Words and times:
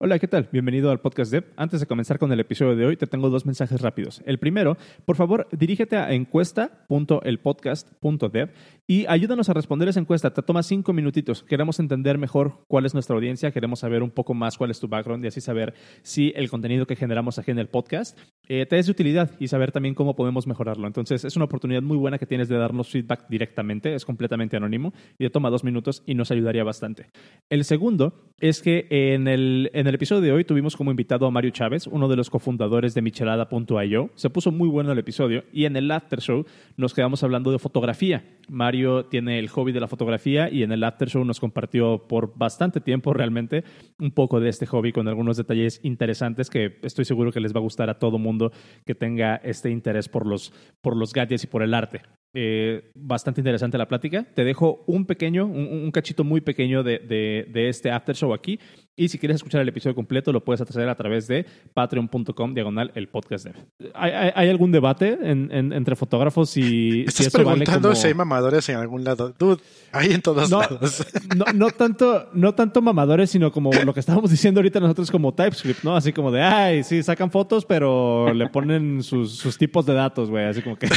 Hola, 0.00 0.20
¿qué 0.20 0.28
tal? 0.28 0.48
Bienvenido 0.52 0.92
al 0.92 1.00
podcast 1.00 1.32
Dev. 1.32 1.52
Antes 1.56 1.80
de 1.80 1.86
comenzar 1.86 2.20
con 2.20 2.30
el 2.30 2.38
episodio 2.38 2.76
de 2.76 2.86
hoy, 2.86 2.96
te 2.96 3.08
tengo 3.08 3.30
dos 3.30 3.46
mensajes 3.46 3.80
rápidos. 3.80 4.22
El 4.26 4.38
primero, 4.38 4.76
por 5.04 5.16
favor, 5.16 5.48
dirígete 5.50 5.96
a 5.96 6.12
encuesta.elpodcast.dev 6.12 8.50
y 8.86 9.06
ayúdanos 9.06 9.48
a 9.48 9.54
responder 9.54 9.88
esa 9.88 9.98
encuesta. 9.98 10.32
Te 10.32 10.42
toma 10.42 10.62
cinco 10.62 10.92
minutitos. 10.92 11.42
Queremos 11.42 11.80
entender 11.80 12.16
mejor 12.16 12.64
cuál 12.68 12.86
es 12.86 12.94
nuestra 12.94 13.16
audiencia, 13.16 13.50
queremos 13.50 13.80
saber 13.80 14.04
un 14.04 14.12
poco 14.12 14.34
más 14.34 14.56
cuál 14.56 14.70
es 14.70 14.78
tu 14.78 14.86
background 14.86 15.24
y 15.24 15.28
así 15.28 15.40
saber 15.40 15.74
si 16.02 16.32
el 16.36 16.48
contenido 16.48 16.86
que 16.86 16.94
generamos 16.94 17.40
aquí 17.40 17.50
en 17.50 17.58
el 17.58 17.66
podcast 17.66 18.16
eh, 18.48 18.64
te 18.66 18.78
es 18.78 18.86
de 18.86 18.92
utilidad 18.92 19.30
y 19.38 19.48
saber 19.48 19.72
también 19.72 19.94
cómo 19.94 20.16
podemos 20.16 20.46
mejorarlo. 20.46 20.86
Entonces, 20.86 21.24
es 21.24 21.36
una 21.36 21.44
oportunidad 21.44 21.82
muy 21.82 21.98
buena 21.98 22.18
que 22.18 22.26
tienes 22.26 22.48
de 22.48 22.56
darnos 22.56 22.88
feedback 22.88 23.28
directamente. 23.28 23.94
Es 23.94 24.04
completamente 24.04 24.56
anónimo 24.56 24.94
y 25.18 25.24
te 25.24 25.30
toma 25.30 25.50
dos 25.50 25.64
minutos 25.64 26.02
y 26.06 26.14
nos 26.14 26.30
ayudaría 26.30 26.64
bastante. 26.64 27.10
El 27.50 27.64
segundo 27.64 28.32
es 28.40 28.62
que 28.62 28.86
en 28.90 29.28
el, 29.28 29.70
en 29.74 29.86
el 29.86 29.94
episodio 29.94 30.22
de 30.22 30.32
hoy 30.32 30.44
tuvimos 30.44 30.76
como 30.76 30.90
invitado 30.90 31.26
a 31.26 31.30
Mario 31.30 31.50
Chávez, 31.50 31.86
uno 31.86 32.08
de 32.08 32.16
los 32.16 32.30
cofundadores 32.30 32.94
de 32.94 33.02
Michelada.io. 33.02 34.10
Se 34.14 34.30
puso 34.30 34.50
muy 34.50 34.68
bueno 34.68 34.92
el 34.92 34.98
episodio 34.98 35.44
y 35.52 35.66
en 35.66 35.76
el 35.76 35.90
after 35.90 36.20
show 36.20 36.46
nos 36.76 36.94
quedamos 36.94 37.22
hablando 37.22 37.52
de 37.52 37.58
fotografía. 37.58 38.24
Mario 38.48 39.06
tiene 39.06 39.38
el 39.38 39.48
hobby 39.48 39.72
de 39.72 39.80
la 39.80 39.88
fotografía 39.88 40.48
y 40.50 40.62
en 40.62 40.72
el 40.72 40.84
after 40.84 41.08
show 41.08 41.24
nos 41.24 41.40
compartió 41.40 42.06
por 42.08 42.36
bastante 42.38 42.80
tiempo 42.80 43.12
realmente 43.12 43.64
un 43.98 44.10
poco 44.10 44.40
de 44.40 44.48
este 44.48 44.64
hobby 44.64 44.92
con 44.92 45.06
algunos 45.06 45.36
detalles 45.36 45.80
interesantes 45.82 46.48
que 46.48 46.78
estoy 46.82 47.04
seguro 47.04 47.30
que 47.30 47.40
les 47.40 47.54
va 47.54 47.58
a 47.58 47.62
gustar 47.62 47.90
a 47.90 47.98
todo 47.98 48.18
mundo 48.18 48.37
que 48.84 48.94
tenga 48.94 49.36
este 49.36 49.70
interés 49.70 50.08
por 50.08 50.26
los, 50.26 50.52
por 50.80 50.96
los 50.96 51.12
gadgets 51.12 51.44
y 51.44 51.46
por 51.46 51.62
el 51.62 51.74
arte. 51.74 52.02
Eh, 52.34 52.90
bastante 52.94 53.40
interesante 53.40 53.78
la 53.78 53.88
plática. 53.88 54.24
Te 54.34 54.44
dejo 54.44 54.84
un 54.86 55.06
pequeño, 55.06 55.46
un, 55.46 55.90
cachito 55.90 56.24
muy 56.24 56.40
pequeño 56.40 56.82
de, 56.82 56.98
de, 56.98 57.68
este 57.68 57.90
after 57.90 58.14
show 58.14 58.34
aquí. 58.34 58.60
Y 58.98 59.08
si 59.08 59.18
quieres 59.18 59.36
escuchar 59.36 59.60
el 59.60 59.68
episodio 59.68 59.94
completo, 59.94 60.32
lo 60.32 60.42
puedes 60.42 60.60
hacer 60.60 60.88
a 60.88 60.94
través 60.96 61.28
de 61.28 61.46
patreon.com 61.72 62.52
diagonal 62.52 62.90
el 62.96 63.08
podcast 63.08 63.44
dev. 63.44 63.54
¿Hay, 63.94 64.48
algún 64.48 64.72
debate 64.72 65.16
entre 65.22 65.94
fotógrafos 65.94 66.56
y 66.56 67.02
Estás 67.06 67.26
si 67.26 67.30
preguntando 67.30 67.94
si 67.94 68.08
hay 68.08 68.14
mamadores 68.14 68.68
en 68.68 68.76
algún 68.76 69.04
lado. 69.04 69.32
Dude, 69.38 69.62
hay 69.92 70.12
en 70.12 70.20
todos 70.20 70.50
lados. 70.50 71.06
No, 71.36 71.44
no, 71.54 71.70
tanto, 71.70 72.28
no 72.32 72.54
tanto 72.54 72.80
mamadores, 72.82 73.30
sino 73.30 73.52
como 73.52 73.70
lo 73.72 73.94
que 73.94 74.00
estábamos 74.00 74.30
diciendo 74.30 74.58
ahorita 74.58 74.80
nosotros 74.80 75.10
como 75.10 75.32
TypeScript, 75.32 75.84
¿no? 75.84 75.94
Así 75.94 76.12
como 76.12 76.32
de, 76.32 76.42
ay, 76.42 76.82
sí, 76.82 77.02
sacan 77.02 77.30
fotos, 77.30 77.64
pero 77.64 78.32
le 78.32 78.48
ponen 78.48 79.02
sus, 79.02 79.36
sus 79.36 79.58
tipos 79.58 79.86
de 79.86 79.94
datos, 79.94 80.30
güey. 80.30 80.46
Así 80.46 80.62
como 80.62 80.76
que... 80.76 80.88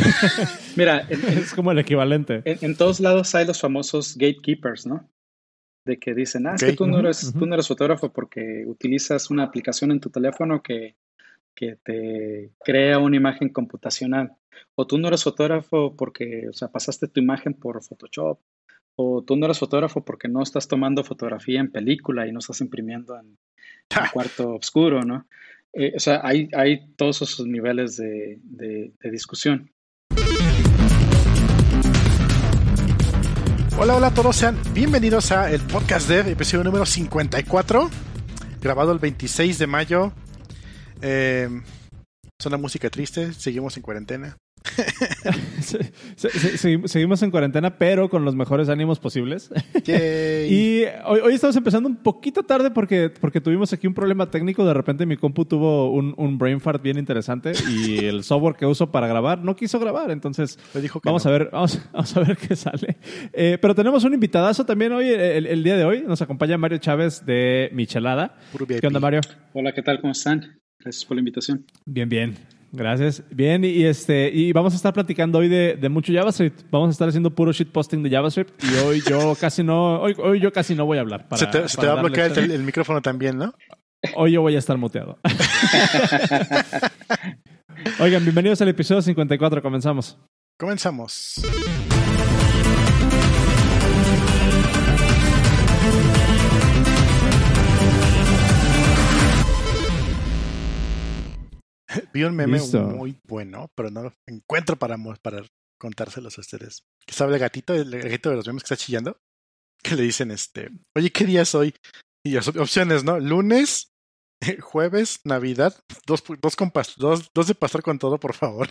Mira, 0.76 1.00
es 1.10 1.54
como 1.54 1.72
el 1.72 1.80
equivalente. 1.80 2.42
En, 2.46 2.76
todos 2.76 3.00
lados 3.00 3.36
hay 3.36 3.46
los 3.46 3.60
famosos 3.60 4.16
gatekeepers, 4.18 4.88
¿no? 4.88 5.08
De 5.84 5.98
que 5.98 6.14
dicen, 6.14 6.46
ah, 6.48 6.56
es 6.56 6.64
que 6.64 6.74
tú 6.74 6.86
no, 6.86 7.00
eres, 7.00 7.34
tú 7.38 7.46
no 7.46 7.56
eres 7.56 7.68
fotógrafo 7.68 8.14
porque 8.14 8.66
utilizas 8.68 9.32
una 9.32 9.44
aplicación 9.44 9.92
en 9.92 10.00
tu 10.00 10.12
teléfono 10.12 10.62
que, 10.62 10.96
que 11.56 11.78
te 11.84 12.52
crea 12.64 13.00
una 13.00 13.18
imagen 13.18 13.50
computacional. 13.50 14.36
O 14.76 14.86
tú 14.86 14.98
no 14.98 15.08
eres 15.08 15.24
fotógrafo 15.24 15.96
porque, 15.96 16.48
o 16.50 16.54
sea, 16.54 16.68
pasaste 16.68 17.08
tu 17.08 17.20
imagen 17.20 17.54
por 17.54 17.84
Photoshop. 17.84 18.40
O 18.96 19.24
tú 19.24 19.36
no 19.36 19.46
eres 19.46 19.60
fotógrafo 19.60 20.04
porque 20.04 20.28
no 20.28 20.44
estás 20.44 20.68
tomando 20.68 21.04
fotografía 21.04 21.60
en 21.60 21.72
película 21.72 22.28
y 22.28 22.32
no 22.32 22.40
estás 22.40 22.62
imprimiendo 22.62 23.18
en, 23.18 23.26
un 23.28 23.38
cuarto 24.14 24.56
oscuro, 24.56 25.02
¿no? 25.02 25.28
Eh, 25.74 25.94
o 25.96 26.00
sea, 26.00 26.22
hay, 26.24 26.50
hay 26.54 26.94
todos 26.96 27.22
esos 27.22 27.48
niveles 27.48 27.98
de, 27.98 28.40
de 28.44 29.12
discusión. 29.12 29.72
Hola, 33.78 33.96
hola 33.96 34.08
a 34.08 34.14
todos, 34.14 34.36
sean 34.36 34.58
bienvenidos 34.74 35.32
a 35.32 35.50
el 35.52 35.62
podcast 35.62 36.08
Dev, 36.08 36.28
episodio 36.28 36.64
número 36.64 36.86
54, 36.86 37.90
grabado 38.62 38.92
el 38.92 39.00
26 39.00 39.58
de 39.58 39.68
mayo. 39.68 40.12
Eh, 41.02 41.50
suena 42.40 42.58
música 42.58 42.90
triste, 42.90 43.34
seguimos 43.34 43.76
en 43.78 43.84
cuarentena. 43.84 44.38
seguimos 46.86 47.24
en 47.24 47.32
cuarentena, 47.32 47.78
pero 47.78 48.10
con 48.10 48.26
los 48.26 48.36
mejores 48.36 48.70
ánimos 48.70 49.00
posibles. 49.00 49.50
y 49.88 50.84
hoy, 51.06 51.34
estamos 51.34 51.56
empezando 51.56 51.90
un 51.90 51.98
poquito 51.98 52.44
tarde 52.44 52.72
porque, 52.72 53.10
porque 53.10 53.42
tuvimos 53.42 53.74
aquí 53.74 53.88
un 53.88 53.94
problema 53.94 54.30
técnico. 54.30 54.66
De 54.66 54.74
repente 54.74 55.06
mi 55.06 55.18
compu 55.18 55.46
tuvo 55.46 55.92
un, 55.92 56.14
un 56.18 56.38
brain 56.38 56.60
fart 56.60 56.82
bien 56.82 56.98
interesante 56.98 57.54
y 57.70 58.06
el 58.06 58.24
software 58.24 58.56
que 58.56 58.66
uso 58.66 58.92
para 58.92 59.08
grabar 59.08 59.40
no 59.40 59.56
quiso 59.56 59.80
grabar. 59.80 60.12
Entonces, 60.12 60.60
vamos, 61.04 61.26
a 61.26 61.32
ver, 61.32 61.50
vamos, 61.52 61.80
a 62.16 62.20
ver 62.20 62.38
qué 62.38 62.56
sale. 62.56 62.98
Eh, 63.34 63.58
pero 63.62 63.76
tenemos 63.76 64.04
un 64.04 64.14
invitadazo 64.14 64.66
también 64.66 64.92
hoy, 64.92 65.10
el, 65.10 65.64
día 65.64 65.78
de 65.78 65.86
hoy. 65.86 66.04
Nos 66.06 66.22
acompaña 66.22 66.58
Mario 66.58 66.78
Chávez 66.78 67.26
de 67.26 67.70
Michelada. 67.74 68.38
¿Qué 68.80 68.88
onda, 68.88 69.00
Mario? 69.00 69.22
Hola, 69.54 69.74
¿qué 69.74 69.82
tal? 69.82 70.00
¿Cómo 70.02 70.12
están? 70.12 70.60
Gracias 70.80 71.06
por 71.06 71.16
la 71.16 71.22
invitación. 71.22 71.66
Bien, 71.86 72.10
bien. 72.10 72.61
Gracias. 72.72 73.22
Bien, 73.30 73.66
y 73.66 73.84
este, 73.84 74.32
y 74.34 74.54
vamos 74.54 74.72
a 74.74 74.78
estar 74.78 74.94
platicando 74.94 75.40
hoy 75.40 75.50
de, 75.50 75.76
de 75.76 75.90
mucho 75.90 76.14
JavaScript. 76.14 76.62
Vamos 76.72 76.88
a 76.88 76.92
estar 76.92 77.10
haciendo 77.10 77.36
puro 77.36 77.52
shitposting 77.52 78.02
de 78.02 78.10
JavaScript 78.10 78.64
y 78.64 78.78
hoy 78.78 79.04
yo 79.08 79.36
casi 79.40 79.64
no, 79.64 80.02
hoy, 80.02 80.16
hoy 80.18 80.40
yo 80.40 80.54
casi 80.54 80.74
no 80.74 80.86
voy 80.86 80.98
a 80.98 81.02
hablar. 81.02 81.28
se 81.36 81.48
te, 81.48 81.60
va 81.86 82.00
a 82.00 82.02
bloquear 82.02 82.32
el, 82.38 82.52
el, 82.52 82.64
micrófono 82.64 83.02
también, 83.02 83.38
¿no? 83.38 83.54
Hoy 84.16 84.32
yo 84.32 84.42
voy 84.42 84.56
a 84.56 84.60
estar 84.60 84.78
muteado. 84.78 85.20
Oigan, 88.00 88.24
bienvenidos 88.24 88.62
al 88.62 88.70
episodio 88.70 89.02
54. 89.02 89.62
Comenzamos. 89.62 90.18
Comenzamos. 90.58 91.42
Vi 102.14 102.24
un 102.24 102.36
meme 102.36 102.60
muy 102.60 103.20
bueno, 103.28 103.70
pero 103.76 103.90
no 103.90 104.04
lo 104.04 104.14
encuentro 104.28 104.76
para, 104.78 104.98
para 105.22 105.44
contárselos 105.80 106.38
a 106.38 106.42
ustedes. 106.42 106.84
Que 107.06 107.14
sabe 107.14 107.34
el 107.34 107.40
gatito, 107.40 107.74
el 107.74 107.90
gatito 107.90 108.30
de 108.30 108.36
los 108.36 108.48
memes 108.48 108.64
que 108.64 108.74
está 108.74 108.84
chillando. 108.84 109.18
Que 109.84 109.96
le 109.96 110.04
dicen, 110.04 110.32
este, 110.32 110.70
oye, 110.96 111.12
¿qué 111.12 111.26
día 111.26 111.42
es 111.42 111.56
hoy? 111.56 111.74
Y 112.24 112.34
las 112.34 112.48
opciones, 112.48 113.04
¿no? 113.04 113.20
Lunes, 113.20 113.92
jueves, 114.62 115.20
Navidad, 115.24 115.76
dos, 116.06 116.24
dos, 116.42 116.56
compas, 116.56 116.94
dos, 116.98 117.32
dos 117.34 117.48
de 117.48 117.56
pasar 117.56 117.82
con 117.82 117.98
todo, 117.98 118.20
por 118.20 118.34
favor. 118.34 118.70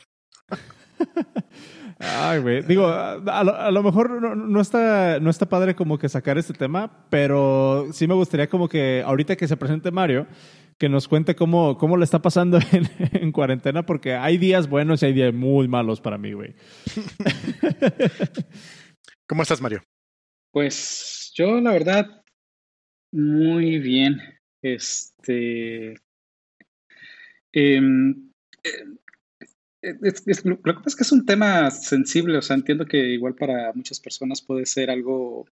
Ay, 1.98 2.40
güey. 2.40 2.62
Digo, 2.62 2.86
a 2.86 3.70
lo, 3.70 3.82
mejor 3.82 4.22
no, 4.22 4.34
no, 4.34 4.60
está, 4.60 5.20
no 5.20 5.28
está 5.28 5.48
padre 5.48 5.74
como 5.74 5.98
que 5.98 6.08
sacar 6.08 6.38
este 6.38 6.54
tema, 6.54 7.06
pero 7.10 7.88
sí 7.92 8.06
me 8.06 8.14
gustaría 8.14 8.48
como 8.48 8.68
que 8.68 9.02
ahorita 9.04 9.36
que 9.36 9.48
se 9.48 9.56
presente 9.56 9.90
Mario, 9.90 10.26
que 10.80 10.88
nos 10.88 11.08
cuente 11.08 11.36
cómo, 11.36 11.76
cómo 11.76 11.98
le 11.98 12.04
está 12.04 12.22
pasando 12.22 12.58
en, 13.12 13.32
cuarentena, 13.32 13.84
porque 13.84 14.14
hay 14.14 14.38
días 14.38 14.66
buenos 14.66 15.02
y 15.02 15.06
hay 15.06 15.12
días 15.12 15.34
muy 15.34 15.68
malos 15.68 16.00
para 16.00 16.16
mí, 16.16 16.32
güey. 16.32 16.54
¿Cómo 19.28 19.42
estás, 19.42 19.60
Mario? 19.60 19.82
Pues 20.50 21.32
yo, 21.36 21.60
la 21.60 21.72
verdad, 21.72 22.24
muy 23.12 23.78
bien. 23.78 24.22
Este. 24.62 26.00
Em, 27.52 28.30
eh, 28.62 28.84
lo 29.82 30.56
que 30.56 30.62
pasa 30.62 30.82
es 30.86 30.96
que 30.96 31.02
es 31.02 31.12
un 31.12 31.26
tema 31.26 31.70
sensible, 31.70 32.38
o 32.38 32.42
sea, 32.42 32.56
entiendo 32.56 32.86
que 32.86 32.96
igual 32.96 33.34
para 33.34 33.74
muchas 33.74 34.00
personas 34.00 34.40
puede 34.40 34.64
ser 34.64 34.90
algo 34.90 35.46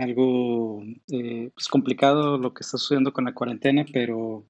algo 0.00 0.82
eh, 1.12 1.50
pues 1.54 1.68
complicado 1.68 2.38
lo 2.38 2.54
que 2.54 2.62
está 2.62 2.78
sucediendo 2.78 3.12
con 3.12 3.24
la 3.24 3.34
cuarentena, 3.34 3.84
pero 3.92 4.46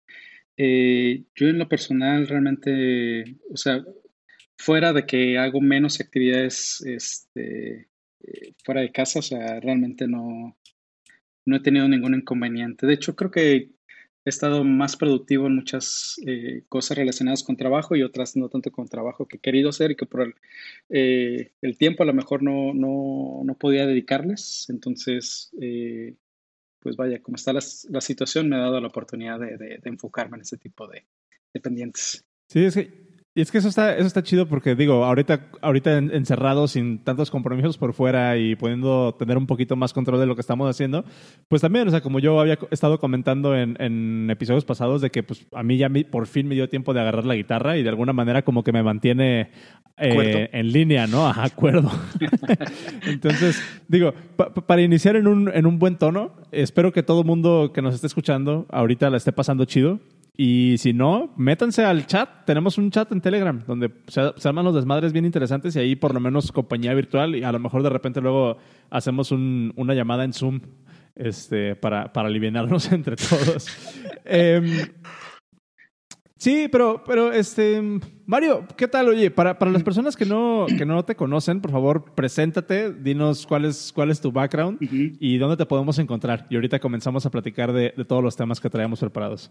eh, 0.57 1.25
yo 1.35 1.49
en 1.49 1.59
lo 1.59 1.69
personal 1.69 2.27
realmente, 2.27 3.37
o 3.53 3.57
sea, 3.57 3.85
fuera 4.57 4.93
de 4.93 5.07
que 5.07 5.39
hago 5.39 5.61
menos 5.61 6.01
actividades 6.01 6.81
este, 6.83 7.89
eh, 8.21 8.55
fuera 8.65 8.81
de 8.81 8.93
casa, 8.93 9.21
o 9.21 9.23
sea, 9.23 9.61
realmente 9.61 10.09
no, 10.09 10.57
no 11.47 11.57
he 11.57 11.61
tenido 11.61 11.89
ningún 11.89 12.15
inconveniente. 12.15 12.87
De 12.87 12.95
hecho, 12.95 13.17
creo 13.17 13.31
que 13.31 13.71
he 14.28 14.31
estado 14.31 14.62
más 14.62 14.97
productivo 14.97 15.47
en 15.47 15.56
muchas 15.56 16.20
eh, 16.26 16.62
cosas 16.69 16.99
relacionadas 16.99 17.43
con 17.43 17.56
trabajo 17.56 17.97
y 17.97 18.03
otras 18.03 18.37
no 18.37 18.49
tanto 18.49 18.70
con 18.70 18.87
trabajo 18.87 19.26
que 19.26 19.38
he 19.38 19.41
querido 19.41 19.70
hacer 19.70 19.93
y 19.93 19.97
que 19.97 20.06
por 20.06 20.23
el, 20.23 20.35
eh, 20.91 21.50
tiempo 21.79 22.03
a 22.03 22.06
lo 22.06 22.12
mejor 22.12 22.43
no, 22.43 22.75
no, 22.75 23.56
podía 23.58 23.87
dedicarles. 23.87 24.67
Entonces, 24.69 25.50
eh, 25.61 26.14
pues 26.81 26.97
vaya, 26.97 27.23
como 27.23 27.37
está 27.37 27.53
la, 27.53 27.61
situación, 27.61 28.49
me 28.49 28.56
ha 28.56 28.61
dado 28.61 28.81
la 28.81 28.88
oportunidad 28.88 29.41
de, 29.41 29.81
enfocarme 29.85 30.37
en 30.37 30.43
ese 30.43 30.58
tipo 30.58 30.87
de, 30.87 31.05
pendientes. 31.62 32.25
Sí, 32.49 32.64
es 32.64 32.75
que 32.75 33.07
Y 33.38 33.40
es 33.40 33.52
que 33.52 33.58
eso 33.58 33.69
está, 33.69 33.94
eso 33.94 34.08
está 34.08 34.20
chido 34.20 34.49
porque 34.49 34.75
digo, 34.75 35.05
ahorita, 35.05 35.43
ahorita 35.62 35.96
encerrado 35.96 36.67
sin 36.67 36.99
tantos 36.99 37.31
compromisos 37.31 37.79
por 37.79 37.93
fuera 37.93 38.37
y 38.37 38.56
pudiendo 38.56 39.14
tener 39.17 39.38
un 39.38 39.46
poquito 39.46 39.76
más 39.76 39.93
control 39.93 40.19
de 40.19 40.26
lo 40.26 40.35
que 40.35 40.40
estamos 40.40 40.69
haciendo, 40.69 41.05
pues 41.46 41.62
también, 41.62 41.87
o 41.87 41.90
sea, 41.93 42.00
como 42.00 42.19
yo 42.19 42.40
había 42.40 42.58
estado 42.73 42.99
comentando 42.99 43.55
en, 43.56 44.29
episodios 44.29 44.64
pasados 44.64 45.00
de 45.02 45.11
que 45.11 45.23
pues 45.23 45.46
a 45.52 45.62
mí 45.62 45.76
ya 45.76 45.88
por 46.11 46.26
fin 46.26 46.49
me 46.49 46.56
dio 46.56 46.69
tiempo 46.69 46.93
de 46.93 47.00
agarrar 47.00 47.26
la 47.26 47.37
guitarra 47.37 47.79
y 47.79 47.85
de 47.85 47.88
alguna 47.88 48.12
manera 48.12 48.43
como 48.43 48.64
que 48.64 48.73
me 48.73 48.82
mantiene 48.82 49.52
eh, 49.99 50.50
en 50.52 50.73
línea, 50.73 51.06
¿no? 51.06 51.29
A 51.29 51.44
acuerdo. 51.44 51.93
Entonces, 53.06 53.62
digo, 53.87 54.14
para 54.67 54.82
iniciar 54.82 55.14
en 55.14 55.29
un, 55.29 55.49
en 55.55 55.64
un 55.64 55.79
buen 55.79 55.96
tono, 55.96 56.32
espero 56.50 56.93
que 56.93 57.05
todo 57.05 57.20
el 57.20 57.26
mundo 57.29 57.70
que 57.73 57.82
nos 57.82 57.94
esté 57.94 58.08
escuchando 58.08 58.67
ahorita 58.70 59.11
la 59.11 59.17
esté 59.17 59.31
pasando 59.31 59.64
chido 59.64 60.00
y 60.40 60.76
si 60.79 60.93
no, 60.93 61.35
métanse 61.37 61.85
al 61.85 62.06
chat. 62.06 62.44
Tenemos 62.46 62.79
un 62.79 62.93
chat 62.93 63.11
en 63.11 63.20
Telegram 63.20 63.61
donde 63.67 63.90
se, 64.06 64.20
arman 64.49 64.64
los 64.64 64.73
desmadres 64.73 65.12
bien 65.12 65.25
interesantes 65.25 65.75
y 65.75 65.81
ahí 65.81 65.96
por 65.96 66.14
lo 66.14 66.20
menos 66.20 66.52
compañía 66.52 66.94
virtual 66.94 67.35
y 67.35 67.43
a 67.43 67.50
lo 67.50 67.58
mejor 67.58 67.82
de 67.82 67.90
repente 67.90 68.20
luego 68.20 68.56
hacemos 68.88 69.32
una 69.32 69.94
llamada 69.94 70.23
en 70.23 70.32
Zoom 70.32 70.61
este, 71.17 71.75
para, 71.75 72.12
para 72.12 72.29
aliviarnos 72.29 72.93
entre 72.93 73.17
todos. 73.17 73.67
Em, 74.25 74.87
sí, 76.38 76.69
pero, 76.73 77.02
pero 77.06 77.32
este, 77.32 77.81
Mario, 78.26 78.67
¿qué 78.76 78.88
tal? 78.88 79.08
Oye, 79.08 79.31
para, 79.31 79.58
para 79.58 79.70
las 79.70 79.82
personas 79.82 80.17
que 80.17 80.25
no, 80.25 80.67
que 80.76 80.87
no 80.87 81.05
te 81.05 81.14
conocen, 81.14 81.61
por 81.61 81.70
favor, 81.70 82.14
preséntate, 82.14 82.93
dinos 82.93 83.46
cuál 83.46 83.67
es, 83.67 83.93
cuál 83.94 84.11
es 84.11 84.20
tu 84.20 84.32
background 84.32 84.79
y 84.81 85.37
dónde 85.37 85.56
te 85.56 85.67
podemos 85.67 85.99
encontrar. 85.99 86.46
Y 86.49 86.55
ahorita 86.55 86.79
comenzamos 86.79 87.26
a 87.26 87.31
platicar 87.31 87.73
de, 87.73 87.93
de 87.96 88.05
todos 88.05 88.23
los 88.23 88.37
temas 88.37 88.61
que 88.61 88.70
traemos 88.70 89.00
preparados. 89.00 89.50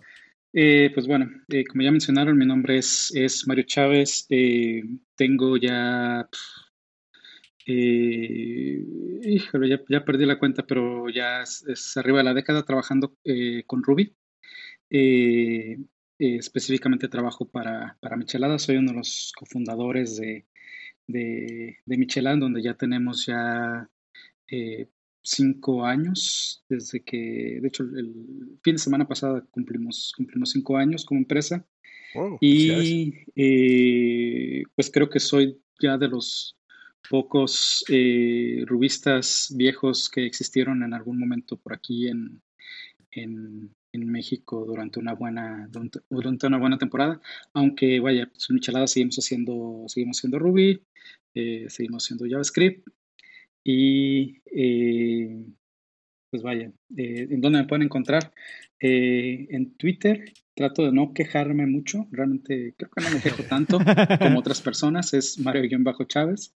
Eh, 0.53 0.91
pues 0.93 1.07
bueno, 1.07 1.29
eh, 1.49 1.65
como 1.65 1.83
ya 1.83 1.91
mencionaron, 1.91 2.37
mi 2.37 2.45
nombre 2.45 2.77
es, 2.77 3.13
es 3.15 3.47
Mario 3.47 3.65
Chávez. 3.65 4.25
Eh, 4.29 4.83
tengo 5.15 5.57
ya, 5.57 6.27
híjole, 7.65 9.69
ya, 9.69 9.81
ya, 9.89 10.05
perdí 10.05 10.25
la 10.25 10.39
cuenta, 10.39 10.65
pero 10.65 11.09
ya 11.09 11.41
es, 11.41 11.97
arriba 11.97 12.19
de 12.19 12.23
la 12.23 12.33
década 12.33 12.63
trabajando 12.63 13.15
con 13.65 13.83
Ruby. 13.83 14.15
Específicamente 16.19 17.07
trabajo 17.07 17.45
para, 17.45 17.97
para 18.01 18.17
Michelada. 18.17 18.59
Soy 18.59 18.77
uno 18.77 18.91
de 18.91 18.97
los 18.97 19.31
cofundadores 19.37 20.17
de, 20.17 20.45
de, 21.07 21.77
de 21.85 21.97
Michelada, 21.97 22.37
donde 22.37 22.61
ya 22.61 22.75
tenemos 22.75 23.25
ya 23.25 23.89
cinco 25.27 25.85
años, 25.85 26.63
desde 26.69 27.03
que, 27.03 27.59
de 27.61 27.67
hecho, 27.67 27.83
el 27.83 28.57
fin 28.63 28.75
de 28.75 28.79
semana 28.79 29.07
pasada 29.07 29.45
cumplimos, 29.51 30.13
cumplimos 30.15 30.51
cinco 30.51 30.77
años 30.77 31.05
como 31.05 31.19
empresa. 31.19 31.67
y 32.39 33.13
eh, 33.35 34.63
pues 34.75 34.89
creo 34.89 35.09
que 35.09 35.19
soy 35.19 35.59
ya 35.79 35.97
de 35.97 36.07
los 36.07 36.57
pocos 37.09 37.83
eh, 37.89 38.63
rubistas 38.65 39.53
viejos 39.55 40.09
que 40.09 40.25
existieron 40.25 40.83
en 40.83 40.93
algún 40.93 41.19
momento 41.19 41.57
por 41.57 41.73
aquí 41.73 42.07
en, 42.07 42.41
en, 43.11 43.75
México 43.93 44.65
durante 44.65 44.99
una 44.99 45.13
buena 45.13 45.67
durante, 45.71 46.47
una 46.47 46.57
buena 46.57 46.77
temporada 46.77 47.19
aunque 47.53 47.99
vaya 47.99 48.27
pues 48.27 48.49
michelada 48.51 48.87
seguimos 48.87 49.17
haciendo 49.17 49.85
seguimos 49.87 50.19
haciendo 50.19 50.39
Ruby 50.39 50.83
eh, 51.33 51.65
seguimos 51.69 52.05
haciendo 52.05 52.25
JavaScript 52.29 52.87
y 53.69 54.41
eh, 54.45 55.43
pues 56.29 56.41
vaya, 56.41 56.71
eh, 56.95 57.27
¿en 57.29 57.41
dónde 57.41 57.59
me 57.59 57.67
pueden 57.67 57.83
encontrar? 57.83 58.33
Eh, 58.79 59.45
en 59.49 59.75
Twitter 59.75 60.31
trato 60.55 60.85
de 60.85 60.93
no 60.93 61.13
quejarme 61.13 61.67
mucho, 61.67 62.07
realmente 62.09 62.75
creo 62.77 62.89
que 62.89 63.03
no 63.03 63.09
me 63.09 63.19
quejo 63.19 63.43
tanto 63.43 63.79
como 64.19 64.39
otras 64.39 64.61
personas, 64.61 65.13
es 65.13 65.37
Mario-Chávez. 65.37 66.55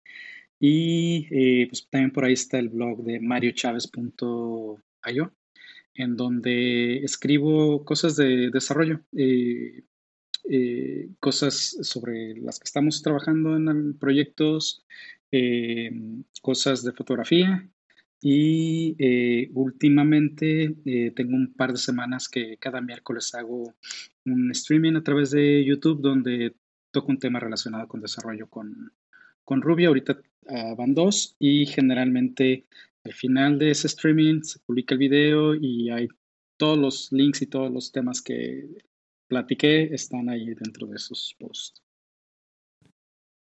Y 0.60 1.66
pues 1.66 1.88
también 1.90 2.12
por 2.12 2.26
ahí 2.26 2.34
está 2.34 2.60
el 2.60 2.70
blog 2.70 3.04
de 3.04 3.20
mariochávez.io, 3.20 5.34
en 6.00 6.16
donde 6.16 7.04
escribo 7.04 7.84
cosas 7.86 8.16
de 8.16 8.50
desarrollo, 8.52 9.02
cosas 11.20 11.78
sobre 11.82 12.36
las 12.38 12.60
que 12.60 12.66
estamos 12.66 13.02
trabajando 13.02 13.56
en 13.56 13.98
proyectos, 13.98 14.86
eh, 15.32 15.92
cosas 16.42 16.84
de 16.84 16.92
fotografía 16.92 17.70
y 18.20 18.96
eh, 18.98 19.52
últimamente 19.54 20.76
eh, 20.86 21.12
tengo 21.16 21.36
un 21.36 21.54
par 21.54 21.72
de 21.72 21.78
semanas 21.78 22.28
que 22.28 22.58
cada 22.58 22.82
miércoles 22.82 23.36
hago 23.36 23.76
un 24.26 24.50
streaming 24.52 24.96
a 24.96 25.04
través 25.04 25.30
de 25.30 25.64
YouTube 25.64 26.02
donde 26.02 26.56
toco 26.92 27.12
un 27.12 27.20
tema 27.20 27.40
relacionado 27.40 27.88
con 27.88 28.02
desarrollo 28.02 28.48
con, 28.48 28.92
con 29.46 29.62
Ruby. 29.62 29.86
Ahorita 29.86 30.20
ah, 30.48 30.74
van 30.76 30.96
dos 30.96 31.36
y 31.38 31.68
generalmente 31.68 32.66
al 33.10 33.16
final 33.16 33.58
de 33.58 33.72
ese 33.72 33.88
streaming 33.88 34.42
se 34.44 34.60
publica 34.60 34.94
el 34.94 35.00
video 35.00 35.56
y 35.56 35.90
hay 35.90 36.08
todos 36.58 36.78
los 36.78 37.12
links 37.12 37.42
y 37.42 37.48
todos 37.48 37.72
los 37.72 37.92
temas 37.92 38.22
que 38.22 38.68
platiqué 39.28 39.92
están 39.92 40.30
ahí 40.30 40.54
dentro 40.54 40.86
de 40.86 40.96
esos 40.96 41.36
posts. 41.40 41.82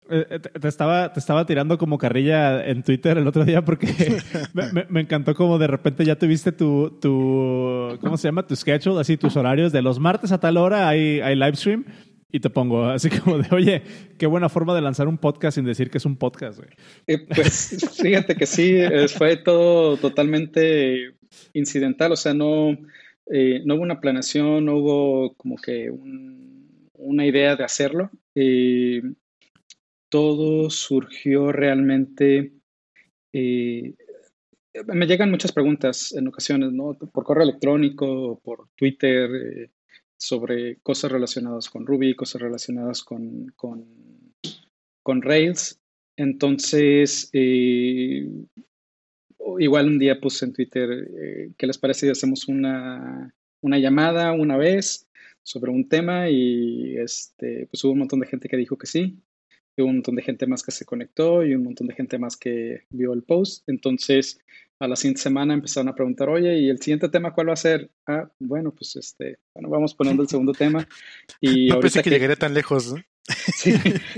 Eh, 0.09 0.25
eh, 0.27 0.39
te 0.39 0.67
estaba, 0.67 1.13
te 1.13 1.19
estaba 1.19 1.45
tirando 1.45 1.77
como 1.77 1.99
carrilla 1.99 2.65
en 2.65 2.81
Twitter 2.81 3.17
el 3.17 3.27
otro 3.27 3.45
día 3.45 3.63
porque 3.63 3.87
me, 4.89 5.01
encantó 5.01 5.35
como 5.35 5.59
de 5.59 5.67
repente 5.67 6.03
ya 6.03 6.17
tuviste 6.17 6.51
tu, 6.51 6.97
tu, 6.99 7.95
¿cómo 8.01 8.17
se 8.17 8.27
llama? 8.27 8.47
Tu 8.47 8.55
schedule, 8.55 8.99
así 8.99 9.17
tus 9.17 9.37
horarios 9.37 9.71
de 9.71 9.83
los 9.83 9.99
martes 9.99 10.31
a 10.31 10.39
tal 10.39 10.57
hora 10.57 10.89
hay, 10.89 11.21
hay 11.21 11.35
live 11.35 11.55
stream 11.55 11.85
y 12.33 12.41
te 12.41 12.49
pongo 12.49 12.85
así 12.85 13.09
como 13.09 13.37
de, 13.37 13.47
oye, 13.55 13.83
qué 14.17 14.25
buena 14.25 14.49
forma 14.49 14.75
de 14.75 14.81
lanzar 14.81 15.07
un 15.07 15.17
podcast 15.17 15.55
sin 15.55 15.63
decir 15.63 15.89
que 15.89 15.99
es 15.99 16.05
un 16.05 16.17
podcast, 16.17 16.57
güey. 16.59 16.71
Eh, 17.07 17.25
pues 17.33 17.77
fíjate 18.01 18.35
que 18.35 18.45
sí, 18.45 18.75
fue 19.17 19.37
todo 19.37 19.95
totalmente 19.95 21.13
incidental, 21.53 22.11
o 22.11 22.17
sea, 22.17 22.33
no, 22.33 22.71
no 22.73 23.75
hubo 23.75 23.81
una 23.81 24.01
planeación, 24.01 24.65
no 24.65 24.75
hubo 24.75 25.33
como 25.35 25.55
que 25.55 25.89
una 26.93 27.25
idea 27.25 27.55
de 27.55 27.63
hacerlo 27.63 28.11
todo 30.13 30.69
surgió 30.69 31.51
realmente... 31.51 32.53
Eh, 33.33 33.95
me 34.85 35.07
llegan 35.07 35.31
muchas 35.31 35.51
preguntas 35.51 36.13
en 36.13 36.27
ocasiones, 36.27 36.71
¿no? 36.71 36.93
Por 36.93 37.23
correo 37.23 37.45
electrónico, 37.45 38.39
por 38.43 38.67
Twitter, 38.75 39.27
eh, 39.33 39.71
sobre 40.23 40.77
cosas 40.77 41.11
relacionadas 41.11 41.69
con 41.69 41.85
Ruby, 41.85 42.15
cosas 42.15 42.41
relacionadas 42.41 43.03
con, 43.03 43.53
con, 43.55 45.21
Rails. 45.21 45.79
Entonces, 46.17 47.29
eh, 47.33 48.25
igual 49.59 49.87
un 49.87 49.99
día 49.99 50.21
puse 50.21 50.45
en 50.45 50.53
Twitter, 50.53 51.53
¿qué 51.57 51.67
les 51.67 51.77
parece 51.77 52.05
si 52.05 52.11
hacemos 52.11 52.47
una, 52.47 53.33
una, 53.61 53.79
llamada 53.79 54.31
una 54.31 54.55
vez 54.57 55.09
sobre 55.43 55.71
un 55.71 55.89
tema? 55.89 56.29
Y 56.29 56.97
este, 56.97 57.67
pues 57.69 57.83
hubo 57.83 57.91
un 57.91 57.99
montón 57.99 58.21
de 58.21 58.27
gente 58.27 58.47
que 58.47 58.57
dijo 58.57 58.77
que 58.77 58.87
sí 58.87 59.17
hubo 59.77 59.87
un 59.87 59.95
montón 59.95 60.15
de 60.15 60.21
gente 60.21 60.45
más 60.45 60.63
que 60.63 60.71
se 60.71 60.85
conectó 60.85 61.43
y 61.43 61.55
un 61.55 61.63
montón 61.63 61.87
de 61.87 61.95
gente 61.95 62.17
más 62.19 62.37
que 62.37 62.85
vio 62.91 63.13
el 63.13 63.23
post. 63.23 63.67
Entonces, 63.67 64.39
a 64.79 64.87
la 64.87 64.95
siguiente 64.95 65.21
semana 65.21 65.53
empezaron 65.53 65.89
a 65.89 65.95
preguntar, 65.95 66.29
oye, 66.29 66.59
¿y 66.59 66.69
el 66.69 66.79
siguiente 66.79 67.09
tema 67.09 67.33
cuál 67.33 67.49
va 67.49 67.53
a 67.53 67.57
ser? 67.57 67.91
Ah, 68.07 68.29
bueno, 68.39 68.71
pues 68.71 68.95
este, 68.95 69.39
bueno, 69.53 69.69
vamos 69.69 69.93
poniendo 69.95 70.23
el 70.23 70.29
segundo 70.29 70.51
tema. 70.53 70.87
Y 71.39 71.67
no 71.69 71.79
pensé 71.79 72.01
que, 72.01 72.09
llegué 72.09 72.35
tan 72.35 72.53
lejos. 72.53 72.93
Sí, 73.55 73.73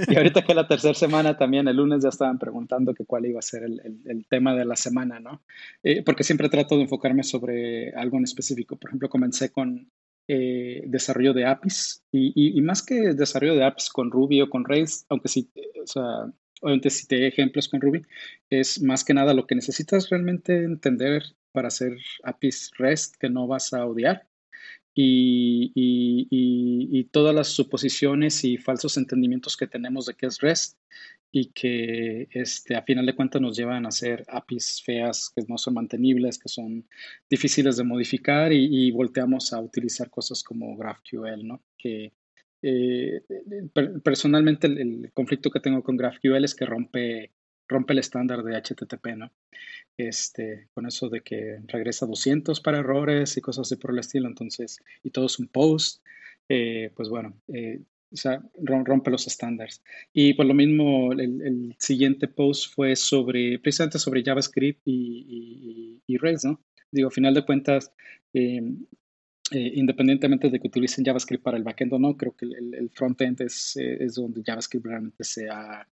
y 0.08 0.16
ahorita 0.16 0.44
que 0.44 0.56
la 0.56 0.68
tercera 0.68 0.96
semana 0.96 1.38
también, 1.38 1.68
el 1.68 1.78
lunes 1.78 2.02
ya 2.02 2.10
estaban 2.10 2.40
preguntando 2.40 2.92
que 2.96 3.06
cuál 3.06 3.28
iba 3.28 3.38
a 3.38 3.44
ser 3.44 3.62
el, 3.62 4.02
el, 4.04 4.26
tema 4.28 4.56
de 4.56 4.66
la 4.66 4.76
semana, 4.76 5.20
¿no? 5.20 5.44
Eh, 5.84 6.02
porque 6.04 6.24
siempre 6.24 6.50
trato 6.50 6.76
de 6.76 6.82
enfocarme 6.82 7.22
sobre 7.22 7.92
algo 7.92 8.18
en 8.18 8.24
específico. 8.24 8.78
Por 8.78 8.90
ejemplo, 8.90 9.08
comencé 9.08 9.52
con 9.52 9.92
eh, 10.28 10.82
desarrollo 10.88 11.34
de 11.34 11.46
APIs 11.46 12.04
y, 12.12 12.60
más 12.62 12.82
que 12.82 13.14
desarrollo 13.14 13.54
de 13.54 13.64
APIs 13.64 13.90
con 13.92 14.10
Ruby 14.10 14.42
o 14.42 14.50
con 14.50 14.66
Rails, 14.66 15.06
aunque 15.08 15.28
sí, 15.28 15.52
o 15.84 15.86
sea, 15.86 16.34
obviamente 16.62 16.90
si 16.90 17.08
te 17.08 17.28
ejemplos 17.28 17.68
con 17.68 17.82
Ruby, 17.82 18.04
es 18.50 18.82
más 18.82 19.04
que 19.04 19.14
nada 19.14 19.34
lo 19.34 19.48
que 19.48 19.56
necesitas 19.56 20.10
realmente 20.10 20.64
entender 20.64 21.24
para 21.52 21.70
hacer 21.70 21.98
APIs 22.24 22.72
REST 22.78 23.16
que 23.18 23.30
no 23.30 23.48
vas 23.48 23.74
a 23.74 23.86
odiar 23.86 24.28
y, 24.96 25.72
y, 25.76 27.04
todas 27.12 27.36
las 27.36 27.50
suposiciones 27.50 28.44
y 28.44 28.58
falsos 28.58 28.98
entendimientos 28.98 29.58
que 29.58 29.68
tenemos 29.68 30.06
de 30.06 30.14
qué 30.16 30.26
es 30.28 30.40
REST 30.40 30.78
y 31.32 31.48
que 31.48 32.30
este, 32.32 32.76
a 32.76 32.82
final 32.84 33.06
de 33.06 33.16
cuentas 33.16 33.42
nos 33.42 33.58
llevan 33.58 33.86
a 33.86 33.90
hacer 33.90 34.24
APIs 34.28 34.82
feas 34.84 35.32
que 35.36 35.44
no 35.48 35.58
son 35.58 35.74
mantenibles, 35.74 36.40
que 36.40 36.48
son 36.48 36.88
difíciles 37.30 37.76
de 37.76 37.84
modificar 37.84 38.54
y, 38.54 38.90
volteamos 38.92 39.52
a 39.52 39.60
utilizar 39.60 40.10
cosas 40.10 40.44
como 40.44 40.78
GraphQL, 40.78 41.46
¿no? 41.46 41.62
Que 41.78 42.14
eh, 42.62 43.22
personalmente 44.04 44.68
el, 44.68 45.12
conflicto 45.14 45.52
que 45.52 45.60
tengo 45.60 45.84
con 45.84 45.98
GraphQL 45.98 46.44
es 46.44 46.56
que 46.56 46.66
rompe, 46.66 47.32
rompe 47.68 47.94
el 47.94 48.00
estándar 48.00 48.44
de 48.44 48.56
HTTP, 48.56 49.16
¿no? 49.18 49.32
Este, 49.98 50.68
con 50.74 50.86
eso 50.86 51.10
de 51.10 51.22
que 51.22 51.60
regresa 51.68 52.06
200 52.06 52.60
para 52.62 52.80
errores 52.80 53.38
y 53.38 53.42
cosas 53.42 53.68
así 53.68 53.76
por 53.80 53.92
el 53.92 54.00
estilo, 54.00 54.28
entonces, 54.28 54.80
y 55.04 55.12
todo 55.12 55.28
es 55.28 55.40
un 55.40 55.48
post. 55.48 56.04
Eh, 56.50 56.92
pues 56.96 57.10
bueno, 57.10 57.34
eh, 57.48 57.82
o 58.12 58.18
sea, 58.18 58.42
rompe 58.62 59.12
los 59.12 59.28
estándares. 59.28 59.84
Y 60.14 60.34
por 60.34 60.46
lo 60.46 60.54
mismo, 60.54 61.12
el, 61.14 61.76
siguiente 61.80 62.28
post 62.28 62.74
fue 62.74 62.96
sobre, 62.96 63.60
precisamente 63.60 64.00
sobre 64.00 64.24
JavaScript 64.24 64.82
y, 64.86 66.02
y, 66.08 66.18
¿no? 66.44 66.62
Digo, 66.92 67.10
a 67.10 67.12
final 67.12 67.34
de 67.34 67.46
cuentas, 67.46 67.92
eh, 68.34 68.62
eh, 69.52 69.72
independientemente 69.76 70.50
de 70.50 70.60
que 70.60 70.68
utilicen 70.68 71.06
JavaScript 71.06 71.44
para 71.44 71.58
el 71.58 71.64
backend 71.64 71.94
o 71.94 72.00
no, 72.00 72.18
creo 72.18 72.36
que 72.36 72.46
el, 72.46 72.90
frontend 72.92 73.42
es, 73.42 73.76
es, 73.78 74.16
donde 74.16 74.42
JavaScript 74.44 74.86
realmente 74.86 75.24
se 75.24 75.50
ha, 75.50 75.88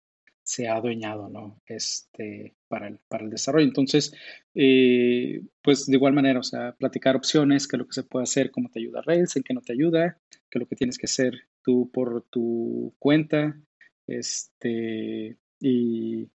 se 0.43 0.69
ha 0.69 0.77
adueñado, 0.77 1.29
¿no? 1.29 1.61
Este, 1.67 2.55
para 2.69 2.89
el, 2.89 2.99
para 3.09 3.25
el 3.25 3.31
desarrollo. 3.31 3.67
Entonces, 3.67 4.15
eh, 4.55 5.43
pues 5.63 5.87
de 5.87 5.97
igual 5.97 6.13
manera, 6.13 6.39
o 6.39 6.45
sea, 6.45 6.77
platicar 6.77 7.17
opciones, 7.17 7.67
qué 7.67 7.77
es 7.77 7.79
lo 7.79 7.87
que 7.87 7.95
se 7.95 8.05
puede 8.05 8.23
hacer, 8.23 8.51
cómo 8.51 8.69
te 8.71 8.79
ayuda 8.79 9.03
Rails, 9.03 9.37
en 9.37 9.43
qué 9.43 9.55
no 9.55 9.63
te 9.63 9.73
ayuda, 9.73 10.19
qué 10.31 10.59
es 10.59 10.61
lo 10.61 10.67
que 10.67 10.77
tienes 10.77 10.97
que 10.97 11.07
hacer 11.07 11.35
tú 11.63 11.91
por 11.93 12.23
tu 12.31 12.95
cuenta, 12.99 13.61
este, 14.07 15.37
y 15.61 16.29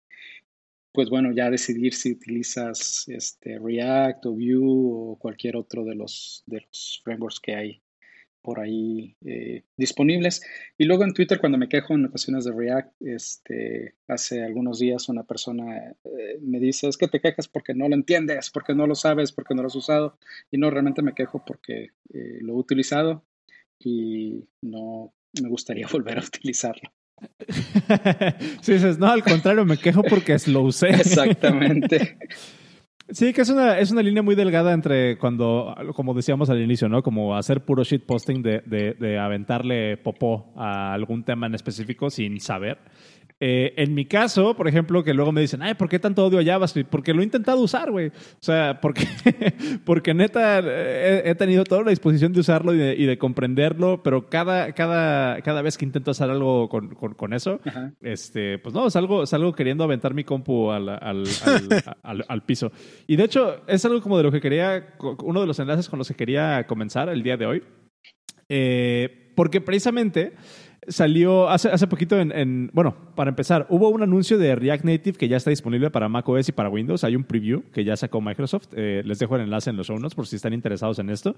pues 0.92 1.08
bueno, 1.08 1.32
ya 1.34 1.50
decidir 1.50 1.94
si 1.94 2.12
utilizas 2.12 3.04
este, 3.08 3.58
React 3.58 4.26
o 4.26 4.32
Vue 4.32 4.58
o 4.60 5.16
cualquier 5.18 5.56
otro 5.56 5.84
de 5.84 5.94
los, 5.94 6.44
frameworks 7.02 7.40
que 7.40 7.54
hay 7.54 7.82
por 8.42 8.60
ahí 8.60 9.16
eh, 9.24 9.62
disponibles. 9.76 10.42
Y 10.76 10.84
luego 10.84 11.04
en 11.04 11.14
Twitter, 11.14 11.38
cuando 11.38 11.58
me 11.58 11.68
quejo 11.68 11.94
en 11.94 12.06
ocasiones 12.06 12.44
de 12.44 12.52
React, 12.52 13.02
este, 13.02 13.94
hace 14.08 14.42
algunos 14.42 14.80
días 14.80 15.08
una 15.08 15.22
persona 15.22 15.94
eh, 16.04 16.38
me 16.40 16.58
dice, 16.58 16.88
es 16.88 16.96
que 16.96 17.08
te 17.08 17.20
quejas 17.20 17.48
porque 17.48 17.72
no 17.72 17.88
lo 17.88 17.94
entiendes, 17.94 18.50
porque 18.50 18.74
no 18.74 18.86
lo 18.86 18.96
sabes, 18.96 19.32
porque 19.32 19.54
no 19.54 19.62
lo 19.62 19.68
has 19.68 19.76
usado. 19.76 20.18
Y 20.50 20.58
no, 20.58 20.70
realmente 20.70 21.02
me 21.02 21.14
quejo 21.14 21.44
porque 21.44 21.90
eh, 22.12 22.38
lo 22.40 22.54
he 22.54 22.56
utilizado 22.56 23.24
y 23.78 24.44
no 24.60 25.14
me 25.40 25.48
gustaría 25.48 25.86
volver 25.92 26.18
a 26.18 26.24
utilizarlo. 26.24 26.90
Si 28.60 28.72
dices, 28.72 28.98
no, 28.98 29.06
al 29.08 29.22
contrario, 29.22 29.64
me 29.64 29.76
quejo 29.76 30.02
porque 30.02 30.36
lo 30.46 30.62
usé. 30.62 30.88
Exactamente. 30.90 32.18
Sí, 33.08 33.32
que 33.32 33.42
es 33.42 33.50
una, 33.50 33.78
es 33.78 33.90
una 33.90 34.02
línea 34.02 34.22
muy 34.22 34.34
delgada 34.34 34.72
entre 34.72 35.18
cuando, 35.18 35.74
como 35.94 36.14
decíamos 36.14 36.48
al 36.48 36.62
inicio, 36.62 36.88
¿no? 36.88 37.02
Como 37.02 37.36
hacer 37.36 37.64
puro 37.64 37.84
shitposting 37.84 38.42
de, 38.42 38.62
de, 38.64 38.94
de 38.94 39.18
aventarle 39.18 39.98
popó 39.98 40.52
a 40.56 40.94
algún 40.94 41.24
tema 41.24 41.46
en 41.46 41.54
específico 41.54 42.08
sin 42.08 42.40
saber. 42.40 42.78
Eh, 43.44 43.74
en 43.76 43.92
mi 43.92 44.04
caso, 44.04 44.54
por 44.54 44.68
ejemplo, 44.68 45.02
que 45.02 45.12
luego 45.12 45.32
me 45.32 45.40
dicen, 45.40 45.62
ay, 45.62 45.74
¿por 45.74 45.88
qué 45.88 45.98
tanto 45.98 46.24
odio 46.24 46.38
a 46.38 46.44
JavaScript? 46.44 46.88
Porque 46.88 47.12
lo 47.12 47.22
he 47.22 47.24
intentado 47.24 47.60
usar, 47.60 47.90
güey. 47.90 48.06
O 48.06 48.12
sea, 48.38 48.80
porque, 48.80 49.04
porque 49.84 50.14
neta 50.14 50.60
eh, 50.60 51.22
he, 51.24 51.34
tenido 51.34 51.64
toda 51.64 51.82
la 51.82 51.90
disposición 51.90 52.32
de 52.32 52.38
usarlo 52.38 52.72
y 52.72 53.04
de, 53.04 53.18
comprenderlo, 53.18 54.00
pero 54.04 54.28
cada, 54.28 54.70
cada, 54.74 55.42
cada 55.42 55.60
vez 55.60 55.76
que 55.76 55.84
intento 55.84 56.12
hacer 56.12 56.30
algo 56.30 56.68
con, 56.68 56.94
con, 56.94 57.32
eso, 57.32 57.58
este, 58.00 58.60
pues 58.60 58.76
no, 58.76 58.88
salgo, 58.90 59.26
salgo 59.26 59.52
queriendo 59.52 59.82
aventar 59.82 60.14
mi 60.14 60.22
compu 60.22 60.70
al, 60.70 60.88
al, 60.88 61.24
al, 62.04 62.24
al, 62.28 62.44
piso. 62.44 62.70
Y 63.08 63.16
de 63.16 63.24
hecho, 63.24 63.64
es 63.66 63.84
algo 63.84 64.00
como 64.00 64.18
de 64.18 64.22
lo 64.22 64.30
que 64.30 64.40
quería, 64.40 64.94
uno 65.24 65.40
de 65.40 65.48
los 65.48 65.58
enlaces 65.58 65.88
con 65.88 65.98
los 65.98 66.06
que 66.06 66.14
quería 66.14 66.64
comenzar 66.68 67.08
el 67.08 67.24
día 67.24 67.36
de 67.36 67.46
hoy. 67.46 67.62
Eh, 68.48 69.32
porque 69.34 69.60
precisamente 69.60 70.34
salió 70.88 71.48
hace, 71.48 71.68
hace 71.68 71.86
poquito 71.86 72.18
en, 72.18 72.70
Bueno, 72.72 72.96
para 73.14 73.30
empezar, 73.30 73.66
hubo 73.68 73.88
un 73.88 74.02
anuncio 74.02 74.38
de 74.38 74.54
React 74.54 74.84
Native 74.84 75.18
que 75.18 75.28
ya 75.28 75.36
está 75.36 75.50
disponible 75.50 75.90
para 75.90 76.08
macOS 76.08 76.48
y 76.48 76.52
para 76.52 76.68
Windows. 76.68 77.04
Hay 77.04 77.16
un 77.16 77.24
preview 77.24 77.62
que 77.72 77.84
ya 77.84 77.96
sacó 77.96 78.20
Microsoft. 78.20 78.68
Eh, 78.74 79.02
les 79.04 79.18
dejo 79.18 79.36
el 79.36 79.42
enlace 79.42 79.70
en 79.70 79.76
los 79.76 79.86
show 79.86 79.98
notes 79.98 80.14
por 80.14 80.26
si 80.26 80.36
están 80.36 80.52
interesados 80.52 80.98
en 80.98 81.10
esto. 81.10 81.36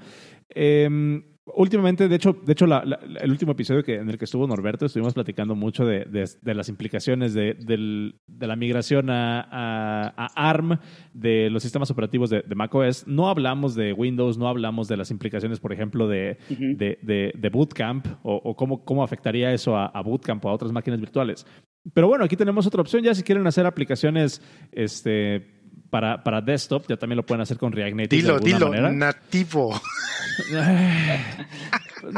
Eh, 0.55 1.23
últimamente, 1.47 2.09
de 2.09 2.17
hecho, 2.17 2.33
de 2.33 2.53
hecho 2.53 2.65
el 2.65 3.31
último 3.31 3.53
episodio 3.53 3.83
que, 3.83 3.97
en 3.97 4.09
el 4.09 4.19
que 4.19 4.25
estuvo 4.25 4.47
Norberto, 4.47 4.87
estuvimos 4.87 5.15
platicando 5.15 5.55
mucho 5.55 5.85
de, 5.85 6.05
de, 6.05 6.55
las 6.55 6.69
implicaciones 6.69 7.35
de, 7.35 7.55
de, 7.55 8.47
la 8.47 8.57
migración 8.57 9.11
a, 9.11 9.41
a, 9.51 10.27
ARM 10.51 10.79
de 11.13 11.51
los 11.51 11.63
sistemas 11.63 11.91
operativos 11.91 12.31
de, 12.31 12.43
macOS. 12.55 13.07
No 13.07 13.29
hablamos 13.29 13.75
de 13.75 13.93
Windows, 13.93 14.39
no 14.39 14.49
hablamos 14.49 14.89
de 14.89 14.97
las 14.97 15.11
implicaciones, 15.11 15.61
por 15.61 15.73
ejemplo, 15.73 16.09
de, 16.09 16.39
de, 16.49 17.51
Bootcamp 17.53 18.07
o, 18.23 18.37
o, 18.37 18.57
cómo, 18.57 18.85
cómo 18.85 19.05
afectaría 19.05 19.34
eso 19.43 19.77
a, 19.77 19.87
a 19.87 20.03
Bootcamp 20.03 20.45
o 20.45 20.49
a 20.49 20.53
otras 20.53 20.73
máquinas 20.73 21.01
virtuales. 21.01 21.47
Pero 21.93 22.09
bueno, 22.09 22.25
aquí 22.25 22.37
tenemos 22.37 22.67
otra 22.67 22.81
opción. 22.81 23.03
Ya 23.03 23.15
si 23.15 23.23
quieren 23.23 23.47
hacer 23.47 23.67
aplicaciones 23.67 24.41
este, 24.73 25.55
para, 25.91 26.23
para 26.23 26.41
desktop, 26.41 26.87
ya 26.89 26.97
también 26.97 27.17
lo 27.17 27.27
pueden 27.27 27.43
hacer 27.43 27.59
con 27.59 27.73
React 27.73 27.97
Native. 27.97 28.23
Dilo, 28.23 28.39
dilo, 28.39 28.91
nativo. 28.91 29.79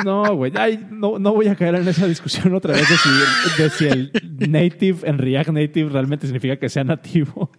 no, 0.04 0.34
güey, 0.36 0.52
no, 0.90 1.18
no 1.18 1.32
voy 1.32 1.48
a 1.48 1.56
caer 1.56 1.74
en 1.74 1.88
esa 1.88 2.06
discusión 2.06 2.54
otra 2.54 2.74
vez 2.74 2.88
de 2.88 2.96
si, 2.96 3.62
de 3.62 3.70
si 3.70 3.86
el 3.86 4.12
native 4.50 5.08
en 5.08 5.18
React 5.18 5.50
Native 5.50 5.90
realmente 5.90 6.26
significa 6.26 6.56
que 6.56 6.68
sea 6.68 6.84
nativo. 6.84 7.50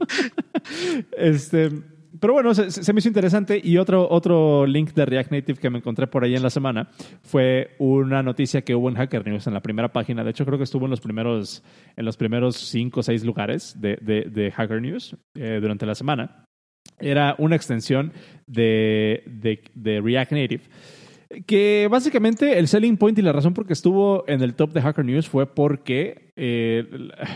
este. 1.18 1.72
Pero 2.20 2.34
bueno, 2.34 2.54
se, 2.54 2.94
me 2.94 3.00
hizo 3.00 3.08
interesante 3.08 3.60
y 3.64 3.78
otro, 3.78 4.08
otro 4.10 4.66
link 4.66 4.94
de 4.94 5.06
React 5.06 5.32
Native 5.32 5.60
que 5.60 5.70
me 5.70 5.80
encontré 5.80 6.08
por 6.08 6.24
ahí 6.24 6.36
en 6.36 6.44
la 6.44 6.50
semana 6.50 6.90
fue 7.22 7.76
una 7.80 8.24
noticia 8.24 8.62
que 8.62 8.76
hubo 8.76 8.90
en 8.90 8.96
Hacker 8.96 9.28
News 9.28 9.48
en 9.48 9.54
la 9.54 9.62
primera 9.62 9.92
página. 9.92 10.24
De 10.24 10.32
hecho, 10.32 10.46
creo 10.46 10.58
que 10.58 10.64
estuvo 10.64 10.86
en 10.86 10.92
los 10.92 11.02
primeros, 11.02 11.64
en 11.96 12.06
los 12.06 12.18
primeros 12.18 12.56
cinco 12.56 13.02
o 13.02 13.04
seis 13.04 13.24
lugares 13.24 13.80
de, 13.80 13.98
de, 13.98 14.52
Hacker 14.52 14.82
News 14.82 15.16
eh, 15.36 15.60
durante 15.62 15.86
la 15.86 15.96
semana. 15.96 16.46
Era 17.00 17.36
una 17.38 17.56
extensión 17.56 18.14
de, 18.48 19.24
de 19.76 20.02
React 20.02 20.32
Native 20.32 20.64
que 21.46 21.88
básicamente 21.92 22.58
el 22.58 22.68
selling 22.68 22.98
point 22.98 23.18
y 23.20 23.22
la 23.22 23.34
razón 23.34 23.54
por 23.54 23.66
que 23.68 23.74
estuvo 23.74 24.24
en 24.28 24.42
el 24.42 24.54
top 24.54 24.72
de 24.74 24.82
Hacker 24.82 25.04
News 25.04 25.28
fue 25.28 25.46
porque, 25.46 26.32
eh, 26.36 26.88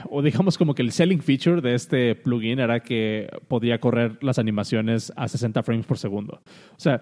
o 0.10 0.22
digamos 0.22 0.58
como 0.58 0.74
que 0.74 0.82
el 0.82 0.92
selling 0.92 1.22
feature 1.22 1.62
de 1.62 1.76
este 1.76 2.16
plugin 2.16 2.60
era 2.60 2.82
que 2.82 3.30
podía 3.48 3.80
correr 3.80 4.18
las 4.22 4.40
animaciones 4.40 5.12
a 5.16 5.28
60 5.28 5.64
frames 5.64 5.86
por 5.86 5.98
segundo. 5.98 6.42
O 6.72 6.80
sea, 6.80 7.02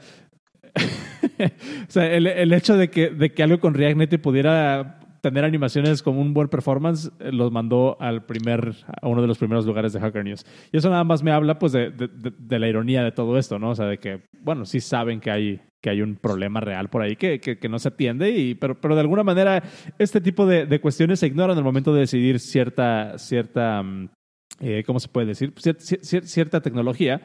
o 0.80 1.92
sea 1.92 2.12
el, 2.12 2.54
hecho 2.54 2.76
de 2.76 2.90
que, 2.90 3.10
de 3.10 3.32
que 3.32 3.44
algo 3.44 3.60
con 3.60 3.74
React 3.74 3.98
Native 3.98 4.20
pudiera 4.20 4.99
tener 5.22 5.44
animaciones 5.44 6.02
con 6.02 6.18
un 6.18 6.34
buen 6.34 6.48
performance 6.48 7.12
eh, 7.20 7.32
los 7.32 7.52
mandó 7.52 7.98
al 8.00 8.26
primer, 8.26 8.74
a 9.02 9.08
uno 9.08 9.22
de 9.22 9.28
los 9.28 9.38
primeros 9.38 9.66
lugares 9.66 9.94
de 9.94 10.00
Hacker 10.00 10.24
News. 10.24 10.46
Y 10.72 10.78
eso 10.78 10.90
nada 10.90 11.04
más 11.04 11.24
me 11.24 11.32
habla 11.32 11.60
pues 11.60 11.72
de, 11.72 11.92
de, 11.92 12.60
la 12.60 12.68
ironía 12.68 13.04
de 13.04 13.12
todo 13.12 13.38
esto, 13.38 13.60
¿no? 13.60 13.72
O 13.72 13.76
sea, 13.76 13.86
de 13.86 13.98
que, 13.98 14.22
bueno, 14.42 14.66
sí 14.66 14.80
saben 14.80 15.20
que 15.20 15.32
hay, 15.32 15.62
que 15.82 15.90
hay 15.90 16.02
un 16.02 16.16
problema 16.16 16.60
real 16.60 16.90
por 16.90 17.02
ahí 17.02 17.16
que, 17.16 17.40
que, 17.40 17.58
que 17.58 17.70
no 17.70 17.80
se 17.80 17.90
atiende, 17.90 18.32
y, 18.32 18.56
pero, 18.56 18.80
pero 18.80 18.96
de 18.96 19.02
alguna 19.02 19.24
manera 19.24 19.64
este 19.98 20.22
tipo 20.22 20.46
de, 20.46 20.80
cuestiones 20.80 21.20
se 21.20 21.28
ignoran 21.28 21.58
el 21.58 21.64
momento 21.64 21.94
de 21.94 22.02
decidir 22.02 22.40
cierta, 22.40 23.18
cierta 23.18 23.84
mm, 23.84 24.10
eh, 24.62 24.84
¿cómo 24.86 25.00
se 25.00 25.08
puede 25.08 25.28
decir? 25.28 25.54
cierta 26.02 26.62
tecnología 26.62 27.22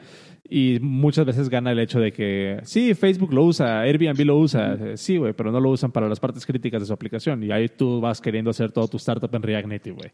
y 0.47 0.77
muchas 0.79 1.25
veces 1.25 1.49
gana 1.49 1.71
el 1.71 1.79
hecho 1.79 1.99
de 1.99 2.11
que 2.13 2.59
sí, 2.63 2.93
Facebook 2.93 3.33
lo 3.33 3.43
usa, 3.43 3.81
Airbnb 3.81 4.19
lo 4.25 4.37
usa, 4.37 4.75
eh, 4.75 4.97
sí, 4.97 5.17
güey, 5.17 5.33
pero 5.33 5.51
no 5.51 5.59
lo 5.59 5.71
usan 5.71 5.91
para 5.91 6.07
las 6.07 6.19
partes 6.19 6.45
críticas 6.45 6.81
de 6.81 6.85
su 6.85 6.93
aplicación 6.93 7.43
y 7.43 7.51
ahí 7.51 7.67
tú 7.67 7.99
vas 7.99 8.21
queriendo 8.21 8.51
hacer 8.51 8.71
todo 8.71 8.87
tu 8.87 8.97
startup 8.97 9.33
en 9.33 9.41
React 9.41 9.67
Native, 9.67 9.95
güey. 9.95 10.11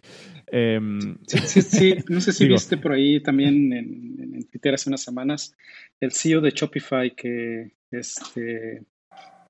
Em, 0.47 1.17
sí, 1.27 1.61
sí, 1.61 1.95
no 2.07 2.21
sé 2.21 2.31
si 2.31 2.47
viste 2.47 2.77
por 2.77 2.93
ahí 2.93 3.21
también 3.21 3.73
en, 3.73 4.33
en, 4.35 4.43
Twitter 4.49 4.73
hace 4.73 4.89
unas 4.89 5.03
semanas 5.03 5.55
el 5.99 6.11
CEO 6.11 6.41
de 6.41 6.51
Shopify 6.51 7.13
que, 7.13 7.73
este, 7.91 8.83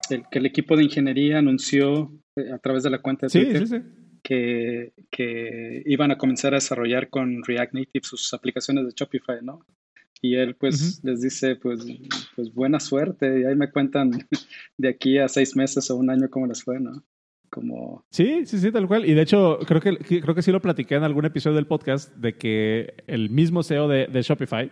el, 0.10 0.24
que 0.32 0.40
el 0.40 0.46
equipo 0.46 0.76
de 0.76 0.84
ingeniería 0.84 1.38
anunció 1.38 2.12
eh, 2.36 2.52
a 2.52 2.58
través 2.58 2.84
de 2.84 2.90
la 2.90 2.98
cuenta 2.98 3.28
de 3.28 3.32
Twitter. 3.32 3.68
Sí, 3.68 3.76
sí, 3.76 3.82
sí 3.82 4.01
que, 4.22 4.94
que, 5.10 5.84
iban 5.86 6.12
a 6.12 6.18
comenzar 6.18 6.54
a 6.54 6.58
desarrollar 6.58 7.10
con 7.10 7.44
React 7.44 7.74
Native 7.74 8.04
sus 8.04 8.34
aplicaciones 8.34 8.86
de 8.86 8.94
Shopify, 8.96 9.40
¿no? 9.42 9.66
Y 10.22 10.36
él 10.36 10.56
pues 10.56 11.02
les 11.04 11.22
dice, 11.22 11.56
pues, 11.56 11.84
pues 12.36 12.54
buena 12.54 12.80
suerte, 12.80 13.42
y 13.42 13.44
ahí 13.46 13.56
me 13.56 13.72
cuentan 13.72 14.12
de 14.78 14.90
aquí 14.90 15.18
a 15.18 15.28
seis 15.28 15.56
meses 15.56 15.90
o 15.90 15.98
un 15.98 16.10
año 16.12 16.30
cómo 16.30 16.46
les 16.46 16.64
fue, 16.64 16.80
¿no? 16.80 17.04
Como... 17.50 18.06
Sí, 18.12 18.46
sí, 18.46 18.60
sí, 18.60 18.72
tal 18.72 18.88
cual. 18.88 19.06
Y 19.06 19.14
de 19.14 19.24
hecho, 19.24 19.60
creo 19.68 19.82
que, 19.82 19.98
creo 19.98 20.34
que 20.34 20.42
sí 20.42 20.52
lo 20.54 20.62
platiqué 20.62 20.96
en 20.96 21.04
algún 21.04 21.26
episodio 21.26 21.58
del 21.58 21.68
podcast 21.68 22.16
de 22.16 22.38
que 22.38 22.94
el 23.08 23.30
mismo 23.30 23.62
CEO 23.62 23.90
de, 23.90 24.08
de 24.08 24.22
Shopify 24.22 24.72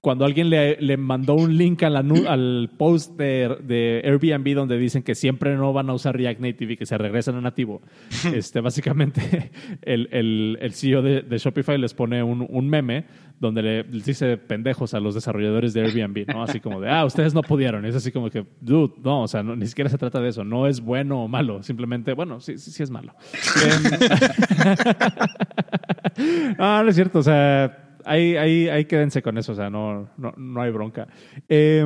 cuando 0.00 0.24
alguien 0.24 0.50
le, 0.50 0.80
le 0.80 0.96
mandó 0.96 1.34
un 1.34 1.56
link 1.56 1.82
a 1.82 1.90
la, 1.90 2.00
al 2.28 2.70
post 2.76 3.16
de, 3.16 3.56
de, 3.62 4.02
Airbnb 4.04 4.54
donde 4.54 4.78
dicen 4.78 5.02
que 5.02 5.14
siempre 5.14 5.56
no 5.56 5.72
van 5.72 5.90
a 5.90 5.94
usar 5.94 6.16
React 6.16 6.40
Native 6.40 6.72
y 6.72 6.76
que 6.76 6.86
se 6.86 6.98
regresan 6.98 7.36
a 7.36 7.40
nativo, 7.40 7.82
este, 8.34 8.60
básicamente 8.60 9.50
el, 9.82 10.08
el, 10.12 10.58
el 10.60 10.72
CEO 10.72 11.02
de, 11.02 11.22
de, 11.22 11.38
Shopify 11.38 11.78
les 11.78 11.94
pone 11.94 12.22
un, 12.22 12.46
un 12.48 12.68
meme 12.68 13.04
donde 13.42 13.60
le, 13.60 13.84
les 13.84 14.04
dice 14.04 14.36
pendejos 14.36 14.94
a 14.94 15.00
los 15.00 15.16
desarrolladores 15.16 15.74
de 15.74 15.82
Airbnb, 15.82 16.32
¿no? 16.32 16.44
Así 16.44 16.60
como 16.60 16.80
de, 16.80 16.88
ah, 16.88 17.04
ustedes 17.04 17.34
no 17.34 17.42
pudieron. 17.42 17.84
es 17.84 17.96
así 17.96 18.12
como 18.12 18.30
que, 18.30 18.46
dude, 18.60 18.94
no, 19.02 19.22
o 19.22 19.28
sea, 19.28 19.42
ni 19.42 19.66
siquiera 19.66 19.90
se 19.90 19.98
trata 19.98 20.20
de 20.20 20.28
eso. 20.28 20.44
No 20.44 20.68
es 20.68 20.80
bueno 20.80 21.24
o 21.24 21.28
malo. 21.28 21.60
Simplemente, 21.64 22.12
bueno, 22.12 22.38
sí, 22.38 22.56
sí, 22.56 22.70
sí 22.70 22.84
es 22.84 22.90
malo. 22.90 23.12
ah, 26.58 26.82
no 26.84 26.88
es 26.88 26.94
cierto. 26.94 27.18
O 27.18 27.22
sea, 27.24 27.81
ahí, 28.04 28.36
ahí, 28.36 28.68
ahí 28.68 28.84
quédense 28.84 29.22
con 29.22 29.38
eso, 29.38 29.52
o 29.52 29.54
sea, 29.54 29.70
no, 29.70 30.10
no, 30.16 30.32
no 30.36 30.62
hay 30.62 30.70
bronca. 30.70 31.08
Eh, 31.48 31.84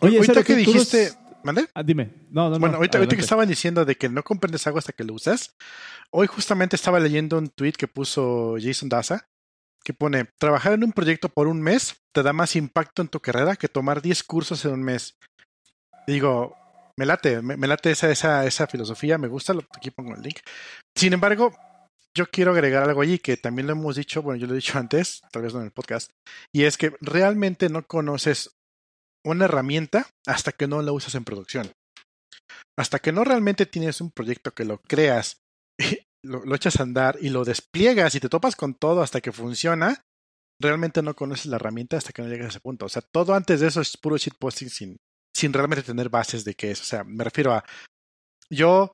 oye, 0.00 0.16
ahorita 0.18 0.42
que 0.42 0.56
dijiste, 0.56 1.10
¿Mande? 1.46 1.68
Ah, 1.74 1.84
dime. 1.84 2.10
No, 2.30 2.50
no, 2.50 2.58
bueno, 2.58 2.76
ahorita, 2.76 3.06
que 3.06 3.20
estaban 3.20 3.48
diciendo 3.48 3.84
de 3.84 3.94
que 3.94 4.08
no 4.08 4.24
comprendes 4.24 4.66
algo 4.66 4.80
hasta 4.80 4.92
que 4.92 5.04
lo 5.04 5.14
usas, 5.14 5.54
hoy 6.10 6.26
justamente 6.26 6.74
estaba 6.74 6.98
leyendo 6.98 7.38
un 7.38 7.48
tweet 7.48 7.74
que 7.74 7.86
puso 7.86 8.56
Jason 8.60 8.88
Daza, 8.88 9.28
que 9.84 9.94
pone, 9.94 10.24
trabajar 10.38 10.72
en 10.72 10.82
un 10.82 10.92
proyecto 10.92 11.28
por 11.28 11.46
un 11.46 11.62
mes 11.62 12.02
te 12.12 12.24
da 12.24 12.32
más 12.32 12.56
impacto 12.56 13.02
en 13.02 13.08
tu 13.08 13.20
carrera 13.20 13.54
que 13.54 13.68
tomar 13.68 14.02
10 14.02 14.24
cursos 14.24 14.64
en 14.64 14.72
un 14.72 14.82
mes. 14.82 15.16
digo, 16.08 16.56
me 16.96 17.06
late, 17.06 17.42
me, 17.42 17.66
late 17.66 17.92
esa, 17.92 18.10
esa, 18.10 18.44
esa 18.46 18.66
filosofía, 18.66 19.16
me 19.16 19.28
gusta, 19.28 19.54
aquí 19.76 19.90
pongo 19.90 20.16
el 20.16 20.22
link. 20.22 20.38
Sin 20.96 21.12
embargo, 21.12 21.54
yo 22.16 22.26
quiero 22.26 22.52
agregar 22.52 22.82
algo 22.82 23.02
allí 23.02 23.18
que 23.18 23.36
también 23.36 23.66
lo 23.66 23.74
hemos 23.74 23.96
dicho, 23.96 24.22
bueno, 24.22 24.40
yo 24.40 24.46
lo 24.46 24.54
he 24.54 24.56
dicho 24.56 24.78
antes, 24.78 25.20
tal 25.30 25.42
vez 25.42 25.52
no 25.52 25.60
en 25.60 25.66
el 25.66 25.72
podcast, 25.72 26.10
y 26.52 26.64
es 26.64 26.78
que 26.78 26.96
realmente 27.00 27.68
no 27.68 27.86
conoces 27.86 28.56
una 29.24 29.44
herramienta 29.44 30.08
hasta 30.26 30.52
que 30.52 30.66
no 30.66 30.80
la 30.82 30.92
usas 30.92 31.14
en 31.14 31.24
producción. 31.24 31.70
Hasta 32.78 32.98
que 32.98 33.12
no 33.12 33.24
realmente 33.24 33.66
tienes 33.66 34.00
un 34.00 34.10
proyecto 34.10 34.52
que 34.52 34.64
lo 34.64 34.78
creas, 34.78 35.38
lo, 36.24 36.44
lo, 36.44 36.54
echas 36.54 36.80
a 36.80 36.84
andar 36.84 37.18
y 37.20 37.28
lo 37.28 37.44
despliegas 37.44 38.14
y 38.14 38.20
te 38.20 38.28
topas 38.28 38.56
con 38.56 38.74
todo 38.74 39.02
hasta 39.02 39.20
que 39.20 39.32
funciona, 39.32 40.02
realmente 40.60 41.02
no 41.02 41.14
conoces 41.14 41.46
la 41.46 41.56
herramienta 41.56 41.98
hasta 41.98 42.12
que 42.12 42.22
no 42.22 42.28
llegas 42.28 42.46
a 42.46 42.50
ese 42.50 42.60
punto. 42.60 42.86
O 42.86 42.88
sea, 42.88 43.02
todo 43.12 43.34
antes 43.34 43.60
de 43.60 43.68
eso 43.68 43.80
es 43.80 43.96
puro 43.96 44.16
shitposting 44.16 44.70
sin, 44.70 44.96
sin 45.36 45.52
realmente 45.52 45.82
tener 45.82 46.08
bases 46.08 46.44
de 46.44 46.54
qué 46.54 46.70
es. 46.70 46.80
O 46.80 46.84
sea, 46.84 47.04
me 47.04 47.24
refiero 47.24 47.52
a. 47.52 47.64
Yo 48.50 48.92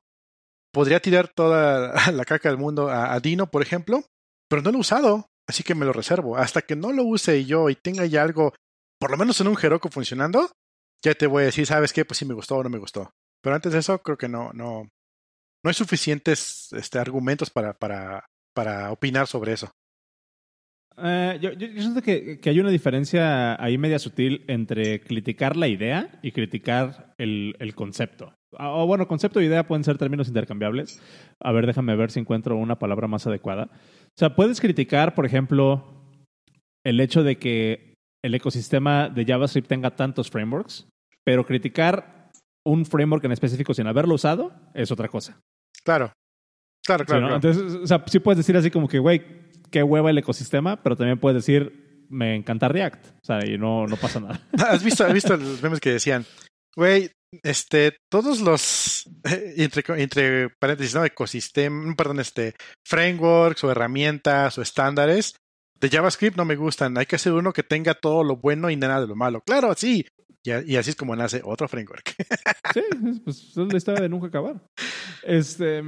podría 0.73 0.99
tirar 0.99 1.29
toda 1.29 1.93
la 2.11 2.25
caca 2.25 2.49
del 2.49 2.57
mundo 2.57 2.89
a, 2.89 3.17
Dino, 3.19 3.49
por 3.49 3.61
ejemplo, 3.61 4.03
pero 4.49 4.61
no 4.61 4.71
lo 4.71 4.79
he 4.79 4.81
usado, 4.81 5.29
así 5.47 5.63
que 5.63 5.75
me 5.75 5.85
lo 5.85 5.93
reservo. 5.93 6.35
Hasta 6.35 6.61
que 6.61 6.75
no 6.75 6.91
lo 6.91 7.03
use 7.03 7.45
yo 7.45 7.69
y 7.69 7.75
tenga 7.75 8.05
ya 8.05 8.23
algo, 8.23 8.53
por 8.99 9.11
lo 9.11 9.17
menos 9.17 9.39
en 9.39 9.47
un 9.47 9.57
Heroku 9.61 9.89
funcionando, 9.89 10.51
ya 11.01 11.13
te 11.13 11.27
voy 11.27 11.43
a 11.43 11.45
decir, 11.45 11.65
¿sabes 11.65 11.93
qué? 11.93 12.03
Pues 12.03 12.17
si 12.17 12.25
me 12.25 12.33
gustó 12.33 12.57
o 12.57 12.63
no 12.63 12.69
me 12.69 12.79
gustó. 12.79 13.11
Pero 13.41 13.55
antes 13.55 13.73
de 13.73 13.79
eso, 13.79 14.01
creo 14.01 14.17
que 14.17 14.29
no, 14.29 14.51
no, 14.53 14.83
no 15.63 15.69
hay 15.69 15.73
suficientes 15.73 16.73
este, 16.73 16.97
argumentos 16.97 17.49
para, 17.49 17.73
para, 17.73 18.25
para 18.53 18.91
opinar 18.91 19.27
sobre 19.27 19.53
eso. 19.53 19.71
Eh, 20.97 21.39
yo, 21.41 21.51
yo, 21.53 21.67
siento 21.81 22.01
que, 22.01 22.39
que, 22.39 22.49
hay 22.49 22.59
una 22.59 22.69
diferencia 22.69 23.61
ahí 23.61 23.79
media 23.79 23.97
sutil 23.97 24.45
entre 24.47 25.01
criticar 25.01 25.57
la 25.57 25.67
idea 25.67 26.19
y 26.21 26.31
criticar 26.31 27.15
el, 27.17 27.55
el 27.59 27.73
concepto. 27.73 28.35
Ah, 28.57 28.71
o 28.71 28.87
bueno, 28.87 29.07
concepto 29.07 29.39
e 29.39 29.45
idea 29.45 29.67
pueden 29.67 29.83
ser 29.83 29.97
términos 29.97 30.27
intercambiables. 30.27 31.01
A 31.39 31.51
ver, 31.51 31.65
déjame 31.65 31.95
ver 31.95 32.11
si 32.11 32.19
encuentro 32.19 32.55
una 32.55 32.79
palabra 32.79 33.07
más 33.07 33.27
adecuada. 33.27 33.69
O 33.73 34.17
sea, 34.17 34.35
puedes 34.35 34.61
criticar, 34.61 35.15
por 35.15 35.25
ejemplo, 35.25 35.83
el 36.85 36.99
hecho 36.99 37.23
de 37.23 37.37
que 37.37 37.95
el 38.23 38.35
ecosistema 38.35 39.09
de 39.09 39.25
JavaScript 39.25 39.67
tenga 39.67 39.95
tantos 39.95 40.29
frameworks, 40.29 40.87
pero 41.25 41.45
criticar 41.45 42.31
un 42.65 42.85
framework 42.85 43.23
en 43.25 43.33
específico 43.33 43.73
sin 43.73 43.87
haberlo 43.87 44.15
usado 44.15 44.53
es 44.73 44.91
otra 44.91 45.09
cosa. 45.09 45.39
Claro. 45.83 46.13
Claro, 46.85 47.05
claro, 47.05 47.35
Entonces, 47.35 47.75
o 47.75 47.87
sea, 47.87 48.03
sí 48.07 48.19
puedes 48.19 48.37
decir 48.37 48.57
así 48.57 48.69
como 48.69 48.89
que, 48.89 48.99
güey, 48.99 49.23
qué 49.71 49.83
hueva 49.83 50.09
el 50.09 50.17
ecosistema, 50.17 50.83
pero 50.83 50.97
también 50.97 51.17
puedes 51.17 51.45
decir, 51.45 52.05
me 52.09 52.35
encanta 52.35 52.67
React. 52.67 53.05
O 53.21 53.25
sea, 53.25 53.39
y 53.45 53.57
no, 53.57 53.87
no 53.87 53.95
pasa 53.95 54.19
nada. 54.19 54.41
¿Has 54.67 54.83
visto, 54.83 55.05
has 55.05 55.13
visto 55.13 55.37
los 55.37 55.63
memes 55.63 55.79
que 55.79 55.93
decían, 55.93 56.25
güey, 56.75 57.09
este, 57.41 57.97
todos 58.09 58.41
los, 58.41 59.09
entre, 59.23 59.83
entre 60.01 60.49
paréntesis, 60.49 60.95
¿no? 60.95 61.05
Ecosistema, 61.05 61.95
perdón, 61.95 62.19
este, 62.19 62.55
frameworks 62.85 63.63
o 63.63 63.71
herramientas 63.71 64.57
o 64.57 64.61
estándares 64.61 65.35
de 65.83 65.89
JavaScript 65.89 66.37
no 66.37 66.45
me 66.45 66.55
gustan. 66.55 66.97
Hay 66.97 67.05
que 67.05 67.17
hacer 67.17 67.33
uno 67.33 67.51
que 67.51 67.61
tenga 67.61 67.93
todo 67.93 68.23
lo 68.23 68.37
bueno 68.37 68.69
y 68.69 68.77
nada 68.77 69.01
de 69.01 69.07
lo 69.07 69.15
malo. 69.15 69.41
Claro, 69.41 69.73
sí. 69.75 70.05
Y, 70.41 70.73
y 70.73 70.77
así 70.77 70.91
es 70.91 70.95
como 70.95 71.15
nace 71.15 71.41
otro 71.43 71.67
framework. 71.67 72.15
sí, 72.73 72.81
pues 73.23 73.49
es 73.49 73.57
la 73.57 73.77
historia 73.77 74.01
de 74.01 74.09
nunca 74.09 74.27
acabar. 74.27 74.61
Este, 75.23 75.83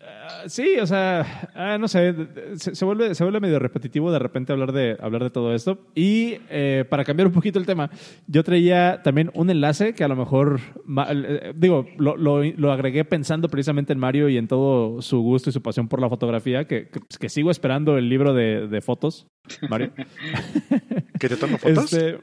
Ah, 0.00 0.44
sí, 0.46 0.76
o 0.80 0.86
sea, 0.86 1.50
ah, 1.54 1.76
no 1.78 1.88
sé, 1.88 2.14
se, 2.56 2.84
vuelve, 2.84 3.14
se 3.14 3.24
vuelve 3.24 3.40
medio 3.40 3.58
repetitivo 3.58 4.12
de 4.12 4.18
repente 4.18 4.52
hablar 4.52 4.72
de, 4.72 4.96
hablar 5.00 5.24
de 5.24 5.30
todo 5.30 5.54
esto. 5.54 5.78
Y 5.94 6.38
eh, 6.50 6.84
para 6.88 7.04
cambiar 7.04 7.26
un 7.26 7.32
poquito 7.32 7.58
el 7.58 7.66
tema, 7.66 7.90
yo 8.26 8.44
traía 8.44 9.02
también 9.02 9.30
un 9.34 9.50
enlace 9.50 9.94
que 9.94 10.04
a 10.04 10.08
lo 10.08 10.16
mejor, 10.16 10.60
eh, 11.08 11.52
digo, 11.56 11.86
lo, 11.98 12.16
lo, 12.16 12.72
agregué 12.72 13.04
pensando 13.04 13.48
precisamente 13.48 13.92
en 13.92 13.98
Mario 13.98 14.28
y 14.28 14.38
en 14.38 14.46
todo 14.46 15.02
su 15.02 15.20
gusto 15.20 15.50
y 15.50 15.52
su 15.52 15.62
pasión 15.62 15.88
por 15.88 16.00
la 16.00 16.08
fotografía, 16.08 16.66
que, 16.66 16.88
que, 17.18 17.28
sigo 17.28 17.50
esperando 17.50 17.98
el 17.98 18.08
libro 18.08 18.34
de, 18.34 18.68
de 18.68 18.80
fotos, 18.80 19.26
Mario. 19.68 19.92
¿Que 21.18 21.28
te 21.28 21.36
tomo 21.36 21.58
fotos? 21.58 21.92
Este, 21.92 22.18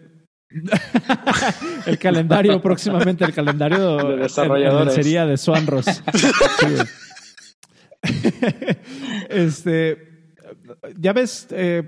el 1.85 1.97
calendario, 1.97 2.61
próximamente 2.61 3.25
el 3.25 3.33
calendario 3.33 3.97
de 3.97 4.17
desarrolladores. 4.17 4.93
sería 4.93 5.25
de 5.25 5.37
Swanros. 5.37 5.85
este, 9.29 10.15
ya 10.97 11.13
ves 11.13 11.47
eh, 11.51 11.83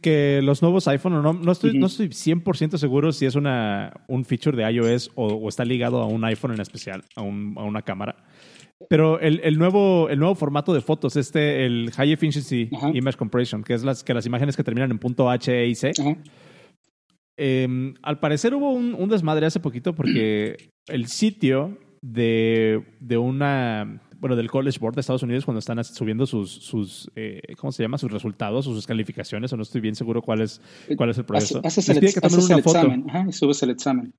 que, 0.00 0.40
los 0.42 0.62
nuevos 0.62 0.88
iPhone, 0.88 1.22
no, 1.22 1.32
no 1.32 1.52
estoy, 1.52 1.78
no 1.78 1.86
estoy 1.86 2.08
100% 2.08 2.76
seguro 2.76 3.12
si 3.12 3.26
es 3.26 3.34
una, 3.34 3.92
un 4.08 4.24
feature 4.24 4.56
de 4.56 4.70
iOS 4.70 5.10
o, 5.14 5.48
está 5.48 5.64
ligado 5.64 6.00
a 6.00 6.06
un 6.06 6.24
iPhone 6.24 6.52
en 6.52 6.60
especial, 6.60 7.04
a, 7.16 7.22
un, 7.22 7.54
a 7.56 7.62
una 7.62 7.82
cámara. 7.82 8.16
Pero 8.88 9.20
el, 9.20 9.40
el, 9.44 9.58
nuevo, 9.58 10.08
el 10.08 10.18
nuevo 10.18 10.34
formato 10.34 10.72
de 10.72 10.80
fotos, 10.80 11.16
este, 11.16 11.66
el 11.66 11.90
High 11.92 12.12
Efficiency 12.12 12.70
Image 12.94 13.18
Compression, 13.18 13.62
que 13.62 13.74
es 13.74 13.84
las, 13.84 14.02
que 14.02 14.14
las 14.14 14.24
imágenes 14.26 14.56
que 14.56 14.64
terminan 14.64 14.90
en 14.90 14.98
punto 14.98 15.30
H, 15.30 15.52
E 15.52 15.66
y 15.66 15.74
C, 15.74 15.92
em, 17.36 17.94
al 18.02 18.20
parecer 18.20 18.54
hubo 18.54 18.72
un, 18.72 18.94
un, 18.94 19.08
desmadre 19.08 19.46
hace 19.46 19.60
poquito 19.60 19.94
porque 19.94 20.70
el 20.88 21.08
sitio 21.08 21.78
de, 22.00 22.82
de 23.00 23.18
una 23.18 24.00
bueno, 24.20 24.36
del 24.36 24.50
College 24.50 24.78
Board 24.78 24.94
de 24.94 25.00
Estados 25.00 25.22
Unidos 25.22 25.44
cuando 25.44 25.58
están 25.58 25.82
subiendo 25.82 26.26
sus, 26.26 26.50
sus 26.50 27.10
eh, 27.16 27.40
¿cómo 27.58 27.72
se 27.72 27.82
llama? 27.82 27.98
Sus 27.98 28.12
resultados 28.12 28.66
o 28.66 28.74
sus 28.74 28.86
calificaciones, 28.86 29.52
o 29.52 29.56
no 29.56 29.62
estoy 29.62 29.80
bien 29.80 29.94
seguro 29.94 30.20
cuál 30.20 30.42
es, 30.42 30.60
cuál 30.96 31.10
es 31.10 31.18
el 31.18 31.24
proceso. 31.24 31.60
Haces 31.64 31.88
el, 31.88 32.04
examen, 32.04 33.06
Ajá, 33.08 33.24
y 33.28 33.32
subes 33.32 33.62
el 33.62 33.70
examen. 33.70 34.14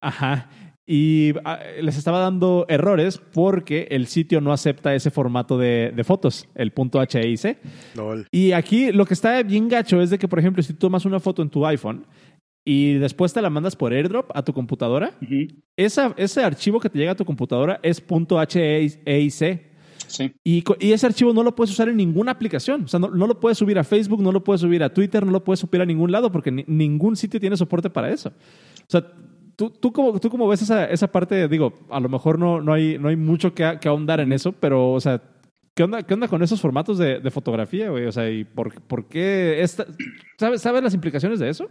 Ajá. 0.00 0.50
Y 0.90 1.34
ah, 1.44 1.58
les 1.82 1.98
estaba 1.98 2.18
dando 2.18 2.64
errores 2.68 3.20
porque 3.32 3.88
el 3.90 4.06
sitio 4.06 4.40
no 4.40 4.52
acepta 4.52 4.94
ese 4.94 5.10
formato 5.10 5.58
de, 5.58 5.92
de 5.94 6.04
fotos, 6.04 6.48
el 6.54 6.72
punto 6.72 7.02
HIC. 7.02 7.58
Y 8.30 8.52
aquí 8.52 8.90
lo 8.92 9.04
que 9.04 9.12
está 9.12 9.42
bien 9.42 9.68
gacho 9.68 10.00
es 10.00 10.08
de 10.08 10.18
que, 10.18 10.28
por 10.28 10.38
ejemplo, 10.38 10.62
si 10.62 10.72
tú 10.72 10.78
tomas 10.78 11.04
una 11.04 11.20
foto 11.20 11.42
en 11.42 11.50
tu 11.50 11.66
iPhone 11.66 12.06
y 12.70 12.98
después 12.98 13.32
te 13.32 13.40
la 13.40 13.48
mandas 13.48 13.76
por 13.76 13.94
airdrop 13.94 14.30
a 14.34 14.42
tu 14.42 14.52
computadora, 14.52 15.14
esa, 15.74 16.12
ese 16.18 16.44
archivo 16.44 16.78
que 16.80 16.90
te 16.90 16.98
llega 16.98 17.12
a 17.12 17.16
tu 17.16 17.24
computadora 17.24 17.80
es 17.82 18.04
.heic. 18.06 19.62
Sí. 20.06 20.32
Y, 20.44 20.62
y, 20.78 20.92
ese 20.92 21.06
archivo 21.06 21.32
no 21.32 21.42
lo 21.42 21.54
puedes 21.54 21.72
usar 21.72 21.88
en 21.88 21.96
ninguna 21.96 22.32
aplicación. 22.32 22.84
O 22.84 22.88
sea, 22.88 23.00
no, 23.00 23.08
lo 23.08 23.40
puedes 23.40 23.56
subir 23.56 23.78
a 23.78 23.84
Facebook, 23.84 24.22
no 24.22 24.32
lo 24.32 24.44
puedes 24.44 24.60
subir 24.60 24.82
a 24.82 24.92
Twitter, 24.92 25.24
no 25.24 25.32
lo 25.32 25.42
puedes 25.44 25.60
subir 25.60 25.80
a 25.80 25.86
ningún 25.86 26.12
lado 26.12 26.30
porque 26.30 26.50
ningún 26.50 27.16
sitio 27.16 27.40
tiene 27.40 27.56
soporte 27.56 27.88
para 27.88 28.10
eso. 28.10 28.28
O 28.28 28.90
sea, 28.90 29.02
¿tú, 29.56 29.70
tú, 29.70 29.90
cómo, 29.90 30.20
tú 30.20 30.28
cómo 30.28 30.46
ves 30.46 30.60
esa, 30.60 30.84
esa 30.84 31.10
parte? 31.10 31.48
Digo, 31.48 31.72
a 31.88 32.00
lo 32.00 32.10
mejor 32.10 32.38
no, 32.38 32.60
no, 32.60 32.74
hay, 32.74 32.98
no 32.98 33.08
hay 33.08 33.16
mucho 33.16 33.54
que, 33.54 33.78
que 33.80 33.88
ahondar 33.88 34.20
en 34.20 34.30
eso, 34.34 34.52
pero, 34.52 34.92
o 34.92 35.00
sea, 35.00 35.22
¿Qué 35.74 35.84
onda, 35.84 36.02
¿Qué 36.02 36.12
onda 36.12 36.26
con 36.26 36.42
esos 36.42 36.60
formatos 36.60 36.98
de, 36.98 37.20
de 37.20 37.30
fotografía, 37.30 37.88
güey? 37.88 38.04
O 38.06 38.10
sea, 38.10 38.28
¿y 38.28 38.42
por, 38.42 38.82
por 38.82 39.06
qué? 39.06 39.62
Esta, 39.62 39.86
¿sabes, 40.36 40.60
¿Sabes 40.60 40.82
las 40.82 40.92
implicaciones 40.92 41.38
de 41.38 41.48
eso? 41.48 41.70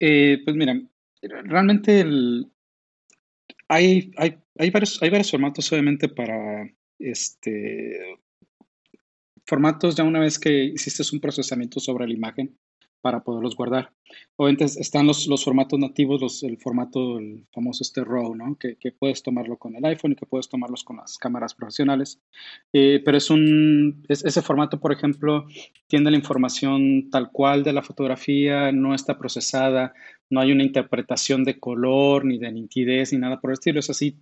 Eh, 0.00 0.42
pues 0.44 0.56
mira, 0.56 0.80
realmente 1.22 2.04
hay, 3.68 4.10
hay, 4.16 4.38
hay, 4.58 4.70
varios, 4.70 5.02
hay 5.02 5.10
varios 5.10 5.30
formatos 5.30 5.72
obviamente 5.72 6.08
para 6.08 6.68
este 6.98 8.18
formatos 9.46 9.94
ya 9.94 10.04
una 10.04 10.20
vez 10.20 10.38
que 10.38 10.64
hiciste 10.64 11.02
un 11.12 11.20
procesamiento 11.20 11.78
sobre 11.80 12.06
la 12.06 12.14
imagen 12.14 12.58
para 13.00 13.20
poderlos 13.20 13.56
guardar. 13.56 13.92
Obviamente 14.36 14.64
están 14.64 15.06
los, 15.06 15.26
los 15.26 15.44
formatos 15.44 15.78
nativos, 15.78 16.20
los, 16.20 16.42
el 16.42 16.58
formato, 16.58 17.18
famoso 17.52 17.82
este 17.82 18.04
RAW, 18.04 18.34
¿no? 18.34 18.56
Que, 18.56 18.76
que, 18.76 18.92
puedes 18.92 19.22
tomarlo 19.22 19.56
con 19.56 19.74
el 19.76 19.84
iPhone 19.84 20.12
y 20.12 20.16
que 20.16 20.26
puedes 20.26 20.48
tomarlos 20.48 20.84
con 20.84 20.96
las 20.96 21.18
cámaras 21.18 21.54
profesionales. 21.54 22.20
Eh, 22.72 23.00
pero 23.04 23.16
es 23.16 23.30
un, 23.30 24.04
ese 24.08 24.42
formato, 24.42 24.80
por 24.80 24.92
ejemplo, 24.92 25.46
tiene 25.86 26.10
la 26.10 26.16
información 26.16 27.10
tal 27.10 27.30
cual 27.30 27.64
de 27.64 27.72
la 27.72 27.82
fotografía, 27.82 28.72
no 28.72 28.94
está 28.94 29.18
procesada, 29.18 29.94
no 30.30 30.40
hay 30.40 30.52
una 30.52 30.64
interpretación 30.64 31.44
de 31.44 31.58
color, 31.58 32.24
ni 32.24 32.38
de 32.38 32.52
nitidez, 32.52 33.12
ni 33.12 33.18
nada 33.18 33.40
por 33.40 33.50
el 33.50 33.54
estilo. 33.54 33.80
Es 33.80 33.90
así 33.90 34.16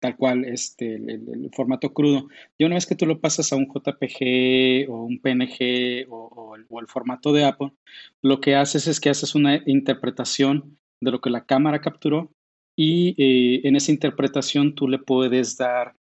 tal 0.00 0.16
cual 0.16 0.44
este, 0.44 0.94
el, 0.96 1.50
formato 1.52 1.92
crudo. 1.92 2.28
Y 2.56 2.64
una 2.64 2.76
vez 2.76 2.86
que 2.86 2.94
tú 2.94 3.06
lo 3.06 3.20
pasas 3.20 3.52
a 3.52 3.56
un 3.56 3.66
JPG 3.66 4.90
o 4.90 5.04
un 5.04 5.18
PNG 5.20 6.06
o, 6.10 6.56
el, 6.56 6.86
formato 6.86 7.32
de 7.32 7.44
Apple, 7.44 7.72
lo 8.22 8.40
que 8.40 8.54
haces 8.54 8.86
es 8.86 9.00
que 9.00 9.10
haces 9.10 9.34
una 9.34 9.62
interpretación 9.66 10.78
de 11.00 11.10
lo 11.10 11.20
que 11.20 11.30
la 11.30 11.44
cámara 11.44 11.80
capturó 11.80 12.32
y 12.76 13.14
eh, 13.18 13.60
en 13.64 13.76
esa 13.76 13.92
interpretación 13.92 14.74
tú 14.74 14.88
le 14.88 14.98
puedes 14.98 15.56
dar 15.56 15.94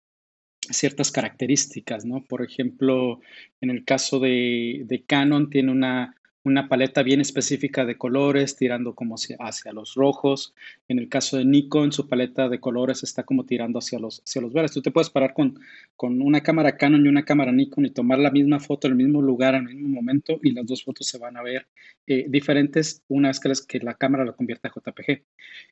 ciertas 0.70 1.12
características, 1.12 2.04
¿no? 2.04 2.24
Por 2.24 2.42
ejemplo, 2.42 3.20
en 3.60 3.70
el 3.70 3.84
caso 3.84 4.18
de, 4.18 4.82
de 4.86 5.04
Canon 5.04 5.50
tiene 5.50 5.70
una 5.70 6.16
una 6.44 6.68
paleta 6.68 7.02
bien 7.02 7.20
específica 7.20 7.84
de 7.86 7.96
colores, 7.96 8.54
tirando 8.54 8.94
como 8.94 9.16
hacia, 9.16 9.72
los 9.72 9.94
rojos. 9.94 10.54
En 10.88 10.98
el 10.98 11.08
caso 11.08 11.38
de 11.38 11.44
Nikon, 11.46 11.90
su 11.90 12.06
paleta 12.06 12.48
de 12.50 12.60
colores 12.60 13.02
está 13.02 13.22
como 13.22 13.46
tirando 13.46 13.78
hacia 13.78 13.98
los, 13.98 14.20
hacia 14.20 14.42
los 14.42 14.52
verdes. 14.52 14.72
Tú 14.72 14.82
te 14.82 14.90
puedes 14.90 15.08
parar 15.08 15.32
con, 15.32 15.58
con 15.96 16.20
una 16.20 16.42
cámara 16.42 16.76
Canon 16.76 17.04
y 17.04 17.08
una 17.08 17.24
cámara 17.24 17.50
Nikon 17.50 17.86
y 17.86 17.90
tomar 17.90 18.18
la 18.18 18.30
misma 18.30 18.60
foto 18.60 18.86
en 18.86 18.92
el 18.92 18.98
mismo 18.98 19.22
lugar, 19.22 19.54
en 19.54 19.68
el 19.68 19.74
mismo 19.74 19.88
momento, 19.88 20.38
y 20.42 20.52
las 20.52 20.66
dos 20.66 20.84
fotos 20.84 21.06
se 21.06 21.18
van 21.18 21.36
a 21.38 21.42
ver 21.42 21.66
eh, 22.06 22.26
diferentes 22.28 23.02
una 23.08 23.28
vez 23.28 23.40
que, 23.40 23.50
que, 23.66 23.84
la 23.84 23.94
cámara 23.94 24.26
la 24.26 24.32
convierta 24.32 24.68
a 24.68 24.72
JPG. 24.72 25.22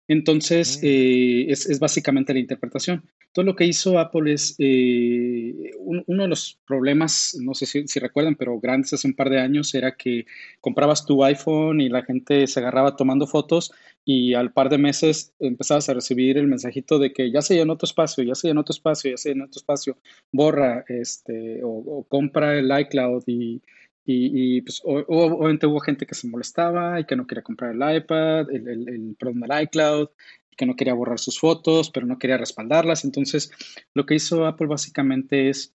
Entonces, 0.08 0.78
mm. 0.82 0.86
eh, 0.86 1.46
es, 1.52 1.68
es, 1.68 1.78
básicamente 1.78 2.32
la 2.32 2.40
interpretación. 2.40 3.04
Todo 3.32 3.44
lo 3.44 3.54
que 3.54 3.66
hizo 3.66 3.98
Apple 3.98 4.32
es 4.32 4.54
eh, 4.58 5.72
uno 5.78 6.22
de 6.22 6.28
los 6.28 6.58
problemas, 6.66 7.36
no 7.40 7.52
sé 7.52 7.66
si, 7.66 7.86
si 7.86 8.00
recuerdan, 8.00 8.36
pero 8.36 8.58
grandes 8.58 8.94
hace 8.94 9.06
un 9.06 9.14
par 9.14 9.28
de 9.28 9.40
años, 9.40 9.74
era 9.74 9.94
que 9.96 10.24
comprabas 10.62 11.04
tu 11.04 11.22
iPhone 11.24 11.82
y 11.82 11.90
la 11.90 12.02
gente 12.02 12.46
se 12.46 12.60
agarraba 12.60 12.96
tomando 12.96 13.26
fotos 13.26 13.72
y 14.04 14.32
al 14.34 14.52
par 14.52 14.70
de 14.70 14.78
meses 14.78 15.34
empezabas 15.40 15.88
a 15.88 15.94
recibir 15.94 16.38
el 16.38 16.46
mensajito 16.46 16.98
de 16.98 17.12
que 17.12 17.30
ya 17.30 17.42
se 17.42 17.56
llenó 17.56 17.76
tu 17.76 17.84
espacio, 17.84 18.24
ya 18.24 18.34
se 18.34 18.48
llenó 18.48 18.64
tu 18.64 18.72
espacio, 18.72 19.10
ya 19.10 19.16
se 19.16 19.30
llenó 19.30 19.48
tu 19.48 19.58
espacio, 19.58 19.98
borra 20.30 20.84
este 20.88 21.60
o, 21.64 22.06
compra 22.08 22.56
el 22.58 22.70
iCloud 22.80 23.24
y, 23.26 23.60
y, 24.06 24.62
pues 24.62 24.80
obviamente 24.84 25.66
hubo 25.66 25.80
gente 25.80 26.06
que 26.06 26.14
se 26.14 26.28
molestaba 26.28 27.00
y 27.00 27.04
que 27.04 27.16
no 27.16 27.26
quería 27.26 27.42
comprar 27.42 27.72
el 27.72 27.96
iPad, 27.96 28.50
el, 28.50 28.68
el, 28.68 28.88
el 28.88 29.16
perdón, 29.18 29.44
el 29.44 29.62
iCloud, 29.64 30.08
que 30.56 30.66
no 30.66 30.76
quería 30.76 30.94
borrar 30.94 31.18
sus 31.18 31.38
fotos, 31.40 31.90
pero 31.90 32.06
no 32.06 32.18
quería 32.18 32.36
respaldarlas. 32.36 33.04
Entonces, 33.04 33.50
lo 33.94 34.06
que 34.06 34.14
hizo 34.14 34.46
Apple 34.46 34.68
básicamente 34.68 35.48
es 35.48 35.74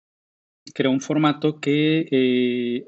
creó 0.73 0.91
un 0.91 1.01
formato 1.01 1.61
que 1.61 2.07
eh, 2.11 2.87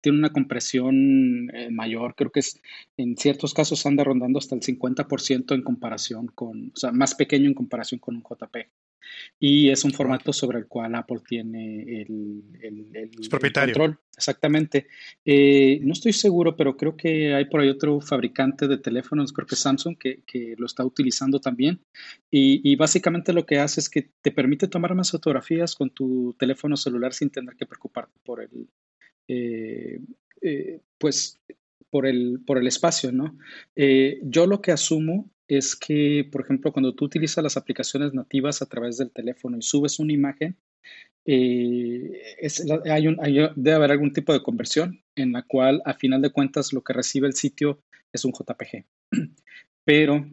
tiene 0.00 0.18
una 0.18 0.32
compresión 0.32 1.50
eh, 1.54 1.70
mayor, 1.70 2.14
creo 2.14 2.30
que 2.30 2.40
es 2.40 2.60
en 2.96 3.16
ciertos 3.16 3.54
casos 3.54 3.84
anda 3.86 4.04
rondando 4.04 4.38
hasta 4.38 4.54
el 4.54 4.60
50% 4.60 5.54
en 5.54 5.62
comparación 5.62 6.28
con, 6.28 6.68
o 6.74 6.76
sea, 6.76 6.92
más 6.92 7.14
pequeño 7.14 7.48
en 7.48 7.54
comparación 7.54 7.98
con 7.98 8.16
un 8.16 8.22
JPG. 8.22 8.68
Y 9.38 9.70
es 9.70 9.84
un 9.84 9.92
formato 9.92 10.32
sobre 10.32 10.58
el 10.58 10.66
cual 10.66 10.94
Apple 10.94 11.20
tiene 11.26 12.02
el, 12.02 12.42
el, 12.60 13.10
control. 13.30 13.98
Exactamente. 14.16 14.88
Eh, 15.24 15.78
no 15.82 15.92
estoy 15.92 16.12
seguro, 16.12 16.56
pero 16.56 16.76
creo 16.76 16.96
que 16.96 17.34
hay 17.34 17.44
por 17.44 17.60
ahí 17.60 17.68
otro 17.68 18.00
fabricante 18.00 18.66
de 18.66 18.78
teléfonos, 18.78 19.32
creo 19.32 19.46
que 19.46 19.56
Samsung, 19.56 19.96
que, 19.98 20.22
que 20.26 20.54
lo 20.58 20.66
está 20.66 20.84
utilizando 20.84 21.40
también. 21.40 21.80
Y, 22.30 22.60
y, 22.70 22.76
básicamente 22.76 23.32
lo 23.32 23.46
que 23.46 23.58
hace 23.58 23.80
es 23.80 23.90
que 23.90 24.10
te 24.22 24.32
permite 24.32 24.68
tomar 24.68 24.94
más 24.94 25.10
fotografías 25.10 25.74
con 25.74 25.90
tu 25.90 26.34
teléfono 26.38 26.76
celular 26.76 27.12
sin 27.12 27.30
tener 27.30 27.56
que 27.56 27.66
preocuparte 27.66 28.18
por 28.24 28.42
el, 28.42 28.68
eh, 29.28 30.00
eh, 30.40 30.80
pues, 30.98 31.40
por 31.90 32.06
el, 32.06 32.40
por 32.46 32.58
el 32.58 32.66
espacio, 32.66 33.12
¿no? 33.12 33.36
yo 34.22 34.46
lo 34.46 34.60
que 34.60 34.72
asumo 34.72 35.30
es 35.48 35.76
que, 35.76 36.28
por 36.30 36.42
ejemplo, 36.42 36.72
cuando 36.72 36.94
tú 36.94 37.04
utilizas 37.04 37.42
las 37.42 37.56
aplicaciones 37.56 38.14
nativas 38.14 38.62
a 38.62 38.66
través 38.66 38.98
del 38.98 39.10
teléfono 39.10 39.56
y 39.58 39.62
subes 39.62 39.98
una 39.98 40.12
imagen, 40.12 40.56
eh, 41.24 42.22
hay 42.90 43.04
debe 43.56 43.72
haber 43.72 43.90
algún 43.90 44.12
tipo 44.12 44.32
de 44.32 44.42
conversión 44.42 45.02
en 45.16 45.32
la 45.32 45.42
cual, 45.42 45.82
a 45.84 45.94
final 45.94 46.22
de 46.22 46.30
cuentas, 46.30 46.72
lo 46.72 46.82
que 46.82 46.92
recibe 46.92 47.26
el 47.26 47.34
sitio 47.34 47.82
es 48.12 48.24
un 48.24 48.32
JPG. 48.32 48.84
Pero, 49.84 50.28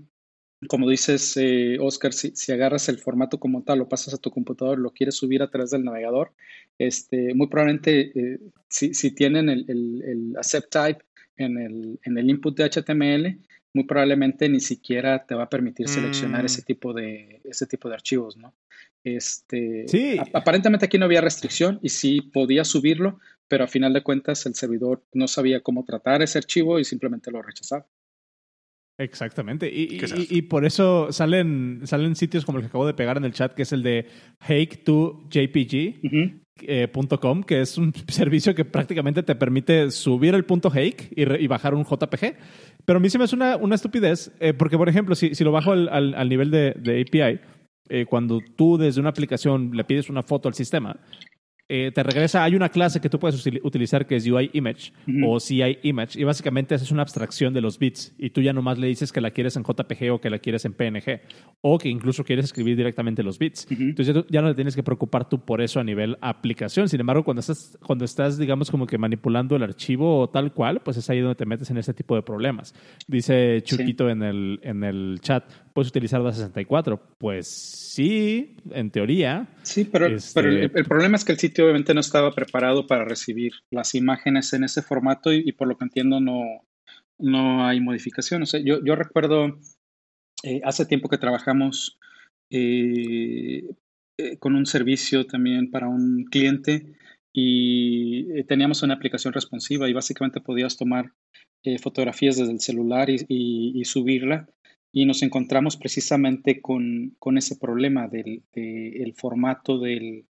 como 0.67 0.89
dices, 0.89 1.35
eh, 1.37 1.77
Oscar, 1.79 2.13
si, 2.13 2.51
agarras 2.51 2.89
el 2.89 2.99
formato 2.99 3.39
como 3.39 3.63
tal, 3.63 3.79
lo 3.79 3.89
pasas 3.89 4.13
a 4.13 4.17
tu 4.17 4.31
computador, 4.31 4.79
lo 4.79 4.91
quieres 4.91 5.15
subir 5.15 5.41
a 5.41 5.49
través 5.49 5.71
del 5.71 5.83
navegador, 5.83 6.33
este, 6.77 7.33
muy 7.33 7.47
probablemente, 7.47 8.11
eh, 8.15 8.39
si, 8.69 9.11
tienen 9.11 9.49
el, 9.49 10.35
accept 10.37 10.71
type 10.71 11.03
en 11.37 11.57
el, 11.57 11.99
en 12.03 12.17
el 12.17 12.29
input 12.29 12.57
de 12.57 12.69
HTML, 12.69 13.39
muy 13.73 13.85
probablemente 13.85 14.47
ni 14.49 14.59
siquiera 14.59 15.25
te 15.25 15.35
va 15.35 15.43
a 15.43 15.49
permitir 15.49 15.87
seleccionar 15.87 16.45
ese 16.45 16.61
mm. 16.61 16.65
tipo 16.65 16.93
de 16.93 17.41
ese 17.43 17.65
tipo 17.65 17.89
de 17.89 17.95
archivos, 17.95 18.37
¿no? 18.37 18.53
Este, 19.03 19.85
sí. 19.87 20.17
aparentemente 20.33 20.85
aquí 20.85 20.97
no 20.97 21.05
había 21.05 21.21
restricción 21.21 21.79
y 21.81 21.89
sí 21.89 22.21
podía 22.21 22.63
subirlo, 22.63 23.19
pero 23.47 23.65
a 23.65 23.67
final 23.67 23.93
de 23.93 24.03
cuentas 24.03 24.45
el 24.45 24.55
servidor 24.55 25.03
no 25.13 25.27
sabía 25.27 25.61
cómo 25.61 25.83
tratar 25.83 26.21
ese 26.21 26.37
archivo 26.37 26.79
y 26.79 26.85
simplemente 26.85 27.31
lo 27.31 27.41
rechazaba. 27.41 27.85
Exactamente. 28.99 29.69
Y, 29.73 29.99
y, 30.29 30.43
por 30.43 30.65
eso 30.65 31.11
salen, 31.11 31.81
salen 31.85 32.15
sitios 32.15 32.45
como 32.45 32.59
el 32.59 32.63
que 32.63 32.67
acabo 32.67 32.85
de 32.85 32.93
pegar 32.93 33.17
en 33.17 33.25
el 33.25 33.33
chat, 33.33 33.55
que 33.55 33.63
es 33.63 33.73
el 33.73 33.81
de 33.81 34.07
hake2jpg, 34.39 36.42
eh, 36.61 36.87
que 37.45 37.61
es 37.61 37.77
un 37.77 37.93
servicio 38.07 38.55
que 38.55 38.65
prácticamente 38.65 39.23
te 39.23 39.35
permite 39.35 39.91
subir 39.91 40.35
el 40.35 40.45
punto 40.45 40.69
.hake 40.69 41.11
y, 41.15 41.47
bajar 41.47 41.73
un 41.73 41.83
JPG. 41.83 42.35
Pero 42.85 42.97
a 42.97 42.99
mí 42.99 43.09
se 43.09 43.17
me 43.17 43.23
hace 43.23 43.35
una, 43.35 43.57
una 43.57 43.75
estupidez, 43.75 44.31
eh, 44.39 44.53
porque 44.53 44.77
por 44.77 44.89
ejemplo, 44.89 45.15
si, 45.15 45.35
si, 45.35 45.43
lo 45.43 45.51
bajo 45.51 45.71
al, 45.71 45.89
al, 45.89 46.29
nivel 46.29 46.51
de, 46.51 46.73
de 46.77 47.01
API, 47.01 47.39
eh, 47.89 48.05
cuando 48.05 48.39
tú 48.55 48.77
desde 48.77 49.01
una 49.01 49.09
aplicación 49.09 49.71
le 49.73 49.83
pides 49.83 50.09
una 50.09 50.23
foto 50.23 50.47
al 50.47 50.53
sistema, 50.53 50.97
eh, 51.69 51.91
te 51.93 52.03
regresa, 52.03 52.43
hay 52.43 52.55
una 52.55 52.67
clase 52.69 52.99
que 52.99 53.09
tú 53.09 53.19
puedes 53.19 53.45
utilizar 53.63 54.05
que 54.05 54.17
es 54.17 54.27
UI 54.27 54.49
Image 54.53 54.91
o 55.25 55.39
CI 55.39 55.79
Image 55.83 56.19
y 56.19 56.25
básicamente 56.25 56.75
es 56.75 56.91
una 56.91 57.03
abstracción 57.03 57.53
de 57.53 57.61
los 57.61 57.79
bits 57.79 58.13
y 58.17 58.31
tú 58.31 58.41
ya 58.41 58.51
nomás 58.51 58.77
le 58.77 58.87
dices 58.87 59.13
que 59.13 59.21
la 59.21 59.31
quieres 59.31 59.55
en 59.55 59.63
JPG 59.63 60.11
o 60.11 60.19
que 60.19 60.29
la 60.29 60.39
quieres 60.39 60.65
en 60.65 60.73
PNG 60.73 61.21
o 61.61 61.77
que 61.77 61.87
incluso 61.87 62.25
quieres 62.25 62.45
escribir 62.45 62.75
directamente 62.75 63.23
los 63.23 63.39
bits. 63.39 63.65
Entonces 63.69 64.25
ya, 64.29 64.41
no 64.41 64.49
te 64.49 64.55
tienes 64.55 64.75
que 64.75 64.83
preocupar 64.83 65.29
tú 65.29 65.39
por 65.39 65.61
eso 65.61 65.79
a 65.79 65.83
nivel 65.85 66.17
aplicación. 66.19 66.89
Sin 66.89 66.99
embargo, 66.99 67.23
cuando 67.23 67.39
estás, 67.39 67.77
cuando 67.85 68.03
estás, 68.03 68.37
digamos, 68.37 68.69
como 68.69 68.85
que 68.85 68.97
manipulando 68.97 69.55
el 69.55 69.63
archivo 69.63 70.29
tal 70.29 70.53
cual, 70.53 70.81
pues 70.81 70.97
es 70.97 71.09
ahí 71.09 71.21
donde 71.21 71.35
te 71.35 71.45
metes 71.45 71.69
en 71.69 71.77
ese 71.77 71.93
tipo 71.93 72.15
de 72.15 72.23
problemas. 72.23 72.75
Dice 73.07 73.61
Chuquito 73.63 74.09
en, 74.09 74.21
el, 74.21 74.59
en 74.63 74.83
el 74.83 75.19
chat, 75.21 75.45
¿puedes 75.73 75.89
utilizar 75.89 76.21
la 76.21 76.31
64? 76.31 77.01
Pues 77.17 77.47
sí, 77.47 78.55
en 78.71 78.91
teoría. 78.91 79.47
Sí, 79.63 79.85
pero, 79.85 80.07
este, 80.07 80.65
el, 80.65 80.85
problema 80.85 81.17
es 81.17 81.25
que 81.25 81.33
el 81.33 81.39
sitio 81.39 81.65
obviamente 81.65 81.93
no 81.93 81.99
estaba 81.99 82.31
preparado 82.31 82.87
para 82.87 83.05
recibir 83.05 83.53
las 83.71 83.95
imágenes 83.95 84.53
en 84.53 84.63
ese 84.63 84.81
formato 84.81 85.33
y, 85.33 85.51
por 85.53 85.67
lo 85.67 85.77
que 85.77 85.85
entiendo 85.85 86.19
no, 86.19 86.43
no 87.17 87.65
hay 87.65 87.81
modificación. 87.81 88.43
O 88.43 88.45
sea, 88.45 88.61
yo, 88.63 88.83
yo 88.83 88.95
recuerdo 88.95 89.57
eh, 90.43 90.61
hace 90.63 90.85
tiempo 90.85 91.09
que 91.09 91.17
trabajamos 91.17 91.97
eh, 92.51 93.63
eh, 94.17 94.37
con 94.37 94.55
un 94.55 94.65
servicio 94.65 95.25
también 95.25 95.71
para 95.71 95.87
un 95.87 96.25
cliente 96.25 96.93
y 97.35 98.43
teníamos 98.43 98.83
una 98.83 98.93
aplicación 98.93 99.33
responsiva 99.33 99.89
y 99.89 99.93
básicamente 99.93 100.39
podías 100.39 100.77
tomar 100.77 101.13
fotografías 101.81 102.37
desde 102.37 102.51
el 102.51 102.59
celular 102.59 103.09
y 103.09 103.81
subirla 103.85 104.47
y 104.95 105.05
nos 105.05 105.23
encontramos 105.23 105.75
precisamente 105.75 106.61
con, 106.61 107.17
ese 107.35 107.57
problema 107.57 108.07
del 108.07 108.43
el 108.53 109.13
formato 109.15 109.79
del, 109.79 110.27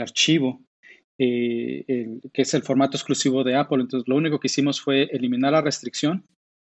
archivo, 0.00 0.62
eh, 1.18 2.20
que 2.32 2.42
es 2.42 2.52
el 2.52 2.62
formato 2.62 2.98
exclusivo 2.98 3.42
de 3.42 3.56
Apple. 3.56 3.80
Entonces, 3.80 4.06
lo 4.06 4.16
único 4.16 4.38
que 4.38 4.48
hicimos 4.48 4.82
fue 4.82 5.04
eliminar 5.04 5.52
la 5.52 5.62
restricción 5.62 6.26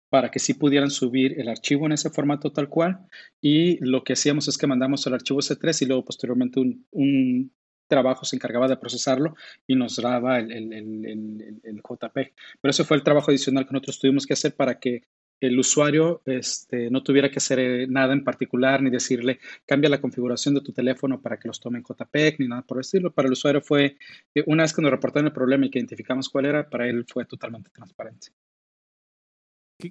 para 0.09 0.31
que 0.31 0.39
sí 0.39 0.55
pudieran 0.55 0.89
subir 0.89 1.39
el 1.39 1.49
archivo 1.49 1.85
en 1.85 1.91
ese 1.91 2.09
formato 2.09 2.51
tal 2.51 2.67
cual. 2.67 3.05
Y 3.39 3.77
lo 3.85 4.03
que 4.03 4.13
hacíamos 4.13 4.47
es 4.47 4.57
que 4.57 4.65
mandamos 4.65 5.05
el 5.05 5.13
archivo 5.13 5.39
C3 5.39 5.83
y 5.83 5.85
luego 5.85 6.05
posteriormente 6.05 6.59
un, 6.59 7.51
trabajo 7.87 8.23
se 8.23 8.35
encargaba 8.35 8.67
de 8.67 8.77
procesarlo 8.77 9.35
y 9.65 9.75
nos 9.75 9.95
daba 9.95 10.37
el, 10.37 10.51
el, 10.51 10.73
el, 11.63 11.81
JP. 11.81 12.13
Pero 12.13 12.69
ese 12.69 12.83
fue 12.83 12.97
el 12.97 13.03
trabajo 13.03 13.31
adicional 13.31 13.65
que 13.65 13.73
nosotros 13.73 13.99
tuvimos 13.99 14.27
que 14.27 14.33
hacer 14.33 14.55
para 14.55 14.79
que 14.79 15.05
el 15.39 15.57
usuario 15.57 16.21
este, 16.25 16.89
no 16.89 17.03
tuviera 17.03 17.29
que 17.29 17.37
hacer 17.37 17.59
eh, 17.59 17.87
nada 17.87 18.13
en 18.13 18.23
particular 18.23 18.81
ni 18.81 18.89
decirle 18.89 19.39
cambia 19.65 19.89
la 19.89 20.01
configuración 20.01 20.55
de 20.55 20.61
tu 20.61 20.73
teléfono 20.73 21.21
para 21.21 21.37
que 21.37 21.47
los 21.47 21.59
tome 21.59 21.79
en 21.79 21.85
JPEG 21.85 22.39
ni 22.39 22.47
nada 22.47 22.61
por 22.63 22.77
el 22.77 22.81
estilo. 22.81 23.11
Para 23.11 23.27
el 23.27 23.33
usuario 23.33 23.61
fue, 23.61 23.97
eh, 24.35 24.43
una 24.47 24.63
vez 24.63 24.73
que 24.73 24.81
nos 24.81 24.91
reportaron 24.91 25.27
el 25.27 25.33
problema 25.33 25.65
y 25.65 25.69
que 25.69 25.79
identificamos 25.79 26.29
cuál 26.29 26.45
era, 26.45 26.69
para 26.69 26.87
él 26.87 27.05
fue 27.07 27.25
totalmente 27.25 27.69
transparente. 27.69 28.29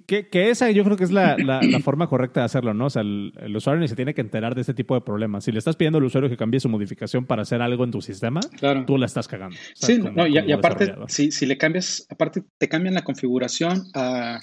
Que, 0.07 0.27
esa 0.51 0.69
yo 0.69 0.83
creo 0.83 0.97
que 0.97 1.03
es 1.03 1.09
la, 1.09 1.35
forma 1.83 2.07
correcta 2.07 2.41
de 2.41 2.45
hacerlo, 2.45 2.75
¿no? 2.75 2.85
O 2.85 2.89
sea, 2.91 3.01
el, 3.01 3.55
usuario 3.55 3.81
ni 3.81 3.87
se 3.87 3.95
tiene 3.95 4.13
que 4.13 4.21
enterar 4.21 4.53
de 4.53 4.61
este 4.61 4.75
tipo 4.75 4.93
de 4.93 5.01
problemas. 5.01 5.43
Si 5.43 5.51
le 5.51 5.57
estás 5.57 5.75
pidiendo 5.75 5.97
al 5.97 6.03
usuario 6.03 6.29
que 6.29 6.37
cambie 6.37 6.59
su 6.59 6.69
modificación 6.69 7.25
para 7.25 7.41
hacer 7.41 7.59
algo 7.63 7.83
en 7.83 7.89
tu 7.89 7.99
sistema, 7.99 8.39
tú 8.85 8.99
la 8.99 9.07
estás 9.07 9.27
cagando. 9.27 9.57
Sí, 9.73 9.97
no, 9.97 10.27
y, 10.27 10.37
y, 10.37 10.51
aparte, 10.51 10.93
si, 11.07 11.31
si 11.31 11.47
le 11.47 11.57
cambias, 11.57 12.05
aparte 12.07 12.43
te 12.59 12.69
cambian 12.69 12.93
la 12.93 13.03
configuración 13.03 13.81
a 13.95 14.39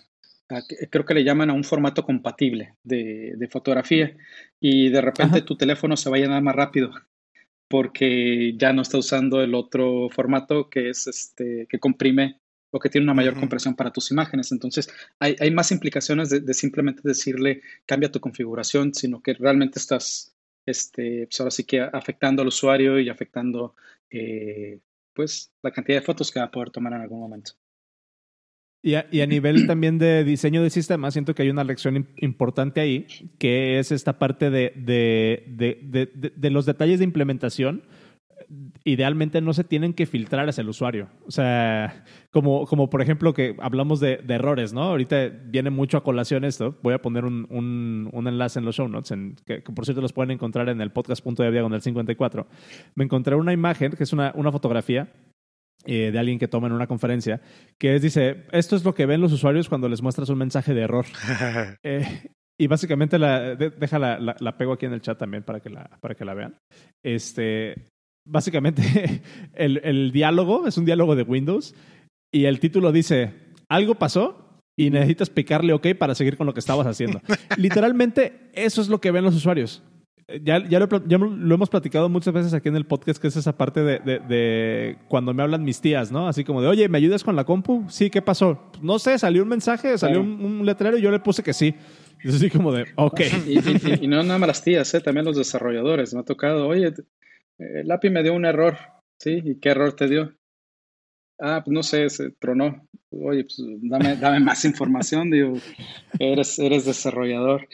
creo 0.91 1.05
que 1.05 1.15
le 1.15 1.25
llaman 1.25 1.51
a 1.51 1.55
un 1.55 1.65
formato 1.65 2.05
compatible 2.05 2.75
de, 2.85 3.49
fotografía 3.51 4.17
y 4.61 4.89
de 4.91 5.01
repente 5.01 5.43
tu 5.43 5.57
teléfono 5.57 5.97
se 5.97 6.11
va 6.11 6.17
a 6.17 6.21
llenar 6.21 6.43
más 6.43 6.55
rápido 6.55 6.93
porque 7.69 8.55
ya 8.57 8.73
no 8.73 8.83
está 8.83 8.99
usando 8.99 9.43
el 9.43 9.55
otro 9.55 10.09
formato 10.11 10.71
que 10.71 10.91
es 10.91 11.07
este 11.07 11.67
que 11.69 11.79
comprime 11.81 12.41
o 12.71 12.79
que 12.79 12.91
tiene 12.91 13.05
una 13.05 13.15
mayor 13.15 13.39
compresión 13.39 13.75
para 13.75 13.93
tus 13.93 14.11
imágenes. 14.11 14.53
Entonces, 14.53 14.89
hay, 15.19 15.51
más 15.51 15.73
implicaciones 15.73 16.29
de, 16.31 16.55
simplemente 16.55 17.01
decirle 17.05 17.63
cambia 17.87 18.11
tu 18.13 18.21
configuración, 18.21 18.93
sino 18.93 19.23
que 19.23 19.35
realmente 19.35 19.79
estás, 19.79 20.35
este, 20.67 21.27
pues 21.27 21.41
ahora 21.41 21.51
sí 21.51 21.65
que 21.65 21.81
afectando 21.81 22.43
al 22.43 22.49
usuario 22.49 23.01
y 23.01 23.09
afectando 23.09 23.75
eh, 24.11 24.81
pues 25.15 25.53
la 25.63 25.71
cantidad 25.71 25.99
de 25.99 26.05
fotos 26.05 26.31
que 26.31 26.41
va 26.41 26.47
a 26.47 26.51
poder 26.51 26.71
tomar 26.71 26.93
en 26.93 27.01
algún 27.01 27.21
momento. 27.21 27.53
Y 28.87 28.94
a, 28.94 29.09
y 29.11 29.20
a, 29.20 29.27
nivel 29.27 29.66
también 29.66 29.99
de 29.99 30.22
diseño 30.22 30.62
de 30.62 30.70
sistemas, 30.70 31.12
siento 31.12 31.35
que 31.35 31.42
hay 31.42 31.51
una 31.51 31.64
lección 31.64 32.07
importante 32.18 32.81
ahí, 32.81 33.09
que 33.37 33.81
es 33.81 33.90
esta 33.90 34.20
parte 34.20 34.49
de, 34.49 34.72
de, 34.77 35.44
de, 35.83 36.33
de 36.37 36.51
los 36.51 36.66
detalles 36.66 37.01
de 37.01 37.05
implementación 37.05 37.83
idealmente 38.85 39.40
no 39.40 39.53
se 39.53 39.64
tienen 39.64 39.92
que 39.92 40.07
filtrar 40.07 40.49
hacia 40.49 40.62
el 40.62 40.68
usuario. 40.68 41.09
O 41.27 41.33
sea, 41.33 42.05
como, 42.31 42.64
como 42.66 42.88
por 42.88 43.03
ejemplo 43.03 43.35
que 43.35 43.57
hablamos 43.59 43.99
de, 43.99 44.22
errores, 44.29 44.72
¿no? 44.72 44.83
Ahorita 44.83 45.29
viene 45.29 45.70
mucho 45.70 45.96
a 45.96 46.05
colación 46.05 46.44
esto. 46.44 46.79
Voy 46.83 46.94
a 46.94 47.03
poner 47.03 47.25
un, 47.25 47.49
un, 47.51 48.29
enlace 48.29 48.61
en 48.61 48.64
los 48.64 48.77
show 48.77 48.87
notes, 48.87 49.11
en, 49.11 49.35
que, 49.44 49.61
por 49.62 49.85
cierto 49.85 50.01
los 50.01 50.12
pueden 50.12 50.31
encontrar 50.31 50.68
en 50.68 50.81
el 50.81 50.92
podcast.de 50.92 51.51
diagonal 51.51 51.83
54. 51.83 52.46
Me 52.94 53.05
encontré 53.05 53.35
una 53.35 53.53
imagen, 53.53 53.92
que 53.92 54.05
es 54.05 54.12
una, 54.12 54.33
una 54.37 54.53
fotografía 54.53 55.12
eh, 55.87 56.11
de 56.11 56.18
alguien 56.18 56.38
que 56.38 56.49
toma 56.49 56.66
en 56.66 56.72
una 56.72 56.87
conferencia, 56.87 57.40
que 57.79 57.96
es, 57.96 58.03
dice, 58.03 58.44
esto 58.53 58.77
es 58.77 58.85
lo 58.85 58.94
que 58.94 59.07
ven 59.07 59.20
los 59.20 59.33
usuarios 59.33 59.68
cuando 59.68 59.88
les 59.88 60.03
muestras 60.03 60.29
un 60.29 60.38
mensaje 60.38 60.75
de 60.75 60.83
error. 60.83 61.07
Eh, 61.83 62.31
y 62.59 62.66
básicamente 62.68 63.18
la, 63.18 63.55
deja 63.55 63.99
la, 63.99 64.18
la, 64.18 64.57
pego 64.57 64.72
aquí 64.72 64.87
en 64.87 64.94
el 64.94 65.03
chat 65.03 65.18
también 65.18 65.42
para 65.42 65.61
que 65.61 65.68
la, 65.68 65.90
para 66.01 66.14
que 66.14 66.25
la 66.25 66.35
vean. 66.35 66.57
Este, 67.05 67.75
básicamente 68.27 69.22
el, 69.55 69.81
el 69.85 70.11
diálogo 70.11 70.66
es 70.66 70.79
un 70.79 70.85
diálogo 70.85 71.14
de 71.14 71.22
Windows 71.22 71.75
y 72.33 72.46
el 72.46 72.59
título 72.59 72.92
dice, 72.92 73.33
algo 73.68 73.94
pasó 73.94 74.61
y 74.79 74.90
necesitas 74.90 75.31
picarle 75.31 75.72
OK 75.72 75.94
para 75.99 76.14
seguir 76.14 76.37
con 76.37 76.46
lo 76.46 76.55
que 76.55 76.61
estabas 76.61 76.87
haciendo. 76.87 77.20
Literalmente, 77.57 78.51
eso 78.53 78.81
es 78.81 78.88
lo 78.88 79.01
que 79.01 79.11
ven 79.11 79.25
los 79.25 79.35
usuarios. 79.35 79.83
Ya, 80.43 80.59
ya, 80.69 80.81
lo, 80.81 80.89
lo, 80.89 81.55
hemos 81.55 81.71
platicado 81.71 82.09
muchas 82.09 82.35
veces 82.35 82.53
aquí 82.53 82.69
en 82.69 82.75
el 82.75 82.85
podcast, 82.85 83.23
que 83.23 83.29
es 83.29 83.37
esa 83.37 83.57
parte 83.57 83.85
de, 83.85 84.01
de, 84.01 84.99
cuando 85.07 85.33
me 85.33 85.45
hablan 85.45 85.62
mis 85.62 85.81
tías, 85.81 86.11
¿no? 86.11 86.27
Así 86.27 86.43
como 86.43 86.61
de, 86.61 86.67
oye, 86.67 86.89
¿me 86.89 86.99
ayudas 86.99 87.23
con 87.23 87.37
la 87.37 87.45
compu? 87.45 87.85
Sí, 87.89 88.11
¿qué 88.11 88.23
pasó? 88.23 88.73
No 88.83 88.99
sé, 88.99 89.21
salió 89.21 89.45
un 89.45 89.49
mensaje, 89.49 89.97
salió 89.99 90.21
un, 90.21 90.67
letrero 90.67 90.99
y 90.99 91.03
yo 91.03 91.12
le 91.12 91.21
puse 91.21 91.45
que 91.45 91.53
sí. 91.53 91.77
Y 92.25 92.29
así 92.31 92.51
como 92.51 92.73
de, 92.73 92.87
ok. 92.97 93.21
Y, 93.47 94.05
y 94.05 94.09
no 94.09 94.21
nada 94.25 94.39
más 94.41 94.49
las 94.49 94.65
tías, 94.65 94.93
¿eh? 94.95 95.01
también 95.01 95.27
los 95.27 95.37
desarrolladores. 95.37 96.12
Me 96.12 96.21
ha 96.21 96.25
tocado, 96.25 96.67
oye, 96.67 96.93
el 97.59 97.89
API 97.89 98.11
me 98.11 98.25
dio 98.25 98.35
un 98.35 98.47
error, 98.47 98.77
¿sí? 99.21 99.41
¿Y 99.45 99.61
qué 99.61 99.69
error 99.69 99.93
te 99.95 100.09
dio? 100.09 100.35
Ah, 101.39 101.62
pues 101.65 101.73
no 101.73 101.85
sé, 101.85 102.11
se 102.11 102.31
tronó. 102.33 102.89
Oye, 103.11 103.45
pues 103.45 103.62
dame, 103.83 104.17
dame 104.17 104.41
más 104.41 104.65
información, 104.65 105.31
digo, 105.31 105.55
eres, 106.19 106.59
eres 106.59 106.85
desarrollador. 106.85 107.69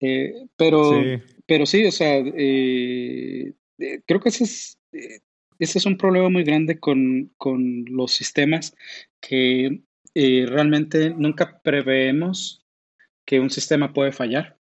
Eh, 0.00 0.46
pero, 0.56 1.02
sí. 1.02 1.20
Pero 1.48 1.66
sí, 1.66 1.84
o 1.84 1.90
sea, 1.90 2.18
eh, 2.18 3.52
eh, 3.78 4.00
creo 4.06 4.20
que 4.20 4.28
ese 4.28 4.44
es, 4.44 4.78
ese 5.58 5.78
es 5.78 5.86
un 5.86 5.96
problema 5.96 6.28
muy 6.28 6.44
grande 6.44 6.78
con, 6.78 7.32
con 7.36 7.84
los 7.86 8.12
sistemas 8.12 8.76
que 9.20 9.82
realmente 10.14 11.10
nunca 11.10 11.60
preveemos 11.62 12.64
que 13.28 13.40
un 13.40 13.50
sistema 13.50 13.92
puede 13.92 14.10
fallar. 14.10 14.58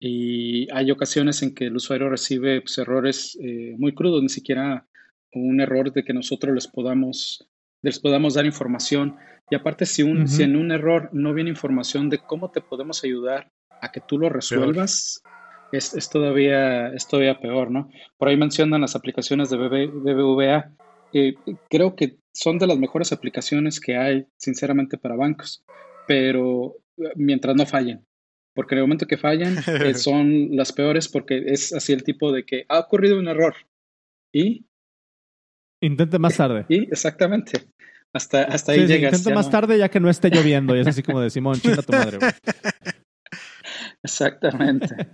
Y 0.00 0.66
hay 0.72 0.90
ocasiones 0.90 1.42
en 1.42 1.54
que 1.54 1.66
el 1.66 1.76
usuario 1.76 2.08
recibe 2.08 2.62
pues, 2.62 2.78
errores 2.78 3.38
eh, 3.40 3.76
muy 3.78 3.94
crudos, 3.94 4.22
ni 4.22 4.30
siquiera 4.30 4.86
un 5.32 5.60
error 5.60 5.92
de 5.92 6.02
que 6.02 6.14
nosotros 6.14 6.54
les 6.54 6.66
podamos, 6.66 7.46
les 7.82 8.00
podamos 8.00 8.34
dar 8.34 8.46
información. 8.46 9.16
Y 9.50 9.54
aparte, 9.54 9.84
si, 9.84 10.02
un, 10.02 10.26
si 10.26 10.42
en 10.42 10.56
un 10.56 10.72
error 10.72 11.10
no 11.12 11.34
viene 11.34 11.50
información 11.50 12.08
de 12.08 12.18
cómo 12.18 12.50
te 12.50 12.62
podemos 12.62 13.04
ayudar 13.04 13.52
a 13.82 13.92
que 13.92 14.00
tú 14.00 14.18
lo 14.18 14.30
resuelvas, 14.30 15.22
es, 15.72 15.94
es, 15.94 16.10
todavía, 16.10 16.88
es 16.88 17.08
todavía 17.08 17.40
peor, 17.40 17.70
¿no? 17.70 17.90
Por 18.16 18.28
ahí 18.28 18.36
mencionan 18.36 18.80
las 18.80 18.94
aplicaciones 18.94 19.50
de 19.50 19.56
BBVA. 19.56 20.72
Eh, 21.12 21.34
creo 21.68 21.96
que 21.96 22.18
son 22.32 22.58
de 22.58 22.66
las 22.66 22.78
mejores 22.78 23.12
aplicaciones 23.12 23.80
que 23.80 23.96
hay, 23.96 24.26
sinceramente, 24.36 24.98
para 24.98 25.16
bancos, 25.16 25.64
pero 26.06 26.76
eh, 26.98 27.12
mientras 27.16 27.56
no 27.56 27.66
fallen 27.66 28.04
porque 28.54 28.74
en 28.74 28.78
el 28.80 28.84
momento 28.84 29.06
que 29.06 29.16
fallan 29.16 29.56
eh, 29.66 29.94
son 29.94 30.54
las 30.56 30.72
peores 30.72 31.08
porque 31.08 31.42
es 31.46 31.72
así 31.72 31.92
el 31.92 32.04
tipo 32.04 32.32
de 32.32 32.44
que 32.44 32.64
ha 32.68 32.78
ocurrido 32.78 33.18
un 33.18 33.28
error 33.28 33.54
y... 34.32 34.66
Intente 35.80 36.18
más 36.18 36.36
tarde. 36.36 36.64
Y 36.68 36.84
exactamente. 36.84 37.64
Hasta, 38.14 38.42
hasta 38.42 38.72
ahí 38.72 38.86
llegas. 38.86 39.14
intente 39.14 39.34
más 39.34 39.50
tarde 39.50 39.78
ya 39.78 39.88
que 39.88 39.98
no 39.98 40.10
esté 40.10 40.30
lloviendo 40.30 40.76
y 40.76 40.80
es 40.80 40.86
así 40.86 41.02
como 41.02 41.20
de 41.20 41.30
Simón, 41.30 41.58
chinga 41.60 41.82
tu 41.82 41.92
madre. 41.92 42.18
Exactamente. 44.02 45.08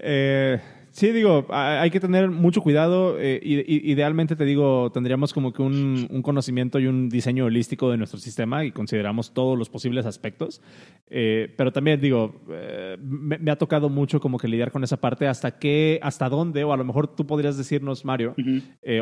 Eh, 0.00 0.60
Sí, 0.98 1.12
digo, 1.12 1.46
hay 1.50 1.90
que 1.90 2.00
tener 2.00 2.28
mucho 2.28 2.60
cuidado. 2.60 3.20
Eh, 3.20 3.40
idealmente, 3.44 4.34
te 4.34 4.44
digo, 4.44 4.90
tendríamos 4.90 5.32
como 5.32 5.52
que 5.52 5.62
un, 5.62 6.08
conocimiento 6.22 6.80
y 6.80 6.88
un 6.88 7.08
diseño 7.08 7.44
holístico 7.44 7.88
de 7.90 7.96
nuestro 7.96 8.18
sistema 8.18 8.64
y 8.64 8.72
consideramos 8.72 9.32
todos 9.32 9.56
los 9.56 9.70
posibles 9.70 10.06
aspectos. 10.06 10.60
Eh, 11.06 11.54
pero 11.56 11.70
también, 11.70 12.00
digo, 12.00 12.40
eh, 12.50 12.96
me, 13.00 13.48
ha 13.48 13.56
tocado 13.56 13.88
mucho 13.88 14.18
como 14.18 14.38
que 14.38 14.48
lidiar 14.48 14.72
con 14.72 14.82
esa 14.82 14.96
parte. 14.96 15.28
¿Hasta 15.28 15.58
qué, 15.58 16.00
hasta 16.02 16.28
dónde? 16.28 16.64
O 16.64 16.72
a 16.72 16.76
lo 16.76 16.84
mejor 16.84 17.14
tú 17.14 17.26
podrías 17.28 17.56
decirnos, 17.56 18.04
Mario, 18.04 18.34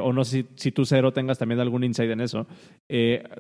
o 0.03 0.13
no 0.13 0.23
sé 0.25 0.43
si, 0.43 0.47
si, 0.57 0.73
tú, 0.73 0.85
Cero, 0.85 1.15
tengas 1.15 1.39
también 1.39 1.61
algún 1.61 1.83
insight 1.83 2.11
en 2.11 2.21
eso. 2.21 2.47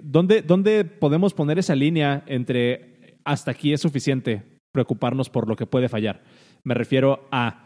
¿dónde, 0.03 0.41
¿Dónde 0.41 0.87
podemos 0.87 1.35
poner 1.35 1.59
esa 1.59 1.75
línea 1.75 2.25
entre 2.27 3.19
hasta 3.25 3.51
aquí 3.51 3.75
es 3.75 3.83
suficiente 3.83 4.45
preocuparnos 4.73 5.29
por 5.29 5.47
lo 5.47 5.57
que 5.57 5.67
puede 5.67 5.91
fallar? 5.91 6.23
Me 6.67 6.75
refiero 6.75 7.29
a 7.31 7.63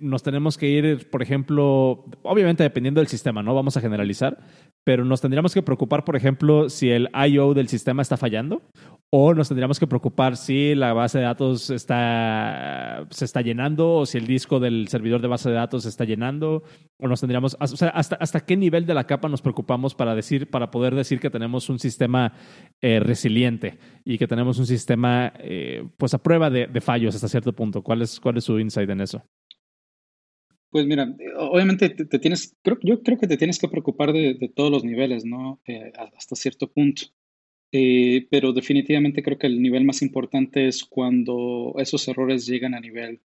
nos 0.00 0.22
tenemos 0.22 0.58
que 0.58 0.68
ir, 0.68 1.08
por 1.08 1.22
ejemplo, 1.22 2.04
obviamente 2.22 2.62
dependiendo 2.62 3.00
del 3.00 3.08
sistema, 3.08 3.42
no 3.42 3.54
vamos 3.54 3.76
a 3.78 3.80
generalizar, 3.80 4.38
pero 4.86 5.04
nos 5.04 5.20
tendríamos 5.20 5.52
que 5.52 5.64
preocupar, 5.64 6.04
por 6.04 6.14
ejemplo, 6.14 6.70
si 6.70 6.90
el 6.90 7.08
I.O. 7.12 7.54
del 7.54 7.66
sistema 7.66 8.02
está 8.02 8.16
fallando, 8.16 8.62
o 9.10 9.34
nos 9.34 9.48
tendríamos 9.48 9.80
que 9.80 9.88
preocupar 9.88 10.36
si 10.36 10.76
la 10.76 10.92
base 10.92 11.18
de 11.18 11.24
datos 11.24 11.70
está, 11.70 13.04
se 13.10 13.24
está 13.24 13.42
llenando, 13.42 13.94
o 13.94 14.06
si 14.06 14.16
el 14.16 14.28
disco 14.28 14.60
del 14.60 14.86
servidor 14.86 15.20
de 15.20 15.26
base 15.26 15.48
de 15.48 15.56
datos 15.56 15.82
se 15.82 15.88
está 15.88 16.04
llenando, 16.04 16.62
o 16.98 17.08
nos 17.08 17.18
tendríamos, 17.18 17.56
o 17.58 17.66
sea, 17.66 17.88
hasta, 17.88 18.14
hasta 18.14 18.46
qué 18.46 18.56
nivel 18.56 18.86
de 18.86 18.94
la 18.94 19.08
capa 19.08 19.28
nos 19.28 19.42
preocupamos 19.42 19.96
para 19.96 20.14
decir, 20.14 20.48
para 20.52 20.70
poder 20.70 20.94
decir 20.94 21.18
que 21.18 21.30
tenemos 21.30 21.68
un 21.68 21.80
sistema 21.80 22.34
eh, 22.80 23.00
resiliente 23.00 23.80
y 24.04 24.18
que 24.18 24.28
tenemos 24.28 24.60
un 24.60 24.66
sistema, 24.66 25.32
eh, 25.40 25.82
pues 25.96 26.14
a 26.14 26.18
prueba 26.18 26.48
de, 26.48 26.80
fallos 26.80 27.16
hasta 27.16 27.26
cierto 27.26 27.52
punto. 27.52 27.82
¿Cuál 27.82 28.04
cuál 28.22 28.36
es 28.36 28.44
su 28.44 28.60
insight 28.60 28.88
en 28.88 29.00
eso? 29.00 29.20
Pues 30.70 30.86
mira, 30.86 31.14
obviamente 31.38 31.90
te, 31.90 32.18
tienes, 32.18 32.56
creo, 32.62 32.78
yo 32.82 33.02
creo 33.02 33.18
que 33.18 33.26
te 33.26 33.36
tienes 33.36 33.58
que 33.58 33.68
preocupar 33.68 34.12
de, 34.12 34.50
todos 34.54 34.70
los 34.70 34.84
niveles, 34.84 35.24
¿no? 35.24 35.60
Eh, 35.66 35.92
hasta 36.16 36.36
cierto 36.36 36.70
punto. 36.70 37.02
Eh, 37.72 38.26
pero 38.30 38.52
definitivamente 38.52 39.22
creo 39.22 39.38
que 39.38 39.46
el 39.48 39.60
nivel 39.60 39.84
más 39.84 40.02
importante 40.02 40.68
es 40.68 40.84
cuando 40.84 41.74
esos 41.78 42.06
errores 42.08 42.46
llegan 42.46 42.74
a 42.74 42.80
nivel 42.80 43.20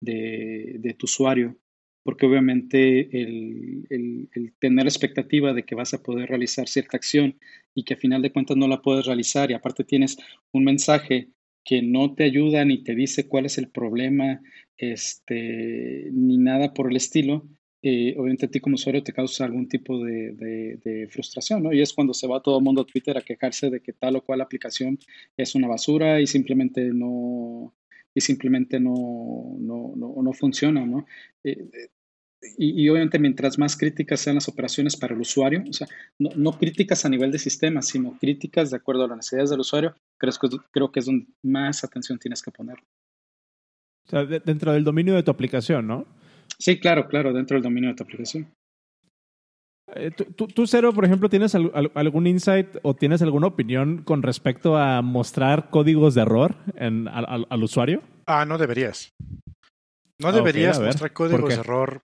de, 0.00 0.96
tu 0.98 1.06
usuario, 1.06 1.56
porque 2.02 2.26
obviamente 2.26 3.00
el, 3.22 3.86
el, 3.90 4.54
tener 4.58 4.84
la 4.84 4.90
expectativa 4.90 5.52
de 5.52 5.64
que 5.64 5.74
vas 5.74 5.94
a 5.94 6.02
poder 6.02 6.28
realizar 6.28 6.68
cierta 6.68 6.96
acción 6.96 7.38
y 7.74 7.84
que 7.84 7.94
a 7.94 7.98
final 7.98 8.22
de 8.22 8.32
cuentas 8.32 8.56
no 8.56 8.68
la 8.68 8.82
puedes 8.82 9.06
realizar 9.06 9.50
y 9.50 9.54
aparte 9.54 9.84
tienes 9.84 10.16
un 10.52 10.64
mensaje 10.64 11.30
que 11.64 11.82
no 11.82 12.14
te 12.14 12.24
ayuda 12.24 12.64
ni 12.64 12.82
te 12.82 12.94
dice 12.94 13.28
cuál 13.28 13.46
es 13.46 13.58
el 13.58 13.68
problema, 13.68 14.40
este, 14.82 16.10
ni 16.12 16.38
nada 16.38 16.74
por 16.74 16.90
el 16.90 16.96
estilo, 16.96 17.48
eh, 17.82 18.14
obviamente 18.18 18.46
a 18.46 18.50
ti 18.50 18.58
como 18.58 18.74
usuario 18.74 19.04
te 19.04 19.12
causa 19.12 19.44
algún 19.44 19.68
tipo 19.68 20.04
de, 20.04 21.08
frustración, 21.08 21.62
¿no? 21.62 21.72
Y 21.72 21.80
es 21.80 21.92
cuando 21.92 22.12
se 22.14 22.26
va 22.26 22.42
todo 22.42 22.58
el 22.58 22.64
mundo 22.64 22.82
a 22.82 22.86
Twitter 22.86 23.16
a 23.16 23.22
quejarse 23.22 23.70
de 23.70 23.80
que 23.80 23.92
tal 23.92 24.16
o 24.16 24.24
cual 24.24 24.40
aplicación 24.40 24.98
es 25.36 25.54
una 25.54 25.68
basura 25.68 26.20
y 26.20 26.26
simplemente 26.26 26.90
no 26.92 27.74
y 28.14 28.20
simplemente 28.20 28.80
no, 28.80 29.56
no, 29.58 29.94
no, 29.96 30.32
funciona, 30.32 30.84
¿no? 30.84 31.06
Eh, 31.44 31.68
y, 32.58 32.88
obviamente 32.88 33.18
mientras 33.20 33.58
más 33.58 33.76
críticas 33.76 34.20
sean 34.20 34.34
las 34.34 34.48
operaciones 34.48 34.96
para 34.96 35.14
el 35.14 35.20
usuario, 35.20 35.62
o 35.68 35.72
sea, 35.72 35.86
no, 36.18 36.30
no, 36.34 36.58
críticas 36.58 37.04
a 37.04 37.08
nivel 37.08 37.30
de 37.30 37.38
sistema, 37.38 37.82
sino 37.82 38.18
críticas 38.18 38.70
de 38.70 38.78
acuerdo 38.78 39.04
a 39.04 39.08
las 39.08 39.16
necesidades 39.18 39.50
del 39.50 39.60
usuario, 39.60 39.94
creo 40.18 40.32
que, 40.40 40.48
creo 40.72 40.92
que 40.92 41.00
es 41.00 41.06
donde 41.06 41.26
más 41.42 41.84
atención 41.84 42.18
tienes 42.18 42.42
que 42.42 42.50
poner. 42.50 42.78
O 44.06 44.10
sea, 44.10 44.24
dentro 44.24 44.72
del 44.72 44.84
dominio 44.84 45.14
de 45.14 45.22
tu 45.22 45.30
aplicación, 45.30 45.86
¿no? 45.86 46.06
Sí, 46.58 46.78
claro, 46.78 47.08
claro, 47.08 47.32
dentro 47.32 47.56
del 47.56 47.62
dominio 47.62 47.90
de 47.90 47.96
tu 47.96 48.02
aplicación. 48.04 48.52
Eh, 49.94 50.10
¿Tú, 50.10 50.46
tú, 50.46 50.66
Cero, 50.66 50.92
por 50.92 51.04
ejemplo, 51.04 51.28
tienes 51.28 51.54
algún 51.54 52.26
insight 52.26 52.68
o 52.82 52.94
tienes 52.94 53.20
alguna 53.22 53.48
opinión 53.48 54.02
con 54.02 54.22
respecto 54.22 54.76
a 54.76 55.02
mostrar 55.02 55.70
códigos 55.70 56.14
de 56.14 56.22
error 56.22 56.56
en, 56.76 57.08
al, 57.08 57.46
al, 57.48 57.62
usuario? 57.62 58.02
Ah, 58.26 58.44
no 58.44 58.58
deberías. 58.58 59.10
No 60.20 60.32
deberías 60.32 60.80
mostrar 60.80 61.12
códigos 61.12 61.48
de 61.48 61.54
error 61.56 62.02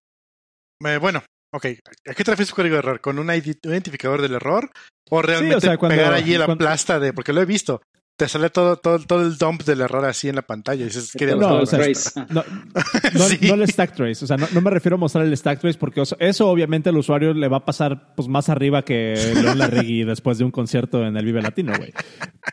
bueno, 1.01 1.23
ok. 1.53 1.67
¿A 2.07 2.15
qué 2.15 2.25
te 2.25 2.31
refieres 2.31 2.53
código 2.53 2.75
de 2.75 2.81
error? 2.81 3.01
¿Con 3.01 3.19
un, 3.19 3.31
identificador 3.31 4.23
del 4.23 4.35
error? 4.35 4.71
¿O 5.11 5.23
realmente 5.23 5.77
pegar 5.79 6.13
allí 6.13 6.37
la 6.37 6.55
plasta 6.57 7.01
de.? 7.01 7.13
Porque 7.13 7.33
lo 7.33 7.41
he 7.41 7.47
visto. 7.47 7.83
Te 8.19 8.29
sale 8.29 8.51
todo, 8.51 8.77
todo, 8.77 8.99
todo 8.99 9.23
el 9.23 9.39
dump 9.39 9.63
del 9.63 9.81
error 9.81 10.05
así 10.05 10.29
en 10.29 10.35
la 10.35 10.43
pantalla. 10.43 10.83
Y 10.83 10.87
dices, 10.87 11.13
¿qué 11.17 11.29
no, 11.29 11.37
no, 11.37 11.61
no, 11.63 13.55
el 13.55 13.69
stack 13.69 13.95
trace. 13.95 14.25
O 14.25 14.27
sea, 14.27 14.37
no, 14.37 14.61
me 14.61 14.71
refiero 14.71 14.97
a 14.97 14.99
mostrar 14.99 15.25
el 15.25 15.37
stack 15.37 15.61
trace 15.61 15.79
porque 15.79 16.03
eso 16.19 16.49
obviamente 16.49 16.89
al 16.89 16.97
usuario 16.97 17.33
le 17.33 17.47
va 17.47 17.59
a 17.59 17.65
pasar 17.65 18.17
pues, 18.17 18.27
más 18.27 18.49
arriba 18.49 18.85
que 18.85 19.15
León 19.41 19.59
Larregui 19.59 20.03
después 20.05 20.37
de 20.37 20.45
un 20.45 20.51
concierto 20.51 21.07
en 21.07 21.17
el 21.17 21.25
Vive 21.25 21.41
Latino, 21.41 21.73
güey. 21.79 21.93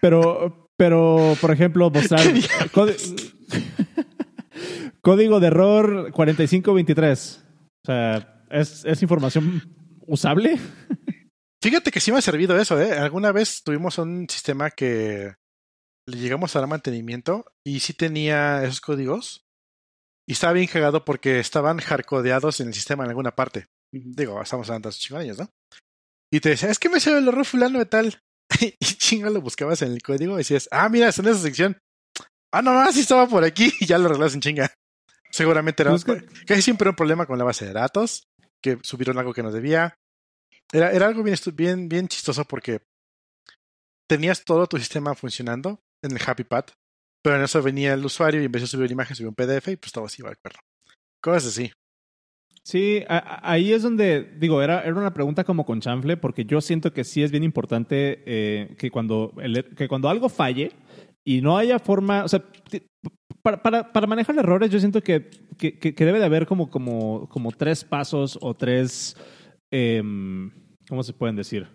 Pero, 0.01 0.69
pero, 0.77 1.35
por 1.41 1.49
ejemplo, 1.49 1.89
mostrar 1.89 2.21
código 5.01 5.39
de 5.39 5.47
error 5.47 6.11
4523. 6.11 7.43
O 7.83 7.85
sea, 7.85 8.43
¿es, 8.51 8.85
es 8.85 9.01
información 9.01 9.63
usable? 10.05 10.59
Fíjate 11.59 11.89
que 11.89 11.99
sí 11.99 12.11
me 12.11 12.19
ha 12.19 12.21
servido 12.21 12.55
eso, 12.55 12.79
¿eh? 12.79 12.93
Alguna 12.93 13.31
vez 13.31 13.63
tuvimos 13.63 13.97
un 13.97 14.29
sistema 14.29 14.69
que 14.69 15.33
le 16.07 16.17
llegamos 16.17 16.55
a 16.55 16.59
dar 16.59 16.69
mantenimiento 16.69 17.45
y 17.63 17.79
sí 17.79 17.93
tenía 17.93 18.63
esos 18.63 18.81
códigos 18.81 19.45
y 20.27 20.33
estaba 20.33 20.53
bien 20.53 20.67
cagado 20.67 21.05
porque 21.05 21.39
estaban 21.39 21.79
hardcodeados 21.79 22.59
en 22.59 22.67
el 22.67 22.73
sistema 22.73 23.03
en 23.03 23.09
alguna 23.09 23.35
parte. 23.35 23.67
Digo, 23.91 24.41
estamos 24.41 24.69
hablando 24.69 24.89
de 24.89 24.93
cinco 24.93 25.17
años, 25.17 25.37
¿no? 25.37 25.49
Y 26.31 26.39
te 26.39 26.49
decía, 26.49 26.69
es 26.69 26.79
que 26.79 26.89
me 26.89 26.99
sale 26.99 27.19
el 27.19 27.27
error 27.27 27.45
fulano 27.45 27.79
de 27.79 27.85
tal. 27.85 28.19
y 28.59 28.71
chinga 28.79 29.29
lo 29.29 29.41
buscabas 29.41 29.81
en 29.81 29.91
el 29.91 30.01
código 30.01 30.33
y 30.33 30.37
decías, 30.37 30.67
ah, 30.71 30.89
mira, 30.89 31.09
está 31.09 31.21
en 31.21 31.29
esa 31.29 31.39
sección. 31.39 31.77
Ah, 32.51 32.61
no, 32.61 32.73
no, 32.73 32.91
sí 32.91 33.01
estaba 33.01 33.27
por 33.27 33.43
aquí 33.43 33.71
y 33.79 33.85
ya 33.85 33.97
lo 33.97 34.05
arreglas 34.05 34.33
en 34.33 34.41
chinga. 34.41 34.73
Seguramente 35.31 35.83
era. 35.83 35.91
Pues 35.91 36.05
casi 36.45 36.61
siempre 36.61 36.89
un 36.89 36.95
problema 36.95 37.25
con 37.25 37.37
la 37.37 37.43
base 37.43 37.65
de 37.65 37.73
datos, 37.73 38.27
que 38.61 38.79
subieron 38.81 39.17
algo 39.17 39.33
que 39.33 39.43
no 39.43 39.51
debía. 39.51 39.97
Era, 40.71 40.91
era 40.91 41.07
algo 41.07 41.23
bien, 41.23 41.37
bien, 41.53 41.89
bien 41.89 42.07
chistoso 42.07 42.45
porque 42.45 42.81
tenías 44.07 44.43
todo 44.43 44.67
tu 44.67 44.77
sistema 44.77 45.13
funcionando 45.13 45.79
en 46.05 46.11
el 46.11 46.21
Happy 46.25 46.43
Path, 46.43 46.71
pero 47.23 47.37
en 47.37 47.43
eso 47.43 47.61
venía 47.61 47.93
el 47.93 48.05
usuario 48.05 48.41
y 48.41 48.45
en 48.45 48.51
vez 48.51 48.61
de 48.61 48.67
subir 48.67 48.85
una 48.85 48.93
imagen 48.93 49.15
subía 49.15 49.29
un 49.29 49.35
PDF 49.35 49.69
y 49.69 49.75
pues 49.77 49.91
todo 49.91 50.05
así 50.05 50.21
iba 50.21 50.29
al 50.29 50.37
perro. 50.37 50.59
Cosas 51.21 51.47
así. 51.47 51.71
Sí, 52.63 53.03
ahí 53.07 53.73
es 53.73 53.83
donde, 53.83 54.23
digo, 54.39 54.63
era, 54.63 54.81
era 54.81 54.95
una 54.95 55.13
pregunta 55.13 55.43
como 55.43 55.65
con 55.65 55.81
chanfle, 55.81 56.17
porque 56.17 56.45
yo 56.45 56.61
siento 56.61 56.91
que 56.93 57.03
sí 57.03 57.21
es 57.21 57.29
bien 57.29 57.43
importante 57.43 58.23
eh, 58.25 58.75
que, 58.79 58.89
cuando 58.89 59.35
que 59.77 59.87
cuando 59.87 60.09
algo 60.09 60.29
falle 60.29 60.71
y 61.23 61.41
no 61.41 61.59
haya 61.59 61.77
forma, 61.77 62.23
o 62.23 62.27
sea, 62.27 62.43
para, 63.43 63.61
para, 63.61 63.93
para 63.93 64.07
manejar 64.07 64.35
errores 64.39 64.71
yo 64.71 64.79
siento 64.79 65.01
que, 65.01 65.29
que, 65.59 65.77
que, 65.77 66.05
debe 66.05 66.17
de 66.17 66.25
haber 66.25 66.47
como, 66.47 66.71
como, 66.71 67.29
como 67.29 67.51
tres 67.51 67.83
pasos 67.83 68.39
o 68.41 68.55
tres, 68.55 69.15
eh, 69.71 70.01
¿cómo 70.89 71.03
se 71.03 71.13
pueden 71.13 71.35
decir? 71.35 71.67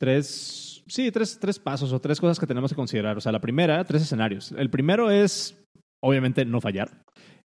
Tres, 0.00 0.82
sí, 0.86 1.10
tres, 1.12 1.38
tres 1.38 1.58
pasos 1.58 1.92
o 1.92 2.00
tres 2.00 2.18
cosas 2.20 2.40
que 2.40 2.46
tenemos 2.46 2.70
que 2.70 2.76
considerar. 2.76 3.18
O 3.18 3.20
sea, 3.20 3.32
la 3.32 3.40
primera, 3.40 3.84
tres 3.84 4.02
escenarios. 4.02 4.52
El 4.52 4.70
primero 4.70 5.10
es, 5.10 5.62
obviamente, 6.02 6.46
no 6.46 6.62
fallar. 6.62 7.02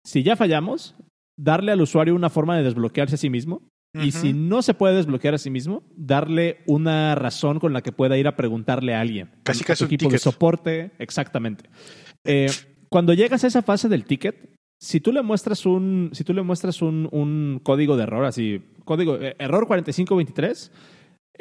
Si 0.05 0.23
ya 0.23 0.37
fallamos, 0.37 0.95
darle 1.39 1.73
al 1.73 1.81
usuario 1.81 2.15
una 2.15 2.29
forma 2.29 2.57
de 2.57 2.63
desbloquearse 2.63 3.15
a 3.15 3.19
sí 3.19 3.31
mismo. 3.31 3.63
Y 3.95 4.13
si 4.13 4.33
no 4.33 4.63
se 4.63 4.73
puede 4.73 4.97
desbloquear 4.97 5.35
a 5.35 5.39
sí 5.39 5.51
mismo, 5.51 5.83
darle 5.95 6.61
una 6.67 7.15
razón 7.15 7.59
con 7.59 7.75
la 7.75 7.83
que 7.83 7.93
pueda 7.93 8.17
ir 8.17 8.27
a 8.27 8.37
preguntarle 8.37 8.95
a 8.95 9.03
alguien. 9.03 9.31
Casi 9.43 9.65
casi 9.65 9.85
equipo 9.85 10.09
de 10.09 10.19
soporte, 10.19 10.93
exactamente. 10.99 11.69
Eh, 12.25 12.51
cuando 12.89 13.13
llegas 13.13 13.45
a 13.45 13.49
esa 13.49 13.61
fase 13.61 13.91
del 13.91 14.07
ticket, 14.07 14.55
si 14.81 15.01
tú 15.01 15.13
le 15.13 15.21
muestras 15.21 15.67
un, 15.67 16.09
si 16.15 16.25
tú 16.25 16.33
le 16.33 16.41
muestras 16.41 16.81
un, 16.81 17.07
un 17.13 17.61
código 17.63 17.99
de 17.99 18.05
error, 18.05 18.25
así, 18.25 18.63
código, 18.87 19.17
eh, 19.17 19.37
error 19.39 19.67
4523, 19.67 20.73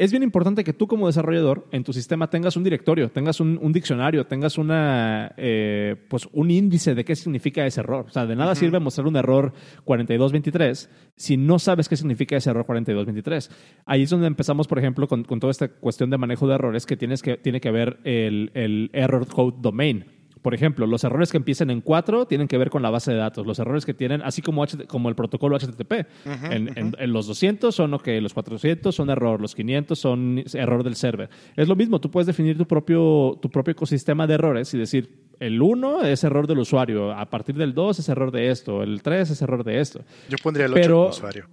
es 0.02 0.10
bien 0.10 0.24
importante 0.24 0.64
que 0.64 0.74
tú 0.74 0.88
como 0.88 1.06
desarrollador 1.06 1.68
en 1.72 1.84
tu 1.84 1.94
sistema 1.94 2.28
tengas 2.28 2.58
un 2.58 2.64
directorio, 2.64 3.12
tengas 3.12 3.40
un, 3.40 3.72
diccionario, 3.72 4.26
tengas 4.26 4.58
una, 4.58 5.32
eh, 5.38 5.96
pues 6.10 6.28
un 6.32 6.50
índice 6.50 6.96
de 6.96 7.06
qué 7.06 7.16
significa 7.16 7.68
ese 7.68 7.82
error. 7.82 8.08
O 8.08 8.10
sea, 8.10 8.26
de 8.26 8.36
nada 8.36 8.56
sirve 8.56 8.80
mostrar 8.80 9.06
un 9.06 9.16
error 9.16 9.54
4223 9.84 10.90
si 11.16 11.38
no 11.38 11.60
sabes 11.60 11.88
qué 11.88 11.96
significa 11.96 12.36
ese 12.36 12.50
error 12.50 12.66
4223. 12.66 13.52
Ahí 13.86 14.02
es 14.02 14.10
donde 14.10 14.26
empezamos, 14.26 14.68
por 14.68 14.80
ejemplo, 14.80 15.08
con, 15.08 15.24
toda 15.24 15.52
esta 15.52 15.68
cuestión 15.68 16.10
de 16.10 16.18
manejo 16.18 16.48
de 16.48 16.56
errores 16.56 16.88
que, 16.88 16.98
tienes 16.98 17.22
que 17.22 17.38
tiene 17.38 17.62
que 17.62 17.70
ver 17.70 18.00
el, 18.04 18.50
el 18.56 18.90
error 18.94 19.28
code 19.28 19.58
domain. 19.60 20.21
Por 20.42 20.54
ejemplo, 20.54 20.88
los 20.88 21.04
errores 21.04 21.32
que 21.32 21.38
empiecen 21.38 21.70
en 21.70 21.82
4 21.82 22.26
tienen 22.26 22.48
que 22.48 22.58
ver 22.58 22.70
con 22.70 22.82
la 22.82 22.90
base 22.90 23.12
de 23.12 23.18
datos. 23.18 23.46
Los 23.46 23.60
errores 23.60 23.86
que 23.86 23.94
tienen, 23.94 24.22
así 24.22 24.42
como, 24.42 24.66
como 24.88 25.10
el 25.10 25.16
protocolo 25.16 25.58
HTTP. 25.58 26.08
en, 26.26 27.14
los 27.14 27.28
200 27.28 27.74
son 27.74 27.94
ok, 27.94 28.08
los 28.22 28.34
400 28.34 28.94
son 28.94 29.10
error, 29.10 29.40
los 29.40 29.56
500 29.56 29.98
son 29.98 30.44
error 30.54 30.84
del 30.84 30.96
server. 30.96 31.30
Es 31.56 31.68
lo 31.68 31.76
mismo, 31.76 32.00
tú 32.00 32.10
puedes 32.10 32.28
definir 32.28 32.58
tu 32.58 32.68
propio, 32.68 33.38
tu 33.42 33.50
propio 33.50 33.74
ecosistema 33.74 34.28
de 34.28 34.34
errores 34.34 34.74
y 34.74 34.78
decir, 34.78 35.32
el 35.40 35.62
1 35.62 36.04
es 36.04 36.24
error 36.24 36.48
del 36.48 36.60
usuario, 36.60 37.12
a 37.12 37.30
partir 37.30 37.56
del 37.56 37.74
2 37.74 38.00
es 38.00 38.10
error 38.10 38.32
de 38.32 38.50
esto, 38.50 38.84
el 38.84 39.02
3 39.02 39.32
es 39.32 39.42
error 39.42 39.64
de 39.64 39.80
esto. 39.80 40.04
Yo 40.30 40.38
pondría 40.42 40.68
el 40.68 40.74
8 40.74 40.90
como 40.92 41.10
usuario. 41.10 41.48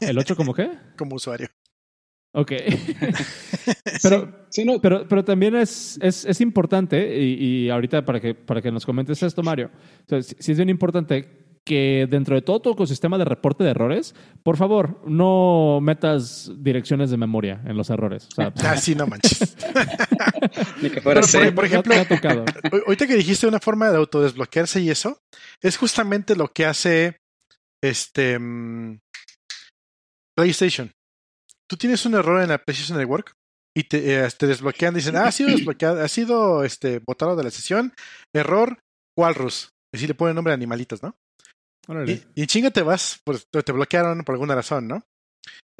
¿El 0.00 0.18
8 0.18 0.36
como 0.36 0.54
qué? 0.54 0.70
como 0.96 1.16
usuario. 1.16 1.48
Ok. 2.34 2.52
pero, 4.02 4.80
pero, 4.80 5.08
pero 5.08 5.24
también 5.24 5.54
es, 5.54 5.98
es, 6.00 6.24
es 6.24 6.40
importante, 6.40 7.18
y, 7.20 7.66
y, 7.66 7.70
ahorita 7.70 8.04
para 8.04 8.20
que, 8.20 8.34
para 8.34 8.62
que 8.62 8.72
nos 8.72 8.86
comentes 8.86 9.22
esto, 9.22 9.42
Mario, 9.42 9.70
sí, 10.08 10.52
es 10.52 10.56
bien 10.56 10.70
importante 10.70 11.52
que 11.64 12.08
dentro 12.10 12.34
de 12.34 12.42
todo 12.42 12.60
tu 12.60 12.72
ecosistema 12.72 13.18
de 13.18 13.24
reporte 13.24 13.62
de 13.62 13.70
errores, 13.70 14.14
por 14.42 14.56
favor, 14.56 15.00
no 15.06 15.78
metas 15.80 16.50
direcciones 16.58 17.10
de 17.10 17.16
memoria 17.16 17.60
en 17.66 17.76
los 17.76 17.90
errores. 17.90 18.28
O 18.32 18.34
sea, 18.34 18.52
ah, 18.64 18.76
no 18.96 19.06
manches. 19.06 19.56
Ni 20.82 20.90
que 20.90 21.00
fuera 21.00 21.20
por, 21.20 21.54
por, 21.54 21.64
ejemplo, 21.64 21.94
ahorita 22.86 23.06
que 23.06 23.14
dijiste 23.14 23.46
una 23.46 23.60
forma 23.60 23.90
de 23.90 23.98
autodesbloquearse 23.98 24.80
y 24.80 24.90
eso, 24.90 25.18
es 25.60 25.76
justamente 25.76 26.34
lo 26.34 26.48
que 26.48 26.64
hace 26.64 27.18
este 27.80 28.38
mm, 28.38 28.98
PlayStation 30.34 30.90
tú 31.72 31.78
tienes 31.78 32.04
un 32.04 32.12
error 32.12 32.42
en 32.42 32.50
la 32.50 32.58
PlayStation 32.58 32.98
Network 32.98 33.32
y 33.74 33.84
te, 33.84 33.96
eh, 34.14 34.28
desbloquean, 34.38 34.92
dicen, 34.92 35.16
ah, 35.16 35.28
ha 35.28 35.32
sido 35.32 35.48
desbloqueado, 35.48 36.04
ha 36.04 36.08
sido 36.08 36.64
este, 36.64 36.98
botado 36.98 37.34
de 37.34 37.44
la 37.44 37.50
sesión, 37.50 37.94
error 38.34 38.78
Walrus. 39.18 39.70
Y 39.90 39.96
si 39.98 40.06
le 40.06 40.12
ponen 40.12 40.34
nombre 40.34 40.52
a 40.52 40.54
animalitos, 40.54 41.02
¿no? 41.02 41.16
Y, 42.34 42.46
chinga 42.46 42.70
te 42.70 42.82
vas, 42.82 43.22
pues 43.24 43.46
te 43.50 43.72
bloquearon 43.72 44.22
por 44.22 44.34
alguna 44.34 44.54
razón, 44.54 44.86
¿no? 44.86 45.02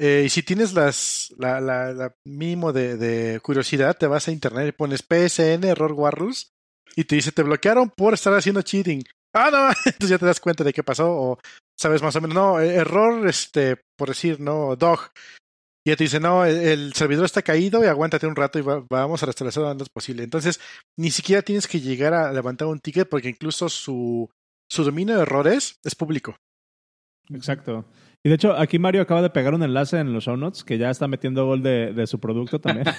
Eh, 0.01 0.23
y 0.25 0.29
si 0.29 0.41
tienes 0.41 0.73
las, 0.73 1.31
la, 1.37 1.61
la, 1.61 2.15
mínimo 2.25 2.73
de, 2.73 2.97
de, 2.97 3.39
curiosidad, 3.39 3.95
te 3.95 4.07
vas 4.07 4.27
a 4.27 4.31
internet 4.31 4.69
y 4.69 4.71
pones 4.71 5.03
PSN, 5.03 5.63
error 5.63 5.93
Warrules, 5.93 6.49
y 6.95 7.03
te 7.03 7.17
dice, 7.17 7.31
te 7.31 7.43
bloquearon 7.43 7.91
por 7.91 8.15
estar 8.15 8.33
haciendo 8.33 8.63
cheating. 8.63 9.03
Ah, 9.35 9.51
no, 9.51 9.69
entonces 9.85 10.09
ya 10.09 10.17
te 10.17 10.25
das 10.25 10.39
cuenta 10.39 10.63
de 10.63 10.73
qué 10.73 10.81
pasó, 10.81 11.11
o 11.11 11.39
sabes 11.79 12.01
más 12.01 12.15
o 12.15 12.21
menos, 12.21 12.35
no, 12.35 12.59
e, 12.59 12.73
error, 12.73 13.27
este, 13.27 13.77
por 13.95 14.09
decir, 14.09 14.39
no, 14.39 14.75
dog, 14.75 15.11
y 15.85 15.89
ya 15.89 15.97
te 15.97 16.05
dice, 16.05 16.19
no, 16.19 16.45
el, 16.45 16.93
servidor 16.93 17.25
está 17.25 17.41
caído 17.41 17.83
y 17.83 17.87
aguántate 17.87 18.25
un 18.25 18.37
rato 18.37 18.57
y 18.57 18.61
vamos 18.61 19.21
a 19.21 19.25
restablecerlo 19.25 19.67
lo 19.67 19.71
antes 19.71 19.89
posible. 19.89 20.23
Entonces, 20.23 20.61
ni 20.97 21.11
siquiera 21.11 21.41
tienes 21.41 21.67
que 21.67 21.81
llegar 21.81 22.13
a 22.13 22.31
levantar 22.31 22.69
un 22.69 22.79
ticket 22.79 23.09
porque 23.09 23.29
incluso 23.29 23.67
su, 23.67 24.29
su 24.69 24.83
dominio 24.85 25.17
de 25.17 25.23
errores 25.23 25.79
es 25.83 25.95
público. 25.95 26.37
Exacto. 27.33 27.85
Y 28.23 28.29
de 28.29 28.35
hecho, 28.35 28.53
aquí 28.57 28.79
Mario 28.79 29.01
acaba 29.01 29.21
de 29.21 29.29
pegar 29.29 29.53
un 29.53 29.63
enlace 29.63 29.99
en 29.99 30.13
los 30.13 30.23
show 30.23 30.37
notes 30.37 30.63
que 30.63 30.77
ya 30.77 30.89
está 30.89 31.09
metiendo 31.09 31.45
gol 31.45 31.61
de, 31.61 31.91
de 31.93 32.07
su 32.07 32.17
producto 32.19 32.61
también. 32.61 32.87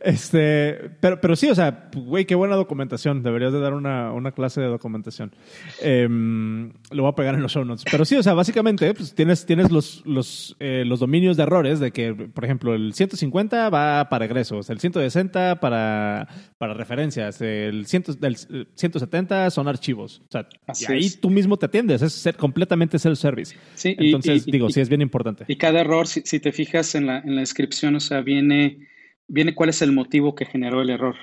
Este, 0.00 0.90
pero, 1.00 1.20
pero 1.20 1.36
sí, 1.36 1.48
o 1.48 1.54
sea, 1.54 1.90
güey, 1.94 2.24
qué 2.24 2.34
buena 2.34 2.56
documentación. 2.56 3.22
Deberías 3.22 3.52
de 3.52 3.60
dar 3.60 3.74
una, 3.74 4.12
una 4.12 4.32
clase 4.32 4.60
de 4.60 4.66
documentación. 4.66 5.32
Em, 5.80 6.72
lo 6.90 7.02
voy 7.02 7.12
a 7.12 7.14
pegar 7.14 7.34
en 7.34 7.42
los 7.42 7.52
show 7.52 7.64
notes. 7.64 7.84
Pero 7.90 8.04
sí, 8.04 8.16
o 8.16 8.22
sea, 8.22 8.34
básicamente, 8.34 8.92
pues 8.94 9.14
tienes, 9.14 9.46
tienes 9.46 9.70
los, 9.70 10.02
los, 10.04 10.56
eh, 10.60 10.84
los 10.86 11.00
dominios 11.00 11.36
de 11.36 11.42
errores 11.42 11.80
de 11.80 11.90
que, 11.90 12.14
por 12.14 12.44
ejemplo, 12.44 12.74
el 12.74 12.94
150 12.94 13.70
va 13.70 14.08
para 14.08 14.24
egresos, 14.24 14.70
el 14.70 14.80
160 14.80 15.60
para, 15.60 16.28
para 16.58 16.74
referencias, 16.74 17.40
el, 17.40 17.86
100, 17.86 18.04
del 18.20 18.36
170 18.36 19.50
son 19.50 19.68
archivos. 19.68 20.22
O 20.28 20.30
sea, 20.30 20.48
y 20.78 20.92
ahí 20.92 21.10
tú 21.10 21.30
mismo 21.30 21.56
te 21.56 21.66
atiendes, 21.66 22.02
es 22.02 22.12
ser 22.12 22.36
completamente 22.36 22.98
self-service. 22.98 23.56
Sí, 23.74 23.96
Entonces, 23.98 24.46
digo, 24.46 24.70
sí 24.70 24.80
es 24.80 24.88
bien 24.88 25.02
importante. 25.02 25.44
Y 25.48 25.56
cada 25.56 25.80
error, 25.80 26.06
si, 26.06 26.22
si 26.22 26.40
te 26.40 26.52
fijas 26.52 26.94
en 26.94 27.06
la, 27.06 27.18
en 27.18 27.34
la 27.34 27.40
descripción, 27.40 27.96
o 27.96 28.00
sea, 28.00 28.20
viene 28.20 28.89
viene 29.30 29.54
cuál 29.54 29.70
es 29.70 29.80
el 29.80 29.92
motivo 29.92 30.34
que 30.34 30.44
generó 30.44 30.82
el 30.82 30.90
error. 30.90 31.16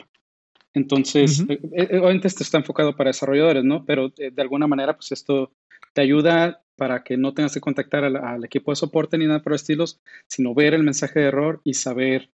Entonces, 0.74 1.44
eh, 1.50 1.60
eh, 1.74 1.98
obviamente 2.00 2.28
esto 2.28 2.44
está 2.44 2.58
enfocado 2.58 2.96
para 2.96 3.10
desarrolladores, 3.10 3.64
¿no? 3.64 3.86
Pero 3.86 4.14
eh, 4.18 4.32
de 4.32 4.42
alguna 4.42 4.68
manera, 4.68 4.96
pues 4.96 5.12
esto 5.12 5.52
te 5.94 6.02
ayuda 6.02 6.64
para 6.76 7.04
que 7.04 7.18
no 7.18 7.34
tengas 7.34 7.54
que 7.54 7.62
contactar 7.62 8.04
al, 8.04 8.46
equipo 8.46 8.72
de 8.72 8.76
soporte 8.76 9.18
ni 9.18 9.26
nada 9.26 9.42
por 9.42 9.54
estilos, 9.54 10.00
sino 10.28 10.54
ver 10.54 10.74
el 10.74 10.84
mensaje 10.84 11.20
de 11.20 11.26
error 11.28 11.62
y 11.64 11.74
saber 11.74 12.30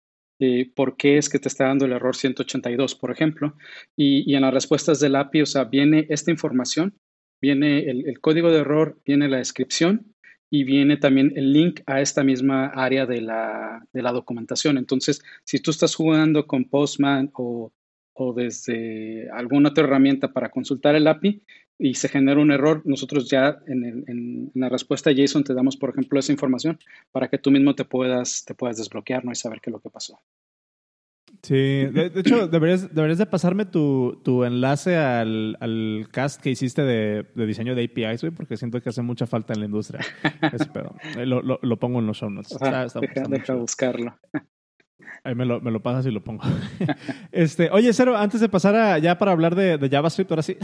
por 0.76 0.98
qué 0.98 1.18
es 1.18 1.30
que 1.30 1.40
te 1.40 1.48
está 1.48 1.68
dando 1.68 1.86
el 1.86 1.94
error 1.94 2.18
182, 2.18 2.96
por 2.96 3.12
ejemplo. 3.12 3.56
Y, 3.96 4.36
en 4.36 4.42
las 4.42 4.54
respuestas 4.54 5.00
del 5.00 5.16
API, 5.16 5.44
o 5.44 5.46
sea, 5.46 5.64
viene 5.64 6.06
esta 6.10 6.32
información, 6.32 7.00
viene 7.42 7.90
el, 7.90 8.10
el, 8.10 8.20
código 8.20 8.52
de 8.52 8.60
error, 8.60 9.00
viene 9.06 9.30
la 9.30 9.38
descripción 9.38 10.13
y 10.54 10.66
viene 10.66 10.98
también 10.98 11.34
el 11.36 11.52
link 11.52 11.82
a 11.88 12.00
esta 12.00 12.24
misma 12.24 12.68
área 12.68 13.08
de 13.08 13.22
la, 13.22 13.84
de 13.92 14.04
la 14.04 14.12
documentación. 14.12 14.78
Entonces, 14.78 15.24
si 15.44 15.58
tú 15.58 15.72
estás 15.72 15.96
jugando 15.96 16.46
con 16.46 16.66
Postman 16.66 17.32
o, 17.34 17.74
o 18.14 18.34
desde 18.34 19.32
alguna 19.32 19.70
otra 19.70 19.86
herramienta 19.86 20.32
para 20.32 20.52
consultar 20.52 20.94
el 20.94 21.08
API, 21.08 21.42
y 21.80 21.96
se 21.96 22.08
genera 22.08 22.40
un 22.40 22.52
error, 22.52 22.84
nosotros 22.86 23.28
ya 23.32 23.58
en, 23.66 24.52
la 24.54 24.70
respuesta 24.70 25.12
JSON 25.12 25.44
te 25.44 25.56
damos, 25.56 25.76
por 25.76 25.90
ejemplo, 25.90 26.20
esa 26.20 26.32
información 26.32 26.78
para 27.12 27.30
que 27.30 27.40
tú 27.40 27.50
mismo 27.50 27.74
te 27.74 27.84
puedas, 27.84 28.46
te 28.46 28.54
puedas 28.54 28.78
desbloquear 28.78 29.26
¿no? 29.26 29.32
y 29.32 29.36
saber 29.36 29.60
qué 29.60 29.72
es 29.72 29.74
lo 29.74 29.80
que 29.80 29.90
pasó. 29.90 30.20
Sí, 31.44 31.56
de, 31.56 32.10
hecho, 32.16 32.48
deberías, 32.48 32.96
deberías, 32.96 33.18
de 33.18 33.26
pasarme 33.26 33.66
tu, 33.66 34.22
tu 34.24 34.46
enlace 34.46 34.96
al, 34.96 35.58
al, 35.60 36.08
cast 36.10 36.42
que 36.42 36.50
hiciste 36.50 36.84
de, 36.84 37.26
de 37.36 37.46
diseño 37.46 37.76
de 37.76 37.84
APIs, 37.84 38.22
güey, 38.22 38.32
porque 38.32 38.56
siento 38.56 38.82
que 38.82 38.88
hace 38.88 39.02
mucha 39.02 39.28
falta 39.28 39.52
en 39.52 39.60
la 39.60 39.66
industria. 39.66 40.00
Eh, 41.18 41.26
lo, 41.26 41.42
lo, 41.42 41.60
lo, 41.62 41.78
pongo 41.78 42.00
en 42.00 42.08
los 42.08 42.18
show 42.18 42.30
notes. 42.30 42.58
deja 43.30 43.54
buscarlo. 43.56 44.16
Ahí 45.26 45.36
me 45.36 45.46
lo, 45.46 45.62
me 45.62 45.72
lo 45.72 45.82
pasas 45.82 46.06
y 46.06 46.12
lo 46.12 46.22
pongo. 46.22 46.44
este, 47.32 47.70
oye, 47.72 47.94
Cero, 47.94 48.18
antes 48.18 48.42
de 48.42 48.50
pasar 48.50 48.76
a, 48.76 48.98
ya 49.00 49.18
para 49.18 49.32
hablar 49.32 49.56
de, 49.56 49.78
de 49.78 49.90
JavaScript, 49.90 50.30
ahora 50.32 50.44
sí. 50.44 50.58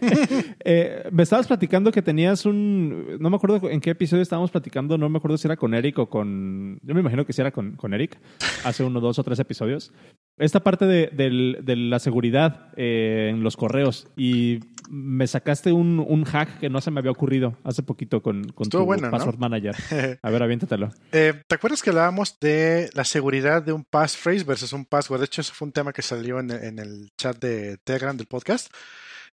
eh, 0.64 1.08
me 1.12 1.22
estabas 1.22 1.46
platicando 1.46 1.92
que 1.92 2.02
tenías 2.02 2.44
un. 2.44 3.18
No 3.20 3.30
me 3.30 3.36
acuerdo 3.36 3.70
en 3.70 3.80
qué 3.80 3.90
episodio 3.90 4.22
estábamos 4.22 4.50
platicando, 4.50 4.98
no 4.98 5.08
me 5.08 5.18
acuerdo 5.18 5.38
si 5.38 5.46
era 5.46 5.56
con 5.56 5.74
Eric 5.74 5.98
o 6.00 6.08
con. 6.08 6.80
Yo 6.82 6.94
me 6.94 7.00
imagino 7.00 7.24
que 7.24 7.32
si 7.32 7.40
era 7.40 7.52
con, 7.52 7.76
con 7.76 7.94
Eric, 7.94 8.18
hace 8.64 8.82
uno, 8.82 9.00
dos 9.00 9.18
o 9.20 9.22
tres 9.22 9.38
episodios. 9.38 9.92
Esta 10.40 10.60
parte 10.60 10.86
de, 10.86 11.08
de 11.08 11.76
la 11.76 11.98
seguridad 11.98 12.72
eh, 12.76 13.28
en 13.30 13.42
los 13.42 13.58
correos. 13.58 14.08
Y 14.16 14.60
me 14.88 15.26
sacaste 15.26 15.70
un, 15.70 16.00
un, 16.00 16.24
hack 16.24 16.58
que 16.58 16.70
no 16.70 16.80
se 16.80 16.90
me 16.90 16.98
había 16.98 17.12
ocurrido 17.12 17.56
hace 17.62 17.82
poquito 17.82 18.22
con, 18.22 18.48
con 18.48 18.68
tu 18.68 18.86
password 18.86 19.38
manager. 19.38 19.76
A 20.22 20.30
ver, 20.30 20.42
aviéntatelo. 20.42 20.90
Eh, 21.12 21.42
¿Te 21.46 21.54
acuerdas 21.54 21.82
que 21.82 21.90
hablábamos 21.90 22.40
de 22.40 22.90
la 22.94 23.04
seguridad 23.04 23.62
de 23.62 23.72
un 23.72 23.84
passphrase 23.84 24.44
versus 24.44 24.72
un 24.72 24.86
password? 24.86 25.20
De 25.20 25.26
hecho, 25.26 25.42
eso 25.42 25.52
fue 25.54 25.66
un 25.66 25.72
tema 25.72 25.92
que 25.92 26.02
salió 26.02 26.40
en, 26.40 26.50
en 26.50 26.78
el 26.78 27.10
chat 27.16 27.38
de 27.38 27.76
Telegram 27.84 28.16
del 28.16 28.26
podcast. 28.26 28.72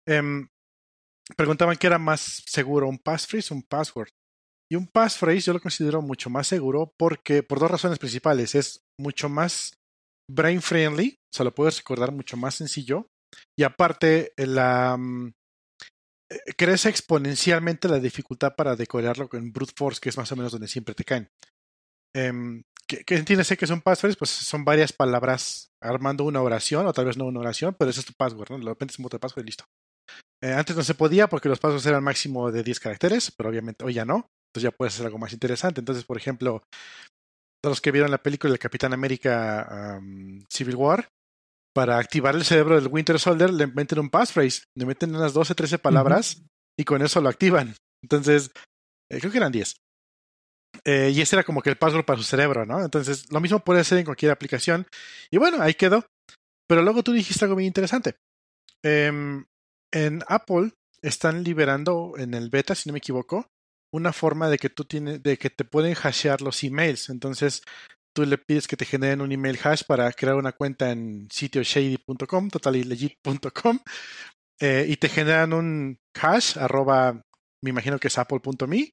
Em, 0.05 0.49
preguntaban 1.37 1.77
qué 1.77 1.87
era 1.87 1.99
más 1.99 2.43
seguro, 2.47 2.89
un 2.89 2.99
passphrase 2.99 3.55
o 3.55 3.57
un 3.57 3.63
password. 3.63 4.09
Y 4.69 4.75
un 4.75 4.89
passphrase 4.89 5.41
yo 5.41 5.53
lo 5.53 5.61
considero 5.61 6.03
mucho 6.03 6.31
más 6.31 6.49
seguro 6.49 6.93
porque, 6.99 7.43
por 7.43 7.61
dos 7.61 7.71
razones 7.71 7.99
principales, 7.99 8.55
es 8.55 8.85
mucho 8.99 9.29
más 9.29 9.79
brain 10.31 10.62
friendly, 10.62 11.16
o 11.18 11.37
sea, 11.37 11.45
lo 11.45 11.55
puedes 11.55 11.79
recordar 11.79 12.12
mucho 12.12 12.37
más 12.37 12.55
sencillo. 12.55 13.09
Y 13.59 13.64
aparte, 13.64 14.33
la, 14.37 14.97
mm, 14.97 15.33
eh, 16.31 16.55
crece 16.57 16.89
exponencialmente 16.89 17.89
la 17.89 18.01
dificultad 18.01 18.55
para 18.57 18.77
decorarlo 18.77 19.29
con 19.29 19.53
brute 19.53 19.72
force, 19.77 20.01
que 20.01 20.09
es 20.09 20.16
más 20.16 20.31
o 20.33 20.37
menos 20.37 20.53
donde 20.53 20.68
siempre 20.68 20.95
te 20.95 21.05
caen. 21.05 21.29
Eh, 22.14 22.62
¿qué, 22.87 23.05
¿Qué 23.05 23.16
entiendes 23.16 23.55
que 23.57 23.66
son 23.66 23.81
passwords? 23.83 24.16
Pues 24.16 24.31
son 24.31 24.64
varias 24.64 24.93
palabras 24.93 25.70
armando 25.81 26.24
una 26.24 26.43
oración, 26.43 26.87
o 26.87 26.93
tal 26.93 27.05
vez 27.05 27.16
no 27.16 27.27
una 27.27 27.41
oración, 27.41 27.77
pero 27.79 27.91
ese 27.91 28.01
es 28.01 28.07
tu 28.07 28.14
password, 28.14 28.51
¿no? 28.51 28.59
Lo 28.59 28.77
metes 28.79 28.99
en 28.99 29.03
modo 29.03 29.16
de 29.16 29.20
password 29.20 29.45
y 29.45 29.47
listo. 29.47 29.64
Eh, 30.43 30.53
antes 30.53 30.77
no 30.77 30.83
se 30.83 30.95
podía 30.95 31.29
porque 31.29 31.49
los 31.49 31.59
passwords 31.59 31.87
eran 31.87 32.05
máximo 32.05 32.51
de 32.51 32.62
10 32.62 32.81
caracteres, 32.81 33.33
pero 33.37 33.49
obviamente 33.49 33.85
hoy 33.85 33.95
ya 33.95 34.05
no. 34.05 34.29
Entonces 34.49 34.70
ya 34.70 34.77
puedes 34.77 34.95
hacer 34.95 35.07
algo 35.07 35.18
más 35.18 35.33
interesante. 35.33 35.81
Entonces, 35.81 36.05
por 36.05 36.16
ejemplo, 36.16 36.62
todos 37.63 37.73
los 37.73 37.81
que 37.81 37.93
vieron 37.93 38.11
la 38.11 38.23
película 38.23 38.51
del 38.51 38.59
Capitán 38.59 38.93
América 38.93 39.99
um, 39.99 40.45
Civil 40.49 40.77
War, 40.77 41.09
para 41.77 41.99
activar 41.99 42.35
el 42.35 42.45
cerebro 42.45 42.77
del 42.77 42.89
Winter 42.89 43.21
Soldier 43.21 43.53
le 43.53 43.67
meten 43.67 43.99
un 43.99 44.09
passphrase, 44.09 44.63
le 44.75 44.87
meten 44.87 45.15
unas 45.15 45.35
12, 45.35 45.55
13 45.55 45.79
palabras 45.79 46.43
y 46.75 46.85
con 46.85 47.03
eso 47.03 47.21
lo 47.21 47.29
activan. 47.29 47.75
Entonces, 48.03 48.51
eh, 49.11 49.19
creo 49.21 49.31
que 49.31 49.37
eran 49.37 49.53
10. 49.53 49.77
Eh, 50.85 51.13
y 51.15 51.21
ese 51.21 51.37
era 51.37 51.45
como 51.45 51.61
que 51.61 51.69
el 51.69 51.77
password 51.77 52.07
para 52.07 52.17
su 52.17 52.25
cerebro, 52.25 52.65
¿no? 52.65 52.83
Entonces, 52.83 53.31
lo 53.31 53.41
mismo 53.41 53.61
puede 53.61 53.85
ser 53.85 53.99
en 53.99 54.07
cualquier 54.07 54.33
aplicación. 54.33 54.87
Y 55.31 55.37
bueno, 55.37 55.61
ahí 55.61 55.75
quedó. 55.75 56.07
Pero 56.67 56.81
luego 56.81 57.03
tú 57.03 57.13
dijiste 57.13 57.45
algo 57.45 57.57
muy 57.57 57.67
interesante. 57.67 58.17
Eh, 58.83 59.45
en 59.93 60.25
Apple 60.29 60.73
están 61.03 61.45
liberando 61.45 62.15
en 62.17 62.33
el 62.33 62.49
beta, 62.49 62.75
si 62.75 62.89
no 62.89 62.95
me 62.95 63.01
equivoco, 63.01 63.51
una 63.97 64.13
forma 64.13 64.49
de 64.49 64.59
que 64.59 64.71
tú 64.71 64.85
tienes, 64.85 65.23
de 65.23 65.37
que 65.37 65.51
te 65.51 65.65
pueden 65.65 65.95
hashear 65.95 66.43
los 66.43 66.63
emails. 66.63 67.09
Entonces, 67.09 67.63
tú 68.15 68.25
le 68.25 68.39
pides 68.39 68.67
que 68.67 68.77
te 68.77 68.85
generen 68.85 69.21
un 69.21 69.33
email 69.33 69.59
hash 69.63 69.83
para 69.85 70.11
crear 70.13 70.37
una 70.37 70.53
cuenta 70.53 70.91
en 70.91 71.29
sitio 71.31 71.63
shady.com, 71.63 72.49
totallylegit.com, 72.49 73.79
eh, 74.61 74.87
y 74.89 74.97
te 74.97 75.09
generan 75.09 75.53
un 75.53 75.99
hash, 76.15 76.59
arroba, 76.59 77.23
me 77.63 77.71
imagino 77.71 77.99
que 77.99 78.09
es 78.09 78.19
apple.me. 78.19 78.91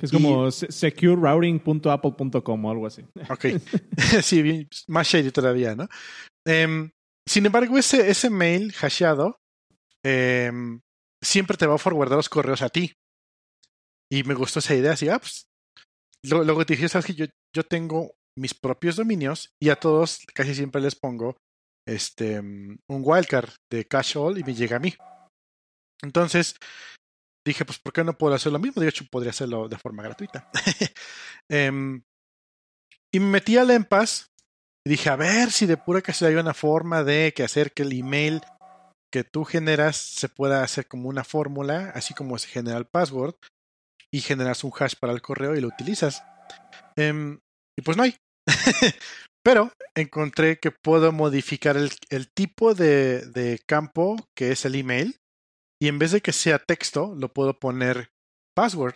Es 0.00 0.10
como 0.10 0.50
securerouting.apple.com 0.50 2.64
o 2.64 2.70
algo 2.70 2.86
así. 2.86 3.04
Ok. 3.28 3.46
sí, 4.22 4.68
más 4.88 5.06
shady 5.06 5.30
todavía, 5.30 5.76
¿no? 5.76 5.86
Eh, 6.46 6.90
sin 7.28 7.46
embargo, 7.46 7.78
ese, 7.78 8.10
ese 8.10 8.30
mail 8.30 8.72
hasheado 8.72 9.38
eh, 10.04 10.50
siempre 11.22 11.56
te 11.56 11.66
va 11.66 11.76
a 11.76 11.78
forwardar 11.78 12.16
los 12.16 12.28
correos 12.28 12.62
a 12.62 12.68
ti. 12.68 12.92
Y 14.12 14.24
me 14.24 14.34
gustó 14.34 14.58
esa 14.58 14.74
idea, 14.74 14.92
así, 14.92 15.08
ah, 15.08 15.18
pues, 15.18 15.46
luego, 16.22 16.66
te 16.66 16.74
dije, 16.74 16.86
sabes 16.86 17.06
que 17.06 17.14
yo, 17.14 17.24
yo 17.56 17.64
tengo 17.64 18.12
mis 18.38 18.52
propios 18.52 18.96
dominios 18.96 19.54
y 19.58 19.70
a 19.70 19.76
todos 19.76 20.20
casi 20.34 20.54
siempre 20.54 20.82
les 20.82 20.94
pongo 20.94 21.36
este 21.88 22.38
un 22.38 22.78
wildcard 22.88 23.50
de 23.70 23.86
cache 23.86 24.18
all 24.18 24.38
y 24.38 24.44
me 24.44 24.54
llega 24.54 24.76
a 24.76 24.80
mí. 24.80 24.94
Entonces 26.02 26.56
dije, 27.46 27.64
pues, 27.64 27.78
¿por 27.78 27.94
qué 27.94 28.04
no 28.04 28.16
puedo 28.16 28.34
hacer 28.34 28.52
lo 28.52 28.58
mismo? 28.58 28.82
De 28.82 28.88
hecho, 28.88 29.06
podría 29.10 29.30
hacerlo 29.30 29.66
de 29.68 29.78
forma 29.78 30.02
gratuita. 30.02 30.50
um, 31.50 32.02
y 33.14 33.18
me 33.18 33.26
metí 33.26 33.56
al 33.56 33.70
Empas 33.70 34.26
y 34.86 34.90
dije, 34.90 35.08
a 35.08 35.16
ver 35.16 35.50
si 35.50 35.64
de 35.64 35.78
pura 35.78 36.02
casualidad 36.02 36.38
hay 36.38 36.42
una 36.42 36.54
forma 36.54 37.02
de 37.02 37.32
que 37.34 37.44
hacer 37.44 37.72
que 37.72 37.82
el 37.82 37.92
email 37.92 38.42
que 39.10 39.24
tú 39.24 39.44
generas 39.44 39.96
se 39.96 40.28
pueda 40.28 40.62
hacer 40.62 40.86
como 40.86 41.08
una 41.08 41.24
fórmula, 41.24 41.92
así 41.94 42.14
como 42.14 42.38
se 42.38 42.48
genera 42.48 42.78
el 42.78 42.86
password, 42.86 43.34
y 44.12 44.20
generas 44.20 44.64
un 44.64 44.72
hash 44.78 44.94
para 45.00 45.12
el 45.12 45.22
correo 45.22 45.56
y 45.56 45.60
lo 45.60 45.68
utilizas. 45.68 46.22
Um, 46.96 47.38
y 47.78 47.82
pues 47.82 47.96
no 47.96 48.02
hay. 48.02 48.16
Pero 49.44 49.72
encontré 49.96 50.58
que 50.58 50.70
puedo 50.70 51.10
modificar 51.10 51.76
el, 51.76 52.30
tipo 52.32 52.74
de, 52.74 53.60
campo 53.66 54.16
que 54.36 54.52
es 54.52 54.64
el 54.64 54.76
email 54.76 55.16
y 55.80 55.88
en 55.88 55.98
vez 55.98 56.12
de 56.12 56.20
que 56.20 56.32
sea 56.32 56.60
texto, 56.60 57.14
lo 57.16 57.32
puedo 57.32 57.58
poner 57.58 58.10
password. 58.54 58.94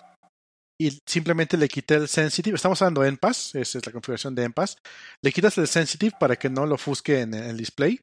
Y 0.79 1.01
simplemente 1.09 1.57
le 1.57 1.69
quité 1.69 1.95
el 1.95 2.07
sensitive. 2.07 2.55
Estamos 2.55 2.79
usando 2.79 3.03
Enpass, 3.03 3.55
esa 3.55 3.79
es 3.79 3.87
la 3.87 3.93
configuración 3.93 4.35
de 4.35 4.45
Enpass. 4.45 4.77
Le 5.25 5.33
quitas 5.33 5.57
el 5.59 5.67
sensitive 5.67 6.15
para 6.21 6.37
que 6.37 6.51
no 6.51 6.67
lo 6.67 6.75
ofusque 6.75 7.23
en 7.23 7.35
el 7.35 7.57
display. 7.57 7.99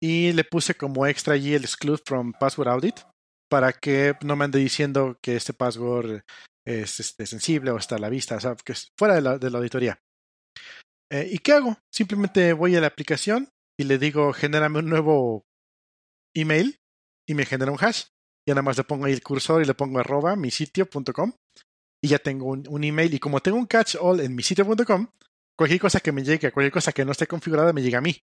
Y 0.00 0.32
le 0.32 0.44
puse 0.44 0.74
como 0.74 1.06
extra 1.06 1.34
allí 1.34 1.54
el 1.54 1.64
exclude 1.64 2.02
from 2.04 2.32
password 2.38 2.68
audit 2.68 3.00
para 3.54 3.72
que 3.72 4.16
no 4.24 4.34
me 4.34 4.46
ande 4.46 4.58
diciendo 4.58 5.16
que 5.22 5.36
este 5.36 5.52
password 5.52 6.22
es 6.66 6.98
este, 6.98 7.24
sensible 7.24 7.70
o 7.70 7.76
está 7.76 7.94
a 7.94 8.00
la 8.00 8.08
vista, 8.08 8.34
o 8.34 8.40
sea, 8.40 8.56
que 8.56 8.72
es 8.72 8.90
fuera 8.98 9.14
de 9.14 9.48
la, 9.48 9.58
auditoría. 9.58 10.02
Eh, 11.08 11.28
¿Y 11.30 11.38
qué 11.38 11.52
hago? 11.52 11.78
Simplemente 11.88 12.52
voy 12.52 12.74
a 12.74 12.80
la 12.80 12.88
aplicación 12.88 13.50
y 13.78 13.84
le 13.84 13.98
digo, 13.98 14.32
genérame 14.32 14.80
un 14.80 14.88
nuevo 14.88 15.46
email 16.34 16.80
y 17.28 17.34
me 17.34 17.46
genera 17.46 17.70
un 17.70 17.78
hash. 17.80 18.06
Y 18.44 18.50
nada 18.50 18.62
más 18.62 18.76
le 18.76 18.82
pongo 18.82 19.04
ahí 19.04 19.12
el 19.12 19.22
cursor 19.22 19.62
y 19.62 19.66
le 19.66 19.74
pongo 19.74 20.00
arroba 20.00 20.34
mi 20.34 20.50
sitio.com 20.50 21.32
y 22.02 22.08
ya 22.08 22.18
tengo 22.18 22.46
un, 22.46 22.66
un, 22.68 22.82
email. 22.82 23.14
Y 23.14 23.20
como 23.20 23.38
tengo 23.38 23.56
un 23.56 23.66
catch 23.66 23.94
all 24.00 24.18
en 24.18 24.34
mi 24.34 24.42
sitio.com, 24.42 25.06
cualquier 25.56 25.80
cosa 25.80 26.00
que 26.00 26.10
me 26.10 26.24
llegue, 26.24 26.50
cualquier 26.50 26.72
cosa 26.72 26.90
que 26.90 27.04
no 27.04 27.12
esté 27.12 27.28
configurada, 27.28 27.72
me 27.72 27.82
llega 27.82 27.98
a 27.98 28.02
mí. 28.02 28.20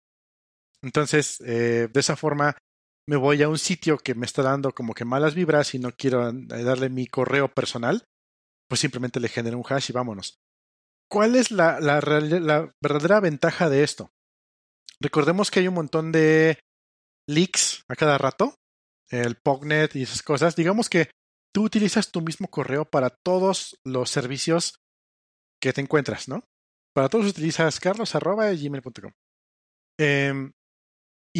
Entonces, 0.81 1.41
eh, 1.41 1.89
de 1.91 1.99
esa 1.99 2.15
forma, 2.15 2.55
me 3.07 3.15
voy 3.15 3.41
a 3.41 3.49
un 3.49 3.57
sitio 3.57 3.97
que 3.97 4.15
me 4.15 4.25
está 4.25 4.43
dando 4.43 4.73
como 4.73 4.93
que 4.93 5.05
malas 5.05 5.33
vibras 5.33 5.73
y 5.73 5.79
no 5.79 5.91
quiero 5.91 6.31
darle 6.31 6.89
mi 6.89 7.07
correo 7.07 7.47
personal 7.47 8.03
pues 8.67 8.81
simplemente 8.81 9.19
le 9.19 9.29
genera 9.29 9.57
un 9.57 9.63
hash 9.67 9.89
y 9.89 9.93
vámonos. 9.93 10.39
¿Cuál 11.09 11.35
es 11.35 11.51
la 11.51 11.79
verdadera 12.81 13.19
ventaja 13.19 13.69
de 13.69 13.83
esto? 13.83 14.11
Recordemos 14.99 15.51
que 15.51 15.61
hay 15.61 15.67
un 15.67 15.75
montón 15.75 16.11
de 16.11 16.59
leaks 17.29 17.85
a 17.87 17.95
cada 17.95 18.17
rato, 18.17 18.55
el 19.09 19.35
PogNet 19.35 19.95
y 19.95 20.03
esas 20.03 20.21
cosas. 20.21 20.55
Digamos 20.55 20.89
que 20.89 21.09
tú 21.53 21.63
utilizas 21.63 22.11
tu 22.11 22.21
mismo 22.21 22.49
correo 22.49 22.85
para 22.85 23.09
todos 23.09 23.79
los 23.85 24.09
servicios 24.09 24.79
que 25.61 25.71
te 25.71 25.81
encuentras, 25.81 26.27
¿no? 26.27 26.43
Para 26.93 27.09
todos 27.09 27.27
utilizas 27.27 27.79
carlos.gmail.com. 27.79 29.11
Eh, 29.99 30.27
em, 30.27 30.51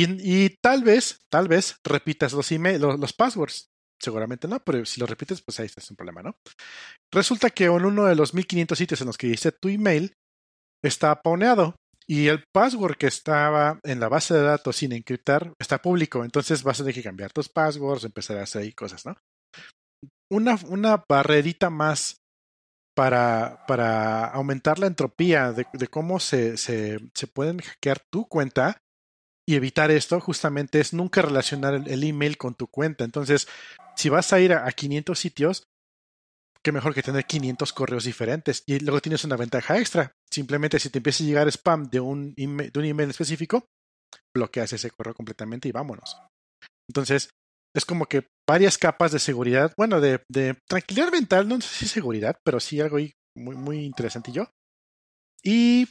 y, 0.06 0.50
tal 0.62 0.84
vez, 0.84 1.20
tal 1.32 1.48
vez 1.48 1.78
repitas 1.84 2.34
los, 2.34 2.52
email, 2.52 2.82
los, 2.82 3.14
passwords. 3.14 3.70
Seguramente 4.00 4.48
no, 4.48 4.60
pero 4.60 4.86
si 4.86 5.00
lo 5.00 5.08
repites, 5.08 5.42
pues 5.42 5.60
ahí 5.60 5.68
es 5.76 5.90
un 5.90 5.96
problema, 5.96 6.22
¿no? 6.22 6.36
Resulta 7.12 7.50
que 7.50 7.66
en 7.66 7.84
uno 7.84 8.06
de 8.06 8.16
los 8.16 8.34
1500 8.34 8.78
sitios 8.78 9.02
en 9.02 9.08
los 9.08 9.18
que 9.18 9.28
dice 9.28 9.52
tu 9.52 9.70
email 9.70 10.14
está 10.84 11.20
pauneado 11.20 11.76
y 12.08 12.28
el 12.28 12.44
password 12.54 12.98
que 12.98 13.08
estaba 13.08 13.80
en 13.84 14.00
la 14.00 14.08
base 14.08 14.36
de 14.36 14.42
datos 14.42 14.78
sin 14.78 14.92
encriptar 14.92 15.52
está 15.60 15.82
público. 15.82 16.24
Entonces 16.24 16.62
vas 16.62 16.80
a 16.80 16.84
tener 16.84 16.94
que 16.94 17.04
cambiar 17.04 17.34
tus 17.34 17.50
passwords, 17.50 18.04
empezar 18.04 18.38
a 18.38 18.44
hacer 18.44 18.62
ahí 18.62 18.74
cosas, 18.74 19.04
¿no? 19.06 19.18
Una, 20.32 20.60
una 20.68 21.04
barrerita 21.10 21.70
más 21.70 22.18
para, 22.96 23.64
para 23.68 24.26
aumentar 24.26 24.80
la 24.80 24.88
entropía 24.88 25.54
de, 25.54 25.66
cómo 25.88 26.20
se, 26.20 26.58
se, 26.58 27.00
se, 27.14 27.28
pueden 27.28 27.60
hackear 27.60 28.00
tu 28.12 28.28
cuenta 28.28 28.78
y 29.48 29.56
evitar 29.56 29.92
esto 29.92 30.20
justamente 30.20 30.82
es 30.82 30.94
nunca 30.94 31.22
relacionar 31.22 31.74
el, 31.74 32.04
email 32.04 32.38
con 32.38 32.54
tu 32.54 32.68
cuenta. 32.68 33.06
Entonces, 33.06 33.48
si 33.96 34.10
vas 34.10 34.34
a 34.34 34.42
ir 34.42 34.52
a, 34.52 34.70
500 34.70 35.18
sitios, 35.18 35.64
qué 36.62 36.74
mejor 36.74 36.94
que 36.94 37.02
tener 37.02 37.26
500 37.26 37.72
correos 37.72 38.04
diferentes. 38.04 38.64
Y 38.66 38.80
luego 38.80 39.00
tienes 39.00 39.24
una 39.24 39.38
ventaja 39.38 39.80
extra. 39.80 40.12
Simplemente 40.30 40.80
si 40.80 40.90
te 40.90 41.00
empieza 41.00 41.24
a 41.24 41.28
llegar 41.28 41.48
spam 41.48 41.90
de 41.90 42.02
un 42.02 42.34
email, 42.36 42.72
de 42.74 42.80
un 42.80 42.86
email 42.86 43.10
específico, 43.10 43.66
bloqueas 44.36 44.74
ese 44.74 44.92
correo 44.92 45.16
completamente 45.16 45.70
y 45.70 45.72
vámonos. 45.72 46.18
Entonces, 46.90 47.30
es 47.74 47.86
como 47.86 48.06
que 48.08 48.28
varias 48.46 48.78
capas 48.78 49.14
de 49.14 49.20
seguridad, 49.20 49.74
bueno, 49.78 50.02
de, 50.02 50.24
de 50.30 50.58
tranquilidad 50.68 51.10
mental, 51.12 51.48
no 51.48 51.62
sé 51.62 51.74
si 51.74 51.88
seguridad, 51.88 52.38
pero 52.44 52.60
sí 52.60 52.82
algo 52.82 52.98
muy, 53.34 53.56
muy 53.56 53.86
interesante 53.86 54.34
yo. 54.34 54.50
Y 55.42 55.88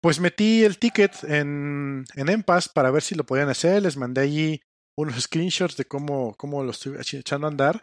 pues 0.00 0.20
metí 0.20 0.64
el 0.64 0.78
ticket 0.78 1.24
en, 1.24 2.04
en 2.14 2.28
Empass 2.28 2.68
para 2.68 2.90
ver 2.90 3.02
si 3.02 3.14
lo 3.14 3.24
podían 3.24 3.48
hacer. 3.48 3.82
Les 3.82 3.96
mandé 3.96 4.22
allí 4.22 4.60
unos 4.96 5.16
screenshots 5.22 5.76
de 5.76 5.84
cómo, 5.84 6.34
cómo 6.36 6.62
lo 6.62 6.70
estoy 6.70 6.96
echando 6.98 7.46
a 7.46 7.50
andar. 7.50 7.82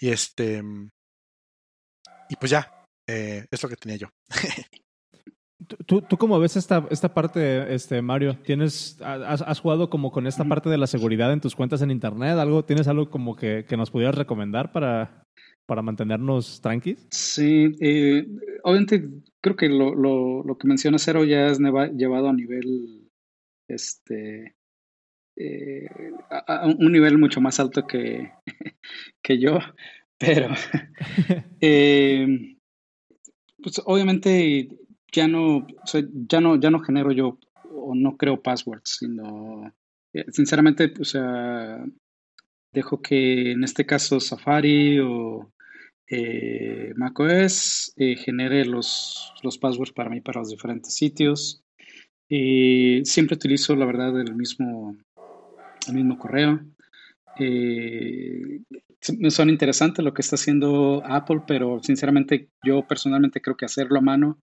Y 0.00 0.10
este. 0.10 0.62
Y 2.30 2.36
pues 2.36 2.50
ya, 2.50 2.84
eh, 3.08 3.46
es 3.50 3.62
lo 3.62 3.68
que 3.68 3.76
tenía 3.76 3.96
yo. 3.96 4.08
¿Tú, 5.86 6.02
¿Tú 6.02 6.16
cómo 6.16 6.38
ves 6.38 6.56
esta, 6.56 6.86
esta 6.90 7.12
parte, 7.12 7.74
este, 7.74 8.00
Mario? 8.00 8.38
¿Tienes, 8.40 9.00
has, 9.02 9.42
has, 9.42 9.60
jugado 9.60 9.90
como 9.90 10.12
con 10.12 10.26
esta 10.26 10.44
parte 10.44 10.70
de 10.70 10.78
la 10.78 10.86
seguridad 10.86 11.32
en 11.32 11.40
tus 11.40 11.56
cuentas 11.56 11.82
en 11.82 11.90
Internet? 11.90 12.38
¿Algo, 12.38 12.64
¿Tienes 12.64 12.86
algo 12.86 13.10
como 13.10 13.34
que, 13.34 13.66
que 13.68 13.76
nos 13.76 13.90
pudieras 13.90 14.14
recomendar 14.14 14.72
para, 14.72 15.26
para 15.68 15.82
mantenernos 15.82 16.62
tranquilos? 16.62 17.06
Sí, 17.10 17.76
eh, 17.78 18.26
obviamente 18.62 19.06
creo 19.42 19.54
que 19.54 19.68
lo, 19.68 19.94
lo, 19.94 20.42
lo, 20.42 20.56
que 20.56 20.66
menciona 20.66 20.96
Cero 20.98 21.26
ya 21.26 21.48
es 21.48 21.58
llevado 21.58 22.30
a 22.30 22.32
nivel, 22.32 23.06
este, 23.68 24.56
eh, 25.36 25.86
a, 26.30 26.66
un 26.66 26.90
nivel 26.90 27.18
mucho 27.18 27.42
más 27.42 27.60
alto 27.60 27.86
que, 27.86 28.32
que 29.22 29.38
yo, 29.38 29.58
pero 30.16 30.48
eh, 31.60 32.56
pues 33.62 33.82
obviamente 33.84 34.70
ya 35.12 35.28
no, 35.28 35.66
ya 36.30 36.40
no, 36.40 36.58
ya 36.58 36.70
no 36.70 36.80
genero 36.80 37.12
yo 37.12 37.38
o 37.70 37.94
no 37.94 38.16
creo 38.16 38.40
passwords, 38.42 38.96
sino 39.00 39.70
sinceramente, 40.32 40.94
o 40.98 41.04
sea, 41.04 41.84
dejo 42.72 43.02
que 43.02 43.52
en 43.52 43.64
este 43.64 43.84
caso 43.84 44.18
Safari 44.18 44.98
o 45.00 45.52
eh, 46.10 46.92
macOS 46.96 47.92
eh, 47.96 48.16
genere 48.16 48.64
los, 48.64 49.32
los 49.42 49.58
passwords 49.58 49.92
para 49.92 50.10
mí 50.10 50.20
para 50.20 50.40
los 50.40 50.50
diferentes 50.50 50.94
sitios. 50.94 51.62
y 52.28 53.04
siempre 53.04 53.36
utilizo, 53.36 53.74
la 53.76 53.86
verdad, 53.86 54.20
el 54.20 54.34
mismo, 54.34 54.96
el 55.88 55.94
mismo 55.94 56.18
correo. 56.18 56.60
me 57.38 59.30
suena 59.30 59.52
interesante 59.52 60.02
lo 60.02 60.12
que 60.12 60.22
está 60.22 60.36
haciendo 60.36 61.02
Apple, 61.04 61.42
pero 61.46 61.80
sinceramente 61.82 62.48
yo 62.64 62.86
personalmente 62.86 63.40
creo 63.40 63.56
que 63.56 63.64
hacerlo 63.66 63.98
a 63.98 64.02
mano 64.02 64.38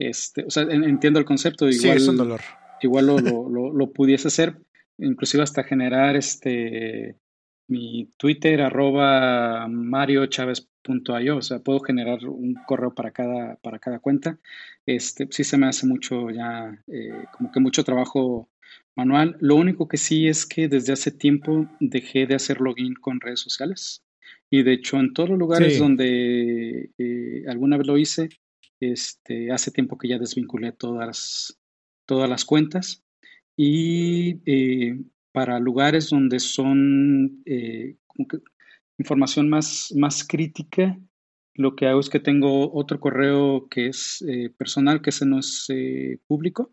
este, 0.00 0.44
o 0.44 0.50
sea, 0.50 0.62
entiendo 0.62 1.18
el 1.18 1.26
concepto. 1.26 1.68
Igual, 1.68 1.98
sí, 1.98 2.02
es 2.04 2.08
un 2.08 2.16
dolor. 2.16 2.40
Igual 2.80 3.06
lo, 3.06 3.18
lo, 3.20 3.72
lo, 3.72 3.92
pudiese 3.92 4.28
hacer, 4.28 4.56
inclusive 4.98 5.42
hasta 5.42 5.62
generar 5.62 6.16
este 6.16 7.16
mi 7.70 8.12
Twitter 8.16 8.60
arroba 8.60 9.68
mariochaves.io, 9.68 11.36
o 11.36 11.42
sea, 11.42 11.60
puedo 11.60 11.80
generar 11.80 12.24
un 12.26 12.54
correo 12.66 12.94
para 12.94 13.12
cada, 13.12 13.56
para 13.56 13.78
cada 13.78 14.00
cuenta. 14.00 14.38
Este, 14.86 15.28
sí 15.30 15.44
se 15.44 15.56
me 15.56 15.66
hace 15.66 15.86
mucho 15.86 16.30
ya, 16.30 16.76
eh, 16.88 17.24
como 17.32 17.52
que 17.52 17.60
mucho 17.60 17.84
trabajo 17.84 18.48
manual. 18.96 19.36
Lo 19.40 19.54
único 19.54 19.86
que 19.86 19.96
sí 19.96 20.26
es 20.26 20.46
que 20.46 20.68
desde 20.68 20.92
hace 20.92 21.12
tiempo 21.12 21.68
dejé 21.78 22.26
de 22.26 22.34
hacer 22.34 22.60
login 22.60 22.94
con 22.94 23.20
redes 23.20 23.40
sociales. 23.40 24.02
Y 24.50 24.64
de 24.64 24.72
hecho, 24.72 24.98
en 24.98 25.12
todos 25.12 25.30
los 25.30 25.38
lugares 25.38 25.78
donde 25.78 26.90
eh, 26.98 27.44
alguna 27.46 27.76
vez 27.76 27.86
lo 27.86 27.98
hice, 27.98 28.28
este, 28.80 29.52
hace 29.52 29.70
tiempo 29.70 29.96
que 29.96 30.08
ya 30.08 30.18
desvinculé 30.18 30.72
todas, 30.72 31.56
todas 32.04 32.28
las 32.28 32.44
cuentas. 32.44 33.04
Y 33.56 34.40
eh, 34.44 34.98
para 35.32 35.58
lugares 35.58 36.10
donde 36.10 36.40
son 36.40 37.42
eh, 37.46 37.96
información 38.98 39.48
más, 39.48 39.92
más 39.96 40.26
crítica, 40.26 40.98
lo 41.54 41.74
que 41.76 41.86
hago 41.86 42.00
es 42.00 42.08
que 42.08 42.20
tengo 42.20 42.72
otro 42.72 43.00
correo 43.00 43.68
que 43.68 43.86
es 43.88 44.24
eh, 44.28 44.50
personal, 44.56 45.02
que 45.02 45.10
ese 45.10 45.26
no 45.26 45.38
es 45.38 45.68
público, 46.26 46.72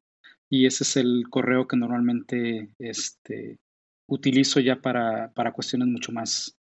y 0.49 0.65
ese 0.65 0.83
es 0.83 0.97
el 0.97 1.25
correo 1.29 1.67
que 1.67 1.77
normalmente 1.77 2.69
este, 2.79 3.59
utilizo 4.07 4.59
ya 4.59 4.81
para, 4.81 5.33
para 5.33 5.51
cuestiones 5.51 5.87
mucho 5.89 6.11
más, 6.11 6.57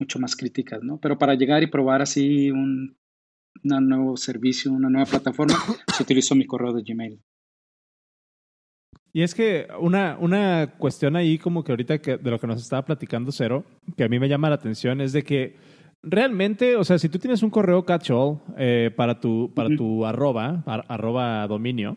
mucho 0.00 0.18
más 0.18 0.34
críticas, 0.34 0.82
¿no? 0.82 0.98
Pero 0.98 1.18
para 1.18 1.34
llegar 1.34 1.62
y 1.62 1.68
probar 1.68 2.02
así 2.02 2.50
un 2.50 2.98
un 3.64 3.88
nuevo 3.88 4.16
servicio, 4.16 4.72
una 4.72 4.90
nueva 4.90 5.08
plataforma, 5.08 5.54
se 5.96 6.02
utilizó 6.02 6.34
mi 6.34 6.46
correo 6.46 6.72
de 6.72 6.82
Gmail. 6.82 7.20
Y 9.12 9.22
es 9.22 9.34
que 9.34 9.66
una, 9.80 10.16
una 10.20 10.74
cuestión 10.78 11.16
ahí 11.16 11.38
como 11.38 11.64
que 11.64 11.72
ahorita 11.72 11.98
que, 11.98 12.18
de 12.18 12.30
lo 12.30 12.38
que 12.38 12.46
nos 12.46 12.62
estaba 12.62 12.84
platicando 12.84 13.32
Cero, 13.32 13.64
que 13.96 14.04
a 14.04 14.08
mí 14.08 14.18
me 14.18 14.28
llama 14.28 14.48
la 14.48 14.56
atención, 14.56 15.00
es 15.00 15.12
de 15.12 15.22
que 15.22 15.56
realmente, 16.02 16.76
o 16.76 16.84
sea, 16.84 16.98
si 16.98 17.08
tú 17.08 17.18
tienes 17.18 17.42
un 17.42 17.50
correo 17.50 17.84
catch-all 17.84 18.40
eh, 18.56 18.90
para 18.94 19.18
tu, 19.20 19.52
para 19.54 19.74
tu 19.74 20.04
arroba, 20.04 20.62
arroba 20.66 21.46
dominio, 21.46 21.96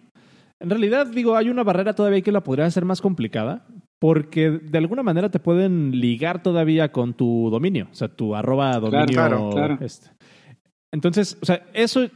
en 0.60 0.70
realidad, 0.70 1.08
digo, 1.08 1.36
hay 1.36 1.50
una 1.50 1.64
barrera 1.64 1.94
todavía 1.94 2.22
que 2.22 2.32
la 2.32 2.44
podría 2.44 2.66
hacer 2.66 2.86
más 2.86 3.02
complicada, 3.02 3.66
porque 4.00 4.50
de 4.50 4.78
alguna 4.78 5.04
manera 5.04 5.30
te 5.30 5.40
pueden 5.40 6.00
ligar 6.00 6.44
todavía 6.44 6.92
con 6.92 7.14
tu 7.14 7.50
dominio, 7.52 7.88
o 7.92 7.96
sea, 7.96 8.08
tu 8.08 8.36
arroba 8.36 8.80
dominio. 8.80 9.06
Claro, 9.08 9.50
claro, 9.52 9.78
Este. 9.82 10.10
Entonces, 10.94 11.38
o 11.42 11.46
sea, 11.46 11.64
eso 11.74 12.10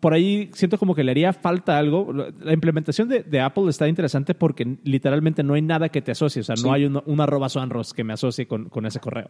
por 0.00 0.12
ahí 0.12 0.50
siento 0.52 0.78
como 0.78 0.94
que 0.94 1.04
le 1.04 1.12
haría 1.12 1.32
falta 1.32 1.78
algo. 1.78 2.12
La 2.12 2.52
implementación 2.52 3.08
de, 3.08 3.40
Apple 3.40 3.68
está 3.68 3.88
interesante 3.88 4.34
porque 4.34 4.78
literalmente 4.84 5.42
no 5.42 5.54
hay 5.54 5.62
nada 5.62 5.88
que 5.88 6.02
te 6.02 6.12
asocie. 6.12 6.40
O 6.40 6.44
sea, 6.44 6.56
no 6.62 6.72
hay 6.72 6.84
un, 6.84 7.20
arroba 7.20 7.48
sonros 7.48 7.92
que 7.92 8.04
me 8.04 8.12
asocie 8.12 8.46
con, 8.46 8.68
con 8.68 8.86
ese 8.86 9.00
correo. 9.00 9.28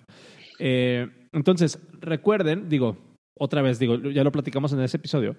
Eh, 0.58 1.08
entonces, 1.32 1.78
recuerden, 2.00 2.68
digo, 2.68 2.96
otra 3.38 3.62
vez, 3.62 3.78
digo, 3.78 3.96
ya 3.96 4.24
lo 4.24 4.32
platicamos 4.32 4.72
en 4.72 4.80
ese 4.80 4.96
episodio, 4.96 5.36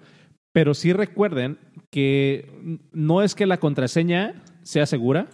pero 0.52 0.74
sí 0.74 0.92
recuerden 0.92 1.58
que 1.90 2.80
no 2.92 3.22
es 3.22 3.34
que 3.34 3.46
la 3.46 3.58
contraseña 3.58 4.42
sea 4.62 4.86
segura, 4.86 5.28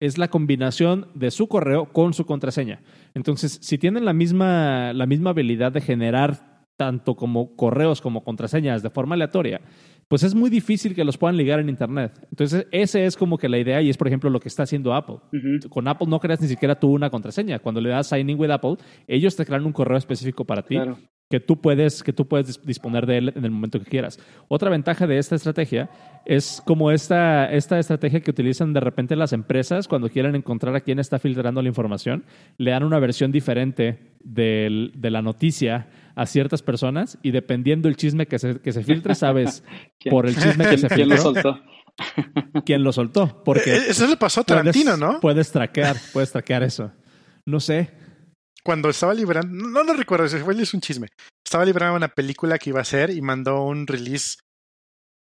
es 0.00 0.18
la 0.18 0.28
combinación 0.28 1.08
de 1.14 1.30
su 1.30 1.48
correo 1.48 1.92
con 1.92 2.14
su 2.14 2.26
contraseña. 2.26 2.80
Entonces, 3.14 3.58
si 3.62 3.78
tienen 3.78 4.04
la 4.04 4.12
misma, 4.12 4.92
la 4.92 5.06
misma 5.06 5.30
habilidad 5.30 5.72
de 5.72 5.80
generar 5.80 6.57
tanto 6.78 7.16
como 7.16 7.56
correos 7.56 8.00
como 8.00 8.22
contraseñas 8.22 8.82
de 8.82 8.88
forma 8.88 9.16
aleatoria, 9.16 9.60
pues 10.06 10.22
es 10.22 10.34
muy 10.34 10.48
difícil 10.48 10.94
que 10.94 11.04
los 11.04 11.18
puedan 11.18 11.36
ligar 11.36 11.58
en 11.58 11.68
Internet. 11.68 12.26
Entonces, 12.30 12.66
ese 12.70 13.04
es 13.04 13.16
como 13.16 13.36
que 13.36 13.48
la 13.48 13.58
idea 13.58 13.82
y 13.82 13.90
es, 13.90 13.96
por 13.98 14.06
ejemplo, 14.06 14.30
lo 14.30 14.40
que 14.40 14.48
está 14.48 14.62
haciendo 14.62 14.94
Apple. 14.94 15.16
Con 15.68 15.86
Apple 15.88 16.06
no 16.08 16.20
creas 16.20 16.40
ni 16.40 16.46
siquiera 16.48 16.78
tú 16.78 16.92
una 16.92 17.10
contraseña. 17.10 17.58
Cuando 17.58 17.80
le 17.80 17.90
das 17.90 18.06
Sign 18.08 18.30
In 18.30 18.40
with 18.40 18.50
Apple, 18.50 18.76
ellos 19.06 19.36
te 19.36 19.44
crean 19.44 19.66
un 19.66 19.72
correo 19.72 19.98
específico 19.98 20.46
para 20.46 20.62
ti. 20.62 20.78
Que 21.28 21.40
tú, 21.40 21.60
puedes, 21.60 22.02
que 22.02 22.14
tú 22.14 22.26
puedes 22.26 22.64
disponer 22.64 23.04
de 23.04 23.18
él 23.18 23.32
en 23.36 23.44
el 23.44 23.50
momento 23.50 23.78
que 23.78 23.84
quieras. 23.84 24.18
Otra 24.46 24.70
ventaja 24.70 25.06
de 25.06 25.18
esta 25.18 25.34
estrategia 25.34 25.90
es 26.24 26.62
como 26.64 26.90
esta, 26.90 27.52
esta 27.52 27.78
estrategia 27.78 28.20
que 28.20 28.30
utilizan 28.30 28.72
de 28.72 28.80
repente 28.80 29.14
las 29.14 29.34
empresas 29.34 29.88
cuando 29.88 30.08
quieren 30.08 30.36
encontrar 30.36 30.74
a 30.74 30.80
quién 30.80 31.00
está 31.00 31.18
filtrando 31.18 31.60
la 31.60 31.68
información, 31.68 32.24
le 32.56 32.70
dan 32.70 32.82
una 32.82 32.98
versión 32.98 33.30
diferente 33.30 33.98
de 34.24 34.90
la 35.02 35.20
noticia 35.20 35.88
a 36.18 36.26
ciertas 36.26 36.62
personas 36.62 37.16
y 37.22 37.30
dependiendo 37.30 37.88
el 37.88 37.96
chisme 37.96 38.26
que 38.26 38.40
se, 38.40 38.60
que 38.60 38.72
se 38.72 38.82
filtre, 38.82 39.14
sabes 39.14 39.62
por 40.10 40.26
el 40.26 40.34
chisme 40.34 40.68
que 40.68 40.76
se 40.76 40.88
filtró. 40.88 40.96
¿Quién 40.96 41.08
lo 41.08 41.16
soltó? 41.16 41.60
¿Quién 42.66 42.82
lo 42.82 42.92
soltó? 42.92 43.44
Porque 43.44 43.76
eh, 43.76 43.82
eso 43.90 44.04
le 44.08 44.16
pasó 44.16 44.40
a 44.40 44.44
Tarantino, 44.44 44.96
¿no? 44.96 45.20
Puedes 45.20 45.52
traquear, 45.52 45.96
puedes 46.12 46.32
traquear 46.32 46.64
eso. 46.64 46.92
No 47.46 47.60
sé. 47.60 47.92
Cuando 48.64 48.90
estaba 48.90 49.14
librando, 49.14 49.68
no 49.68 49.84
lo 49.84 49.94
recuerdo, 49.94 50.26
ese 50.26 50.40
fue 50.40 50.60
es 50.60 50.74
un 50.74 50.80
chisme. 50.80 51.06
Estaba 51.44 51.64
librando 51.64 51.96
una 51.96 52.08
película 52.08 52.58
que 52.58 52.70
iba 52.70 52.80
a 52.80 52.82
hacer 52.82 53.10
y 53.10 53.22
mandó 53.22 53.62
un 53.62 53.86
release 53.86 54.38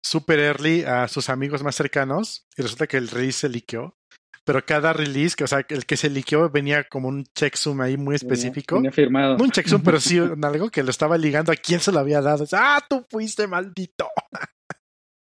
super 0.03 0.39
early 0.39 0.83
a 0.83 1.09
sus 1.09 1.29
amigos 1.29 1.63
más 1.63 1.77
cercanos 1.77 2.47
y 2.57 2.63
resulta 2.63 2.87
que 2.87 2.97
el 2.97 3.09
release 3.09 3.41
se 3.41 3.49
liqueó 3.51 3.99
pero 4.47 4.65
cada 4.65 4.93
release, 4.93 5.35
que, 5.35 5.43
o 5.43 5.49
sea, 5.49 5.67
el 5.69 5.85
que 5.87 5.97
se 5.97 6.09
liqueó 6.09 6.49
venía 6.49 6.85
como 6.85 7.09
un 7.09 7.25
checksum 7.35 7.81
ahí 7.81 7.97
muy 7.97 8.15
específico. 8.15 8.77
Venía, 8.77 8.93
firmado. 8.93 9.37
No 9.37 9.43
un 9.43 9.51
checksum, 9.51 9.83
pero 9.83 9.99
sí 9.99 10.19
algo 10.43 10.71
que 10.71 10.85
lo 10.85 10.91
estaba 10.91 11.19
ligando 11.19 11.51
a 11.51 11.57
quién 11.57 11.81
se 11.81 11.91
lo 11.91 11.99
había 11.99 12.21
dado. 12.21 12.47
Ah, 12.53 12.81
tú 12.89 13.05
fuiste 13.11 13.49
maldito. 13.49 14.09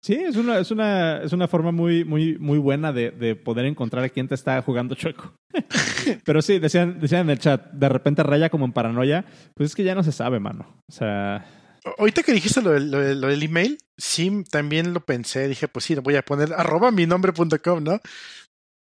Sí, 0.01 0.15
es 0.15 0.35
una, 0.35 0.59
es 0.59 0.71
una, 0.71 1.21
es 1.23 1.31
una 1.31 1.47
forma 1.47 1.71
muy, 1.71 2.03
muy, 2.03 2.37
muy 2.37 2.57
buena 2.57 2.91
de, 2.91 3.11
de 3.11 3.37
poder 3.37 3.65
encontrar 3.65 4.03
a 4.03 4.09
quién 4.09 4.27
te 4.27 4.35
está 4.35 4.61
jugando 4.61 4.93
chueco. 4.93 5.33
Pero 6.25 6.41
sí, 6.41 6.59
decían, 6.59 6.99
decían 6.99 7.21
en 7.21 7.29
el 7.29 7.39
chat, 7.39 7.71
de 7.71 7.87
repente 7.87 8.23
raya 8.23 8.49
como 8.49 8.65
en 8.65 8.73
paranoia, 8.73 9.23
pues 9.55 9.69
es 9.69 9.75
que 9.75 9.85
ya 9.85 9.95
no 9.95 10.03
se 10.03 10.11
sabe, 10.11 10.41
mano. 10.41 10.83
O 10.89 10.91
sea, 10.91 11.45
ahorita 11.97 12.23
que 12.23 12.33
dijiste 12.33 12.61
lo, 12.61 12.71
del 12.71 13.43
email, 13.43 13.77
sí, 13.97 14.43
también 14.49 14.93
lo 14.93 15.05
pensé. 15.05 15.47
Dije, 15.47 15.67
pues 15.67 15.85
sí, 15.85 15.95
voy 15.95 16.15
a 16.15 16.21
poner 16.21 16.53
arroba 16.53 16.91
mi 16.91 17.05
nombre.com, 17.05 17.83
¿no? 17.83 17.99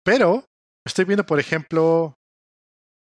Pero 0.05 0.45
estoy 0.87 1.05
viendo, 1.05 1.27
por 1.27 1.41
ejemplo, 1.41 2.19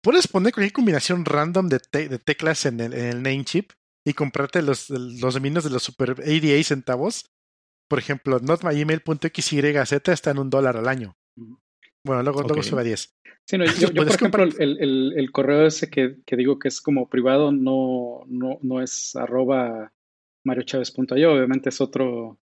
puedes 0.02 0.28
poner 0.28 0.54
cualquier 0.54 0.74
combinación 0.74 1.26
random 1.26 1.70
de, 1.70 1.80
de 1.92 2.20
teclas 2.20 2.66
en 2.66 2.80
el, 2.80 2.94
en 2.94 3.06
el 3.06 3.24
name 3.24 3.44
chip 3.44 3.72
y 4.06 4.14
comprarte 4.14 4.62
los, 4.62 4.90
los 4.90 5.34
dominios 5.34 5.66
de 5.66 5.70
los 5.70 5.84
super 5.84 6.12
88 6.12 6.64
centavos. 6.68 7.30
Por 7.90 8.00
ejemplo, 8.00 8.40
notmyemail.xyz 8.40 9.92
está 10.08 10.32
en 10.32 10.40
un 10.40 10.50
dólar 10.50 10.78
al 10.78 10.88
año. 10.88 11.18
Bueno, 12.06 12.24
luego, 12.24 12.42
luego 12.44 12.64
sube 12.64 12.82
a 12.82 12.84
10. 12.86 13.18
Sí, 13.46 13.58
no, 13.58 13.66
yo, 13.66 13.94
por 13.94 14.08
ejemplo, 14.08 14.44
el, 14.44 14.78
el, 14.82 15.14
el, 15.16 15.32
correo 15.32 15.66
ese 15.68 15.90
que, 15.90 16.18
que, 16.26 16.36
digo 16.36 16.60
que 16.60 16.68
es 16.68 16.82
como 16.82 17.10
privado 17.10 17.52
no, 17.52 18.24
no, 18.28 18.60
no 18.62 18.82
es 18.82 19.16
arroba 19.16 19.94
mariochaves.io, 20.46 21.34
obviamente 21.34 21.70
es 21.70 21.80
otro, 21.80 22.40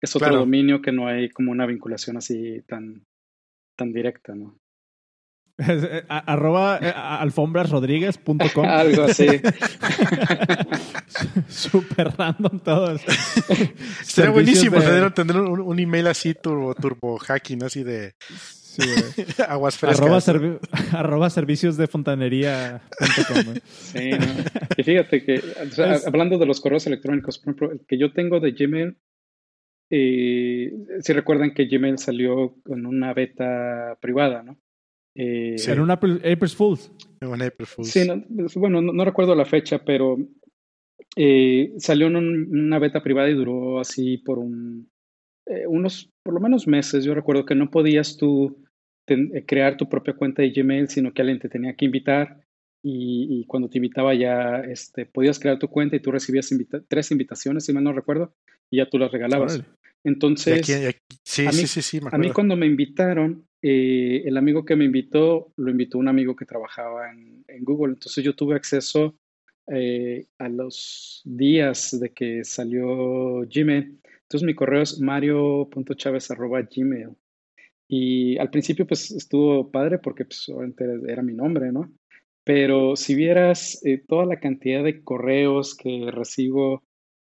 es 0.00 0.16
otro 0.16 0.34
dominio 0.34 0.80
que 0.80 0.92
no 0.92 1.08
hay 1.08 1.28
como 1.30 1.50
una 1.50 1.66
vinculación 1.66 2.16
así 2.16 2.62
tan, 2.66 3.06
tan 3.76 3.92
directa, 3.92 4.34
¿no? 4.34 4.58
Eh, 5.58 6.02
arroba 6.08 6.78
eh, 6.82 6.92
alfombrasrodríguez.com 6.94 8.46
Algo 8.66 9.04
así. 9.04 9.26
Super 11.48 12.12
random 12.16 12.60
todo. 12.60 12.98
Sería 14.02 14.30
buenísimo 14.30 14.80
tener, 14.80 15.40
un, 15.40 15.60
un, 15.60 15.78
email 15.78 16.08
así 16.08 16.34
turbo, 16.34 16.74
turbo 16.74 17.18
hacking, 17.18 17.62
así 17.62 17.82
de 17.82 18.14
Aguas 19.48 19.78
frescas. 19.78 20.28
Arroba, 20.92 21.30
servicios 21.30 21.76
de 21.76 21.86
fontanería. 21.86 22.82
sí, 23.70 24.10
Y 24.76 24.82
fíjate 24.82 25.24
que, 25.24 25.42
hablando 26.06 26.38
de 26.38 26.46
los 26.46 26.60
correos 26.60 26.86
electrónicos, 26.86 27.38
por 27.38 27.54
ejemplo, 27.54 27.72
el 27.72 27.86
que 27.86 27.98
yo 27.98 28.12
tengo 28.12 28.40
de 28.40 28.52
Gmail, 28.52 28.98
eh, 29.90 30.72
si 31.00 31.12
recuerdan 31.12 31.54
que 31.54 31.66
Gmail 31.66 31.98
salió 31.98 32.54
con 32.64 32.86
una 32.86 33.14
beta 33.14 33.96
privada, 34.00 34.42
¿no? 34.42 34.58
Eh, 35.14 35.56
en 35.66 35.80
un 35.80 35.90
April, 35.90 36.20
Fools. 37.66 37.90
Sí, 37.90 38.06
bueno, 38.56 38.82
no, 38.82 39.04
recuerdo 39.04 39.34
la 39.34 39.46
fecha, 39.46 39.82
pero 39.82 40.18
eh, 41.16 41.72
salió 41.78 42.08
en 42.08 42.16
una 42.16 42.78
beta 42.78 43.02
privada 43.02 43.30
y 43.30 43.34
duró 43.34 43.80
así 43.80 44.18
por 44.18 44.38
un, 44.38 44.90
eh, 45.46 45.66
unos, 45.66 46.12
por 46.22 46.34
lo 46.34 46.40
menos 46.40 46.66
meses. 46.66 47.04
Yo 47.04 47.14
recuerdo 47.14 47.46
que 47.46 47.54
no 47.54 47.70
podías 47.70 48.18
tú 48.18 48.62
eh, 49.06 49.44
crear 49.46 49.76
tu 49.76 49.88
propia 49.88 50.14
cuenta 50.14 50.42
de 50.42 50.50
Gmail, 50.50 50.88
sino 50.88 51.14
que 51.14 51.22
alguien 51.22 51.38
te 51.38 51.48
tenía 51.48 51.74
que 51.74 51.86
invitar 51.86 52.45
y, 52.88 53.44
cuando 53.46 53.68
te 53.68 53.78
invitaba 53.78 54.14
ya 54.14 54.60
este, 54.60 55.06
podías 55.06 55.40
crear 55.40 55.58
tu 55.58 55.66
cuenta 55.68 55.96
y 55.96 56.00
tú 56.00 56.12
recibías 56.12 56.48
tres 56.86 57.10
invitaciones, 57.10 57.64
si 57.64 57.72
mal 57.72 57.82
no 57.82 57.92
recuerdo, 57.92 58.32
y 58.70 58.76
ya 58.76 58.88
tú 58.88 58.96
las 58.96 59.10
regalabas. 59.10 59.60
Entonces, 60.04 60.64
a, 62.12 62.18
mí, 62.18 62.30
cuando 62.30 62.56
me 62.56 62.66
invitaron, 62.66 63.44
eh, 63.60 64.22
el 64.24 64.36
amigo 64.36 64.64
que 64.64 64.76
me 64.76 64.84
invitó, 64.84 65.52
lo 65.56 65.68
invitó 65.68 65.98
un 65.98 66.06
amigo 66.06 66.36
que 66.36 66.44
trabajaba 66.44 67.10
en, 67.10 67.44
Google. 67.64 67.94
Entonces 67.94 68.22
yo 68.22 68.36
tuve 68.36 68.54
acceso 68.54 69.16
eh, 69.66 70.26
a 70.38 70.48
los 70.48 71.22
días 71.24 71.98
de 71.98 72.12
que 72.12 72.44
salió 72.44 73.40
Gmail. 73.52 73.98
Entonces 74.22 74.46
mi 74.46 74.54
correo 74.54 74.82
es 74.82 75.00
mario.chaves.gmail. 75.00 77.16
Y 77.88 78.38
al 78.38 78.50
principio 78.50 78.86
pues 78.86 79.10
estuvo 79.10 79.72
padre 79.72 79.98
porque 79.98 80.24
pues 80.24 80.48
obviamente 80.50 80.84
era 81.08 81.22
mi 81.22 81.34
nombre, 81.34 81.72
¿no? 81.72 81.90
Pero 82.46 82.94
si 82.94 83.16
vieras 83.16 83.84
eh, 83.84 83.98
toda 83.98 84.24
la 84.24 84.38
cantidad 84.38 84.84
de 84.84 85.02
correos 85.02 85.74
que 85.74 86.10
recibo 86.12 86.84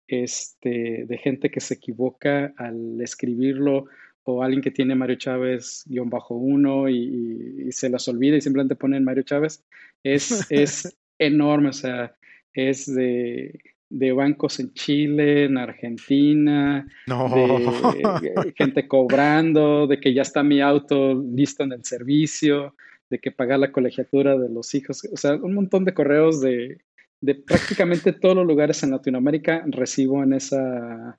este, 0.07 1.07
de 1.07 1.19
gente 1.19 1.51
que 1.51 1.59
se 1.61 1.75
equivoca 1.75 2.55
al 2.57 3.01
escribirlo 3.01 3.87
o 4.23 4.45
alguien 4.45 4.63
que 4.63 4.71
tiene 4.71 4.95
Mario 4.95 5.17
Chávez-1 5.17 6.93
y, 6.93 7.67
y, 7.67 7.73
se 7.73 7.89
los 7.89 8.07
olvida 8.07 8.37
y 8.37 8.41
simplemente 8.41 8.77
ponen 8.77 9.03
Mario 9.03 9.25
Chávez, 9.25 9.65
es, 10.05 10.47
es 10.51 10.97
enorme, 11.19 11.71
o 11.71 11.73
sea, 11.73 12.15
es 12.55 12.87
de 12.87 13.59
de 13.91 14.13
bancos 14.13 14.61
en 14.61 14.73
Chile, 14.75 15.45
en 15.45 15.57
Argentina, 15.57 16.87
de, 17.07 18.53
gente 18.57 18.87
cobrando, 18.87 19.87
de 19.87 19.99
que 19.99 20.13
ya 20.13 20.23
está 20.23 20.43
mi 20.43 20.61
auto 20.61 21.15
listo 21.15 21.65
en 21.65 21.73
el 21.73 21.85
servicio, 21.85 22.75
de 23.11 23.19
que 23.19 23.33
pagar 23.33 23.59
la 23.59 23.73
colegiatura 23.73 24.37
de 24.39 24.49
los 24.49 24.75
hijos, 24.75 25.03
o 25.13 25.17
sea, 25.17 25.35
un 25.37 25.55
montón 25.55 25.85
de 25.85 25.95
correos 25.95 26.41
de, 26.41 26.79
de 27.21 27.35
prácticamente 27.35 28.13
todos 28.13 28.37
los 28.37 28.47
lugares 28.47 28.83
en 28.83 28.91
Latinoamérica 28.91 29.65
recibo 29.67 30.23
en 30.23 30.35
esa, 30.35 31.19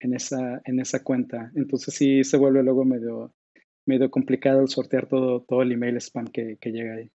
en 0.00 0.14
esa, 0.14 0.60
en 0.64 0.80
esa 0.80 1.02
cuenta. 1.02 1.50
Entonces 1.54 1.94
sí 1.94 2.24
se 2.24 2.36
vuelve 2.36 2.62
luego 2.62 2.84
medio, 2.84 3.34
medio 3.86 4.10
complicado 4.10 4.60
el 4.60 4.68
sortear 4.68 5.08
todo, 5.08 5.42
todo 5.42 5.62
el 5.62 5.72
email 5.72 5.96
spam 5.96 6.26
que, 6.28 6.56
que 6.60 6.70
llega 6.70 6.94
ahí. 6.94 7.10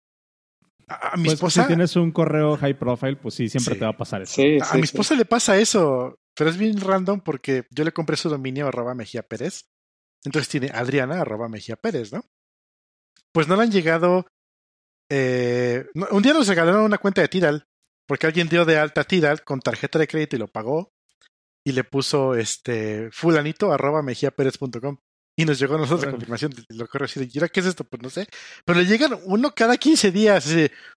A, 0.88 1.16
mi 1.16 1.24
pues, 1.24 1.34
esposa. 1.34 1.62
Si 1.62 1.68
tienes 1.68 1.96
un 1.96 2.12
correo 2.12 2.56
high 2.56 2.78
profile, 2.78 3.16
pues 3.16 3.34
sí, 3.34 3.48
siempre 3.48 3.74
te 3.74 3.84
va 3.84 3.90
a 3.90 3.96
pasar 3.96 4.22
eso. 4.22 4.40
a 4.40 4.76
mi 4.76 4.82
esposa 4.82 5.16
le 5.16 5.24
pasa 5.24 5.58
eso, 5.58 6.20
pero 6.34 6.48
es 6.48 6.56
bien 6.56 6.80
random 6.80 7.20
porque 7.20 7.64
yo 7.70 7.82
le 7.82 7.92
compré 7.92 8.16
su 8.16 8.28
dominio 8.28 8.68
arroba 8.68 8.94
Mejía 8.94 9.22
Pérez. 9.22 9.68
Entonces 10.24 10.48
tiene 10.48 10.70
Adriana 10.72 11.20
arroba 11.20 11.48
Mejía 11.48 11.76
Pérez, 11.76 12.12
¿no? 12.12 12.24
Pues 13.36 13.48
no 13.48 13.56
le 13.56 13.64
han 13.64 13.70
llegado. 13.70 14.26
Eh, 15.12 15.84
un 16.10 16.22
día 16.22 16.32
nos 16.32 16.48
regalaron 16.48 16.84
una 16.84 16.96
cuenta 16.96 17.20
de 17.20 17.28
Tidal 17.28 17.66
porque 18.08 18.26
alguien 18.26 18.48
dio 18.48 18.64
de 18.64 18.78
alta 18.78 19.04
Tidal 19.04 19.44
con 19.44 19.60
tarjeta 19.60 19.98
de 19.98 20.08
crédito 20.08 20.36
y 20.36 20.38
lo 20.38 20.48
pagó 20.48 20.94
y 21.62 21.72
le 21.72 21.84
puso 21.84 22.34
este 22.34 23.10
fulanito 23.12 23.74
arroba 23.74 24.00
mejiaperez.com. 24.00 24.96
Y 25.38 25.44
nos 25.44 25.58
llegó 25.58 25.74
a 25.74 25.78
nosotros 25.80 26.06
la 26.06 26.12
confirmación 26.12 26.52
de 26.52 26.64
lo 26.76 26.86
que 26.86 26.96
recibe. 26.96 27.28
¿Y 27.30 27.38
ahora 27.38 27.50
qué 27.50 27.60
es 27.60 27.66
esto? 27.66 27.84
Pues 27.84 28.02
no 28.02 28.08
sé. 28.08 28.26
Pero 28.64 28.80
le 28.80 28.86
llegan 28.86 29.20
uno 29.26 29.54
cada 29.54 29.76
15 29.76 30.12
días. 30.12 30.48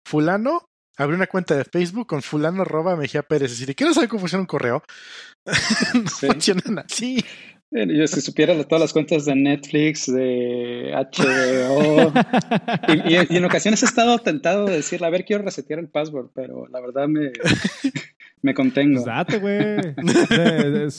fulano 0.05 0.69
abrió 0.95 1.17
una 1.17 1.27
cuenta 1.27 1.57
de 1.57 1.65
Facebook 1.65 2.07
con 2.07 2.21
fulano 2.21 2.61
arroba 2.61 2.95
Mejía 2.95 3.21
Pérez. 3.21 3.51
Es 3.51 3.59
decir, 3.59 3.75
quiero 3.75 3.93
saber 3.93 4.07
cómo 4.07 4.21
funciona 4.21 4.43
un 4.43 4.47
correo. 4.47 4.81
no 5.93 6.09
funcionan 6.09 6.79
así. 6.79 7.21
Yo 7.71 8.07
si 8.07 8.21
supiera 8.21 8.61
todas 8.63 8.81
las 8.81 8.93
cuentas 8.93 9.25
de 9.25 9.35
Netflix, 9.35 10.11
de 10.11 10.91
HBO, 10.91 12.11
y, 13.07 13.35
en 13.35 13.45
ocasiones 13.45 13.83
he 13.83 13.85
estado 13.85 14.17
tentado 14.17 14.65
de 14.65 14.77
decirle, 14.77 15.05
a 15.05 15.11
ver, 15.11 15.23
quiero 15.23 15.43
resetear 15.43 15.79
el 15.79 15.87
password, 15.87 16.29
pero 16.33 16.67
la 16.67 16.81
verdad 16.81 17.07
me, 17.07 17.31
me 18.41 18.53
contengo. 18.55 19.03
Date, 19.05 19.37
güey. 19.37 19.95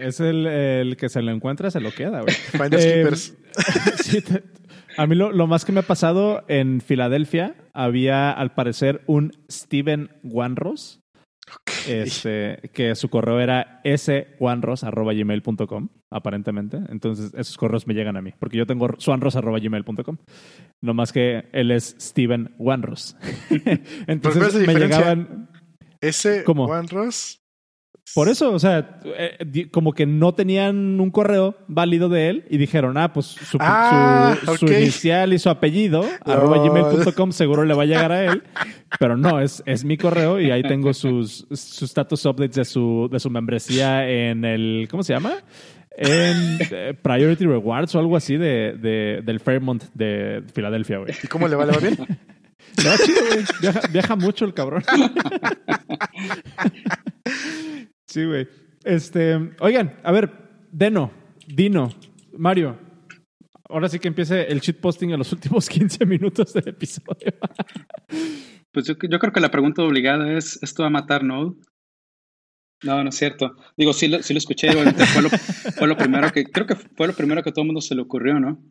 Es, 0.00 0.20
el, 0.20 0.96
que 0.98 1.10
se 1.10 1.20
lo 1.20 1.32
encuentra, 1.32 1.70
se 1.70 1.80
lo 1.80 1.92
queda, 1.92 2.22
güey. 2.22 2.34
Eh, 2.72 3.04
a 4.96 5.06
mí 5.06 5.14
lo, 5.14 5.46
más 5.46 5.66
que 5.66 5.72
me 5.72 5.80
ha 5.80 5.86
pasado 5.86 6.44
en 6.48 6.80
Filadelfia, 6.80 7.54
había 7.74 8.30
al 8.30 8.54
parecer 8.54 9.02
un 9.06 9.32
Steven 9.50 10.10
Wanros. 10.22 11.00
Este, 11.88 12.70
que 12.72 12.94
su 12.94 13.08
correo 13.08 13.40
era 13.40 13.80
swanros.gmail.com, 13.84 15.88
aparentemente. 16.10 16.78
Entonces, 16.88 17.32
esos 17.34 17.56
correos 17.56 17.86
me 17.86 17.94
llegan 17.94 18.16
a 18.16 18.22
mí, 18.22 18.32
porque 18.38 18.58
yo 18.58 18.66
tengo 18.66 18.88
swanros.gmail.com. 18.98 20.16
No 20.80 20.94
más 20.94 21.12
que 21.12 21.48
él 21.52 21.70
es 21.70 21.96
Steven 21.98 22.54
Wanros. 22.58 23.16
Entonces, 24.06 24.66
me 24.66 24.74
llegaban 24.74 25.48
Ross. 26.88 27.42
Por 28.14 28.28
eso, 28.28 28.52
o 28.52 28.58
sea, 28.58 29.00
eh, 29.04 29.68
como 29.70 29.92
que 29.92 30.04
no 30.04 30.34
tenían 30.34 31.00
un 31.00 31.10
correo 31.10 31.56
válido 31.68 32.08
de 32.08 32.28
él 32.28 32.44
y 32.50 32.58
dijeron, 32.58 32.98
ah, 32.98 33.12
pues 33.12 33.26
su, 33.26 33.56
ah, 33.60 34.36
inicial 34.62 35.32
y 35.32 35.38
su 35.38 35.48
apellido, 35.48 36.04
arroba 36.24 36.58
gmail.com, 36.58 37.30
seguro 37.30 37.64
le 37.64 37.74
va 37.74 37.84
a 37.84 37.86
llegar 37.86 38.10
a 38.10 38.24
él. 38.24 38.42
Pero 38.98 39.16
no, 39.16 39.40
es, 39.40 39.62
es 39.66 39.84
mi 39.84 39.96
correo 39.96 40.40
y 40.40 40.50
ahí 40.50 40.62
tengo 40.62 40.92
sus, 40.92 41.46
sus 41.50 41.82
status 41.82 42.26
updates 42.26 42.56
de 42.56 42.64
su, 42.64 43.08
de 43.10 43.20
su 43.20 43.30
membresía 43.30 44.08
en 44.08 44.44
el, 44.44 44.88
¿cómo 44.90 45.04
se 45.04 45.12
llama? 45.12 45.34
En 45.96 46.58
eh, 46.70 46.94
Priority 47.00 47.44
Rewards 47.44 47.94
o 47.94 48.00
algo 48.00 48.16
así 48.16 48.36
de, 48.36 48.74
de, 48.80 49.22
del 49.24 49.38
Fairmont 49.38 49.84
de 49.94 50.42
Filadelfia, 50.52 50.98
güey. 50.98 51.14
¿Y 51.22 51.28
cómo 51.28 51.46
le 51.46 51.54
va? 51.56 51.64
¿Le 51.64 51.72
va 51.72 51.78
bien? 51.78 51.96
No, 52.84 52.96
chido, 53.04 53.20
güey. 53.28 53.44
Viaja, 53.92 54.16
mucho 54.16 54.44
el 54.44 54.54
cabrón. 54.54 54.82
Sí, 58.10 58.24
güey. 58.24 58.48
Este, 58.82 59.54
oigan, 59.60 60.00
a 60.02 60.10
ver, 60.10 60.32
Deno, 60.72 61.12
Dino, 61.46 61.94
Mario. 62.36 62.76
Ahora 63.68 63.88
sí 63.88 64.00
que 64.00 64.08
empiece 64.08 64.50
el 64.50 64.60
shitposting 64.60 65.12
en 65.12 65.18
los 65.18 65.32
últimos 65.32 65.68
15 65.68 66.04
minutos 66.06 66.52
del 66.52 66.68
episodio. 66.68 67.32
Pues 68.72 68.86
yo, 68.86 68.96
creo 68.96 69.32
que 69.32 69.40
la 69.40 69.50
pregunta 69.50 69.82
obligada 69.82 70.32
es, 70.38 70.62
¿esto 70.62 70.84
va 70.84 70.86
a 70.86 70.92
matar 70.92 71.24
Node? 71.24 71.56
No, 72.84 73.02
no 73.02 73.08
es 73.08 73.16
cierto. 73.16 73.56
Digo, 73.76 73.92
sí 73.92 74.06
lo, 74.06 74.22
sí 74.22 74.32
lo 74.32 74.38
escuché, 74.38 74.70
fue 74.70 75.22
lo, 75.22 75.28
fue 75.28 75.88
lo 75.88 75.96
primero 75.96 76.30
que, 76.30 76.44
creo 76.44 76.68
que 76.68 76.76
fue 76.76 77.08
lo 77.08 77.12
primero 77.12 77.42
que 77.42 77.50
a 77.50 77.52
todo 77.52 77.62
el 77.62 77.66
mundo 77.66 77.80
se 77.80 77.96
le 77.96 78.02
ocurrió, 78.02 78.38
¿no? 78.38 78.62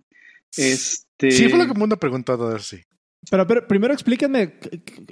Este... 0.55 1.31
Sí, 1.31 1.49
fue 1.49 1.59
lo 1.59 1.65
que 1.65 1.73
el 1.73 1.77
mundo 1.77 1.97
preguntó 1.97 2.37
todo 2.37 2.57
sí. 2.59 2.81
Pero, 3.29 3.47
pero 3.47 3.67
primero 3.67 3.93
explíquenme, 3.93 4.59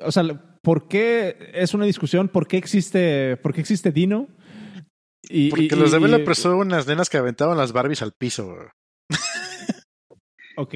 o 0.03 0.11
sea, 0.11 0.23
¿por 0.61 0.87
qué 0.87 1.51
es 1.53 1.73
una 1.73 1.85
discusión? 1.85 2.29
¿Por 2.29 2.47
qué 2.47 2.57
existe, 2.57 3.37
por 3.37 3.53
qué 3.53 3.61
existe 3.61 3.91
Dino? 3.91 4.27
Y, 5.23 5.49
Porque 5.49 5.75
los 5.75 5.91
de 5.91 5.99
Bella 5.99 6.35
son 6.35 6.55
unas 6.55 6.87
nenas 6.87 7.09
que 7.09 7.17
aventaban 7.17 7.57
las 7.57 7.73
Barbies 7.73 8.01
al 8.01 8.13
piso. 8.13 8.55
ok. 10.55 10.75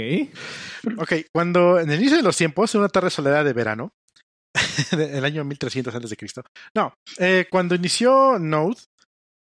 Ok, 0.98 1.14
cuando 1.32 1.80
en 1.80 1.90
el 1.90 2.00
inicio 2.00 2.18
de 2.18 2.24
los 2.24 2.36
tiempos, 2.36 2.74
en 2.76 2.82
una 2.82 2.90
tarde 2.90 3.10
soledad 3.10 3.46
de 3.46 3.54
verano, 3.54 3.94
el 4.92 5.24
año 5.24 5.46
1300 5.46 5.96
antes 5.96 6.10
de 6.10 6.18
Cristo. 6.18 6.44
No, 6.76 6.94
eh, 7.18 7.46
cuando 7.50 7.76
inició 7.76 8.40
Node, 8.40 8.82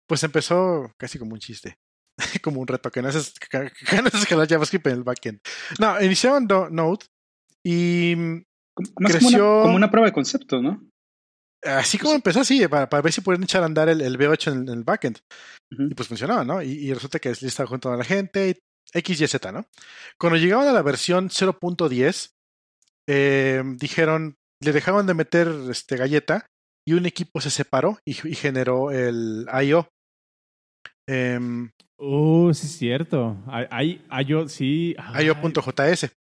pues 0.08 0.24
empezó 0.24 0.92
casi 0.98 1.20
como 1.20 1.34
un 1.34 1.40
chiste. 1.40 1.78
como 2.42 2.62
un 2.62 2.68
reto, 2.68 2.90
que 2.92 3.02
no 3.02 3.10
haces, 3.10 3.34
que, 3.40 3.58
no 4.02 4.08
haces 4.08 4.22
escalar 4.22 4.48
JavaScript 4.48 4.88
en 4.88 4.94
el 4.94 5.04
backend. 5.04 5.40
No, 5.80 6.02
iniciaron 6.02 6.48
Node 6.48 7.06
y 7.66 8.16
creció... 8.96 9.64
Como 9.64 9.76
una, 9.76 9.90
prueba 9.90 10.08
de 10.08 10.14
concepto, 10.14 10.62
¿no? 10.62 10.88
Así 11.64 11.98
como 11.98 12.14
empezó 12.14 12.42
así, 12.42 12.68
para, 12.68 13.02
ver 13.02 13.12
si 13.12 13.22
pueden 13.22 13.42
echar 13.42 13.64
a 13.64 13.66
andar 13.66 13.90
el, 13.90 14.02
el 14.02 14.20
V8 14.20 14.52
en, 14.52 14.70
el 14.70 14.84
backend. 14.84 15.18
Y 15.72 15.96
pues 15.96 16.08
funcionaba, 16.08 16.46
¿no? 16.46 16.62
Y, 16.62 16.94
resulta 16.94 17.18
que 17.18 17.30
estaba 17.30 17.68
junto 17.68 17.92
a 17.92 17.98
la 17.98 18.04
gente, 18.04 18.60
X, 18.94 19.20
Y, 19.20 19.28
Z, 19.28 19.52
¿no? 19.52 19.66
Cuando 20.20 20.38
llegaban 20.38 20.68
a 20.68 20.74
la 20.74 20.84
versión 20.84 21.30
0.10, 21.30 22.34
eh, 23.10 23.64
dijeron, 23.78 24.36
le 24.62 24.72
dejaron 24.72 25.08
de 25.08 25.16
meter 25.16 25.48
este, 25.72 25.98
galleta 25.98 26.46
y 26.88 26.94
un 26.94 27.08
equipo 27.08 27.42
se 27.42 27.50
separó 27.50 27.98
y, 28.06 28.14
generó 28.14 28.92
el 28.92 29.48
I.O. 29.64 29.88
Eh, 31.10 31.40
uh, 31.98 32.54
sí 32.54 32.66
es 32.68 32.78
cierto. 32.78 33.38
IO, 34.22 34.48
sí. 34.50 34.96
IO.js. 35.20 36.16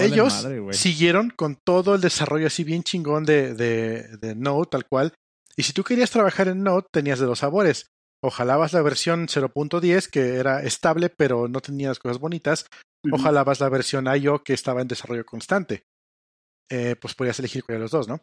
Ellos 0.00 0.46
siguieron 0.72 1.30
con 1.30 1.56
todo 1.56 1.94
el 1.94 2.00
desarrollo 2.00 2.48
así 2.48 2.64
bien 2.64 2.82
chingón 2.82 3.24
de, 3.24 3.54
de, 3.54 4.34
Node, 4.34 4.68
tal 4.70 4.86
cual. 4.86 5.14
Y 5.56 5.62
si 5.62 5.72
tú 5.72 5.84
querías 5.84 6.10
trabajar 6.10 6.48
en 6.48 6.62
Node, 6.62 6.86
tenías 6.92 7.18
de 7.20 7.26
dos 7.26 7.40
sabores. 7.40 7.86
Ojalá 8.22 8.56
vas 8.56 8.72
la 8.72 8.82
versión 8.82 9.28
0.10, 9.28 10.08
que 10.10 10.34
era 10.34 10.62
estable, 10.62 11.08
pero 11.08 11.46
no 11.46 11.60
tenía 11.60 11.88
las 11.88 12.00
cosas 12.00 12.18
bonitas. 12.18 12.66
Ojalá 13.12 13.44
vas 13.44 13.60
la 13.60 13.68
versión 13.68 14.06
IO, 14.12 14.42
que 14.42 14.54
estaba 14.54 14.82
en 14.82 14.88
desarrollo 14.88 15.24
constante. 15.24 15.84
Eh, 16.70 16.96
pues 17.00 17.14
podías 17.14 17.38
elegir 17.38 17.62
cuál 17.62 17.78
de 17.78 17.82
los 17.82 17.92
dos, 17.92 18.08
¿no? 18.08 18.20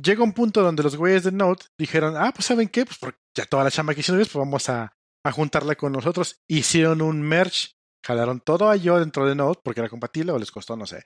Llega 0.00 0.22
un 0.22 0.34
punto 0.34 0.62
donde 0.62 0.82
los 0.82 0.96
güeyes 0.96 1.24
de 1.24 1.32
Node 1.32 1.64
dijeron, 1.78 2.14
ah, 2.16 2.30
pues 2.32 2.46
¿saben 2.46 2.68
qué? 2.68 2.84
Pues 2.84 3.14
ya 3.34 3.46
toda 3.46 3.64
la 3.64 3.70
chamba 3.70 3.94
que 3.94 4.00
hicieron 4.00 4.22
pues 4.22 4.34
vamos 4.34 4.68
a, 4.68 4.92
a 5.24 5.32
juntarla 5.32 5.74
con 5.74 5.92
nosotros. 5.92 6.36
Hicieron 6.46 7.02
un 7.02 7.22
merge 7.22 7.70
Jalaron 8.08 8.40
todo 8.40 8.70
a 8.70 8.76
yo 8.76 8.98
dentro 8.98 9.26
de 9.26 9.34
Node 9.34 9.60
porque 9.62 9.80
era 9.80 9.90
compatible 9.90 10.32
o 10.32 10.38
les 10.38 10.50
costó, 10.50 10.78
no 10.78 10.86
sé. 10.86 11.04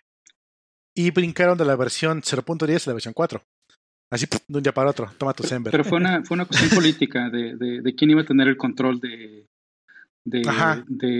Y 0.94 1.10
brincaron 1.10 1.58
de 1.58 1.64
la 1.64 1.74
versión 1.74 2.22
0.10 2.22 2.86
a 2.86 2.90
la 2.90 2.94
versión 2.94 3.12
4. 3.12 3.42
Así, 4.08 4.26
de 4.46 4.58
un 4.58 4.62
día 4.62 4.72
para 4.72 4.90
otro. 4.90 5.10
Toma 5.18 5.32
tu 5.32 5.42
Sember. 5.42 5.72
Pero 5.72 5.82
fue 5.82 5.98
una, 5.98 6.22
fue 6.22 6.36
una 6.36 6.44
cuestión 6.44 6.70
política 6.70 7.28
de, 7.28 7.56
de, 7.56 7.94
quién 7.96 8.10
iba 8.12 8.20
a 8.20 8.24
tener 8.24 8.46
el 8.46 8.56
control 8.56 9.00
de, 9.00 9.48
de, 10.24 10.42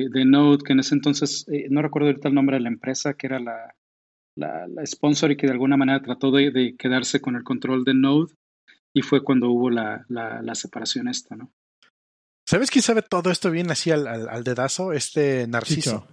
de, 0.08 0.24
Node, 0.24 0.62
que 0.64 0.72
en 0.72 0.78
ese 0.78 0.94
entonces, 0.94 1.48
eh, 1.48 1.66
no 1.68 1.82
recuerdo 1.82 2.10
ahorita 2.10 2.28
el 2.28 2.34
nombre 2.34 2.58
de 2.58 2.62
la 2.62 2.68
empresa, 2.68 3.14
que 3.14 3.26
era 3.26 3.40
la, 3.40 3.74
la, 4.36 4.68
la 4.68 4.86
sponsor 4.86 5.32
y 5.32 5.36
que 5.36 5.48
de 5.48 5.52
alguna 5.52 5.76
manera 5.76 6.00
trató 6.00 6.30
de, 6.30 6.76
quedarse 6.78 7.20
con 7.20 7.34
el 7.34 7.42
control 7.42 7.82
de 7.82 7.94
Node. 7.94 8.32
Y 8.94 9.02
fue 9.02 9.24
cuando 9.24 9.50
hubo 9.50 9.68
la, 9.68 10.04
la, 10.08 10.42
la 10.42 10.54
separación 10.54 11.08
esta, 11.08 11.34
¿no? 11.34 11.50
¿Sabes 12.52 12.70
quién 12.70 12.82
sabe 12.82 13.00
todo 13.00 13.30
esto 13.30 13.50
bien 13.50 13.70
así 13.70 13.90
al, 13.90 14.06
al, 14.06 14.44
dedazo? 14.44 14.92
Este 14.92 15.46
Narciso. 15.46 16.06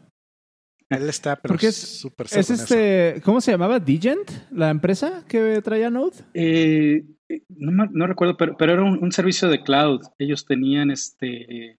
Él 0.87 1.09
está, 1.09 1.35
pero 1.35 1.55
es 1.55 1.75
súper 1.75 2.27
Es 2.27 2.49
este, 2.49 3.21
¿cómo 3.25 3.41
se 3.41 3.51
llamaba? 3.51 3.77
¿Digent? 3.77 4.31
¿La 4.49 4.69
empresa 4.69 5.25
que 5.27 5.61
traía 5.61 5.89
Node? 5.89 6.15
Eh, 6.33 7.03
no, 7.49 7.87
no, 7.91 8.07
recuerdo, 8.07 8.37
pero, 8.37 8.55
pero 8.55 8.71
era 8.71 8.83
un, 8.85 9.11
servicio 9.11 9.49
de 9.49 9.61
cloud. 9.63 9.99
Ellos 10.17 10.45
tenían 10.45 10.91
este. 10.91 11.77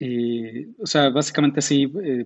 Eh, 0.00 0.68
o 0.78 0.86
sea, 0.86 1.10
básicamente 1.10 1.58
así, 1.58 1.92
eh, 2.02 2.24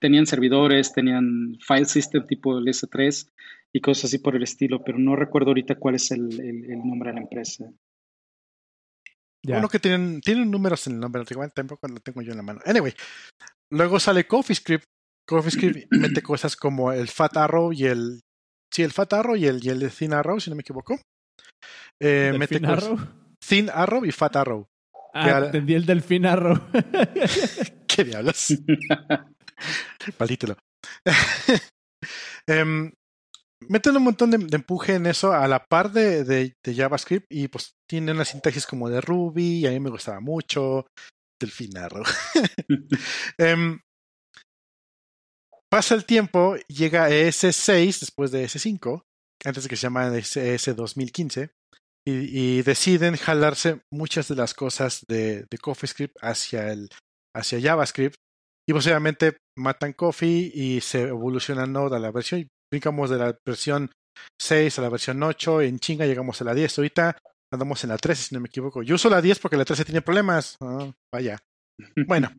tenían 0.00 0.24
servidores, 0.24 0.94
tenían 0.94 1.58
file 1.60 1.84
system 1.84 2.24
tipo 2.24 2.56
el 2.56 2.64
S3 2.64 3.30
y 3.74 3.80
cosas 3.82 4.06
así 4.06 4.20
por 4.20 4.36
el 4.36 4.42
estilo, 4.42 4.82
pero 4.82 4.98
no 4.98 5.16
recuerdo 5.16 5.48
ahorita 5.48 5.74
cuál 5.74 5.96
es 5.96 6.10
el, 6.12 6.40
el 6.40 6.78
nombre 6.78 7.10
de 7.10 7.16
la 7.16 7.20
empresa. 7.20 7.70
Uno 9.46 9.68
que 9.68 9.78
tienen, 9.78 10.20
tienen 10.20 10.50
números 10.50 10.86
en 10.86 10.94
el 10.94 11.00
nombre, 11.00 11.24
tampoco 11.54 11.88
lo 11.88 12.00
tengo 12.00 12.22
yo 12.22 12.32
en 12.32 12.38
la 12.38 12.42
mano. 12.42 12.60
Anyway, 12.64 12.94
luego 13.72 14.00
sale 14.00 14.26
CoffeeScript. 14.26 14.84
CoffeeScript 15.26 15.88
mete 15.90 16.22
cosas 16.22 16.56
como 16.56 16.92
el 16.92 17.08
Fat 17.08 17.36
Arrow 17.36 17.72
y 17.72 17.86
el. 17.86 18.20
Sí, 18.72 18.82
el 18.82 18.92
Fat 18.92 19.12
Arrow 19.14 19.36
y 19.36 19.46
el, 19.46 19.64
y 19.64 19.70
el 19.70 19.90
Thin 19.90 20.12
Arrow, 20.12 20.40
si 20.40 20.50
no 20.50 20.56
me 20.56 20.60
equivoco. 20.60 21.00
Eh, 22.00 22.34
mete 22.38 22.60
Arrow? 22.64 22.98
Thin 23.46 23.70
Arrow 23.70 24.04
y 24.04 24.12
Fat 24.12 24.36
Arrow. 24.36 24.66
Ah, 25.14 25.40
entendí 25.44 25.74
el 25.74 25.86
Delfín 25.86 26.26
Arrow. 26.26 26.60
¿Qué 27.88 28.04
diablos? 28.04 28.54
Maldítelo. 30.18 30.56
um, 32.48 32.90
meten 33.66 33.96
un 33.96 34.04
montón 34.04 34.30
de, 34.30 34.56
empuje 34.56 34.94
en 34.94 35.06
eso 35.06 35.32
a 35.32 35.48
la 35.48 35.64
par 35.64 35.92
de, 35.92 36.24
de, 36.24 36.74
JavaScript 36.74 37.26
y 37.30 37.48
pues 37.48 37.74
tienen 37.88 38.16
una 38.16 38.24
sintaxis 38.24 38.66
como 38.66 38.88
de 38.88 39.00
Ruby 39.00 39.60
y 39.60 39.66
a 39.66 39.70
mí 39.70 39.80
me 39.80 39.90
gustaba 39.90 40.20
mucho. 40.20 40.86
Delfinarro. 41.40 42.02
um, 43.38 43.78
pasa 45.70 45.94
el 45.94 46.04
tiempo, 46.04 46.56
llega 46.68 47.10
ES6 47.10 48.00
después 48.00 48.30
de 48.30 48.44
ES5, 48.44 49.02
antes 49.44 49.62
de 49.62 49.68
que 49.68 49.76
se 49.76 49.82
llama 49.82 50.10
ES 50.16 50.76
2015, 50.76 51.50
y, 52.06 52.12
y, 52.58 52.62
deciden 52.62 53.16
jalarse 53.16 53.82
muchas 53.92 54.28
de 54.28 54.34
las 54.34 54.54
cosas 54.54 55.04
de, 55.08 55.46
de 55.48 55.58
CoffeeScript 55.58 56.16
hacia, 56.20 56.72
el, 56.72 56.88
hacia 57.36 57.60
JavaScript. 57.60 58.16
Y 58.68 58.72
posiblemente 58.72 59.38
matan 59.56 59.94
Coffee 59.94 60.50
y 60.52 60.80
se 60.82 61.02
evolucionan 61.02 61.72
Node 61.72 61.96
a 61.96 61.98
la 61.98 62.10
versión 62.10 62.48
brincamos 62.70 63.10
de 63.10 63.18
la 63.18 63.38
versión 63.44 63.90
6 64.40 64.78
a 64.78 64.82
la 64.82 64.88
versión 64.88 65.22
8, 65.22 65.62
en 65.62 65.78
chinga 65.78 66.06
llegamos 66.06 66.40
a 66.40 66.44
la 66.44 66.54
10. 66.54 66.78
Ahorita 66.78 67.18
andamos 67.52 67.82
en 67.84 67.90
la 67.90 67.98
13, 67.98 68.22
si 68.22 68.34
no 68.34 68.40
me 68.40 68.48
equivoco. 68.48 68.82
Yo 68.82 68.96
uso 68.96 69.08
la 69.08 69.22
10 69.22 69.38
porque 69.38 69.56
la 69.56 69.64
13 69.64 69.84
tiene 69.84 70.02
problemas. 70.02 70.56
Ah, 70.60 70.90
vaya. 71.12 71.38
Bueno, 72.06 72.30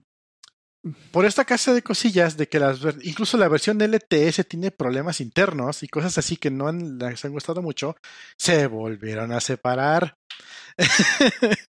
por 1.12 1.26
esta 1.26 1.46
casa 1.46 1.74
de 1.74 1.82
cosillas 1.82 2.38
de 2.38 2.48
que 2.48 2.60
las, 2.60 2.80
incluso 3.02 3.38
la 3.38 3.48
versión 3.48 3.80
LTS 3.82 4.48
tiene 4.48 4.72
problemas 4.72 5.20
internos 5.20 5.84
y 5.84 5.88
cosas 5.88 6.18
así 6.18 6.38
que 6.38 6.52
no 6.52 6.72
les 6.72 7.26
han 7.26 7.32
gustado 7.32 7.62
mucho, 7.62 7.96
se 8.38 8.68
volvieron 8.68 9.32
a 9.32 9.42
separar. 9.42 10.16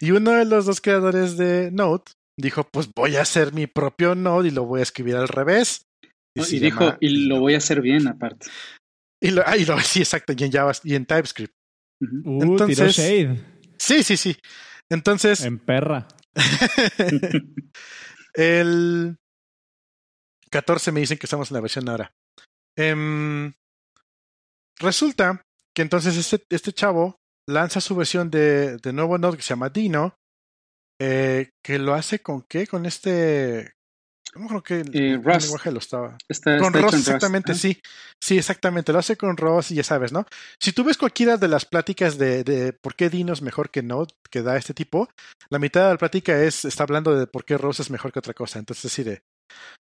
y 0.00 0.10
uno 0.10 0.32
de 0.32 0.44
los 0.44 0.66
dos 0.66 0.80
creadores 0.80 1.36
de 1.36 1.70
Node 1.70 2.04
dijo, 2.36 2.64
pues 2.64 2.88
voy 2.94 3.16
a 3.16 3.22
hacer 3.22 3.52
mi 3.52 3.66
propio 3.66 4.14
Node 4.14 4.48
y 4.48 4.52
lo 4.52 4.64
voy 4.64 4.80
a 4.80 4.84
escribir 4.84 5.16
al 5.16 5.28
revés. 5.28 5.86
Y, 6.34 6.60
dijo, 6.60 6.96
y 7.00 7.26
lo 7.26 7.40
voy 7.40 7.54
a 7.54 7.58
hacer 7.58 7.80
bien 7.80 8.06
aparte. 8.06 8.46
Y 9.20 9.30
lo, 9.30 9.42
ah, 9.44 9.56
y 9.56 9.64
lo 9.64 9.78
sí, 9.80 10.00
exacto, 10.00 10.32
y 10.36 10.44
en 10.44 10.52
Java 10.52 10.72
y 10.84 10.94
en 10.94 11.06
TypeScript. 11.06 11.54
Uh, 12.00 12.42
Entonces, 12.42 12.96
shade. 12.96 13.44
Sí, 13.78 14.02
sí, 14.02 14.16
sí. 14.16 14.36
Entonces. 14.90 15.44
En 15.44 15.58
perra. 15.58 16.06
el 18.34 19.16
14 20.50 20.92
me 20.92 21.00
dicen 21.00 21.18
que 21.18 21.26
estamos 21.26 21.50
en 21.50 21.54
la 21.54 21.60
versión 21.60 21.88
ahora. 21.88 22.12
Em, 22.76 23.52
resulta 24.78 25.42
que 25.74 25.82
entonces 25.82 26.16
este, 26.16 26.44
este 26.48 26.72
chavo 26.72 27.16
lanza 27.48 27.80
su 27.80 27.96
versión 27.96 28.30
de, 28.30 28.76
de 28.78 28.92
nuevo 28.92 29.18
Node 29.18 29.36
que 29.36 29.42
se 29.42 29.50
llama 29.50 29.70
Dino, 29.70 30.14
eh, 31.00 31.50
que 31.64 31.78
lo 31.78 31.94
hace 31.94 32.20
con 32.20 32.42
qué? 32.42 32.66
Con 32.66 32.86
este 32.86 33.74
no 34.34 34.46
creo 34.46 34.62
que 34.62 34.80
el 34.80 34.88
eh, 34.96 35.18
lenguaje 35.18 35.72
lo 35.72 35.78
estaba. 35.78 36.16
con 36.60 36.72
Rust, 36.72 36.94
exactamente, 36.94 37.54
sí. 37.54 37.80
Sí, 38.22 38.38
exactamente. 38.38 38.92
Lo 38.92 38.98
hace 38.98 39.16
con 39.16 39.36
Rust 39.36 39.72
y 39.72 39.76
ya 39.76 39.82
sabes, 39.82 40.12
¿no? 40.12 40.26
Si 40.60 40.72
tú 40.72 40.84
ves 40.84 40.96
cualquiera 40.96 41.36
de 41.36 41.48
las 41.48 41.64
pláticas 41.64 42.18
de, 42.18 42.44
de 42.44 42.72
por 42.72 42.94
qué 42.94 43.10
Dino 43.10 43.32
es 43.32 43.42
mejor 43.42 43.70
que 43.70 43.82
Node, 43.82 44.12
que 44.30 44.42
da 44.42 44.56
este 44.56 44.74
tipo, 44.74 45.08
la 45.50 45.58
mitad 45.58 45.86
de 45.86 45.92
la 45.92 45.98
plática 45.98 46.40
es, 46.42 46.64
está 46.64 46.84
hablando 46.84 47.16
de 47.16 47.26
por 47.26 47.44
qué 47.44 47.58
Rust 47.58 47.80
es 47.80 47.90
mejor 47.90 48.12
que 48.12 48.20
otra 48.20 48.34
cosa. 48.34 48.58
Entonces, 48.58 48.92
sí, 48.92 49.02
de. 49.02 49.22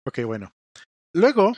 Ok, 0.06 0.20
bueno. 0.26 0.52
Luego, 1.16 1.54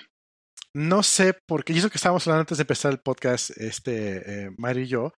no 0.76 1.02
sé 1.04 1.38
por 1.48 1.64
qué, 1.64 1.74
y 1.74 1.78
eso 1.78 1.90
que 1.90 1.98
estábamos 1.98 2.28
hablando 2.28 2.42
antes 2.42 2.58
de 2.58 2.64
empezar 2.64 2.92
el 2.92 3.00
podcast, 3.00 3.52
este, 3.58 4.46
eh, 4.46 4.52
Mario 4.58 4.84
y 4.84 4.88
yo, 4.88 5.14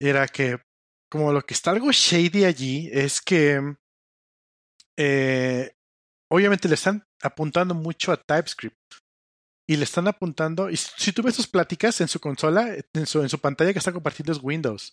era 0.00 0.26
que 0.26 0.58
como 1.10 1.32
lo 1.32 1.42
que 1.42 1.54
está 1.54 1.70
algo 1.70 1.92
shady 1.92 2.44
allí 2.44 2.90
es 2.92 3.20
que 3.20 3.76
eh, 4.98 5.73
obviamente 6.34 6.68
le 6.68 6.74
están 6.74 7.04
apuntando 7.22 7.74
mucho 7.74 8.12
a 8.12 8.16
TypeScript. 8.16 8.76
Y 9.66 9.76
le 9.76 9.84
están 9.84 10.08
apuntando, 10.08 10.68
y 10.68 10.76
si 10.76 11.12
tú 11.12 11.22
ves 11.22 11.36
sus 11.36 11.46
pláticas 11.46 11.98
en 12.02 12.08
su 12.08 12.20
consola, 12.20 12.76
en 12.92 13.06
su, 13.06 13.22
en 13.22 13.30
su 13.30 13.38
pantalla 13.38 13.72
que 13.72 13.78
está 13.78 13.92
compartiendo 13.92 14.32
es 14.32 14.42
Windows. 14.42 14.92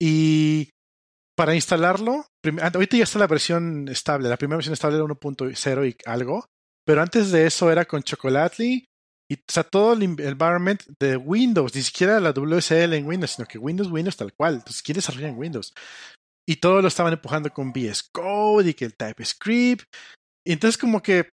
Y 0.00 0.70
para 1.36 1.56
instalarlo, 1.56 2.26
ah, 2.60 2.70
ahorita 2.72 2.96
ya 2.96 3.02
está 3.02 3.18
la 3.18 3.26
versión 3.26 3.88
estable, 3.88 4.28
la 4.28 4.36
primera 4.36 4.58
versión 4.58 4.74
estable 4.74 4.96
era 4.96 5.06
1.0 5.06 5.88
y 5.88 5.96
algo, 6.06 6.44
pero 6.86 7.02
antes 7.02 7.32
de 7.32 7.46
eso 7.46 7.70
era 7.70 7.84
con 7.84 8.02
Chocolately, 8.02 8.84
Y, 9.28 9.34
o 9.34 9.38
sea, 9.48 9.64
todo 9.64 9.92
el 9.94 10.02
environment 10.02 10.82
de 11.00 11.16
Windows, 11.16 11.74
ni 11.74 11.82
siquiera 11.82 12.20
la 12.20 12.32
WSL 12.32 12.94
en 12.94 13.06
Windows, 13.06 13.32
sino 13.32 13.46
que 13.46 13.58
Windows, 13.58 13.90
Windows 13.90 14.16
tal 14.16 14.32
cual. 14.34 14.54
Entonces, 14.54 14.82
¿quién 14.82 14.96
desarrolla 14.96 15.28
en 15.28 15.38
Windows? 15.38 15.72
Y 16.48 16.56
todo 16.56 16.82
lo 16.82 16.88
estaban 16.88 17.12
empujando 17.12 17.48
con 17.50 17.70
VS 17.70 18.08
Code 18.12 18.70
y 18.70 18.74
que 18.74 18.86
el 18.86 18.96
TypeScript. 18.96 19.84
Y 20.46 20.52
entonces, 20.52 20.78
como 20.78 21.02
que 21.02 21.28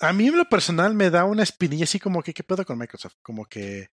a 0.00 0.12
mí 0.12 0.28
en 0.28 0.38
lo 0.38 0.48
personal 0.48 0.94
me 0.94 1.10
da 1.10 1.24
una 1.24 1.42
espinilla 1.42 1.84
así 1.84 1.98
como 1.98 2.22
que, 2.22 2.32
¿qué 2.32 2.44
puedo 2.44 2.64
con 2.64 2.78
Microsoft? 2.78 3.14
Como 3.22 3.44
que, 3.46 3.88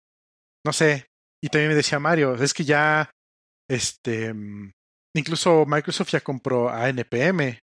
no 0.66 0.72
sé. 0.72 1.06
Y 1.42 1.48
también 1.48 1.70
me 1.70 1.76
decía 1.76 1.98
Mario, 1.98 2.34
es 2.34 2.54
que 2.54 2.64
ya, 2.64 3.10
este, 3.68 4.32
mm, 4.32 4.72
incluso 5.16 5.64
Microsoft 5.66 6.10
ya 6.10 6.20
compró 6.20 6.70
a 6.70 6.88
NPM 6.88 7.58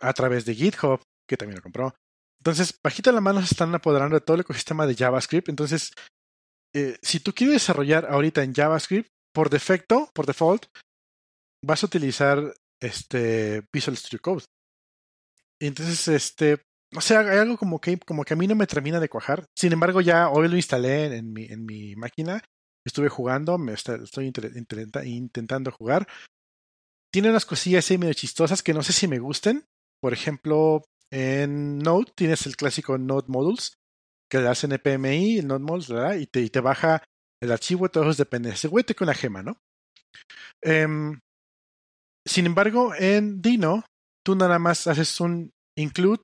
a 0.00 0.12
través 0.12 0.44
de 0.44 0.54
GitHub, 0.54 1.00
que 1.28 1.36
también 1.36 1.56
lo 1.56 1.62
compró. 1.62 1.94
Entonces, 2.40 2.78
bajita 2.82 3.12
la 3.12 3.20
mano 3.20 3.40
se 3.40 3.52
están 3.52 3.74
apoderando 3.74 4.16
de 4.16 4.24
todo 4.24 4.36
el 4.36 4.40
ecosistema 4.40 4.86
de 4.86 4.94
JavaScript. 4.94 5.48
Entonces, 5.48 5.92
eh, 6.74 6.96
si 7.02 7.20
tú 7.20 7.32
quieres 7.32 7.54
desarrollar 7.54 8.06
ahorita 8.06 8.42
en 8.42 8.54
JavaScript, 8.54 9.08
por 9.34 9.50
defecto, 9.50 10.10
por 10.14 10.26
default, 10.26 10.66
vas 11.64 11.82
a 11.82 11.86
utilizar 11.86 12.54
este 12.80 13.62
Visual 13.72 13.96
Studio 13.96 14.20
Code. 14.22 14.44
Entonces, 15.60 16.08
este, 16.08 16.62
no 16.92 17.00
sé, 17.00 17.16
hay 17.16 17.38
algo 17.38 17.56
como 17.56 17.80
que, 17.80 17.98
como 17.98 18.24
que 18.24 18.34
a 18.34 18.36
mí 18.36 18.46
no 18.46 18.54
me 18.54 18.66
termina 18.66 18.98
de 18.98 19.08
cuajar. 19.08 19.46
Sin 19.56 19.72
embargo, 19.72 20.00
ya 20.00 20.28
hoy 20.28 20.48
lo 20.48 20.56
instalé 20.56 21.16
en 21.16 21.32
mi, 21.32 21.44
en 21.44 21.64
mi 21.64 21.94
máquina. 21.96 22.42
Estuve 22.84 23.08
jugando, 23.08 23.58
me 23.58 23.74
estoy 23.74 24.32
intentando 25.04 25.70
jugar. 25.70 26.08
Tiene 27.12 27.30
unas 27.30 27.44
cosillas 27.44 27.90
ahí 27.90 27.98
medio 27.98 28.14
chistosas 28.14 28.62
que 28.62 28.72
no 28.72 28.82
sé 28.82 28.92
si 28.92 29.06
me 29.06 29.18
gusten. 29.18 29.66
Por 30.00 30.12
ejemplo, 30.12 30.82
en 31.12 31.78
Node 31.78 32.12
tienes 32.14 32.46
el 32.46 32.56
clásico 32.56 32.96
Node 32.96 33.28
Modules, 33.28 33.74
que 34.30 34.38
le 34.38 34.44
das 34.44 34.64
NPMI, 34.64 35.38
el 35.38 35.46
Node 35.46 35.64
Modules, 35.64 35.88
¿verdad? 35.88 36.14
Y 36.14 36.26
te, 36.26 36.40
y 36.40 36.48
te 36.48 36.60
baja 36.60 37.04
el 37.42 37.52
archivo 37.52 37.86
de 37.86 37.90
todos 37.90 38.06
los 38.06 38.16
dependencias. 38.16 38.70
Güey, 38.70 38.84
con 38.96 39.06
la 39.06 39.14
gema, 39.14 39.42
¿no? 39.42 39.58
Em, 40.62 41.20
sin 42.26 42.46
embargo, 42.46 42.94
en 42.94 43.42
Dino, 43.42 43.84
tú 44.24 44.34
nada 44.36 44.58
más 44.58 44.86
haces 44.86 45.20
un 45.20 45.52
include 45.76 46.22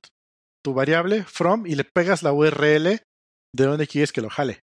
tu 0.63 0.73
variable 0.73 1.23
from 1.23 1.65
y 1.65 1.75
le 1.75 1.83
pegas 1.83 2.23
la 2.23 2.33
URL 2.33 3.01
de 3.53 3.65
donde 3.65 3.87
quieres 3.87 4.11
que 4.11 4.21
lo 4.21 4.29
jale. 4.29 4.61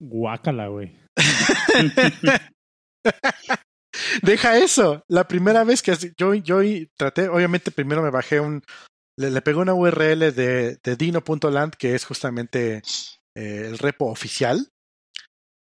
Guácala, 0.00 0.68
güey. 0.68 0.98
Deja 4.22 4.58
eso. 4.58 5.02
La 5.08 5.26
primera 5.28 5.64
vez 5.64 5.82
que 5.82 5.94
yo, 6.16 6.34
yo 6.34 6.60
traté, 6.98 7.28
obviamente 7.28 7.70
primero 7.70 8.02
me 8.02 8.10
bajé 8.10 8.40
un, 8.40 8.62
le, 9.18 9.30
le 9.30 9.42
pegué 9.42 9.58
una 9.58 9.74
URL 9.74 10.34
de, 10.34 10.78
de 10.82 10.96
dino.land, 10.96 11.74
que 11.74 11.94
es 11.94 12.04
justamente 12.04 12.82
eh, 13.34 13.62
el 13.66 13.78
repo 13.78 14.06
oficial, 14.06 14.68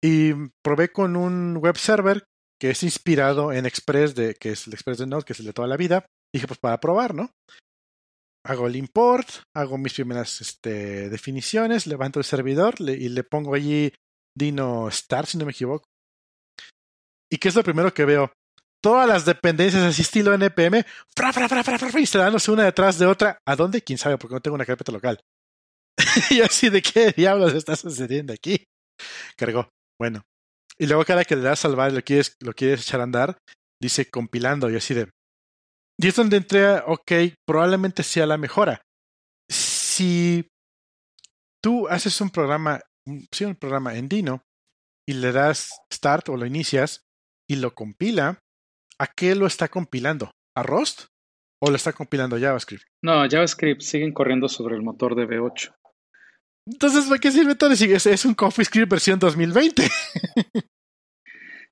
y 0.03 0.33
probé 0.63 0.91
con 0.91 1.15
un 1.15 1.57
web 1.57 1.77
server 1.77 2.25
que 2.59 2.71
es 2.71 2.83
inspirado 2.83 3.51
en 3.51 3.65
Express, 3.65 4.15
de, 4.15 4.35
que 4.35 4.51
es 4.51 4.67
el 4.67 4.73
Express 4.73 4.97
de 4.97 5.07
Node, 5.07 5.23
que 5.23 5.33
es 5.33 5.39
el 5.39 5.45
de 5.45 5.53
toda 5.53 5.67
la 5.67 5.77
vida. 5.77 6.05
Dije, 6.35 6.47
pues 6.47 6.59
para 6.59 6.79
probar, 6.79 7.15
¿no? 7.15 7.31
Hago 8.45 8.67
el 8.67 8.75
import, 8.75 9.27
hago 9.55 9.77
mis 9.77 9.93
primeras 9.93 10.41
este, 10.41 11.09
definiciones, 11.09 11.87
levanto 11.87 12.19
el 12.19 12.25
servidor 12.25 12.75
y 12.79 13.09
le 13.09 13.23
pongo 13.23 13.55
allí 13.55 13.91
Dino 14.37 14.87
Star, 14.89 15.25
si 15.25 15.37
no 15.37 15.45
me 15.45 15.51
equivoco. 15.51 15.85
¿Y 17.31 17.37
qué 17.37 17.47
es 17.47 17.55
lo 17.55 17.63
primero 17.63 17.93
que 17.93 18.05
veo? 18.05 18.31
todas 18.85 19.07
las 19.07 19.25
dependencias 19.25 19.81
así 19.81 20.03
estilo 20.03 20.31
NPM, 20.31 20.85
fra, 21.17 21.33
fra, 21.33 21.49
fra, 21.49 21.63
fra, 21.63 21.79
fra, 21.79 21.99
instalándose 21.99 22.51
una 22.51 22.65
detrás 22.65 22.99
de 22.99 23.07
otra. 23.07 23.39
¿A 23.43 23.55
dónde? 23.55 23.81
¿Quién 23.81 23.97
sabe? 23.97 24.19
Porque 24.19 24.35
no 24.35 24.41
tengo 24.41 24.53
una 24.53 24.65
carpeta 24.65 24.91
local. 24.91 25.19
y 26.29 26.41
así, 26.41 26.69
¿de 26.69 26.83
qué 26.83 27.11
diablos 27.11 27.55
está 27.55 27.75
sucediendo 27.75 28.31
aquí? 28.31 28.63
Cargó. 29.35 29.69
Bueno. 29.99 30.21
Y 30.77 30.85
luego 30.85 31.03
cada 31.03 31.25
que 31.25 31.35
le 31.35 31.41
das 31.41 31.61
salvar 31.61 31.91
y 31.91 31.95
lo 31.95 32.03
quieres, 32.03 32.35
lo 32.39 32.53
quieres 32.53 32.81
echar 32.81 32.99
a 32.99 33.05
andar, 33.05 33.39
dice 33.81 34.07
compilando 34.07 34.69
y 34.69 34.75
así 34.75 34.93
de... 34.93 35.09
Y 35.97 36.07
es 36.07 36.15
donde 36.15 36.37
entré, 36.37 36.77
ok, 36.85 37.11
probablemente 37.47 38.03
sea 38.03 38.25
la 38.25 38.37
mejora. 38.37 38.81
Si 39.49 40.47
tú 41.63 41.87
haces 41.87 42.19
un 42.21 42.29
programa, 42.29 42.81
sí, 43.31 43.45
un 43.45 43.55
programa 43.55 43.95
en 43.95 44.09
Dino 44.09 44.41
y 45.07 45.13
le 45.13 45.31
das 45.31 45.69
start 45.93 46.29
o 46.29 46.37
lo 46.37 46.45
inicias 46.45 47.01
y 47.49 47.57
lo 47.57 47.73
compila, 47.73 48.39
¿a 48.99 49.07
qué 49.07 49.35
lo 49.35 49.47
está 49.47 49.67
compilando? 49.67 50.31
¿A 50.57 50.63
Rust? 50.63 51.05
¿O 51.61 51.69
lo 51.69 51.77
está 51.77 51.93
compilando 51.93 52.37
JavaScript? 52.37 52.83
No, 53.03 53.27
JavaScript 53.29 53.81
siguen 53.81 54.13
corriendo 54.13 54.49
sobre 54.49 54.75
el 54.75 54.81
motor 54.81 55.15
de 55.15 55.25
V8. 55.25 55.73
Entonces, 56.67 57.05
¿para 57.05 57.19
qué 57.19 57.31
sirve 57.31 57.55
todo? 57.55 57.71
Es, 57.71 58.05
es 58.05 58.25
un 58.25 58.33
CoffeeScript 58.33 58.89
versión 58.89 59.19
2020. 59.19 59.87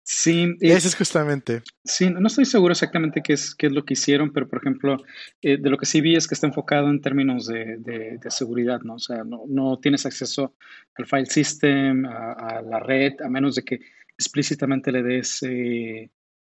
Sí, 0.06 0.58
ese 0.60 0.89
es 0.89 0.95
justamente. 0.95 1.64
Sí, 1.86 2.10
no 2.10 2.28
estoy 2.28 2.43
seguro 2.43 2.74
exactamente 2.74 3.22
qué 3.24 3.34
es, 3.34 3.56
qué 3.56 3.68
es 3.68 3.72
lo 3.72 3.86
que 3.86 3.93
hicieron, 3.93 4.34
pero 4.34 4.49
por 4.49 4.60
ejemplo, 4.60 4.97
eh, 5.41 5.58
de 5.58 5.70
lo 5.70 5.78
que 5.78 5.86
sí 5.86 6.01
vi 6.01 6.18
es 6.18 6.28
que 6.28 6.36
está 6.36 6.45
enfocado 6.45 6.89
en 6.89 6.99
términos 6.99 7.47
de, 7.47 7.78
de, 7.78 8.20
seguridad, 8.30 8.82
¿no? 8.82 8.95
O 8.95 8.99
sea, 8.99 9.24
no, 9.24 9.43
no, 9.47 9.80
tienes 9.80 10.06
acceso 10.06 10.56
al 10.95 11.06
file 11.06 11.26
system, 11.28 12.06
a, 12.06 12.62
la 12.62 12.80
red, 12.82 13.14
a 13.22 13.30
menos 13.30 13.56
de 13.56 13.64
que 13.64 13.80
explícitamente 14.18 14.91
le 14.91 15.04
des 15.04 15.41
eh, 15.43 16.12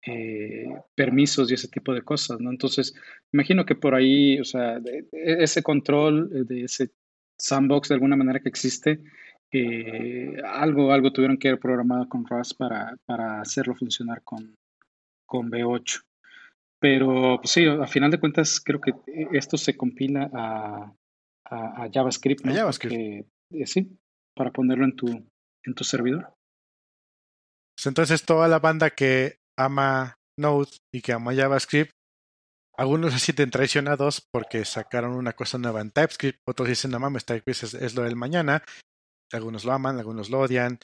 eh, 0.07 0.66
permisos 0.95 1.51
y 1.51 1.55
ese 1.55 1.68
tipo 1.68 1.92
de 1.92 2.03
cosas, 2.03 2.40
¿no? 2.40 2.51
Entonces, 2.51 2.95
imagino 3.30 3.66
que 3.66 3.74
por 3.74 3.95
ahí, 3.95 4.40
o 4.40 4.45
sea, 4.45 4.80
ese 5.12 5.62
control 5.62 6.47
de 6.47 6.64
ese 6.64 6.92
sandbox 7.36 7.88
de 7.88 7.95
alguna 7.95 8.16
manera 8.16 8.40
que 8.40 8.49
existe, 8.49 9.01
eh, 9.57 10.42
algo, 10.44 10.92
algo 10.92 11.12
tuvieron 11.12 11.38
que 11.38 11.48
haber 11.48 11.61
programado 11.61 12.09
con 12.09 12.26
Rust 12.26 12.59
para, 12.59 12.96
para 13.07 13.40
hacerlo 13.40 13.76
funcionar 13.76 14.22
con, 14.24 14.57
con 15.26 15.48
V8. 15.48 16.02
Pero 16.80 17.38
pues 17.40 17.52
sí, 17.52 17.64
a 17.66 17.86
final 17.86 18.11
de 18.11 18.18
cuentas 18.18 18.61
creo 18.61 18.80
que 18.80 18.92
esto 19.32 19.57
se 19.57 19.76
compila 19.76 20.28
a, 20.34 20.92
a, 21.44 21.88
JavaScript, 21.92 22.44
¿no? 22.44 22.52
JavaScript. 22.52 23.28
sí, 23.64 23.96
para 24.34 24.50
ponerlo 24.50 24.84
en 24.84 24.96
tu, 24.96 25.07
en 25.07 25.74
tu 25.74 25.84
servidor. 25.84 26.34
Pues 27.76 27.86
entonces 27.86 28.24
toda 28.24 28.48
la 28.48 28.59
banda 28.59 28.90
que 28.90 29.38
ama 29.57 30.16
Node 30.36 30.70
y 30.92 31.00
que 31.00 31.12
ama 31.12 31.32
JavaScript, 31.32 31.92
algunos 32.76 33.12
se 33.12 33.20
sienten 33.20 33.50
traicionados 33.50 34.26
porque 34.32 34.64
sacaron 34.64 35.14
una 35.14 35.32
cosa 35.32 35.59
nueva 35.59 35.80
en 35.80 35.92
TypeScript, 35.92 36.40
otros 36.44 36.68
dicen, 36.68 36.90
no 36.90 36.98
mames, 36.98 37.24
TypeScript 37.24 37.62
es, 37.62 37.74
es, 37.74 37.94
lo 37.94 38.02
del 38.02 38.16
mañana, 38.16 38.64
algunos 39.35 39.64
lo 39.64 39.72
aman, 39.72 39.99
algunos 39.99 40.30
lo 40.30 40.41
odian, 40.41 40.78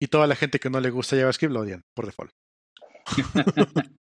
y 0.00 0.08
toda 0.08 0.26
la 0.26 0.34
gente 0.34 0.58
que 0.58 0.70
no 0.70 0.80
le 0.80 0.90
gusta 0.90 1.16
JavaScript 1.16 1.52
lo 1.52 1.60
odian, 1.60 1.82
por 1.94 2.06
default. 2.06 2.32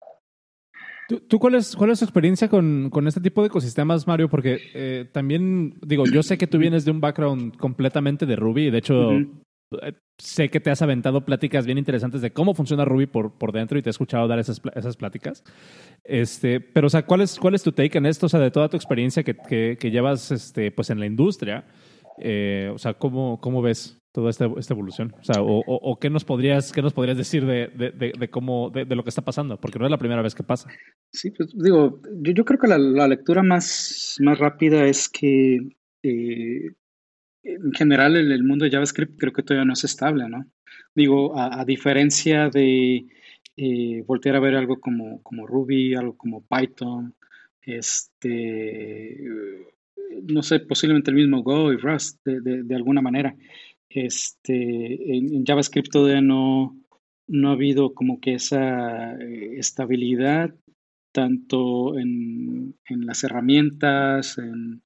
¿Tú, 1.28 1.38
cuál, 1.38 1.56
es, 1.56 1.76
cuál 1.76 1.91
es 1.91 2.00
tu 2.00 2.06
experiencia 2.06 2.48
con, 2.48 2.89
con 2.89 3.08
este 3.08 3.20
tipo 3.20 3.41
de 3.41 3.48
ecosistemas, 3.48 4.08
Mario? 4.08 4.30
Porque 4.30 4.60
eh, 4.74 5.10
también, 5.12 5.78
digo, 5.82 6.06
yo 6.06 6.24
sé 6.24 6.38
que 6.38 6.48
tú 6.48 6.58
vienes 6.58 6.86
de 6.86 6.91
un 6.91 7.02
background 7.02 7.58
completamente 7.58 8.26
de 8.26 8.36
Ruby, 8.38 8.72
de 8.72 8.78
hecho, 8.78 9.12
eh, 9.82 9.94
sé 10.18 10.50
que 10.50 10.60
te 10.60 10.72
has 10.72 10.82
aventado 10.82 11.26
pláticas 11.26 11.66
bien 11.66 11.78
interesantes 11.78 12.22
de 12.22 12.32
cómo 12.32 12.54
funciona 12.54 12.86
Ruby 12.86 13.08
por, 13.08 13.38
por 13.38 13.52
dentro 13.52 13.78
y 13.78 13.82
te 13.82 13.89
he 13.89 13.91
escuchado 13.91 14.28
dar 14.28 14.39
esas, 14.39 14.62
esas 14.76 14.96
pláticas. 14.96 15.44
Este, 16.04 16.60
pero, 16.62 16.88
o 16.88 16.89
sea, 16.89 17.06
¿cuál 17.06 17.22
es, 17.22 17.38
¿cuál 17.38 17.56
es 17.56 17.64
tu 17.64 17.72
take 17.72 17.98
en 17.98 18.06
esto? 18.06 18.28
O 18.28 18.30
sea, 18.30 18.39
de 18.39 18.52
toda 18.52 18.70
tu 18.70 18.78
experiencia 18.78 19.24
que, 19.24 19.36
que, 19.78 19.91
llevas 19.91 20.32
este, 20.32 20.72
pues 20.72 20.89
en 20.89 21.00
la 21.00 21.06
industria, 21.06 21.66
eh, 22.20 22.70
o 22.74 22.78
sea, 22.78 22.93
¿cómo, 22.93 23.39
¿cómo 23.41 23.61
ves 23.61 23.99
toda 24.11 24.30
esta, 24.30 24.47
esta 24.57 24.74
evolución? 24.74 25.14
O 25.39 25.64
o, 25.66 25.99
qué, 25.99 26.09
nos 26.09 26.24
podrías, 26.24 26.72
qué 26.72 26.82
nos 26.82 26.93
podrías 26.93 27.18
decir 27.18 27.45
de, 27.45 27.68
de, 27.68 28.30
cómo, 28.30 28.70
de, 28.70 28.86
lo 28.86 29.03
que 29.03 29.09
está 29.09 29.24
pasando? 29.24 29.59
Porque 29.59 29.80
no 29.80 29.86
es 29.86 29.91
la 29.91 29.97
primera 29.97 30.22
vez 30.22 30.36
que 30.36 30.43
pasa. 30.43 30.70
Sí, 31.11 31.32
pues 31.32 31.53
digo, 31.57 32.01
yo, 32.22 32.45
creo 32.45 32.59
que 32.59 32.68
la, 32.68 32.78
la 32.78 33.07
lectura 33.07 33.41
más, 33.43 34.18
más 34.20 34.38
rápida 34.38 34.86
es 34.86 35.09
que 35.09 35.55
eh, 36.03 36.72
en 37.43 37.74
general 37.74 38.16
el, 38.16 38.32
el, 38.32 38.43
mundo 38.43 38.66
de 38.66 38.72
JavaScript 38.72 39.20
creo 39.20 39.34
que 39.34 39.43
todavía 39.43 39.66
no 39.66 39.74
es 39.74 39.84
estable, 39.84 40.30
¿no? 40.30 40.45
Digo, 40.95 41.38
a, 41.38 41.66
diferencia 41.66 42.49
de 42.49 43.07
eh, 43.57 44.03
voltear 44.05 44.36
a 44.36 44.39
ver 44.39 44.55
algo 44.55 44.80
como, 44.80 45.22
como 45.24 45.47
Ruby, 45.47 45.95
algo 45.95 46.16
como 46.16 46.45
Python, 46.45 47.16
este, 47.61 49.18
no 50.24 50.43
sé, 50.43 50.60
posiblemente 50.60 51.12
el 51.12 51.18
mismo 51.18 51.43
Go 51.43 51.72
y 51.74 51.78
Rust 51.78 52.20
de, 52.26 52.64
de, 52.64 52.76
alguna 52.76 53.01
manera. 53.01 53.36
Este, 53.89 55.18
en, 55.18 55.45
JavaScript 55.45 55.91
todavía 55.91 56.22
no, 56.22 56.78
no 57.28 57.49
ha 57.49 57.54
habido 57.54 57.93
como 57.93 58.20
que 58.20 58.36
esa 58.36 59.16
eh, 59.16 59.58
estabilidad 59.58 60.56
tanto 61.12 61.97
en, 61.99 62.76
en 62.89 63.06
las 63.06 63.24
herramientas, 63.24 64.38
en, 64.39 64.82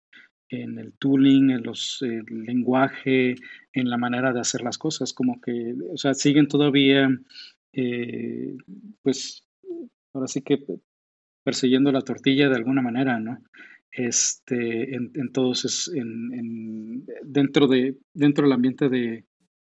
en 0.49 0.79
el 0.79 0.93
tooling, 0.93 1.51
en 1.51 1.63
los, 1.63 2.01
el 2.01 2.25
lenguaje, 2.45 3.35
en 3.73 3.89
la 3.89 3.97
manera 3.97 4.33
de 4.33 4.39
hacer 4.39 4.61
las 4.61 4.77
cosas, 4.77 5.13
como 5.13 5.41
que, 5.41 5.75
o 5.91 5.97
sea, 5.97 6.13
siguen 6.13 6.47
todavía, 6.47 7.09
eh, 7.73 8.55
pues, 9.01 9.45
ahora 10.13 10.27
sí 10.27 10.41
que 10.41 10.63
persiguiendo 11.43 11.91
la 11.91 12.01
tortilla 12.01 12.49
de 12.49 12.55
alguna 12.55 12.81
manera, 12.81 13.19
¿no? 13.19 13.37
Este, 13.97 14.93
en, 14.95 15.31
todos, 15.33 15.91
en, 15.93 17.03
dentro, 17.23 17.67
de, 17.67 17.97
dentro 18.13 18.43
del 18.43 18.53
ambiente 18.53 18.89
de, 18.89 19.25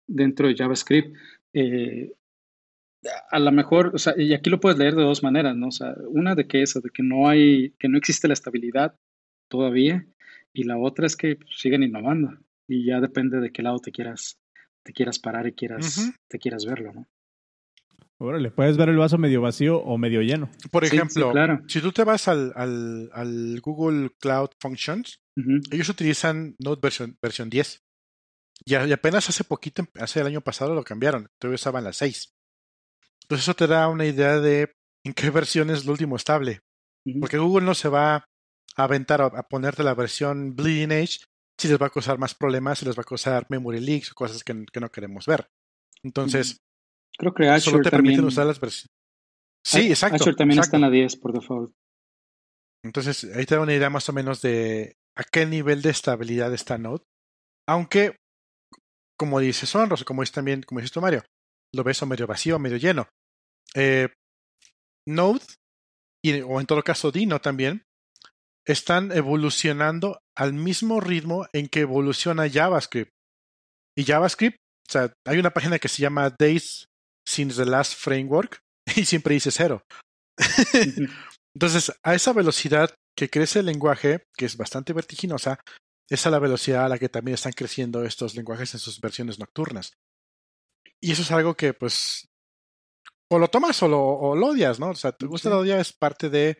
dentro 0.07 0.47
de 0.47 0.55
JavaScript. 0.55 1.15
Eh, 1.53 2.11
a 3.30 3.38
lo 3.38 3.51
mejor, 3.51 3.91
o 3.93 3.99
sea, 3.99 4.15
y 4.17 4.34
aquí 4.34 4.49
lo 4.49 4.59
puedes 4.59 4.80
leer 4.80 4.95
de 4.95 5.03
dos 5.03 5.21
maneras, 5.21 5.55
¿no? 5.55 5.67
O 5.67 5.71
sea, 5.71 5.93
una 6.09 6.34
de 6.34 6.47
que 6.47 6.63
eso, 6.63 6.82
de 6.82 6.89
que 6.89 7.03
no 7.03 7.30
hay, 7.30 7.76
que 7.78 7.88
no 7.88 7.99
existe 7.99 8.28
la 8.28 8.34
estabilidad 8.34 8.95
todavía, 9.47 10.07
y 10.51 10.63
la 10.63 10.80
otra 10.80 11.05
es 11.05 11.15
que 11.15 11.38
siguen 11.55 11.84
innovando, 11.84 12.36
y 12.67 12.84
ya 12.84 12.99
depende 12.99 13.39
de 13.39 13.51
qué 13.51 13.61
lado 13.61 13.78
te 13.78 13.91
quieras, 13.91 14.39
te 14.84 14.91
quieras 14.91 15.19
parar 15.19 15.45
y 15.45 15.53
quieras, 15.53 16.13
te 16.28 16.39
quieras 16.39 16.65
verlo, 16.65 16.93
¿no? 16.93 17.07
Órale, 18.18 18.49
puedes 18.49 18.78
ver 18.78 18.89
el 18.89 18.97
vaso 18.97 19.18
medio 19.18 19.41
vacío 19.41 19.78
o 19.80 19.97
medio 19.97 20.22
lleno. 20.22 20.49
Por 20.72 20.86
ejemplo, 20.86 21.34
si 21.68 21.82
tú 21.82 21.91
te 21.91 22.05
vas 22.05 22.28
al, 22.28 22.53
al, 22.55 23.59
Google 23.61 24.11
Cloud 24.20 24.51
Functions, 24.59 25.22
ellos 25.72 25.89
utilizan 25.89 26.55
Node 26.59 26.80
versión, 26.82 27.18
versión 27.22 27.49
10. 27.49 27.84
Y, 28.63 28.76
apenas 28.76 29.30
hace 29.30 29.43
poquito, 29.43 29.86
hace 29.95 30.22
el 30.22 30.28
año 30.28 30.41
pasado 30.41 30.74
lo 30.74 30.84
cambiaron. 30.84 31.28
Todavía 31.39 31.55
usaban 31.55 31.84
la 31.84 31.91
6. 31.91 32.34
Entonces 33.24 33.43
eso 33.43 33.53
te 33.55 33.68
da 33.68 33.89
una 33.89 34.05
idea 34.05 34.39
de 34.39 34.72
en 35.03 35.13
qué 35.13 35.30
versión 35.30 35.70
es 35.70 35.86
lo 35.86 35.91
último 35.91 36.16
estable. 36.16 36.61
Porque 37.20 37.38
Google 37.38 37.66
no 37.66 37.76
se 37.76 37.89
va 37.89 38.16
a 38.16 38.26
aventar 38.78 39.22
a, 39.22 39.43
ponerte 39.47 39.84
la 39.84 39.93
versión 39.93 40.55
Bleeding 40.55 40.91
Edge 40.91 41.20
si 41.57 41.68
les 41.68 41.82
va 41.82 41.88
a 41.88 41.91
causar 41.91 42.18
más 42.18 42.34
problemas, 42.34 42.80
si 42.80 42.86
les 42.86 42.97
va 42.97 43.01
a 43.01 43.05
causar 43.05 43.45
memory 43.49 43.80
leaks 43.80 44.11
o 44.11 44.16
cosas 44.16 44.43
que, 44.43 44.53
no 44.53 44.89
queremos 44.89 45.26
ver. 45.26 45.49
Entonces, 46.03 46.61
Creo 47.18 47.34
que 47.34 47.47
Azure 47.47 47.78
solo 47.78 47.84
te 47.84 47.91
permiten 47.91 48.26
usar 48.26 48.45
las 48.45 48.59
versiones. 48.59 48.91
Sí, 49.66 49.89
exacto. 49.89 50.18
Azure 50.18 50.36
también 50.36 50.59
está 50.59 50.78
en 50.78 50.82
la 50.82 50.89
10 50.89 51.16
por 51.18 51.34
default. 51.34 51.72
Entonces, 52.84 53.24
ahí 53.36 53.45
te 53.45 53.55
da 53.55 53.61
una 53.61 53.74
idea 53.74 53.89
más 53.89 54.07
o 54.09 54.13
menos 54.13 54.41
de 54.41 54.95
a 55.18 55.24
qué 55.24 55.45
nivel 55.45 55.82
de 55.82 55.89
estabilidad 55.89 56.53
está 56.53 56.78
Node. 56.78 57.03
Aunque, 57.68 58.18
como 59.18 59.39
dice 59.39 59.66
Sonros, 59.66 60.03
como 60.03 60.22
dice 60.22 60.34
también, 60.34 60.61
como 60.61 60.82
dices 60.82 60.91
tú, 60.91 61.01
Mario, 61.01 61.24
lo 61.74 61.84
ves 61.84 62.01
o 62.03 62.05
medio 62.05 62.28
vacío, 62.28 62.59
medio 62.59 62.78
lleno. 62.78 63.07
Eh, 63.74 64.09
Node, 65.07 65.41
y, 66.24 66.41
o 66.41 66.59
en 66.59 66.68
todo 66.68 66.84
caso 66.84 67.11
Dino 67.11 67.39
también, 67.39 67.84
están 68.68 69.11
evolucionando 69.11 70.20
al 70.36 70.53
mismo 70.53 70.99
ritmo 70.99 71.47
en 71.53 71.68
que 71.68 71.82
evoluciona 71.82 72.49
JavaScript. 72.49 73.11
Y 73.97 74.03
JavaScript, 74.03 74.57
o 74.88 74.91
sea, 74.91 75.13
hay 75.26 75.39
una 75.39 75.51
página 75.51 75.80
que 75.80 75.88
se 75.88 76.01
llama 76.01 76.30
Days 76.38 76.88
Since 77.28 77.63
the 77.63 77.69
Last 77.69 77.95
Framework 77.95 78.59
y 78.95 79.05
siempre 79.05 79.34
dice 79.34 79.51
cero. 79.51 79.84
Entonces, 81.53 81.93
a 82.03 82.15
esa 82.15 82.34
velocidad 82.34 82.93
que 83.15 83.30
crece 83.30 83.59
el 83.59 83.67
lenguaje, 83.67 84.26
que 84.38 84.45
es 84.45 84.57
bastante 84.57 84.93
vertiginosa, 84.93 85.59
es 86.09 86.28
a 86.28 86.30
la 86.30 86.39
velocidad 86.39 86.86
a 86.86 86.89
la 86.89 86.99
que 86.99 87.09
también 87.09 87.36
están 87.36 87.53
creciendo 87.53 88.03
estos 88.03 88.36
lenguajes 88.36 88.73
en 88.73 88.80
sus 88.80 88.99
versiones 88.99 89.39
nocturnas. 89.39 89.93
Y 91.01 91.11
eso 91.11 91.21
es 91.21 91.32
algo 91.32 91.55
que, 91.55 91.73
pues, 91.73 92.28
o 93.32 93.39
lo 93.39 93.47
tomas 93.47 93.82
o 93.84 93.88
lo, 93.88 94.01
odias, 94.01 94.80
¿no? 94.80 94.89
O 94.89 94.95
sea, 94.95 95.11
te 95.11 95.26
gusta 95.26 95.49
o 95.49 95.63
lo 95.63 95.76
es 95.76 95.93
parte 95.93 96.30
de. 96.30 96.59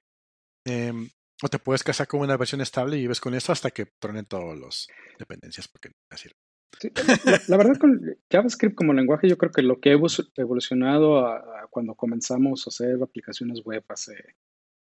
Em, 0.66 1.10
o 1.44 1.50
te 1.50 1.60
puedes 1.60 1.84
casar 1.84 2.08
con 2.08 2.22
una 2.22 2.38
versión 2.38 2.62
estable 2.62 2.98
y 2.98 3.02
vives 3.02 3.20
con 3.20 3.36
eso 3.36 3.52
hasta 3.52 3.70
que 3.70 3.88
tronen 4.00 4.26
todas 4.26 4.58
las 4.58 4.88
dependencias, 5.20 5.68
porque 5.68 5.92
la, 7.48 7.58
verdad, 7.58 7.78
con 7.78 8.18
JavaScript 8.30 8.76
como 8.76 8.94
lenguaje, 8.94 9.30
yo 9.30 9.38
creo 9.38 9.52
que 9.52 9.62
lo 9.62 9.80
que 9.80 9.92
ha 9.92 9.98
evolucionado 10.38 11.26
cuando 11.70 11.96
comenzamos 11.96 12.66
a 12.66 12.70
hacer 12.70 13.02
aplicaciones 13.02 13.64
web 13.64 13.84
hace, 13.90 14.16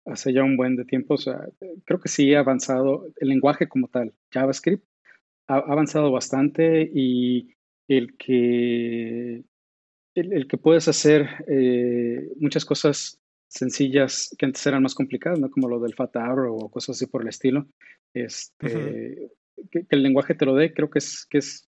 hace 0.07 0.33
ya 0.33 0.43
un 0.43 0.57
buen 0.57 0.77
de 0.77 0.85
tiempo, 0.85 1.15
o 1.15 1.19
sea, 1.19 1.49
creo 1.85 2.01
que 2.01 2.09
sí 2.09 2.35
ha 2.35 2.41
avanzado 2.41 3.09
el 3.17 3.29
lenguaje 3.29 3.69
como 3.69 3.89
tal, 3.89 4.15
JavaScript, 4.31 4.85
ha, 5.49 5.57
avanzado 5.57 6.11
bastante 6.11 6.91
y 6.93 7.55
el 7.89 8.17
que, 8.17 9.45
el, 10.15 10.49
que 10.49 10.59
puedes 10.59 10.89
hacer 10.89 11.29
eh, 11.49 12.29
muchas 12.39 12.65
cosas 12.65 13.21
sencillas 13.49 14.35
que 14.39 14.47
antes 14.47 14.67
eran 14.67 14.83
más 14.83 14.95
complicadas, 14.95 15.39
¿no? 15.39 15.51
Como 15.51 15.69
lo 15.69 15.79
del 15.81 15.95
Fat 15.95 16.17
Arrow 16.17 16.57
o 16.57 16.71
cosas 16.71 16.97
así 16.97 17.07
por 17.07 17.23
el 17.23 17.29
estilo. 17.29 17.67
Este, 18.13 19.31
que, 19.71 19.87
el 19.89 20.03
lenguaje 20.03 20.35
te 20.35 20.47
lo 20.47 20.55
dé, 20.55 20.73
creo 20.73 20.91
que 20.91 20.99
es, 20.99 21.27
que 21.29 21.39
es 21.39 21.69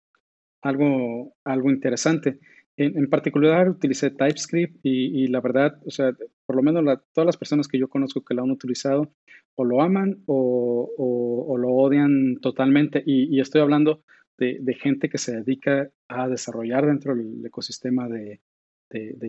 algo, 0.61 1.35
algo 1.43 1.69
interesante. 1.69 2.39
En, 2.79 3.09
particular 3.09 3.69
utilicé 3.69 4.11
TypeScript 4.11 4.79
y, 4.83 5.27
la 5.29 5.41
verdad, 5.41 5.79
o 5.87 5.89
sea, 5.89 6.15
por 6.45 6.55
lo 6.55 6.61
menos 6.61 6.99
todas 7.11 7.25
las 7.25 7.37
personas 7.37 7.67
que 7.67 7.79
yo 7.79 7.87
conozco 7.89 8.23
que 8.23 8.35
lo 8.35 8.43
han 8.43 8.51
utilizado 8.51 9.11
o 9.55 9.65
lo 9.65 9.81
aman 9.81 10.21
o, 10.27 11.57
lo 11.59 11.69
odian 11.69 12.35
totalmente. 12.39 13.01
Y, 13.03 13.39
estoy 13.39 13.61
hablando 13.61 14.03
de, 14.37 14.77
gente 14.79 15.09
que 15.09 15.17
se 15.17 15.37
dedica 15.37 15.89
a 16.07 16.27
desarrollar 16.27 16.85
dentro 16.85 17.15
del 17.15 17.43
ecosistema 17.43 18.07
de, 18.07 18.41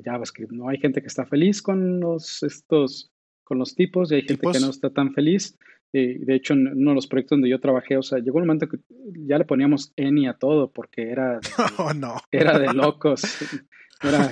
JavaScript. 0.04 0.52
¿no? 0.52 0.68
Hay 0.68 0.76
gente 0.76 1.00
que 1.00 1.06
está 1.06 1.24
feliz 1.24 1.62
con 1.62 2.00
los, 2.00 2.42
estos, 2.42 3.11
con 3.44 3.59
los 3.59 3.74
tipos 3.74 4.12
y 4.12 4.16
hay 4.16 4.22
gente 4.22 4.46
que 4.52 4.61
no 4.61 4.68
está 4.68 4.90
tan 4.90 5.14
feliz. 5.14 5.56
Eh, 5.93 6.18
de 6.20 6.34
hecho, 6.34 6.53
en 6.53 6.68
uno 6.68 6.91
de 6.91 6.95
los 6.97 7.07
proyectos 7.07 7.36
donde 7.36 7.49
yo 7.49 7.61
trabajé, 7.61 7.97
o 7.97 8.03
sea, 8.03 8.18
llegó 8.18 8.39
un 8.39 8.47
momento 8.47 8.68
que 8.68 8.78
ya 9.26 9.39
le 9.39 9.47
poníamos 9.47 9.93
Eni 9.97 10.28
a 10.28 10.34
todo 10.34 10.70
porque 10.70 11.11
era, 11.11 11.41
oh, 11.78 11.95
no. 11.95 12.16
era 12.30 12.59
de 12.59 12.74
locos, 12.74 13.22
era, 14.03 14.30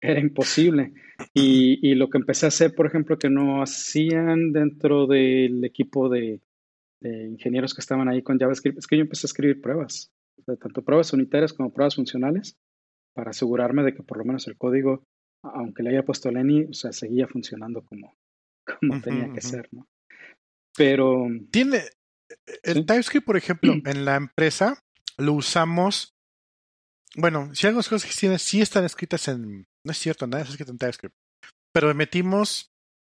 era 0.00 0.20
imposible. 0.20 0.92
Y, 1.34 1.78
y, 1.88 1.94
lo 1.94 2.08
que 2.10 2.18
empecé 2.18 2.46
a 2.46 2.48
hacer, 2.48 2.74
por 2.74 2.86
ejemplo, 2.86 3.18
que 3.18 3.30
no 3.30 3.62
hacían 3.62 4.52
dentro 4.52 5.06
del 5.06 5.64
equipo 5.64 6.08
de, 6.08 6.40
ingenieros 7.00 7.74
que 7.74 7.80
estaban 7.80 8.08
ahí 8.08 8.22
con 8.22 8.38
JavaScript, 8.38 8.78
es 8.78 8.86
que 8.86 8.96
yo 8.96 9.02
empecé 9.02 9.26
a 9.26 9.28
escribir 9.28 9.60
pruebas, 9.60 10.12
tanto 10.60 10.82
pruebas 10.82 11.12
unitarias 11.12 11.52
como 11.52 11.72
pruebas 11.72 11.94
funcionales, 11.94 12.56
para 13.14 13.30
asegurarme 13.30 13.84
de 13.84 13.94
que 13.94 14.02
por 14.02 14.18
lo 14.18 14.24
menos 14.24 14.48
el 14.48 14.56
código, 14.56 15.04
aunque 15.42 15.84
le 15.84 15.90
haya 15.90 16.04
puesto 16.04 16.28
Eni, 16.28 16.64
o 16.64 16.72
sea, 16.72 16.92
seguía 16.92 17.28
funcionando 17.28 17.82
como, 17.82 18.16
como 18.80 19.00
tenía 19.00 19.32
que 19.32 19.40
ser, 19.40 19.68
¿no? 19.72 19.86
Pero. 20.78 21.26
Tiene. 21.50 21.82
El 22.62 22.86
TypeScript, 22.86 23.26
por 23.26 23.36
ejemplo, 23.36 23.74
en 23.84 24.04
la 24.04 24.16
empresa 24.16 24.78
lo 25.18 25.34
usamos. 25.34 26.14
Bueno, 27.16 27.54
si 27.54 27.66
algunas 27.66 27.88
cosas 27.88 28.08
que 28.08 28.16
tienen 28.16 28.38
sí 28.38 28.62
están 28.62 28.84
escritas 28.84 29.28
en. 29.28 29.66
No 29.84 29.92
es 29.92 29.98
cierto, 29.98 30.26
nada 30.26 30.42
está 30.42 30.52
escrito 30.52 30.72
en 30.72 30.78
TypeScript. 30.78 31.14
Pero 31.74 31.92
metimos 31.94 32.70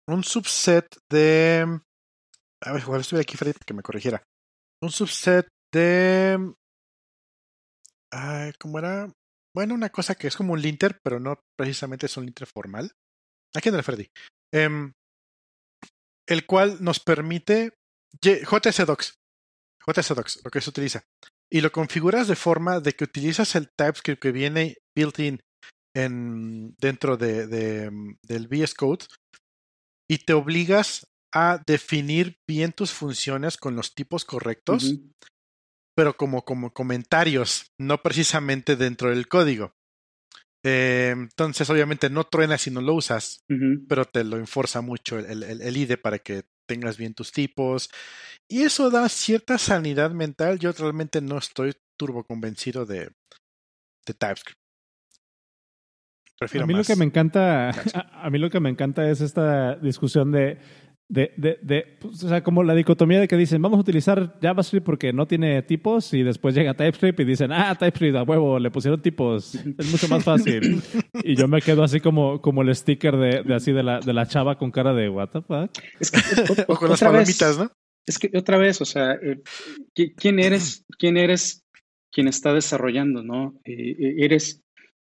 un 0.06 0.22
subset 0.22 0.86
de. 1.10 1.80
A 2.62 2.72
ver, 2.72 2.82
igual 2.82 3.00
estuve 3.00 3.20
aquí, 3.20 3.36
Freddy, 3.36 3.54
para 3.54 3.64
que 3.66 3.74
me 3.74 3.82
corrigiera. 3.82 4.22
Un 4.82 4.90
subset 4.90 5.48
de. 5.72 6.54
Ay, 8.12 8.52
¿Cómo 8.60 8.78
era? 8.78 9.10
Bueno, 9.56 9.74
una 9.74 9.88
cosa 9.88 10.14
que 10.14 10.26
es 10.26 10.36
como 10.36 10.52
un 10.52 10.60
linter, 10.60 10.98
pero 11.02 11.18
no 11.18 11.40
precisamente 11.56 12.06
es 12.06 12.16
un 12.16 12.24
linter 12.26 12.46
formal. 12.46 12.92
Aquí 13.54 13.68
el 13.68 13.82
Freddy. 13.82 14.08
Eh, 14.52 14.92
el 16.26 16.46
cual 16.46 16.78
nos 16.80 17.00
permite 17.00 17.72
JSDocs, 18.22 19.14
JSDocs, 19.86 20.40
lo 20.44 20.50
que 20.50 20.60
se 20.60 20.70
utiliza, 20.70 21.04
y 21.50 21.60
lo 21.60 21.72
configuras 21.72 22.28
de 22.28 22.36
forma 22.36 22.80
de 22.80 22.92
que 22.92 23.04
utilizas 23.04 23.54
el 23.54 23.70
TypeScript 23.76 24.20
que 24.20 24.32
viene 24.32 24.76
built-in 24.96 25.40
en, 25.94 26.74
dentro 26.78 27.16
de, 27.16 27.46
del 27.46 28.48
VS 28.48 28.74
Code 28.74 29.06
y 30.10 30.18
te 30.18 30.32
obligas 30.32 31.06
a 31.34 31.60
definir 31.66 32.36
bien 32.48 32.72
tus 32.72 32.92
funciones 32.92 33.56
con 33.56 33.74
los 33.74 33.94
tipos 33.94 34.24
correctos, 34.24 34.94
pero 35.96 36.16
como, 36.16 36.44
como 36.44 36.72
comentarios, 36.72 37.72
no 37.78 38.02
precisamente 38.02 38.76
dentro 38.76 39.10
del 39.10 39.28
código. 39.28 39.72
Eh, 40.66 41.10
entonces, 41.14 41.68
obviamente, 41.68 42.08
no 42.08 42.24
truena 42.24 42.56
si 42.56 42.70
no 42.70 42.80
lo 42.80 42.94
usas, 42.94 43.44
pero 43.86 44.06
te 44.06 44.24
lo 44.24 44.38
enforza 44.38 44.80
mucho 44.80 45.18
el, 45.18 45.42
el, 45.42 45.76
IDE 45.76 45.98
para 45.98 46.18
que 46.18 46.44
tengas 46.66 46.96
bien 46.96 47.12
tus 47.12 47.32
tipos. 47.32 47.90
Y 48.48 48.62
eso 48.62 48.90
da 48.90 49.08
cierta 49.10 49.58
sanidad 49.58 50.12
mental. 50.12 50.58
Yo 50.58 50.72
realmente 50.72 51.20
no 51.20 51.36
estoy 51.36 51.74
turbo 51.98 52.24
convencido 52.24 52.86
de, 52.86 53.10
de 54.06 54.14
TypeScript. 54.14 54.58
a 56.40 56.66
mí 56.66 56.72
lo 56.72 56.82
que 56.82 56.96
me 56.96 57.04
encanta, 57.04 57.68
a 58.24 58.30
mí 58.30 58.38
lo 58.38 58.48
que 58.48 58.60
me 58.60 58.70
encanta 58.70 59.08
es 59.10 59.20
esta 59.20 59.76
discusión 59.76 60.32
de 60.32 60.58
de, 61.08 61.32
de, 61.36 61.58
de 61.62 61.96
pues, 62.00 62.24
o 62.24 62.28
sea, 62.28 62.42
como 62.42 62.62
la 62.62 62.74
dicotomía 62.74 63.20
de 63.20 63.28
que 63.28 63.36
dicen, 63.36 63.60
vamos 63.60 63.78
a 63.78 63.80
utilizar 63.80 64.38
JavaScript 64.40 64.84
porque 64.84 65.12
no 65.12 65.26
tiene 65.26 65.62
tipos 65.62 66.12
y 66.14 66.22
después 66.22 66.54
llega 66.54 66.74
TypeScript 66.74 67.20
y 67.20 67.24
dicen, 67.24 67.52
ah, 67.52 67.76
TypeScript 67.78 68.16
a 68.16 68.22
huevo, 68.22 68.58
le 68.58 68.70
pusieron 68.70 69.00
tipos, 69.02 69.54
es 69.54 69.90
mucho 69.90 70.08
más 70.08 70.24
fácil. 70.24 70.82
y 71.22 71.36
yo 71.36 71.46
me 71.48 71.60
quedo 71.60 71.82
así 71.82 72.00
como, 72.00 72.40
como 72.40 72.62
el 72.62 72.74
sticker 72.74 73.16
de, 73.16 73.42
de 73.42 73.54
así 73.54 73.72
de 73.72 73.82
la, 73.82 74.00
de 74.00 74.12
la 74.12 74.26
chava 74.26 74.56
con 74.56 74.70
cara 74.70 74.94
de 74.94 75.08
what 75.08 75.28
the 75.30 75.42
fuck. 75.42 75.70
Es 76.00 76.10
que, 76.10 76.20
o, 76.68 76.76
con 76.76 76.90
las 76.90 77.00
palomitas, 77.00 77.58
¿no? 77.58 77.70
Es 78.06 78.18
que 78.18 78.30
otra 78.36 78.58
vez, 78.58 78.80
o 78.80 78.84
sea, 78.84 79.12
eh, 79.12 79.40
¿quién 79.94 80.38
eres, 80.38 80.84
quién 80.98 81.16
eres 81.16 81.64
quien 82.14 82.28
está 82.28 82.54
desarrollando, 82.54 83.22
no? 83.24 83.60
Eh, 83.64 83.96
eh, 83.98 84.14
eres, 84.18 84.62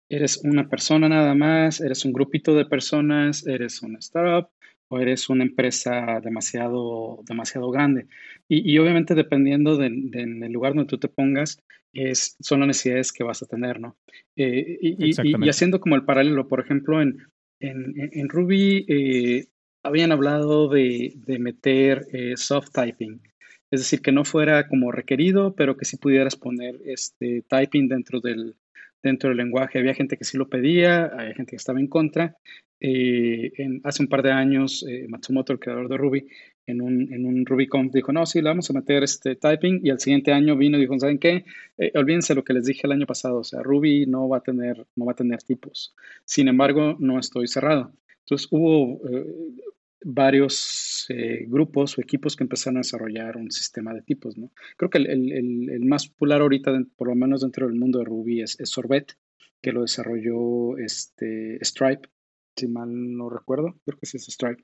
eres 0.09 0.41
una 0.43 0.67
persona 0.67 1.07
nada 1.07 1.33
más, 1.35 1.79
eres 1.79 2.03
un 2.03 2.11
grupito 2.11 2.53
de 2.53 2.65
personas, 2.65 3.47
eres 3.47 3.81
una 3.81 3.99
startup, 3.99 4.49
o 4.89 4.99
eres 4.99 5.29
una 5.29 5.43
empresa 5.43 6.19
demasiado, 6.23 7.23
demasiado 7.27 7.69
grande. 7.71 8.07
Y, 8.47 8.77
obviamente 8.77 9.15
dependiendo 9.15 9.77
del 9.77 10.51
lugar 10.51 10.73
donde 10.73 10.89
tú 10.89 10.97
te 10.97 11.09
pongas, 11.09 11.61
es, 11.93 12.38
son 12.39 12.61
las 12.61 12.67
necesidades 12.67 13.11
que 13.11 13.23
vas 13.23 13.41
a 13.41 13.47
tener, 13.47 13.79
¿no? 13.79 13.97
Eh, 14.35 14.77
y, 14.81 15.11
y, 15.11 15.49
haciendo 15.49 15.79
como 15.79 15.95
el 15.95 16.05
paralelo, 16.05 16.47
por 16.47 16.59
ejemplo, 16.59 17.01
en, 17.01 17.17
en, 17.59 18.29
Ruby 18.29 18.85
eh, 18.88 19.47
habían 19.83 20.11
hablado 20.11 20.69
de, 20.69 21.13
de 21.15 21.39
meter 21.39 22.07
eh, 22.11 22.38
soft 22.38 22.69
typing, 22.71 23.21
es 23.71 23.81
decir, 23.81 24.01
que 24.01 24.11
no 24.11 24.23
fuera 24.23 24.67
como 24.67 24.91
requerido, 24.91 25.55
pero 25.55 25.75
que 25.75 25.85
sí 25.85 25.97
pudieras 25.97 26.35
poner 26.35 26.79
este 26.85 27.43
typing 27.49 27.88
dentro 27.88 28.21
del, 28.21 28.55
dentro 29.03 29.29
del 29.29 29.38
lenguaje. 29.38 29.79
Había 29.79 29.93
gente 29.93 30.17
que 30.17 30.23
sí 30.23 30.38
lo 30.38 30.49
pedía, 30.49 31.05
había 31.05 31.33
gente 31.33 31.51
que 31.51 31.57
estaba 31.57 31.79
en 31.79 31.88
contra. 31.88 32.38
Eh, 32.80 33.51
en, 33.57 33.82
hace 33.84 34.03
un 34.03 34.09
par 34.09 34.23
de 34.23 34.32
años, 34.32 34.86
eh, 34.88 35.05
Matsumoto, 35.09 35.53
el 35.53 35.59
creador 35.59 35.89
de 35.89 35.97
Ruby, 35.97 36.28
en 36.65 36.82
un, 36.82 37.13
en 37.13 37.25
un 37.25 37.45
RubyConf 37.45 37.93
dijo, 37.93 38.11
no, 38.11 38.25
sí, 38.25 38.41
le 38.41 38.49
vamos 38.49 38.69
a 38.69 38.73
meter 38.73 39.03
este 39.03 39.36
typing, 39.36 39.82
y 39.84 39.89
al 39.89 39.99
siguiente 39.99 40.32
año 40.32 40.57
vino 40.57 40.78
y 40.78 40.82
dijo, 40.82 40.99
¿saben 40.99 41.17
qué? 41.17 41.45
Eh, 41.78 41.91
olvídense 41.95 42.36
lo 42.36 42.43
que 42.43 42.53
les 42.53 42.65
dije 42.65 42.82
el 42.86 42.91
año 42.91 43.05
pasado, 43.05 43.39
o 43.39 43.43
sea, 43.43 43.63
Ruby 43.63 44.05
no 44.05 44.28
va 44.28 44.38
a 44.38 44.41
tener, 44.41 44.86
no 44.95 45.05
va 45.05 45.13
a 45.13 45.15
tener 45.15 45.41
tipos. 45.43 45.95
Sin 46.25 46.47
embargo, 46.47 46.95
no 46.99 47.19
estoy 47.19 47.47
cerrado. 47.47 47.93
Entonces 48.19 48.47
hubo 48.51 48.99
varios 50.09 51.05
eh, 51.09 51.45
grupos 51.47 51.97
o 51.97 52.01
equipos 52.01 52.36
que 52.36 52.43
empezaron 52.43 52.78
a 52.78 52.80
desarrollar 52.80 53.38
un 53.38 53.51
sistema 53.51 53.93
de 53.93 54.01
tipos. 54.01 54.38
¿no? 54.38 54.51
Creo 54.78 54.89
que 54.89 54.99
el, 54.99 55.82
más 55.86 56.07
popular 56.07 56.41
ahorita, 56.41 56.71
por 56.95 57.09
lo 57.09 57.15
menos 57.15 57.41
dentro 57.41 57.67
del 57.67 57.78
mundo 57.78 57.99
de 57.99 58.05
Ruby, 58.05 58.41
es, 58.41 58.57
Sorbet, 58.63 59.17
que 59.61 59.71
lo 59.71 59.82
desarrolló 59.82 60.78
este, 60.78 61.59
Stripe, 61.63 62.07
si 62.57 62.67
mal 62.67 62.89
no 62.91 63.29
recuerdo, 63.29 63.75
creo 63.85 63.99
que 63.99 64.05
sí 64.05 64.17
es 64.17 64.25
Stripe. 64.25 64.63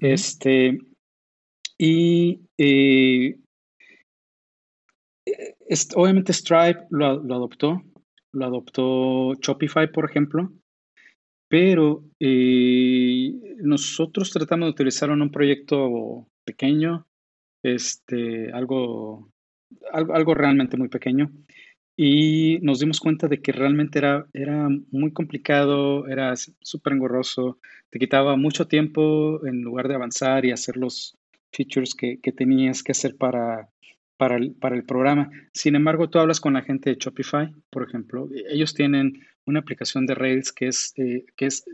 Este, 0.00 0.78
y 1.78 2.40
eh, 2.58 3.36
obviamente 5.94 6.32
Stripe 6.32 6.86
lo, 6.90 7.22
lo 7.22 7.34
adoptó, 7.34 7.82
lo 8.32 8.44
adoptó 8.44 9.34
Shopify, 9.34 9.90
por 9.90 10.08
ejemplo, 10.08 10.52
pero 11.52 12.04
eh, 12.18 13.30
nosotros 13.58 14.30
tratamos 14.30 14.66
de 14.68 14.70
utilizarlo 14.70 15.14
en 15.14 15.20
un 15.20 15.30
proyecto 15.30 16.26
pequeño, 16.46 17.06
este, 17.62 18.50
algo, 18.52 19.30
algo, 19.92 20.34
realmente 20.34 20.78
muy 20.78 20.88
pequeño, 20.88 21.30
y 21.96 22.58
nos 22.62 22.80
dimos 22.80 23.00
cuenta 23.00 23.28
de 23.28 23.40
que 23.40 23.52
realmente 23.52 23.98
era, 23.98 24.26
era 24.32 24.68
muy 24.90 25.12
complicado, 25.12 26.06
era 26.08 26.34
súper 26.36 26.94
engorroso, 26.94 27.58
te 27.90 27.98
quitaba 27.98 28.36
mucho 28.36 28.66
tiempo 28.66 29.44
en 29.46 29.62
lugar 29.62 29.88
de 29.88 29.94
avanzar 29.94 30.44
y 30.44 30.52
hacer 30.52 30.76
los 30.76 31.18
features 31.52 31.94
que, 31.94 32.18
que 32.20 32.32
tenías 32.32 32.82
que 32.82 32.92
hacer 32.92 33.16
para, 33.16 33.68
para 34.16 34.36
el, 34.36 34.54
para 34.54 34.76
el, 34.76 34.84
programa. 34.84 35.30
Sin 35.52 35.74
embargo, 35.74 36.08
tú 36.08 36.18
hablas 36.18 36.40
con 36.40 36.54
la 36.54 36.62
gente 36.62 36.90
de 36.90 36.96
Shopify, 36.98 37.52
por 37.70 37.86
ejemplo, 37.86 38.28
ellos 38.48 38.74
tienen 38.74 39.20
una 39.44 39.60
aplicación 39.60 40.06
de 40.06 40.14
Rails 40.14 40.52
que 40.52 40.68
es, 40.68 40.92
eh, 40.96 41.26
que 41.36 41.46
es 41.46 41.64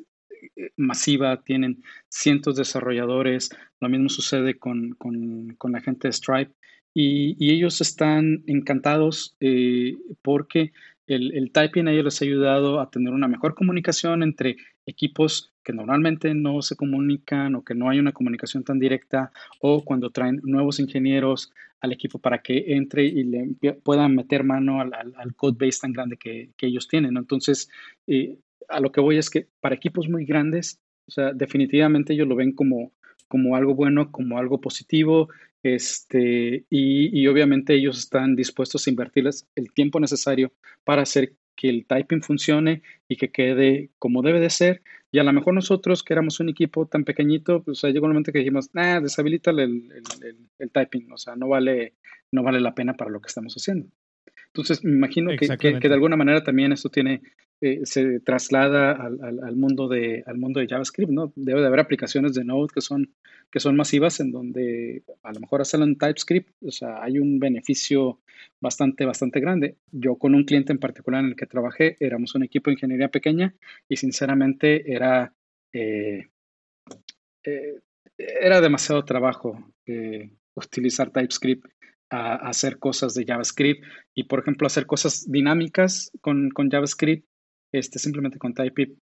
eh, 0.57 0.71
masiva, 0.77 1.43
tienen 1.43 1.83
cientos 2.09 2.57
de 2.57 2.61
desarrolladores, 2.61 3.51
lo 3.81 3.89
mismo 3.89 4.09
sucede 4.09 4.59
con, 4.59 4.97
la 5.63 5.81
gente 5.81 6.09
de 6.09 6.13
Stripe 6.13 6.53
y, 7.01 7.53
ellos 7.53 7.81
están 7.81 8.43
encantados 8.49 9.37
eh, 9.39 9.97
porque 10.21 10.73
el, 11.07 11.53
typing 11.53 11.87
a 11.87 11.93
les 11.93 12.21
ha 12.21 12.25
ayudado 12.25 12.81
a 12.81 12.91
tener 12.91 13.13
una 13.13 13.29
mejor 13.29 13.55
comunicación 13.55 14.25
entre 14.25 14.57
equipos 14.85 15.53
que 15.63 15.73
normalmente 15.73 16.35
no 16.35 16.61
se 16.61 16.75
comunican 16.75 17.55
o 17.55 17.65
que 17.65 17.77
no 17.77 17.89
hay 17.89 18.01
una 18.01 18.13
comunicación 18.13 18.65
tan 18.65 18.81
directa 18.81 19.31
o 19.61 19.85
cuando 19.85 20.11
traen 20.11 20.41
nuevos 20.43 20.81
ingenieros 20.81 21.53
al 21.81 21.93
equipo 21.93 22.19
para 22.19 22.43
que 22.43 22.65
entre 22.75 23.05
y 23.05 23.23
le 23.23 23.75
puedan 23.85 24.17
meter 24.17 24.43
mano 24.43 24.81
al, 24.81 24.93
al, 24.93 25.35
code 25.37 25.57
base 25.67 25.79
tan 25.81 25.93
grande 25.93 26.17
que, 26.17 26.51
ellos 26.61 26.89
tienen. 26.89 27.17
Entonces, 27.17 27.71
eh, 28.09 28.37
a 28.69 28.81
lo 28.81 28.91
que 28.91 29.01
voy 29.01 29.19
es 29.19 29.31
que 29.31 29.47
para 29.61 29.77
equipos 29.77 30.09
muy 30.09 30.25
grandes, 30.25 30.81
o 31.07 31.13
sea, 31.13 31.33
definitivamente 31.33 32.15
ellos 32.15 32.27
lo 32.27 32.35
ven 32.35 32.53
como, 32.53 32.91
como 33.29 33.55
algo 33.55 33.77
bueno, 33.77 34.11
como 34.11 34.37
algo 34.37 34.61
positivo, 34.61 35.29
este, 35.63 36.65
y, 36.71 37.21
y, 37.21 37.27
obviamente 37.27 37.75
ellos 37.75 37.99
están 37.99 38.37
dispuestos 38.37 38.87
a 38.87 38.91
invertirles 38.91 39.47
el 39.57 39.73
tiempo 39.73 39.99
necesario 40.01 40.53
para 40.85 41.03
hacer 41.03 41.35
que 41.59 41.69
el 41.69 41.87
typing 41.87 42.23
funcione 42.23 42.83
y 43.09 43.17
que 43.17 43.33
quede 43.33 43.91
como 43.99 44.23
debe 44.23 44.39
de 44.39 44.49
ser. 44.49 44.83
Y 45.11 45.19
a 45.19 45.25
lo 45.25 45.33
mejor 45.33 45.55
nosotros, 45.55 46.05
que 46.05 46.13
éramos 46.13 46.39
un 46.39 46.49
equipo 46.49 46.87
tan 46.87 47.05
pequeñito, 47.05 47.63
pues 47.65 47.83
llegó 47.83 48.07
un 48.07 48.13
momento 48.13 48.31
que 48.31 48.39
dijimos, 48.39 48.71
nah, 48.75 49.01
deshabilita 49.01 49.51
el, 49.51 49.91
el, 50.59 50.71
typing, 50.71 51.11
o 51.13 51.19
sea, 51.19 51.35
no 51.35 51.49
vale, 51.49 51.95
no 52.31 52.45
vale 52.45 52.61
la 52.61 52.75
pena 52.75 52.95
para 52.95 53.11
lo 53.11 53.21
que 53.21 53.27
estamos 53.27 53.55
haciendo. 53.55 53.89
Entonces, 54.53 54.85
me 54.85 54.93
imagino 54.93 55.31
que, 55.37 55.79
que, 55.79 55.89
de 55.89 55.95
alguna 55.95 56.17
manera 56.17 56.43
también 56.43 56.73
esto 56.73 56.89
tiene, 56.89 57.23
eh, 57.61 57.81
se 57.85 58.21
traslada 58.21 58.93
al, 58.93 59.41
al, 59.45 59.57
mundo 59.57 59.89
de, 59.89 60.23
al 60.27 60.39
mundo 60.39 60.61
de 60.61 60.67
JavaScript, 60.67 61.13
¿no? 61.13 61.33
Debe 61.37 61.61
de 61.61 61.67
haber 61.67 61.81
aplicaciones 61.81 62.35
de 62.35 62.45
Node 62.45 62.73
que 62.75 62.81
son, 62.81 63.13
que 63.51 63.61
son 63.61 63.77
masivas 63.77 64.21
en 64.21 64.33
donde 64.33 65.03
a 65.23 65.33
lo 65.33 65.41
mejor 65.41 65.61
hacerlo 65.61 65.87
en 65.87 65.97
TypeScript, 65.97 66.51
o 66.63 66.71
sea, 66.71 67.03
hay 67.03 67.19
un 67.19 67.39
beneficio 67.39 68.21
bastante, 68.61 69.05
bastante 69.05 69.41
grande. 69.41 69.77
Yo 69.93 70.17
con 70.17 70.35
un 70.35 70.45
cliente 70.45 70.73
en 70.73 70.79
particular 70.79 71.23
en 71.23 71.31
el 71.31 71.37
que 71.37 71.47
trabajé, 71.47 71.97
éramos 72.01 72.35
un 72.35 72.43
equipo 72.43 72.71
de 72.71 72.75
ingeniería 72.75 73.09
pequeña 73.09 73.55
y 73.89 73.97
sinceramente 73.97 74.93
era, 74.93 75.33
eh, 75.73 76.27
eh, 77.45 77.81
era 78.17 78.61
demasiado 78.61 79.05
trabajo 79.05 79.73
utilizar 80.55 81.11
TypeScript 81.11 81.67
a, 82.11 82.35
hacer 82.49 82.79
cosas 82.79 83.15
de 83.15 83.25
JavaScript 83.25 83.85
y, 84.15 84.25
por 84.25 84.41
ejemplo, 84.41 84.67
hacer 84.67 84.87
cosas 84.87 85.31
dinámicas 85.31 86.11
con, 86.21 86.51
con 86.51 86.71
JavaScript, 86.71 87.27
este, 87.73 87.99
simplemente 87.99 88.39
con, 88.39 88.55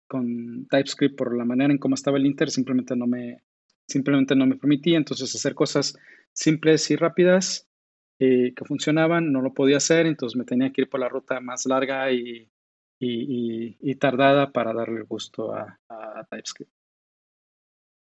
con 0.06 0.66
TypeScript 0.68 1.16
por 1.16 1.36
la 1.36 1.44
manera 1.44 1.72
en 1.72 1.78
cómo 1.78 1.94
estaba 1.94 2.18
el 2.18 2.26
Inter, 2.26 2.50
simplemente 2.50 2.96
no 2.96 3.06
me, 3.06 3.42
simplemente 3.86 4.36
no 4.36 4.46
me 4.46 4.56
permitía. 4.56 4.96
Entonces, 4.96 5.34
hacer 5.34 5.54
cosas 5.54 5.96
simples 6.32 6.90
y 6.90 6.96
rápidas 6.96 7.68
eh, 8.18 8.52
que 8.54 8.64
funcionaban, 8.64 9.32
no 9.32 9.42
lo 9.42 9.54
podía 9.54 9.78
hacer, 9.78 10.06
entonces 10.06 10.36
me 10.36 10.44
tenía 10.44 10.72
que 10.72 10.82
ir 10.82 10.88
por 10.88 11.00
la 11.00 11.08
ruta 11.08 11.40
más 11.40 11.66
larga 11.66 12.12
y, 12.12 12.48
y, 13.00 13.94
tardada 13.96 14.52
para 14.52 14.72
darle 14.72 15.02
gusto 15.02 15.52
a 15.54 15.78
TypeScript. 16.30 16.83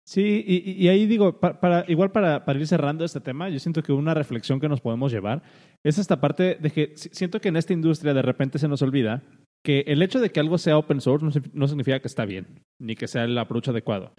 Sí, 0.07 0.45
y, 0.47 0.87
ahí 0.89 1.07
digo, 1.07 1.41
para, 1.41 1.87
igual 1.89 2.13
para, 2.13 2.45
para, 2.45 2.59
ir 2.59 2.67
cerrando 2.67 3.07
este 3.07 3.21
tema, 3.21 3.49
yo 3.49 3.59
siento 3.59 3.83
que 3.83 3.91
una 3.91 4.13
reflexión 4.13 4.61
que 4.61 4.69
nos 4.69 4.83
podemos 4.83 5.11
llevar 5.11 5.43
es 5.83 5.97
esta 5.97 6.21
parte 6.21 6.57
de 6.57 6.71
que 6.71 6.93
siento 6.95 7.41
que 7.41 7.49
en 7.49 7.57
esta 7.57 7.73
industria 7.73 8.13
de 8.13 8.21
repente 8.21 8.59
se 8.59 8.69
nos 8.69 8.83
olvida 8.83 9.23
que 9.65 9.81
el 9.87 10.03
hecho 10.03 10.21
de 10.21 10.31
que 10.31 10.41
algo 10.41 10.59
sea 10.59 10.77
open 10.77 11.01
source 11.01 11.41
no, 11.55 11.69
significa 11.69 12.01
que 12.01 12.09
está 12.09 12.27
bien, 12.27 12.61
ni 12.79 12.97
que 12.97 13.09
sea 13.09 13.25
el 13.25 13.37
approach 13.39 13.69
adecuado. 13.69 14.13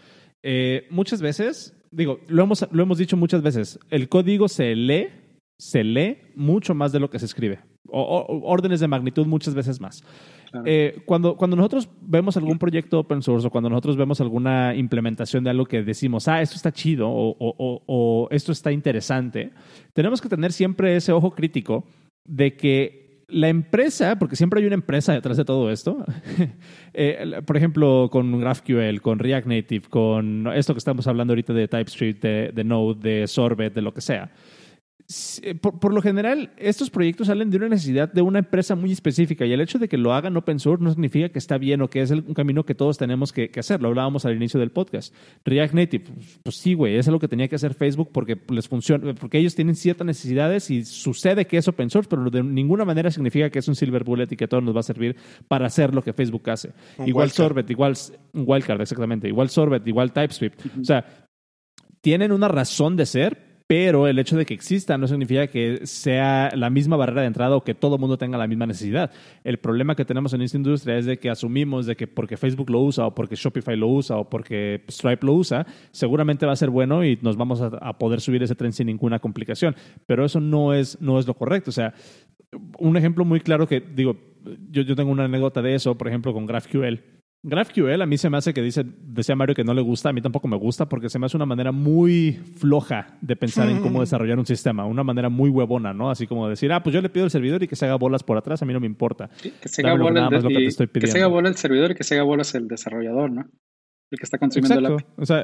Eh, 0.43 0.87
muchas 0.89 1.21
veces, 1.21 1.79
digo, 1.91 2.19
lo 2.27 2.43
hemos, 2.43 2.67
lo 2.71 2.81
hemos 2.81 2.97
dicho 2.97 3.15
muchas 3.15 3.43
veces, 3.43 3.79
el 3.91 4.09
código 4.09 4.47
se 4.47 4.75
lee, 4.75 5.09
se 5.59 5.83
lee 5.83 6.17
mucho 6.35 6.73
más 6.73 6.91
de 6.93 6.99
lo 6.99 7.11
que 7.11 7.19
se 7.19 7.25
escribe, 7.25 7.59
o 7.89 8.41
órdenes 8.43 8.79
de 8.79 8.87
magnitud 8.87 9.25
muchas 9.25 9.53
veces 9.53 9.79
más. 9.79 10.03
Eh, 10.65 11.01
cuando, 11.05 11.35
cuando 11.35 11.57
nosotros 11.57 11.89
vemos 12.01 12.37
algún 12.37 12.57
proyecto 12.57 12.99
open 12.99 13.21
source 13.21 13.47
o 13.47 13.49
cuando 13.49 13.69
nosotros 13.69 13.97
vemos 13.97 14.21
alguna 14.21 14.73
implementación 14.75 15.43
de 15.43 15.49
algo 15.49 15.65
que 15.65 15.83
decimos, 15.83 16.27
ah, 16.27 16.41
esto 16.41 16.55
está 16.55 16.71
chido 16.71 17.09
o, 17.09 17.35
o, 17.37 17.81
o, 17.85 18.27
esto 18.31 18.51
está 18.51 18.71
interesante, 18.71 19.51
tenemos 19.93 20.21
que 20.21 20.29
tener 20.29 20.53
siempre 20.53 20.95
ese 20.95 21.11
ojo 21.11 21.31
crítico 21.31 21.83
de 22.23 22.55
que 22.55 23.23
la 23.27 23.49
empresa, 23.49 24.17
porque 24.19 24.35
siempre 24.35 24.59
hay 24.59 24.67
una 24.67 24.75
empresa 24.75 25.13
detrás 25.13 25.35
de 25.37 25.45
todo 25.45 25.71
esto, 25.71 26.05
eh, 26.93 27.41
por 27.45 27.57
ejemplo, 27.57 28.09
con 28.11 28.39
GraphQL, 28.39 29.01
con 29.01 29.19
React 29.19 29.47
Native, 29.47 29.87
con 29.89 30.47
esto 30.53 30.73
que 30.73 30.79
estamos 30.79 31.07
hablando 31.07 31.31
ahorita 31.31 31.53
de 31.53 31.67
TypeScript, 31.67 32.21
de, 32.21 32.51
de 32.53 32.63
Node, 32.63 32.99
de 33.01 33.27
Sorbet, 33.27 33.73
de 33.73 33.81
lo 33.81 33.93
que 33.93 34.01
sea 34.01 34.31
eh, 35.43 35.53
por, 35.53 35.93
lo 35.93 36.01
general, 36.01 36.51
estos 36.57 36.89
proyectos 36.89 37.27
salen 37.27 37.51
de 37.51 37.57
una 37.57 37.69
necesidad 37.69 38.11
de 38.11 38.23
una 38.23 38.39
empresa 38.39 38.75
muy 38.75 38.91
específica 38.91 39.45
y 39.45 39.53
el 39.53 39.61
hecho 39.61 39.77
de 39.77 39.87
que 39.87 39.99
lo 39.99 40.13
hagan 40.13 40.35
open 40.35 40.59
source 40.59 40.83
no 40.83 40.89
significa 40.89 41.29
que 41.29 41.37
está 41.37 41.59
bien 41.59 41.83
o 41.83 41.89
que 41.89 42.01
es 42.01 42.09
un 42.09 42.33
camino 42.33 42.65
que 42.65 42.73
todos 42.73 42.97
tenemos 42.97 43.31
que, 43.31 43.51
hacer. 43.55 43.83
Lo 43.83 43.89
hablábamos 43.89 44.25
al 44.25 44.35
inicio 44.35 44.59
del 44.59 44.71
podcast. 44.71 45.13
React 45.43 45.73
Native, 45.75 46.05
pues, 46.11 46.39
pues 46.41 46.55
sí, 46.55 46.73
güey, 46.73 46.97
es 46.97 47.07
lo 47.07 47.19
que 47.19 47.27
tenía 47.27 47.47
que 47.47 47.55
hacer 47.55 47.75
Facebook 47.75 48.09
porque 48.11 48.35
les 48.49 48.67
funciona, 48.67 49.13
porque 49.13 49.37
ellos 49.37 49.53
tienen 49.53 49.75
ciertas 49.75 50.07
necesidades 50.07 50.71
y 50.71 50.83
sucede 50.83 51.45
que 51.45 51.57
es 51.57 51.67
open 51.67 51.91
source, 51.91 52.09
pero 52.09 52.27
de 52.31 52.41
ninguna 52.41 52.83
manera 52.83 53.11
significa 53.11 53.51
que 53.51 53.59
es 53.59 53.67
un 53.67 53.75
silver 53.75 54.03
bullet 54.03 54.27
y 54.31 54.35
que 54.35 54.47
todo 54.47 54.61
nos 54.61 54.75
va 54.75 54.79
a 54.79 54.83
servir 54.83 55.15
para 55.47 55.67
hacer 55.67 55.93
lo 55.93 56.01
que 56.01 56.13
Facebook 56.13 56.49
hace. 56.49 56.71
igual 57.05 57.29
Sorbet, 57.29 57.69
igual 57.69 57.93
Wildcard, 58.33 58.81
exactamente, 58.81 59.27
igual 59.27 59.49
Sorbet, 59.49 59.87
igual 59.87 60.11
TypeScript. 60.11 60.65
O 60.81 60.83
sea, 60.83 61.05
tienen 62.01 62.31
una 62.31 62.47
razón 62.47 62.95
de 62.95 63.05
ser, 63.05 63.54
pero 63.67 64.07
el 64.07 64.19
hecho 64.19 64.37
de 64.37 64.45
que 64.45 64.53
exista 64.53 64.97
no 64.97 65.07
significa 65.07 65.47
que 65.47 65.87
sea 65.87 66.51
la 66.55 66.69
misma 66.69 66.97
barrera 66.97 67.21
de 67.21 67.27
entrada 67.27 67.55
o 67.55 67.63
que 67.63 67.73
todo 67.73 67.95
el 67.95 68.01
mundo 68.01 68.17
tenga 68.17 68.37
la 68.37 68.47
misma 68.47 68.67
necesidad. 68.67 69.11
El 69.43 69.57
problema 69.57 69.95
que 69.95 70.05
tenemos 70.05 70.33
en 70.33 70.43
esta 70.43 70.57
industria 70.57 70.97
es 70.97 71.05
de 71.05 71.17
que 71.17 71.31
asumimos 71.31 71.87
de 71.87 71.95
que 71.95 72.05
porque 72.05 72.37
Facebook 72.37 72.69
lo 72.69 72.81
usa 72.81 73.07
o 73.07 73.15
porque 73.15 73.35
Shopify 73.35 73.75
lo 73.75 73.87
usa 73.87 74.17
o 74.17 74.29
porque 74.29 74.83
Stripe 74.89 75.25
lo 75.25 75.33
usa, 75.33 75.65
seguramente 75.91 76.45
va 76.45 76.51
a 76.51 76.55
ser 76.57 76.69
bueno 76.69 77.03
y 77.03 77.17
nos 77.21 77.37
vamos 77.37 77.61
a, 77.61 77.97
poder 77.97 78.21
subir 78.21 78.43
ese 78.43 78.55
tren 78.55 78.71
sin 78.71 78.87
ninguna 78.87 79.19
complicación. 79.19 79.75
Pero 80.05 80.25
eso 80.25 80.39
no 80.39 80.73
es, 80.73 81.01
no 81.01 81.17
es 81.17 81.25
lo 81.25 81.33
correcto. 81.33 81.71
O 81.71 81.73
sea, 81.73 81.93
un 82.77 82.97
ejemplo 82.97 83.25
muy 83.25 83.39
claro 83.39 83.67
que 83.67 83.79
digo, 83.79 84.15
yo, 84.69 84.83
yo 84.83 84.95
tengo 84.95 85.11
una 85.11 85.25
anécdota 85.25 85.61
de 85.61 85.73
eso, 85.73 85.97
por 85.97 86.07
ejemplo, 86.07 86.33
con 86.33 86.45
GraphQL. 86.45 87.14
GraphQL 87.47 88.01
a 88.01 88.05
mí 88.07 88.17
se 88.17 88.27
me 88.27 88.37
hace 88.37 88.55
que 88.55 88.61
dice, 88.63 88.83
decía 88.83 89.35
Mario 89.35 89.53
que 89.53 89.63
no 89.63 89.75
le 89.75 89.81
gusta, 89.81 90.09
a 90.09 90.13
mí 90.13 90.21
tampoco 90.21 90.47
me 90.47 90.57
gusta 90.57 90.89
porque 90.89 91.09
se 91.09 91.19
me 91.19 91.27
hace 91.27 91.37
una 91.37 91.45
manera 91.45 91.71
muy 91.71 92.31
floja 92.57 93.17
de 93.21 93.35
pensar 93.35 93.69
en 93.69 93.81
cómo 93.81 94.01
desarrollar 94.01 94.39
un 94.39 94.47
sistema, 94.47 94.85
una 94.85 95.03
manera 95.03 95.29
muy 95.29 95.51
huevona, 95.51 95.93
¿no? 95.93 96.09
Así 96.09 96.25
como 96.25 96.49
decir, 96.49 96.71
ah, 96.71 96.81
pues 96.81 96.95
yo 96.95 97.01
le 97.01 97.09
pido 97.09 97.25
al 97.25 97.31
servidor 97.31 97.61
y 97.61 97.67
que 97.67 97.75
se 97.75 97.85
haga 97.85 97.95
bolas 97.97 98.23
por 98.23 98.35
atrás, 98.35 98.63
a 98.63 98.65
mí 98.65 98.73
no 98.73 98.79
me 98.79 98.87
importa. 98.87 99.29
que 99.61 99.69
se 99.69 99.85
haga 99.85 100.01
bolas 100.01 100.43
el, 100.43 100.89
que, 100.89 101.07
se 101.07 101.17
haga 101.19 101.27
bola 101.27 101.49
el 101.49 101.55
servidor 101.55 101.91
y 101.91 101.95
que 101.95 102.03
se 102.03 102.15
haga 102.15 102.23
bolas 102.23 102.55
el 102.55 102.67
desarrollador, 102.67 103.31
¿no? 103.31 103.41
El 104.09 104.17
que 104.17 104.23
está 104.23 104.39
consumiendo 104.39 104.81
la 104.81 104.95
API. 104.95 105.05
O 105.17 105.25
sea, 105.25 105.43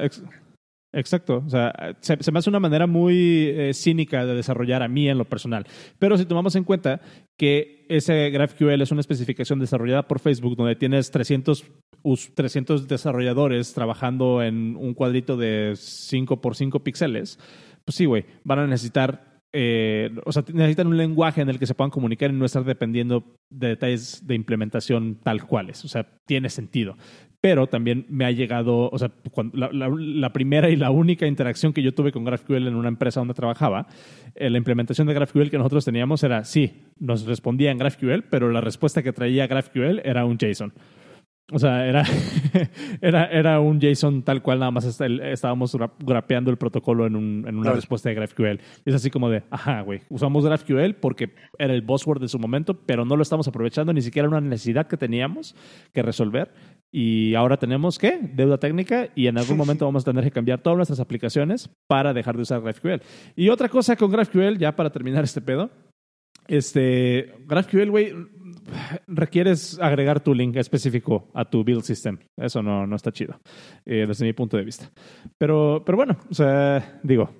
Exacto. 0.92 1.42
O 1.46 1.48
sea, 1.48 1.72
se, 2.00 2.16
me 2.30 2.38
hace 2.38 2.50
una 2.50 2.60
manera 2.60 2.86
muy 2.86 3.48
eh, 3.48 3.72
cínica 3.74 4.26
de 4.26 4.34
desarrollar 4.34 4.82
a 4.82 4.88
mí 4.88 5.08
en 5.08 5.18
lo 5.18 5.24
personal. 5.24 5.66
Pero 5.98 6.18
si 6.18 6.26
tomamos 6.26 6.54
en 6.54 6.64
cuenta 6.64 7.00
que 7.38 7.86
ese 7.88 8.30
GraphQL 8.30 8.82
es 8.82 8.92
una 8.92 9.00
especificación 9.00 9.58
desarrollada 9.58 10.06
por 10.06 10.20
Facebook 10.20 10.56
donde 10.56 10.76
tienes 10.76 11.10
300, 11.10 11.64
300 12.34 12.88
desarrolladores 12.88 13.74
trabajando 13.74 14.42
en 14.42 14.76
un 14.76 14.94
cuadrito 14.94 15.36
de 15.36 15.74
5 15.76 16.40
por 16.40 16.56
5 16.56 16.80
píxeles, 16.80 17.38
pues 17.84 17.96
sí, 17.96 18.04
güey, 18.04 18.24
van 18.44 18.60
a 18.60 18.66
necesitar 18.66 19.32
eh, 19.54 20.10
o 20.24 20.32
sea, 20.32 20.42
necesitan 20.50 20.86
un 20.86 20.96
lenguaje 20.96 21.42
en 21.42 21.50
el 21.50 21.58
que 21.58 21.66
se 21.66 21.74
puedan 21.74 21.90
comunicar 21.90 22.30
y 22.30 22.32
no 22.32 22.46
estar 22.46 22.64
dependiendo 22.64 23.36
de 23.50 23.68
detalles 23.68 24.26
de 24.26 24.34
implementación 24.34 25.18
tal 25.22 25.44
cuales. 25.46 25.84
O 25.84 25.88
sea, 25.88 26.08
tiene 26.24 26.48
sentido 26.48 26.96
pero 27.42 27.66
también 27.66 28.06
me 28.08 28.24
ha 28.24 28.30
llegado, 28.30 28.88
o 28.88 28.98
sea, 28.98 29.10
la, 29.52 30.32
primera 30.32 30.70
y 30.70 30.76
la 30.76 30.92
única 30.92 31.26
interacción 31.26 31.72
que 31.72 31.82
yo 31.82 31.92
tuve 31.92 32.12
con 32.12 32.24
GraphQL 32.24 32.68
en 32.68 32.76
una 32.76 32.86
empresa 32.86 33.18
donde 33.18 33.34
trabajaba, 33.34 33.88
eh, 34.36 34.48
la 34.48 34.58
implementación 34.58 35.08
de 35.08 35.14
GraphQL 35.14 35.50
que 35.50 35.58
nosotros 35.58 35.84
teníamos 35.84 36.22
era, 36.22 36.44
sí, 36.44 36.84
nos 37.00 37.26
respondía 37.26 37.72
en 37.72 37.78
GraphQL, 37.78 38.22
pero 38.30 38.52
la 38.52 38.60
respuesta 38.60 39.02
que 39.02 39.12
traía 39.12 39.48
GraphQL 39.48 40.02
era 40.04 40.24
un 40.24 40.38
JSON. 40.38 40.72
O 41.52 41.58
sea, 41.58 41.86
era, 41.86 42.04
era, 43.00 43.26
era 43.26 43.60
un 43.60 43.78
JSON 43.78 44.22
tal 44.22 44.42
cual, 44.42 44.58
nada 44.58 44.70
más 44.70 44.84
estábamos 45.00 45.76
grapeando 46.00 46.50
el 46.50 46.56
protocolo 46.56 47.06
en, 47.06 47.16
un, 47.16 47.44
en 47.46 47.58
una 47.58 47.72
respuesta 47.72 48.08
de 48.08 48.14
GraphQL. 48.14 48.60
Y 48.84 48.90
es 48.90 48.94
así 48.94 49.10
como 49.10 49.28
de, 49.28 49.42
ajá, 49.50 49.82
güey, 49.82 50.00
usamos 50.08 50.44
GraphQL 50.44 50.94
porque 50.94 51.34
era 51.58 51.74
el 51.74 51.82
buzzword 51.82 52.20
de 52.20 52.28
su 52.28 52.38
momento, 52.38 52.74
pero 52.74 53.04
no 53.04 53.16
lo 53.16 53.22
estamos 53.22 53.46
aprovechando, 53.48 53.92
ni 53.92 54.00
siquiera 54.00 54.28
una 54.28 54.40
necesidad 54.40 54.86
que 54.86 54.96
teníamos 54.96 55.54
que 55.92 56.02
resolver. 56.02 56.52
Y 56.90 57.34
ahora 57.34 57.56
tenemos, 57.56 57.98
¿qué? 57.98 58.18
Deuda 58.22 58.58
técnica 58.58 59.08
y 59.14 59.26
en 59.26 59.38
algún 59.38 59.56
momento 59.56 59.84
vamos 59.84 60.02
a 60.02 60.10
tener 60.10 60.24
que 60.24 60.30
cambiar 60.30 60.60
todas 60.60 60.76
nuestras 60.76 61.00
aplicaciones 61.00 61.70
para 61.86 62.12
dejar 62.12 62.36
de 62.36 62.42
usar 62.42 62.60
GraphQL. 62.60 63.02
Y 63.36 63.48
otra 63.48 63.68
cosa 63.68 63.96
con 63.96 64.10
GraphQL, 64.10 64.58
ya 64.58 64.74
para 64.74 64.90
terminar 64.90 65.24
este 65.24 65.40
pedo, 65.40 65.70
este, 66.56 67.34
GraphQL, 67.46 67.90
güey, 67.90 68.12
requieres 69.06 69.78
agregar 69.80 70.20
tu 70.20 70.34
link 70.34 70.56
específico 70.56 71.30
a 71.34 71.48
tu 71.48 71.64
build 71.64 71.82
system. 71.82 72.18
Eso 72.36 72.62
no, 72.62 72.86
no 72.86 72.96
está 72.96 73.10
chido, 73.10 73.40
eh, 73.86 74.04
desde 74.06 74.26
mi 74.26 74.32
punto 74.32 74.56
de 74.56 74.64
vista. 74.64 74.90
Pero, 75.38 75.82
pero 75.84 75.96
bueno, 75.96 76.18
o 76.30 76.34
sea, 76.34 77.00
digo, 77.02 77.30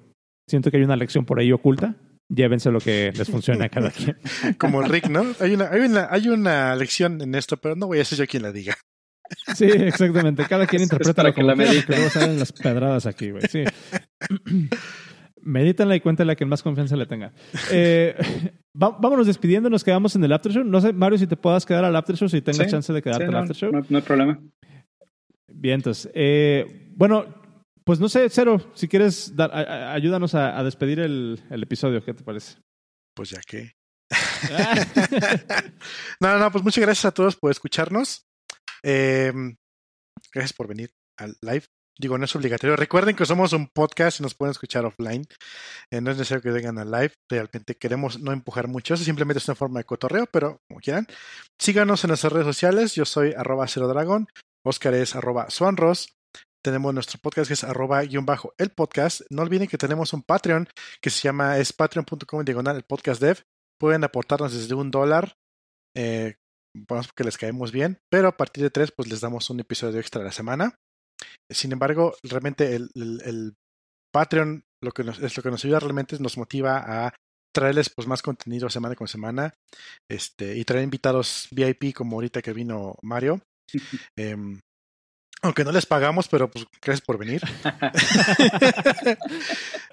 siento 0.48 0.70
que 0.70 0.78
hay 0.78 0.82
una 0.82 0.96
lección 0.96 1.24
por 1.24 1.38
ahí 1.38 1.52
oculta. 1.52 1.94
Llévense 2.28 2.70
lo 2.70 2.80
que 2.80 3.12
les 3.14 3.28
funcione 3.28 3.66
a 3.66 3.68
cada 3.68 3.90
quien. 3.92 4.16
Como 4.56 4.80
Rick, 4.80 5.08
¿no? 5.08 5.26
Hay 5.40 5.52
una, 5.52 5.68
hay, 5.68 5.80
una, 5.80 6.08
hay 6.10 6.28
una 6.28 6.74
lección 6.74 7.20
en 7.20 7.34
esto, 7.34 7.58
pero 7.58 7.76
no 7.76 7.88
voy 7.88 7.98
a 7.98 8.04
ser 8.06 8.18
yo 8.18 8.26
quien 8.26 8.44
la 8.44 8.52
diga. 8.52 8.74
Sí, 9.54 9.66
exactamente. 9.66 10.46
Cada 10.48 10.66
quien 10.66 10.82
interpreta 10.84 11.22
lo 11.22 11.34
que 11.34 11.42
la 11.42 11.54
quiera, 11.54 11.72
luego 11.86 12.08
salen 12.08 12.38
las 12.38 12.52
pedradas 12.52 13.04
aquí, 13.04 13.30
güey. 13.30 13.42
Sí. 13.50 13.64
Medítanla 15.42 15.96
y 15.96 16.00
cuéntale 16.00 16.32
a 16.32 16.36
quien 16.36 16.48
más 16.48 16.62
confianza 16.62 16.96
le 16.96 17.06
tenga. 17.06 17.32
Eh, 17.70 18.14
vámonos 18.74 19.26
despidiendo, 19.26 19.68
nos 19.68 19.84
quedamos 19.84 20.14
en 20.16 20.24
el 20.24 20.32
after 20.32 20.52
show. 20.52 20.64
No 20.64 20.80
sé, 20.80 20.92
Mario, 20.92 21.18
si 21.18 21.26
te 21.26 21.36
puedas 21.36 21.66
quedar 21.66 21.84
al 21.84 21.96
after 21.96 22.16
show, 22.16 22.28
si 22.28 22.40
tengas 22.40 22.70
chance 22.70 22.92
de 22.92 23.02
quedarte 23.02 23.24
al 23.24 23.36
after 23.36 23.56
show. 23.56 23.72
No, 23.72 23.96
hay 23.96 24.02
problema. 24.02 24.38
Bien, 25.52 25.74
entonces. 25.74 26.10
Eh, 26.14 26.90
bueno, 26.94 27.26
pues 27.84 27.98
no 27.98 28.08
sé, 28.08 28.28
Cero, 28.30 28.70
si 28.74 28.88
quieres, 28.88 29.34
dar, 29.34 29.50
ayúdanos 29.54 30.34
a, 30.34 30.62
despedir 30.62 31.00
el, 31.00 31.40
el, 31.50 31.62
episodio. 31.62 32.04
¿Qué 32.04 32.14
te 32.14 32.22
parece? 32.22 32.58
Pues 33.14 33.30
ya 33.30 33.40
que. 33.46 33.72
no, 36.20 36.38
no, 36.38 36.52
pues 36.52 36.62
muchas 36.62 36.82
gracias 36.82 37.06
a 37.06 37.12
todos 37.12 37.36
por 37.36 37.50
escucharnos. 37.50 38.26
Eh, 38.82 39.32
gracias 40.32 40.52
por 40.52 40.68
venir 40.68 40.90
al 41.18 41.34
live. 41.42 41.64
Digo, 41.98 42.16
no 42.16 42.24
es 42.24 42.34
obligatorio. 42.34 42.74
Recuerden 42.76 43.14
que 43.14 43.26
somos 43.26 43.52
un 43.52 43.68
podcast 43.68 44.20
y 44.20 44.22
nos 44.22 44.34
pueden 44.34 44.52
escuchar 44.52 44.84
offline. 44.84 45.24
Eh, 45.90 46.00
no 46.00 46.10
es 46.10 46.16
necesario 46.16 46.42
que 46.42 46.50
vengan 46.50 46.78
al 46.78 46.90
live. 46.90 47.12
Realmente 47.30 47.74
queremos 47.76 48.18
no 48.20 48.32
empujar 48.32 48.66
mucho. 48.66 48.96
Simplemente 48.96 49.38
es 49.38 49.48
una 49.48 49.54
forma 49.54 49.80
de 49.80 49.84
cotorreo, 49.84 50.26
pero 50.26 50.58
como 50.68 50.80
quieran. 50.80 51.06
Síganos 51.60 52.02
en 52.04 52.08
nuestras 52.08 52.32
redes 52.32 52.46
sociales. 52.46 52.94
Yo 52.94 53.04
soy 53.04 53.34
arroba 53.36 53.68
cero 53.68 53.88
dragón. 53.88 54.26
Oscar 54.64 54.94
es 54.94 55.14
arroba 55.14 55.50
swanros. 55.50 56.16
Tenemos 56.64 56.94
nuestro 56.94 57.18
podcast 57.20 57.48
que 57.48 57.54
es 57.54 57.64
arroba 57.64 58.02
guion 58.02 58.24
bajo 58.24 58.54
el 58.56 58.70
podcast. 58.70 59.22
No 59.30 59.42
olviden 59.42 59.68
que 59.68 59.78
tenemos 59.78 60.12
un 60.12 60.22
Patreon 60.22 60.68
que 61.00 61.10
se 61.10 61.22
llama 61.22 61.58
es 61.58 61.72
patreon.com 61.72 62.44
diagonal 62.44 62.76
el 62.76 62.84
podcast 62.84 63.20
dev. 63.20 63.42
Pueden 63.78 64.04
aportarnos 64.04 64.54
desde 64.54 64.74
un 64.74 64.90
dólar. 64.90 65.34
Eh, 65.94 66.36
porque 66.88 67.24
les 67.24 67.36
caemos 67.36 67.70
bien, 67.70 67.98
pero 68.10 68.28
a 68.28 68.36
partir 68.36 68.64
de 68.64 68.70
tres, 68.70 68.92
pues 68.96 69.08
les 69.08 69.20
damos 69.20 69.50
un 69.50 69.60
episodio 69.60 70.00
extra 70.00 70.22
a 70.22 70.24
la 70.24 70.32
semana. 70.32 70.78
Sin 71.54 71.72
embargo, 71.72 72.14
realmente 72.22 72.74
el, 72.74 72.90
el, 72.94 73.54
Patreon 74.12 74.64
lo 74.82 74.92
que 74.92 75.04
nos, 75.04 75.18
es 75.20 75.36
lo 75.36 75.42
que 75.42 75.50
nos 75.50 75.64
ayuda 75.64 75.80
realmente 75.80 76.18
nos 76.18 76.36
motiva 76.36 77.06
a 77.06 77.14
traerles 77.54 77.88
pues 77.88 78.06
más 78.06 78.20
contenido 78.20 78.68
semana 78.68 78.94
con 78.94 79.08
semana 79.08 79.54
este 80.10 80.56
y 80.56 80.64
traer 80.64 80.84
invitados 80.84 81.48
VIP 81.50 81.94
como 81.94 82.16
ahorita 82.16 82.42
que 82.42 82.52
vino 82.52 82.96
Mario 83.00 83.40
em, 84.16 84.60
aunque 85.40 85.64
no 85.64 85.72
les 85.72 85.86
pagamos 85.86 86.28
pero 86.28 86.50
pues 86.50 86.66
gracias 86.82 87.06
por 87.06 87.16
venir 87.16 87.40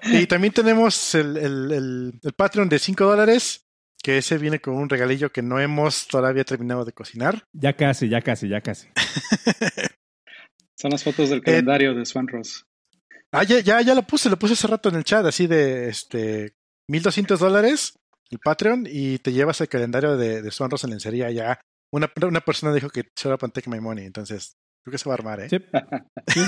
y 0.04 0.26
también 0.26 0.52
tenemos 0.52 1.14
el, 1.14 1.36
el, 1.38 2.20
el 2.22 2.32
Patreon 2.34 2.68
de 2.68 2.78
5 2.78 3.04
dólares 3.04 3.62
que 4.02 4.18
ese 4.18 4.38
viene 4.38 4.60
con 4.60 4.74
un 4.74 4.88
regalillo 4.88 5.30
que 5.30 5.42
no 5.42 5.60
hemos 5.60 6.08
todavía 6.08 6.44
terminado 6.44 6.84
de 6.84 6.92
cocinar. 6.92 7.44
Ya 7.52 7.74
casi, 7.74 8.08
ya 8.08 8.22
casi, 8.22 8.48
ya 8.48 8.60
casi. 8.60 8.88
Son 10.80 10.90
las 10.90 11.04
fotos 11.04 11.28
del 11.28 11.42
calendario 11.42 11.94
de 11.94 12.06
Swan 12.06 12.26
Ross. 12.26 12.64
Ah, 13.32 13.44
ya, 13.44 13.60
ya, 13.60 13.82
ya 13.82 13.94
lo 13.94 14.02
puse, 14.02 14.30
lo 14.30 14.38
puse 14.38 14.54
hace 14.54 14.66
rato 14.66 14.88
en 14.88 14.94
el 14.94 15.04
chat, 15.04 15.26
así 15.26 15.46
de 15.46 15.90
este 15.90 16.54
1200 16.88 17.38
dólares 17.38 17.98
el 18.30 18.38
Patreon 18.38 18.86
y 18.88 19.18
te 19.18 19.32
llevas 19.32 19.60
el 19.60 19.68
calendario 19.68 20.16
de, 20.16 20.40
de 20.40 20.50
Swan 20.50 20.70
Ross 20.70 20.84
en 20.84 20.90
lencería 20.90 21.30
ya. 21.30 21.60
Una, 21.92 22.10
una 22.22 22.40
persona 22.40 22.72
dijo 22.72 22.88
que 22.88 23.04
se 23.14 23.28
va 23.28 23.34
a 23.34 23.48
take 23.48 23.68
my 23.68 23.78
money, 23.78 24.06
entonces 24.06 24.56
creo 24.82 24.92
que 24.92 24.98
se 24.98 25.08
va 25.08 25.14
a 25.14 25.18
armar, 25.18 25.40
¿eh? 25.40 25.48
Sí. 25.50 25.58
sí, 26.28 26.40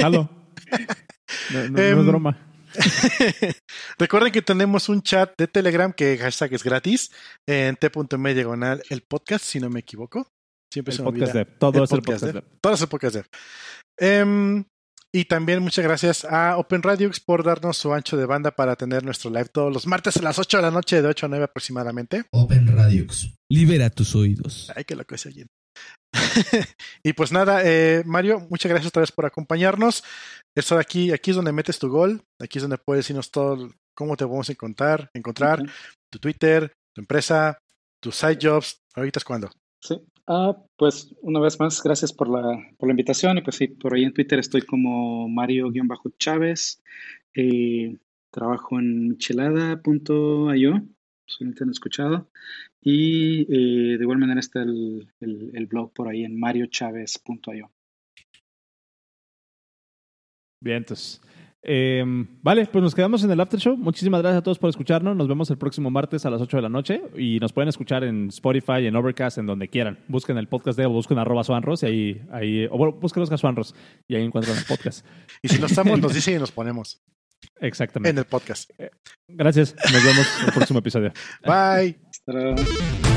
No, 0.00 0.10
no, 0.10 1.78
es 1.78 1.92
em, 1.92 2.06
broma. 2.06 2.38
Recuerden 3.98 4.30
que 4.30 4.42
tenemos 4.42 4.88
un 4.88 5.02
chat 5.02 5.32
de 5.36 5.48
Telegram 5.48 5.92
que 5.92 6.16
hashtag 6.18 6.54
es 6.54 6.62
gratis 6.62 7.10
en 7.48 7.74
t.me 7.74 8.34
diagonal 8.34 8.82
el 8.90 9.02
podcast, 9.02 9.44
si 9.44 9.58
no 9.58 9.70
me 9.70 9.80
equivoco. 9.80 10.28
Siempre 10.72 10.94
se 10.94 11.02
me 11.02 11.08
olvida. 11.08 11.44
Todo 11.44 11.84
es 11.84 11.92
el 11.92 12.00
podcast 12.00 12.36
Todo 12.62 12.72
es 12.72 12.80
el 12.80 12.88
podcast 12.88 13.16
em, 13.98 14.64
y 15.12 15.26
también 15.26 15.62
muchas 15.62 15.84
gracias 15.84 16.24
a 16.24 16.56
Open 16.56 16.82
Radio 16.82 17.10
por 17.26 17.44
darnos 17.44 17.76
su 17.76 17.92
ancho 17.92 18.16
de 18.16 18.24
banda 18.24 18.52
para 18.52 18.74
tener 18.74 19.04
nuestro 19.04 19.30
live 19.30 19.50
todos 19.52 19.70
los 19.70 19.86
martes 19.86 20.16
a 20.16 20.22
las 20.22 20.38
8 20.38 20.56
de 20.56 20.62
la 20.62 20.70
noche, 20.70 21.02
de 21.02 21.08
8 21.08 21.26
a 21.26 21.28
9 21.28 21.44
aproximadamente. 21.44 22.24
Open 22.30 22.74
Radio 22.74 23.04
Libera 23.50 23.90
tus 23.90 24.14
oídos. 24.14 24.72
Ay, 24.74 24.84
que 24.84 24.96
lo 24.96 25.04
que 25.04 25.18
se 25.18 25.28
oyen. 25.28 25.48
y 27.04 27.12
pues 27.12 27.32
nada, 27.32 27.60
eh, 27.64 28.02
Mario, 28.06 28.46
muchas 28.48 28.70
gracias 28.70 28.88
otra 28.88 29.00
vez 29.00 29.12
por 29.12 29.26
acompañarnos. 29.26 30.02
Esto 30.56 30.76
de 30.76 30.80
aquí, 30.80 31.12
aquí 31.12 31.32
es 31.32 31.36
donde 31.36 31.52
metes 31.52 31.78
tu 31.78 31.90
gol, 31.90 32.22
aquí 32.40 32.56
es 32.56 32.62
donde 32.62 32.78
puedes 32.78 33.04
decirnos 33.04 33.30
todo 33.30 33.70
cómo 33.94 34.16
te 34.16 34.24
podemos 34.24 34.48
encontrar, 34.48 35.10
encontrar 35.12 35.62
tu 36.10 36.18
Twitter, 36.18 36.72
tu 36.94 37.02
empresa, 37.02 37.58
tus 38.02 38.16
side 38.16 38.38
jobs. 38.40 38.78
Ahorita 38.94 39.18
es 39.18 39.24
cuando. 39.24 39.50
Sí, 39.82 39.96
ah, 40.26 40.56
pues 40.76 41.14
una 41.22 41.40
vez 41.40 41.58
más, 41.60 41.82
gracias 41.82 42.12
por 42.12 42.28
la, 42.28 42.58
por 42.78 42.88
la 42.88 42.92
invitación. 42.92 43.38
Y 43.38 43.42
pues 43.42 43.56
sí, 43.56 43.68
por 43.68 43.94
ahí 43.94 44.04
en 44.04 44.12
Twitter 44.12 44.38
estoy 44.38 44.62
como 44.62 45.28
Mario-Chávez. 45.28 46.82
Eh, 47.34 47.96
trabajo 48.30 48.78
en 48.78 49.08
michelada.io, 49.10 50.82
si 51.26 51.44
no 51.44 51.54
te 51.54 51.64
han 51.64 51.70
escuchado. 51.70 52.30
Y 52.80 53.42
eh, 53.42 53.96
de 53.96 54.02
igual 54.02 54.18
manera 54.18 54.40
está 54.40 54.62
el, 54.62 55.08
el, 55.20 55.66
blog 55.66 55.92
por 55.92 56.08
ahí 56.08 56.24
en 56.24 56.38
mariochávez.io. 56.38 57.70
Bien, 60.60 60.78
entonces, 60.78 61.20
Em, 61.64 62.26
vale, 62.42 62.66
pues 62.66 62.82
nos 62.82 62.94
quedamos 62.94 63.22
en 63.22 63.30
el 63.30 63.40
after 63.40 63.60
show. 63.60 63.76
Muchísimas 63.76 64.20
gracias 64.20 64.40
a 64.40 64.42
todos 64.42 64.58
por 64.58 64.68
escucharnos. 64.68 65.16
Nos 65.16 65.28
vemos 65.28 65.48
el 65.50 65.58
próximo 65.58 65.90
martes 65.90 66.26
a 66.26 66.30
las 66.30 66.40
8 66.40 66.56
de 66.56 66.62
la 66.62 66.68
noche 66.68 67.02
y 67.16 67.38
nos 67.38 67.52
pueden 67.52 67.68
escuchar 67.68 68.02
en 68.02 68.28
Spotify, 68.28 68.86
en 68.86 68.96
Overcast, 68.96 69.38
en 69.38 69.46
donde 69.46 69.68
quieran. 69.68 69.98
Busquen 70.08 70.38
el 70.38 70.48
podcast 70.48 70.76
de 70.76 70.86
o 70.86 70.90
busquen 70.90 71.18
arroba 71.18 71.44
suanros 71.44 71.82
y 71.84 71.86
ahí, 71.86 72.22
ahí 72.32 72.66
o 72.66 72.76
bueno, 72.76 72.94
busquen 73.00 73.20
los 73.20 73.40
Suanros 73.40 73.74
y 74.08 74.16
ahí 74.16 74.24
encuentran 74.24 74.58
el 74.58 74.64
podcast. 74.64 75.06
y 75.40 75.48
si 75.48 75.60
no 75.60 75.66
estamos, 75.66 76.00
nos 76.00 76.14
dicen 76.14 76.34
y 76.34 76.38
nos 76.38 76.50
ponemos. 76.50 77.00
Exactamente. 77.60 78.10
En 78.10 78.18
el 78.18 78.24
podcast. 78.24 78.70
Gracias. 79.28 79.74
Nos 79.92 80.04
vemos 80.04 80.26
en 80.40 80.46
el 80.46 80.52
próximo 80.52 80.78
episodio. 80.80 81.12
Bye. 81.44 83.11